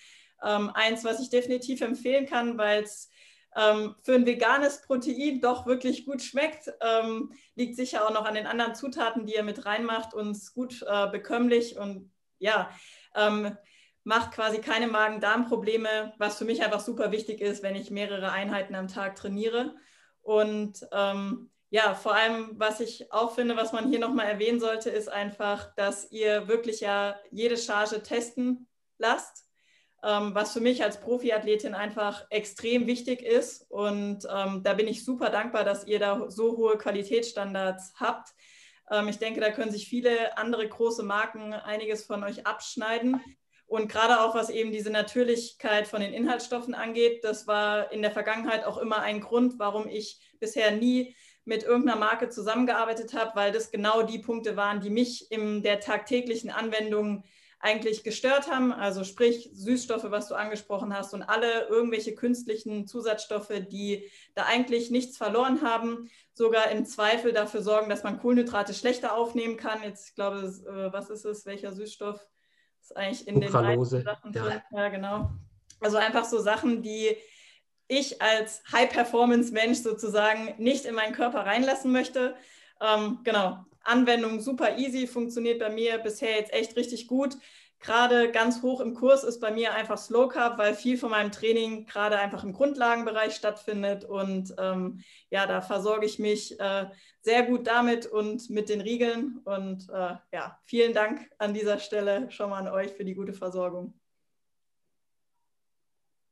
ähm, 0.43 0.71
eins, 0.75 1.05
was 1.05 1.21
ich 1.21 1.31
definitiv 1.31 1.81
empfehlen 1.81 2.27
kann, 2.27 2.59
weil 2.59 2.83
es 2.83 3.09
ähm, 3.57 3.95
für 4.03 4.15
ein 4.15 4.27
veganes 4.27 4.83
Protein 4.83 5.41
doch 5.41 5.67
wirklich 5.67 6.07
gut 6.07 6.23
schmeckt. 6.23 6.73
Ähm, 6.81 7.33
liegt 7.55 7.77
sicher 7.77 8.07
auch 8.07 8.13
noch 8.13 8.25
an 8.25 8.35
den 8.35 8.47
anderen 8.47 8.75
Zutaten, 8.75 9.27
die 9.27 9.35
ihr 9.35 9.43
mit 9.43 9.67
reinmacht 9.67 10.15
und 10.15 10.33
ist 10.33 10.55
gut 10.55 10.83
äh, 10.89 11.09
bekömmlich 11.11 11.77
und 11.77 12.11
ja, 12.39 12.71
ähm, 13.15 13.57
macht 14.05 14.33
quasi 14.33 14.59
keine 14.59 14.89
Magen-Darm-Probleme, 14.89 16.15
was 16.19 16.39
für 16.39 16.45
mich 16.45 16.63
einfach 16.65 16.81
super 16.81 17.13
wichtig 17.13 17.41
ist, 17.41 17.63
wenn 17.63 17.77
ich 17.77 17.91
mehrere 17.91 18.33
Einheiten 18.33 18.75
am 18.75 18.89
Tag 18.89 19.15
trainiere. 19.15 19.77
Und 20.23 20.87
ähm, 20.93 21.51
ja, 21.71 21.95
vor 21.95 22.15
allem, 22.15 22.59
was 22.59 22.81
ich 22.81 23.13
auch 23.13 23.35
finde, 23.35 23.57
was 23.57 23.73
man 23.73 23.89
hier 23.89 24.01
nochmal 24.01 24.27
erwähnen 24.27 24.61
sollte, 24.61 24.91
ist 24.91 25.09
einfach, 25.09 25.75
dass 25.75 26.11
ihr 26.11 26.49
wirklich 26.49 26.81
ja 26.81 27.17
jede 27.31 27.57
Charge 27.57 28.03
testen 28.03 28.67
lasst 28.99 29.47
was 30.03 30.53
für 30.53 30.61
mich 30.61 30.83
als 30.83 31.01
Profiathletin 31.01 31.75
einfach 31.75 32.27
extrem 32.31 32.87
wichtig 32.87 33.23
ist. 33.23 33.71
Und 33.71 34.27
ähm, 34.35 34.63
da 34.63 34.75
bin 34.75 34.89
ich 34.89 35.05
super 35.05 35.31
dankbar, 35.31 35.65
dass 35.65 35.87
ihr 35.87 35.99
da 35.99 36.29
so 36.29 36.57
hohe 36.57 36.77
Qualitätsstandards 36.77 37.95
habt. 37.97 38.31
Ähm, 38.91 39.09
ich 39.09 39.19
denke, 39.19 39.41
da 39.41 39.51
können 39.51 39.71
sich 39.71 39.89
viele 39.89 40.37
andere 40.37 40.69
große 40.69 41.03
Marken 41.03 41.53
einiges 41.53 42.05
von 42.05 42.25
euch 42.25 42.47
abschneiden. 42.47 43.21
Und 43.67 43.91
gerade 43.91 44.21
auch 44.21 44.35
was 44.35 44.51
eben 44.51 44.71
diese 44.71 44.91
Natürlichkeit 44.91 45.89
von 45.89 46.01
den 46.01 46.13
Inhaltsstoffen 46.13 46.75
angeht, 46.75 47.25
das 47.25 47.47
war 47.47 47.91
in 47.91 48.03
der 48.03 48.11
Vergangenheit 48.11 48.65
auch 48.65 48.77
immer 48.77 48.99
ein 48.99 49.21
Grund, 49.21 49.59
warum 49.59 49.89
ich 49.89 50.21
bisher 50.41 50.73
nie 50.73 51.17
mit 51.45 51.63
irgendeiner 51.63 51.99
Marke 51.99 52.29
zusammengearbeitet 52.29 53.15
habe, 53.15 53.33
weil 53.35 53.51
das 53.51 53.71
genau 53.71 54.03
die 54.03 54.19
Punkte 54.19 54.57
waren, 54.57 54.81
die 54.81 54.91
mich 54.91 55.31
in 55.31 55.63
der 55.63 55.81
tagtäglichen 55.81 56.51
Anwendung 56.51 57.25
eigentlich 57.63 58.03
gestört 58.03 58.51
haben. 58.51 58.73
Also 58.73 59.05
sprich 59.05 59.49
Süßstoffe, 59.55 60.11
was 60.11 60.29
du 60.29 60.35
angesprochen 60.35 60.95
hast 60.95 61.15
und 61.15 61.23
alle 61.23 61.69
irgendwelche 61.69 62.15
künstlichen 62.15 62.87
Zusatzstoffe, 62.87 63.53
die 63.71 64.11
da 64.35 64.45
eigentlich 64.45 64.91
nichts 64.91 65.17
verloren 65.17 65.63
haben, 65.63 66.11
sogar 66.35 66.71
im 66.71 66.85
Zweifel 66.85 67.33
dafür 67.33 67.63
sorgen, 67.63 67.89
dass 67.89 68.03
man 68.03 68.19
Kohlenhydrate 68.19 68.75
schlechter 68.75 69.17
aufnehmen 69.17 69.57
kann. 69.57 69.83
Jetzt, 69.85 70.09
ich 70.09 70.15
glaube, 70.17 70.39
äh, 70.39 70.93
was 70.93 71.09
ist 71.09 71.25
es? 71.25 71.47
Welcher 71.47 71.73
Süßstoff 71.73 72.21
ist 72.81 72.97
eigentlich 72.97 73.29
in 73.29 73.41
Sucralose, 73.41 73.99
den 73.99 74.05
Sachen 74.05 74.33
drin? 74.33 74.63
Ja. 74.73 74.79
ja, 74.79 74.89
genau. 74.89 75.31
Also 75.81 75.97
einfach 75.99 76.25
so 76.25 76.41
Sachen, 76.41 76.83
die 76.83 77.17
ich 77.87 78.21
als 78.21 78.63
High-Performance-Mensch 78.73 79.79
sozusagen 79.79 80.55
nicht 80.59 80.85
in 80.85 80.95
meinen 80.95 81.15
Körper 81.15 81.47
reinlassen 81.47 81.93
möchte. 81.93 82.35
Ähm, 82.81 83.21
genau, 83.23 83.65
Anwendung 83.85 84.41
super 84.41 84.79
easy, 84.79 85.07
funktioniert 85.07 85.59
bei 85.59 85.71
mir 85.71 85.99
bisher 85.99 86.37
jetzt 86.37 86.53
echt 86.53 86.77
richtig 86.77 87.07
gut. 87.07 87.37
Gerade 87.83 88.31
ganz 88.31 88.63
hoch 88.63 88.81
im 88.81 88.95
Kurs 88.95 89.25
ist 89.25 89.41
bei 89.41 89.51
mir 89.51 89.75
einfach 89.75 89.99
Slow 89.99 90.29
Carb, 90.29 90.57
weil 90.57 90.73
viel 90.75 90.97
von 90.97 91.11
meinem 91.11 91.33
Training 91.33 91.85
gerade 91.87 92.17
einfach 92.17 92.45
im 92.45 92.53
Grundlagenbereich 92.53 93.35
stattfindet. 93.35 94.05
Und 94.05 94.55
ähm, 94.57 95.01
ja, 95.31 95.47
da 95.47 95.61
versorge 95.61 96.07
ich 96.07 96.21
mich 96.21 96.59
äh, 96.61 96.87
sehr 97.23 97.43
gut 97.43 97.67
damit 97.67 98.07
und 98.07 98.51
mit 98.51 98.69
den 98.69 98.81
Riegeln. 98.81 99.41
Und 99.45 99.89
äh, 99.89 100.15
ja, 100.33 100.61
vielen 100.65 100.93
Dank 100.93 101.29
an 101.39 101.55
dieser 101.55 101.81
Stelle 101.81 102.31
schon 102.31 102.51
mal 102.51 102.59
an 102.59 102.69
euch 102.69 102.93
für 102.93 103.05
die 103.05 103.15
gute 103.15 103.33
Versorgung. 103.33 103.95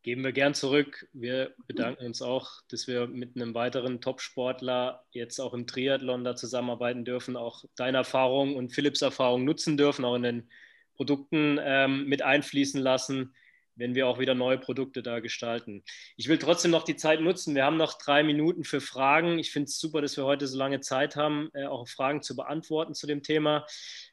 Geben 0.03 0.25
wir 0.25 0.33
gern 0.33 0.55
zurück. 0.55 1.07
Wir 1.13 1.55
bedanken 1.67 2.07
uns 2.07 2.23
auch, 2.23 2.63
dass 2.69 2.87
wir 2.87 3.07
mit 3.07 3.37
einem 3.37 3.55
weiteren 3.55 4.01
Top-Sportler 4.01 5.05
jetzt 5.11 5.39
auch 5.41 5.53
im 5.53 5.67
Triathlon 5.67 6.25
da 6.25 6.35
zusammenarbeiten 6.35 7.05
dürfen, 7.05 7.37
auch 7.37 7.65
deine 7.77 7.99
Erfahrung 7.99 8.57
und 8.57 8.71
Philipps 8.71 9.03
Erfahrung 9.03 9.45
nutzen 9.45 9.77
dürfen, 9.77 10.07
auch 10.07 10.15
in 10.15 10.23
den 10.23 10.51
Produkten 10.95 11.59
ähm, 11.63 12.07
mit 12.07 12.23
einfließen 12.23 12.81
lassen, 12.81 13.35
wenn 13.75 13.95
wir 13.95 14.07
auch 14.07 14.19
wieder 14.19 14.35
neue 14.35 14.57
Produkte 14.57 15.03
da 15.03 15.21
gestalten. 15.21 15.85
Ich 16.17 16.29
will 16.29 16.39
trotzdem 16.39 16.71
noch 16.71 16.85
die 16.85 16.97
Zeit 16.97 17.21
nutzen. 17.21 17.55
Wir 17.55 17.67
haben 17.67 17.77
noch 17.77 17.99
drei 17.99 18.23
Minuten 18.23 18.65
für 18.65 18.81
Fragen. 18.81 19.39
Ich 19.39 19.51
finde 19.51 19.67
es 19.67 19.79
super, 19.79 20.01
dass 20.01 20.17
wir 20.17 20.25
heute 20.25 20.47
so 20.47 20.57
lange 20.57 20.81
Zeit 20.81 21.17
haben, 21.17 21.51
äh, 21.53 21.67
auch 21.67 21.87
Fragen 21.89 22.23
zu 22.23 22.37
beantworten 22.37 22.95
zu 22.95 23.07
dem 23.07 23.23
Thema. 23.23 23.67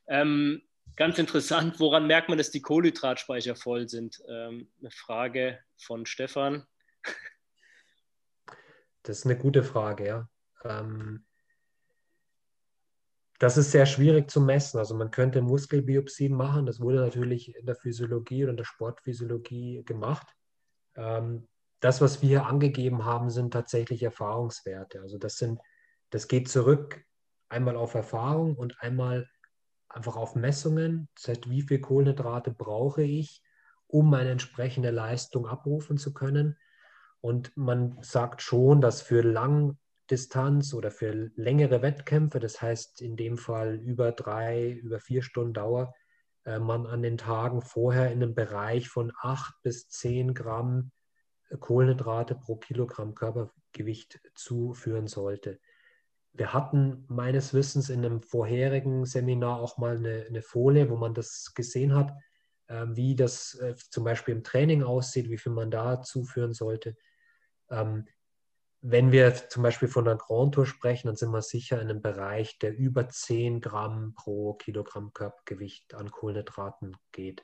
Ähm, 0.07 0.63
ganz 0.97 1.17
interessant, 1.17 1.79
woran 1.79 2.07
merkt 2.07 2.27
man, 2.27 2.37
dass 2.37 2.51
die 2.51 2.61
Kohlenhydratspeicher 2.61 3.55
voll 3.55 3.87
sind? 3.87 4.21
Ähm, 4.27 4.69
eine 4.81 4.91
Frage 4.91 5.59
von 5.77 6.05
Stefan. 6.05 6.65
Das 9.03 9.19
ist 9.19 9.25
eine 9.25 9.37
gute 9.37 9.63
Frage, 9.63 10.05
ja. 10.05 10.29
Ähm, 10.65 11.25
das 13.39 13.55
ist 13.55 13.71
sehr 13.71 13.85
schwierig 13.85 14.29
zu 14.29 14.41
messen. 14.41 14.79
Also 14.79 14.95
man 14.95 15.11
könnte 15.11 15.41
Muskelbiopsien 15.41 16.33
machen. 16.33 16.65
Das 16.65 16.81
wurde 16.81 16.97
natürlich 16.97 17.55
in 17.55 17.65
der 17.65 17.75
Physiologie 17.75 18.43
oder 18.43 18.51
in 18.51 18.57
der 18.57 18.65
Sportphysiologie 18.65 19.83
gemacht. 19.85 20.27
Ähm, 20.95 21.47
das, 21.79 22.01
was 22.01 22.21
wir 22.21 22.29
hier 22.29 22.45
angegeben 22.47 23.05
haben, 23.05 23.29
sind 23.29 23.51
tatsächlich 23.53 24.01
Erfahrungswerte. 24.01 25.01
Also 25.01 25.19
das 25.19 25.37
sind, 25.37 25.59
das 26.09 26.27
geht 26.27 26.49
zurück 26.49 27.05
einmal 27.49 27.77
auf 27.77 27.93
Erfahrung 27.93 28.55
und 28.55 28.81
einmal 28.81 29.29
einfach 29.97 30.15
auf 30.15 30.35
Messungen. 30.35 31.09
Das 31.15 31.27
heißt, 31.27 31.49
wie 31.49 31.63
viel 31.63 31.79
Kohlenhydrate 31.79 32.51
brauche 32.51 33.03
ich, 33.03 33.43
um 33.87 34.13
eine 34.13 34.31
entsprechende 34.31 34.91
Leistung 34.91 35.47
abrufen 35.47 35.97
zu 35.97 36.13
können. 36.13 36.57
Und 37.19 37.55
man 37.57 37.97
sagt 38.01 38.41
schon, 38.41 38.79
dass 38.79 39.01
für 39.01 39.21
lang 39.21 39.77
Distanz 40.09 40.73
oder 40.73 40.91
für 40.91 41.11
längere 41.35 41.81
Wettkämpfe, 41.81 42.39
das 42.39 42.61
heißt 42.61 43.01
in 43.01 43.17
dem 43.17 43.37
Fall 43.37 43.75
über 43.75 44.11
drei, 44.11 44.71
über 44.71 44.99
vier 44.99 45.21
Stunden 45.21 45.53
Dauer, 45.53 45.93
äh, 46.45 46.59
man 46.59 46.85
an 46.85 47.01
den 47.01 47.17
Tagen 47.17 47.61
vorher 47.61 48.11
in 48.11 48.23
einem 48.23 48.33
Bereich 48.33 48.87
von 48.87 49.11
acht 49.21 49.55
bis 49.63 49.89
zehn 49.89 50.33
Gramm 50.33 50.91
äh, 51.49 51.57
Kohlenhydrate 51.57 52.35
pro 52.35 52.55
Kilogramm 52.55 53.15
Körpergewicht 53.15 54.21
zuführen 54.35 55.07
sollte. 55.07 55.59
Wir 56.37 56.53
hatten 56.53 57.03
meines 57.07 57.53
Wissens 57.55 57.89
in 57.89 58.05
einem 58.05 58.21
vorherigen 58.21 59.05
Seminar 59.05 59.59
auch 59.59 59.79
mal 59.79 59.97
eine, 59.97 60.25
eine 60.27 60.43
Folie, 60.43 60.89
wo 60.89 60.95
man 60.95 61.15
das 61.15 61.53
gesehen 61.55 61.95
hat, 61.95 62.13
äh, 62.67 62.85
wie 62.89 63.15
das 63.15 63.55
äh, 63.55 63.75
zum 63.89 64.03
Beispiel 64.03 64.35
im 64.35 64.43
Training 64.43 64.83
aussieht, 64.83 65.29
wie 65.29 65.39
viel 65.39 65.51
man 65.51 65.71
da 65.71 66.01
zuführen 66.03 66.53
sollte. 66.53 66.95
Ähm, 67.71 68.05
wenn 68.81 69.11
wir 69.11 69.33
zum 69.33 69.63
Beispiel 69.63 69.87
von 69.87 70.07
einer 70.07 70.17
Grand 70.17 70.53
Tour 70.53 70.67
sprechen, 70.67 71.07
dann 71.07 71.15
sind 71.15 71.31
wir 71.31 71.41
sicher 71.41 71.81
in 71.81 71.89
einem 71.89 72.03
Bereich, 72.03 72.59
der 72.59 72.77
über 72.77 73.09
10 73.09 73.59
Gramm 73.59 74.13
pro 74.15 74.53
Kilogramm 74.53 75.13
Körpergewicht 75.13 75.95
an 75.95 76.11
Kohlenhydraten 76.11 76.95
geht. 77.11 77.43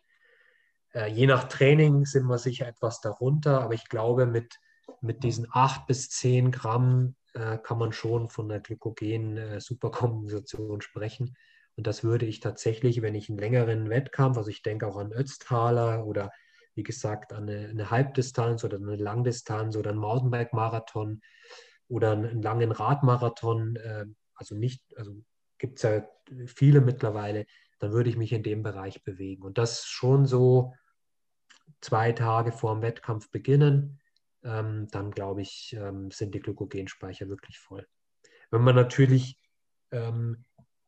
Äh, 0.93 1.07
je 1.07 1.25
nach 1.25 1.45
Training 1.45 2.05
sind 2.05 2.27
wir 2.27 2.37
sicher 2.37 2.67
etwas 2.67 3.01
darunter, 3.01 3.61
aber 3.61 3.73
ich 3.73 3.89
glaube, 3.89 4.27
mit, 4.27 4.59
mit 5.01 5.23
diesen 5.23 5.47
8 5.51 5.87
bis 5.87 6.11
10 6.11 6.51
Gramm 6.51 7.15
äh, 7.33 7.57
kann 7.57 7.77
man 7.77 7.91
schon 7.91 8.29
von 8.29 8.49
einer 8.51 8.61
Glykogen-Superkompensation 8.61 10.79
äh, 10.79 10.83
sprechen. 10.83 11.35
Und 11.75 11.87
das 11.87 12.03
würde 12.03 12.25
ich 12.25 12.39
tatsächlich, 12.39 13.01
wenn 13.01 13.15
ich 13.15 13.29
einen 13.29 13.39
längeren 13.39 13.89
Wettkampf, 13.89 14.37
also 14.37 14.49
ich 14.49 14.61
denke 14.61 14.87
auch 14.87 14.97
an 14.97 15.11
Ötztaler 15.11 16.05
oder 16.05 16.31
wie 16.75 16.83
gesagt, 16.83 17.33
eine, 17.33 17.69
eine 17.69 17.91
Halbdistanz 17.91 18.63
oder 18.63 18.77
eine 18.77 18.95
Langdistanz 18.95 19.75
oder 19.75 19.91
ein 19.91 19.97
Mountainbike-Marathon 19.97 21.21
oder 21.87 22.11
einen 22.11 22.41
langen 22.41 22.71
Radmarathon, 22.71 23.75
äh, 23.75 24.05
also 24.35 24.55
nicht, 24.55 24.81
also 24.97 25.13
gibt 25.57 25.77
es 25.77 25.83
ja 25.83 26.07
viele 26.47 26.81
mittlerweile, 26.81 27.45
dann 27.79 27.91
würde 27.91 28.09
ich 28.09 28.17
mich 28.17 28.33
in 28.33 28.43
dem 28.43 28.63
Bereich 28.63 29.03
bewegen. 29.03 29.43
Und 29.43 29.57
das 29.57 29.85
schon 29.85 30.25
so 30.25 30.73
zwei 31.81 32.11
Tage 32.11 32.51
vor 32.51 32.73
dem 32.73 32.81
Wettkampf 32.81 33.29
beginnen, 33.29 33.99
ähm, 34.43 34.87
dann 34.91 35.11
glaube 35.11 35.41
ich, 35.41 35.75
ähm, 35.79 36.11
sind 36.11 36.35
die 36.35 36.39
Glykogenspeicher 36.39 37.29
wirklich 37.29 37.59
voll. 37.59 37.87
Wenn 38.51 38.61
man 38.61 38.75
natürlich 38.75 39.39
ähm, 39.91 40.45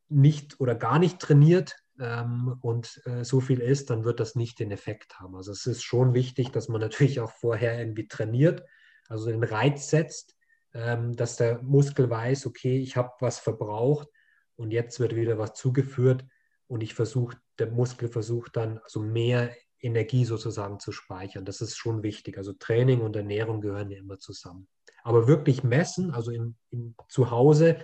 nicht 0.09 0.59
oder 0.59 0.75
gar 0.75 0.99
nicht 0.99 1.19
trainiert, 1.19 1.75
ähm, 1.99 2.57
und 2.61 3.01
äh, 3.05 3.23
so 3.23 3.39
viel 3.39 3.59
ist, 3.59 3.89
dann 3.89 4.03
wird 4.03 4.19
das 4.19 4.35
nicht 4.35 4.59
den 4.59 4.71
Effekt 4.71 5.19
haben. 5.19 5.35
Also 5.35 5.51
es 5.51 5.65
ist 5.65 5.83
schon 5.83 6.13
wichtig, 6.13 6.51
dass 6.51 6.67
man 6.67 6.81
natürlich 6.81 7.19
auch 7.19 7.31
vorher 7.31 7.79
irgendwie 7.79 8.07
trainiert, 8.07 8.63
also 9.07 9.29
den 9.29 9.43
Reiz 9.43 9.89
setzt, 9.89 10.35
ähm, 10.73 11.15
dass 11.15 11.37
der 11.37 11.61
Muskel 11.61 12.09
weiß, 12.09 12.45
okay, 12.47 12.79
ich 12.79 12.97
habe 12.97 13.11
was 13.19 13.39
verbraucht 13.39 14.09
und 14.55 14.71
jetzt 14.71 14.99
wird 14.99 15.15
wieder 15.15 15.37
was 15.37 15.53
zugeführt 15.53 16.25
und 16.67 16.81
ich 16.81 16.93
versuche, 16.93 17.37
der 17.59 17.71
Muskel 17.71 18.09
versucht 18.09 18.57
dann 18.57 18.79
also 18.79 18.99
mehr 18.99 19.55
Energie 19.79 20.25
sozusagen 20.25 20.79
zu 20.79 20.91
speichern. 20.91 21.45
Das 21.45 21.61
ist 21.61 21.75
schon 21.77 22.03
wichtig. 22.03 22.37
Also 22.37 22.53
Training 22.53 23.01
und 23.01 23.15
Ernährung 23.15 23.61
gehören 23.61 23.91
ja 23.91 23.97
immer 23.97 24.19
zusammen. 24.19 24.67
Aber 25.03 25.27
wirklich 25.27 25.63
messen, 25.63 26.11
also 26.11 26.31
im, 26.31 26.55
im 26.71 26.95
Zuhause, 27.09 27.77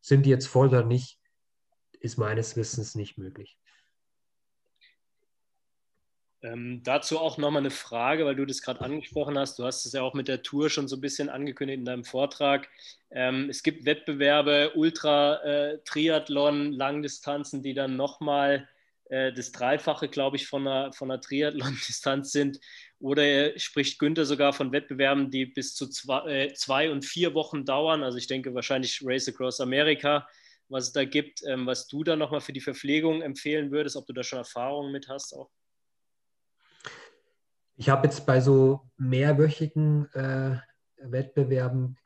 sind 0.00 0.26
die 0.26 0.30
jetzt 0.30 0.46
voll 0.46 0.68
oder 0.68 0.84
nicht, 0.84 1.18
ist 2.00 2.18
meines 2.18 2.56
Wissens 2.56 2.94
nicht 2.94 3.18
möglich. 3.18 3.58
Ähm, 6.40 6.82
dazu 6.84 7.18
auch 7.18 7.36
nochmal 7.36 7.62
eine 7.62 7.72
Frage, 7.72 8.24
weil 8.24 8.36
du 8.36 8.46
das 8.46 8.62
gerade 8.62 8.80
angesprochen 8.80 9.36
hast. 9.36 9.58
Du 9.58 9.64
hast 9.64 9.84
es 9.86 9.92
ja 9.92 10.02
auch 10.02 10.14
mit 10.14 10.28
der 10.28 10.42
Tour 10.42 10.70
schon 10.70 10.86
so 10.86 10.96
ein 10.96 11.00
bisschen 11.00 11.28
angekündigt 11.28 11.80
in 11.80 11.84
deinem 11.84 12.04
Vortrag. 12.04 12.68
Ähm, 13.10 13.48
es 13.50 13.64
gibt 13.64 13.86
Wettbewerbe, 13.86 14.72
Ultra-Triathlon, 14.76 16.72
äh, 16.72 16.76
Langdistanzen, 16.76 17.62
die 17.62 17.74
dann 17.74 17.96
nochmal 17.96 18.68
äh, 19.08 19.32
das 19.32 19.52
Dreifache, 19.52 20.08
glaube 20.08 20.36
ich, 20.36 20.46
von 20.46 20.66
einer, 20.66 20.92
von 20.92 21.10
einer 21.10 21.20
Triathlon-Distanz 21.20 22.32
sind. 22.32 22.58
Oder 23.00 23.58
spricht 23.58 23.98
Günther 23.98 24.24
sogar 24.24 24.52
von 24.52 24.72
Wettbewerben, 24.72 25.30
die 25.30 25.46
bis 25.46 25.74
zu 25.74 25.88
zwei, 25.88 26.46
äh, 26.46 26.52
zwei 26.54 26.90
und 26.90 27.04
vier 27.04 27.34
Wochen 27.34 27.64
dauern. 27.64 28.02
Also 28.02 28.18
ich 28.18 28.26
denke 28.26 28.54
wahrscheinlich 28.54 29.00
Race 29.04 29.28
Across 29.28 29.60
America 29.60 30.26
was 30.68 30.84
es 30.84 30.92
da 30.92 31.04
gibt, 31.04 31.42
ähm, 31.46 31.66
was 31.66 31.88
du 31.88 32.04
da 32.04 32.16
nochmal 32.16 32.40
für 32.40 32.52
die 32.52 32.60
Verpflegung 32.60 33.22
empfehlen 33.22 33.70
würdest, 33.70 33.96
ob 33.96 34.06
du 34.06 34.12
da 34.12 34.22
schon 34.22 34.38
Erfahrungen 34.38 34.92
mit 34.92 35.08
hast 35.08 35.34
auch? 35.34 35.50
Ich 37.76 37.88
habe 37.88 38.06
jetzt 38.06 38.26
bei 38.26 38.40
so 38.40 38.80
mehrwöchigen 38.96 40.12
äh, 40.12 40.58
Wettbewerben 40.98 41.96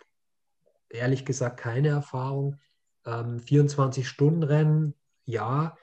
ehrlich 0.90 1.24
gesagt 1.24 1.58
keine 1.58 1.88
Erfahrung. 1.88 2.60
Ähm, 3.06 3.40
24-Stunden-Rennen, 3.40 4.94
ja. 5.24 5.76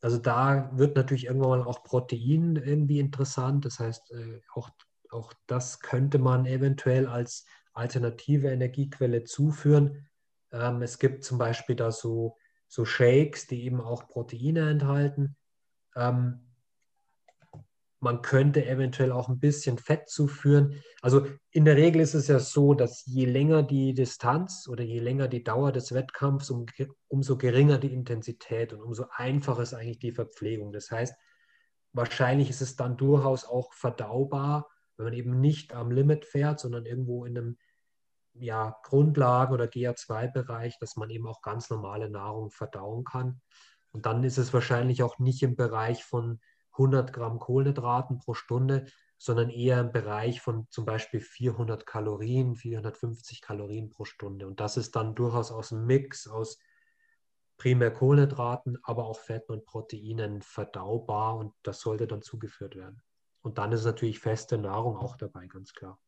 Also 0.00 0.18
da 0.18 0.70
wird 0.74 0.96
natürlich 0.96 1.26
irgendwann 1.26 1.60
mal 1.60 1.66
auch 1.66 1.82
Protein 1.82 2.56
irgendwie 2.56 3.00
interessant. 3.00 3.64
Das 3.64 3.78
heißt, 3.78 4.12
äh, 4.12 4.40
auch, 4.54 4.70
auch 5.10 5.32
das 5.46 5.80
könnte 5.80 6.18
man 6.18 6.46
eventuell 6.46 7.06
als 7.06 7.46
alternative 7.72 8.48
Energiequelle 8.48 9.24
zuführen. 9.24 10.08
Ähm, 10.52 10.82
es 10.82 10.98
gibt 10.98 11.24
zum 11.24 11.38
Beispiel 11.38 11.76
da 11.76 11.90
so, 11.90 12.36
so 12.68 12.84
Shakes, 12.84 13.46
die 13.46 13.64
eben 13.64 13.80
auch 13.80 14.08
Proteine 14.08 14.70
enthalten. 14.70 15.36
Ähm, 15.94 16.45
man 18.06 18.22
könnte 18.22 18.64
eventuell 18.64 19.10
auch 19.10 19.28
ein 19.28 19.40
bisschen 19.40 19.78
Fett 19.78 20.08
zuführen. 20.08 20.80
Also 21.02 21.26
in 21.50 21.64
der 21.64 21.74
Regel 21.74 22.00
ist 22.00 22.14
es 22.14 22.28
ja 22.28 22.38
so, 22.38 22.72
dass 22.72 23.04
je 23.04 23.24
länger 23.24 23.64
die 23.64 23.94
Distanz 23.94 24.68
oder 24.68 24.84
je 24.84 25.00
länger 25.00 25.26
die 25.26 25.42
Dauer 25.42 25.72
des 25.72 25.92
Wettkampfs, 25.92 26.50
um, 26.50 26.66
umso 27.08 27.36
geringer 27.36 27.78
die 27.78 27.92
Intensität 27.92 28.72
und 28.72 28.80
umso 28.80 29.06
einfacher 29.10 29.62
ist 29.62 29.74
eigentlich 29.74 29.98
die 29.98 30.12
Verpflegung. 30.12 30.72
Das 30.72 30.92
heißt, 30.92 31.16
wahrscheinlich 31.92 32.48
ist 32.48 32.62
es 32.62 32.76
dann 32.76 32.96
durchaus 32.96 33.44
auch 33.44 33.72
verdaubar, 33.72 34.68
wenn 34.96 35.06
man 35.06 35.12
eben 35.12 35.40
nicht 35.40 35.74
am 35.74 35.90
Limit 35.90 36.26
fährt, 36.26 36.60
sondern 36.60 36.86
irgendwo 36.86 37.24
in 37.24 37.36
einem 37.36 37.58
ja, 38.34 38.78
Grundlagen- 38.84 39.52
oder 39.52 39.64
GA2-Bereich, 39.64 40.78
dass 40.78 40.94
man 40.94 41.10
eben 41.10 41.26
auch 41.26 41.42
ganz 41.42 41.70
normale 41.70 42.08
Nahrung 42.08 42.52
verdauen 42.52 43.02
kann. 43.02 43.40
Und 43.90 44.06
dann 44.06 44.22
ist 44.22 44.38
es 44.38 44.52
wahrscheinlich 44.54 45.02
auch 45.02 45.18
nicht 45.18 45.42
im 45.42 45.56
Bereich 45.56 46.04
von 46.04 46.38
100 46.78 47.12
Gramm 47.12 47.38
Kohlenhydraten 47.38 48.18
pro 48.18 48.34
Stunde, 48.34 48.86
sondern 49.18 49.50
eher 49.50 49.80
im 49.80 49.92
Bereich 49.92 50.40
von 50.40 50.66
zum 50.70 50.84
Beispiel 50.84 51.20
400 51.20 51.86
Kalorien, 51.86 52.54
450 52.54 53.40
Kalorien 53.40 53.90
pro 53.90 54.04
Stunde. 54.04 54.46
Und 54.46 54.60
das 54.60 54.76
ist 54.76 54.96
dann 54.96 55.14
durchaus 55.14 55.50
aus 55.50 55.72
einem 55.72 55.86
Mix 55.86 56.26
aus 56.26 56.58
primär 57.56 57.90
Kohlenhydraten, 57.90 58.78
aber 58.82 59.06
auch 59.06 59.18
Fetten 59.18 59.52
und 59.52 59.64
Proteinen 59.64 60.42
verdaubar 60.42 61.36
und 61.36 61.54
das 61.62 61.80
sollte 61.80 62.06
dann 62.06 62.22
zugeführt 62.22 62.76
werden. 62.76 63.02
Und 63.42 63.58
dann 63.58 63.72
ist 63.72 63.84
natürlich 63.84 64.18
feste 64.18 64.58
Nahrung 64.58 64.96
auch 64.96 65.16
dabei, 65.16 65.46
ganz 65.46 65.72
klar. 65.72 65.98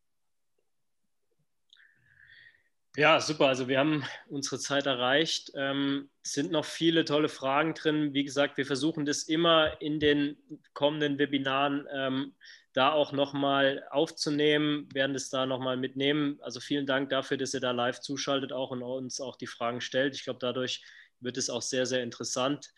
Ja, 2.97 3.21
super. 3.21 3.47
Also 3.47 3.69
wir 3.69 3.79
haben 3.79 4.05
unsere 4.29 4.59
Zeit 4.59 4.87
erreicht. 4.87 5.53
Ähm, 5.55 6.11
es 6.25 6.33
sind 6.33 6.51
noch 6.51 6.65
viele 6.65 7.05
tolle 7.05 7.29
Fragen 7.29 7.75
drin. 7.75 8.13
Wie 8.13 8.25
gesagt, 8.25 8.57
wir 8.57 8.67
versuchen 8.67 9.05
das 9.07 9.23
immer 9.25 9.81
in 9.81 10.01
den 10.01 10.37
kommenden 10.73 11.19
Webinaren 11.19 11.87
ähm, 11.95 12.35
da 12.73 12.93
auch 12.93 13.13
nochmal 13.13 13.85
aufzunehmen, 13.91 14.89
werden 14.93 15.15
es 15.15 15.31
da 15.31 15.47
nochmal 15.47 15.77
mitnehmen. 15.77 16.39
Also 16.43 16.61
vielen 16.61 16.87
Dank 16.87 17.11
dafür, 17.11 17.37
dass 17.37 17.55
ihr 17.55 17.61
da 17.61 17.71
live 17.71 18.01
zuschaltet 18.01 18.53
auch 18.53 18.71
und 18.71 18.83
uns 18.83 19.21
auch 19.21 19.37
die 19.37 19.47
Fragen 19.47 19.81
stellt. 19.81 20.15
Ich 20.17 20.25
glaube, 20.25 20.39
dadurch 20.41 20.83
wird 21.21 21.37
es 21.37 21.51
auch 21.51 21.63
sehr, 21.63 21.87
sehr 21.87 22.03
interessant 22.03 22.73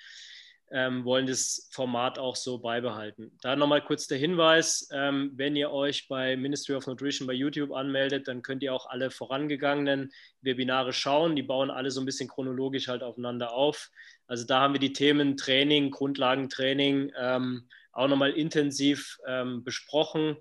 ähm, 0.73 1.05
wollen 1.05 1.27
das 1.27 1.69
Format 1.73 2.19
auch 2.19 2.37
so 2.37 2.59
beibehalten. 2.59 3.33
Da 3.43 3.57
nochmal 3.57 3.83
kurz 3.83 4.07
der 4.07 4.19
Hinweis, 4.19 4.89
ähm, 4.93 5.33
wenn 5.35 5.57
ihr 5.57 5.71
euch 5.71 6.07
bei 6.09 6.37
Ministry 6.37 6.75
of 6.75 6.87
Nutrition 6.87 7.27
bei 7.27 7.33
YouTube 7.33 7.73
anmeldet, 7.73 8.29
dann 8.29 8.43
könnt 8.43 8.63
ihr 8.63 8.73
auch 8.73 8.87
alle 8.87 9.11
vorangegangenen 9.11 10.13
Webinare 10.43 10.93
schauen. 10.93 11.35
Die 11.35 11.43
bauen 11.43 11.71
alle 11.71 11.91
so 11.91 12.01
ein 12.01 12.07
bisschen 12.07 12.29
chronologisch 12.29 12.87
halt 12.87 13.03
aufeinander 13.03 13.53
auf. 13.53 13.91
Also 14.29 14.47
da 14.47 14.61
haben 14.61 14.75
wir 14.75 14.81
die 14.81 14.93
Themen 14.93 15.37
Training, 15.37 15.91
Grundlagentraining 15.91 17.13
ähm, 17.19 17.69
auch 17.93 18.07
nochmal 18.07 18.31
intensiv 18.31 19.19
ähm, 19.27 19.65
besprochen. 19.65 20.37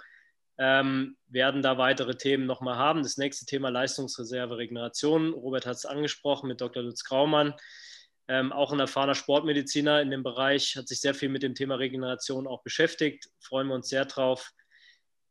Ähm, 0.60 1.16
werden 1.28 1.62
da 1.64 1.78
weitere 1.78 2.16
Themen 2.16 2.46
nochmal 2.46 2.76
haben. 2.76 3.02
Das 3.02 3.18
nächste 3.18 3.46
Thema 3.46 3.70
Leistungsreserve, 3.70 4.58
Regeneration. 4.58 5.34
Robert 5.34 5.66
hat 5.66 5.78
es 5.78 5.86
angesprochen 5.86 6.50
mit 6.50 6.62
Dr. 6.62 6.84
Lutz 6.84 7.04
Graumann 7.04 7.56
ähm, 8.30 8.54
auch 8.54 8.72
ein 8.72 8.80
erfahrener 8.80 9.16
Sportmediziner 9.16 10.02
in 10.02 10.12
dem 10.12 10.22
Bereich, 10.22 10.76
hat 10.78 10.88
sich 10.88 11.02
sehr 11.02 11.16
viel 11.16 11.30
mit 11.30 11.42
dem 11.42 11.56
Thema 11.56 11.76
Regeneration 11.76 12.46
auch 12.46 12.62
beschäftigt. 12.62 13.28
Freuen 13.40 13.68
wir 13.68 13.74
uns 13.74 13.90
sehr 13.90 14.06
drauf. 14.06 14.54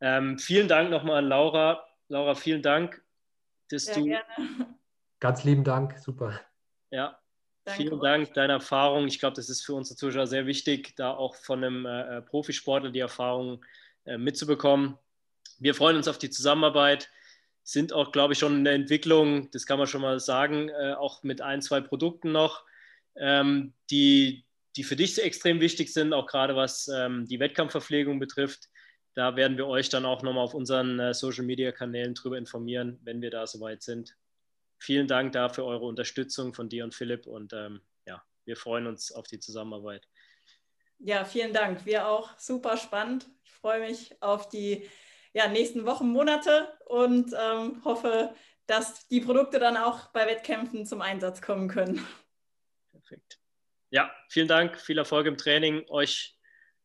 Ähm, 0.00 0.36
vielen 0.38 0.66
Dank 0.66 0.90
nochmal 0.90 1.18
an 1.18 1.28
Laura. 1.28 1.86
Laura, 2.08 2.34
vielen 2.34 2.60
Dank, 2.60 3.00
dass 3.70 3.84
sehr 3.84 3.94
du. 3.94 4.04
Gerne. 4.04 4.76
Ganz 5.20 5.44
lieben 5.44 5.62
Dank, 5.62 5.96
super. 5.98 6.40
Ja, 6.90 7.18
Danke 7.64 7.82
vielen 7.82 8.00
Dank, 8.00 8.34
deine 8.34 8.54
Erfahrung. 8.54 9.06
Ich 9.06 9.20
glaube, 9.20 9.36
das 9.36 9.48
ist 9.48 9.64
für 9.64 9.74
unsere 9.74 9.96
Zuschauer 9.96 10.26
sehr 10.26 10.46
wichtig, 10.46 10.96
da 10.96 11.12
auch 11.12 11.36
von 11.36 11.62
einem 11.62 11.86
äh, 11.86 12.18
äh, 12.18 12.22
Profisportler 12.22 12.90
die 12.90 12.98
Erfahrung 12.98 13.64
äh, 14.06 14.18
mitzubekommen. 14.18 14.98
Wir 15.60 15.74
freuen 15.74 15.96
uns 15.96 16.08
auf 16.08 16.18
die 16.18 16.30
Zusammenarbeit 16.30 17.08
sind 17.68 17.92
auch, 17.92 18.12
glaube 18.12 18.32
ich, 18.32 18.38
schon 18.38 18.54
in 18.56 18.64
der 18.64 18.72
Entwicklung, 18.72 19.50
das 19.50 19.66
kann 19.66 19.76
man 19.76 19.86
schon 19.86 20.00
mal 20.00 20.18
sagen, 20.20 20.70
äh, 20.70 20.94
auch 20.94 21.22
mit 21.22 21.42
ein, 21.42 21.60
zwei 21.60 21.82
Produkten 21.82 22.32
noch 22.32 22.64
ähm, 23.18 23.74
die, 23.90 24.44
die 24.76 24.84
für 24.84 24.96
dich 24.96 25.20
extrem 25.22 25.60
wichtig 25.60 25.92
sind, 25.92 26.12
auch 26.12 26.26
gerade 26.26 26.56
was 26.56 26.88
ähm, 26.88 27.26
die 27.26 27.40
Wettkampfverpflegung 27.40 28.18
betrifft. 28.18 28.68
Da 29.14 29.36
werden 29.36 29.56
wir 29.56 29.66
euch 29.66 29.88
dann 29.88 30.04
auch 30.04 30.22
nochmal 30.22 30.44
auf 30.44 30.54
unseren 30.54 30.98
äh, 31.00 31.14
Social-Media-Kanälen 31.14 32.14
darüber 32.14 32.38
informieren, 32.38 33.00
wenn 33.02 33.20
wir 33.20 33.30
da 33.30 33.46
soweit 33.46 33.82
sind. 33.82 34.16
Vielen 34.78 35.08
Dank 35.08 35.32
dafür 35.32 35.64
eure 35.64 35.86
Unterstützung 35.86 36.54
von 36.54 36.68
dir 36.68 36.84
und 36.84 36.94
Philipp 36.94 37.26
und 37.26 37.52
ähm, 37.52 37.80
ja, 38.06 38.22
wir 38.44 38.56
freuen 38.56 38.86
uns 38.86 39.10
auf 39.10 39.26
die 39.26 39.40
Zusammenarbeit. 39.40 40.06
Ja, 41.00 41.24
vielen 41.24 41.52
Dank. 41.52 41.84
Wir 41.86 42.08
auch. 42.08 42.38
Super 42.38 42.76
spannend. 42.76 43.28
Ich 43.44 43.52
freue 43.52 43.80
mich 43.80 44.20
auf 44.22 44.48
die 44.48 44.88
ja, 45.32 45.48
nächsten 45.48 45.84
Wochen, 45.84 46.08
Monate 46.08 46.68
und 46.86 47.32
ähm, 47.38 47.84
hoffe, 47.84 48.34
dass 48.66 49.06
die 49.08 49.20
Produkte 49.20 49.58
dann 49.58 49.76
auch 49.76 50.08
bei 50.08 50.26
Wettkämpfen 50.26 50.86
zum 50.86 51.00
Einsatz 51.00 51.40
kommen 51.40 51.68
können. 51.68 52.04
Perfekt. 53.08 53.38
Ja, 53.90 54.10
vielen 54.28 54.48
Dank, 54.48 54.78
viel 54.78 54.98
Erfolg 54.98 55.26
im 55.26 55.38
Training. 55.38 55.84
Euch 55.88 56.36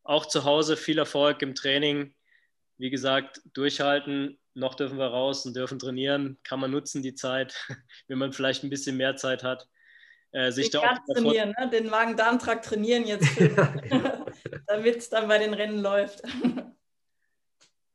auch 0.03 0.25
zu 0.25 0.45
Hause 0.45 0.77
viel 0.77 0.97
Erfolg 0.97 1.41
im 1.41 1.55
Training. 1.55 2.15
Wie 2.77 2.89
gesagt, 2.89 3.41
durchhalten. 3.53 4.39
Noch 4.53 4.75
dürfen 4.75 4.97
wir 4.97 5.07
raus 5.07 5.45
und 5.45 5.55
dürfen 5.55 5.79
trainieren. 5.79 6.37
Kann 6.43 6.59
man 6.59 6.71
nutzen 6.71 7.01
die 7.01 7.13
Zeit, 7.13 7.55
wenn 8.07 8.17
man 8.17 8.31
vielleicht 8.31 8.63
ein 8.63 8.69
bisschen 8.69 8.97
mehr 8.97 9.15
Zeit 9.15 9.43
hat. 9.43 9.67
Äh, 10.31 10.51
sich 10.51 10.71
da 10.71 10.79
auch 10.79 10.97
trainieren, 11.13 11.53
ne? 11.59 11.69
den 11.69 11.89
Magen-Darm-Trakt 11.89 12.65
trainieren 12.65 13.05
jetzt, 13.05 13.27
damit 14.67 14.95
es 14.95 15.09
dann 15.09 15.27
bei 15.27 15.37
den 15.37 15.53
Rennen 15.53 15.79
läuft. 15.79 16.23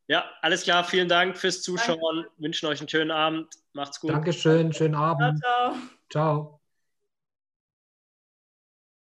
Ja, 0.06 0.24
alles 0.40 0.62
klar. 0.62 0.84
Vielen 0.84 1.08
Dank 1.08 1.36
fürs 1.36 1.62
Zuschauen. 1.62 1.98
Danke. 1.98 2.30
Wünschen 2.38 2.66
euch 2.68 2.80
einen 2.80 2.88
schönen 2.88 3.10
Abend. 3.10 3.52
Macht's 3.72 4.00
gut. 4.00 4.10
Dankeschön. 4.10 4.72
Schönen 4.72 4.94
Abend. 4.94 5.40
Ciao. 5.40 5.72
ciao. 5.72 5.80
ciao. 6.10 6.57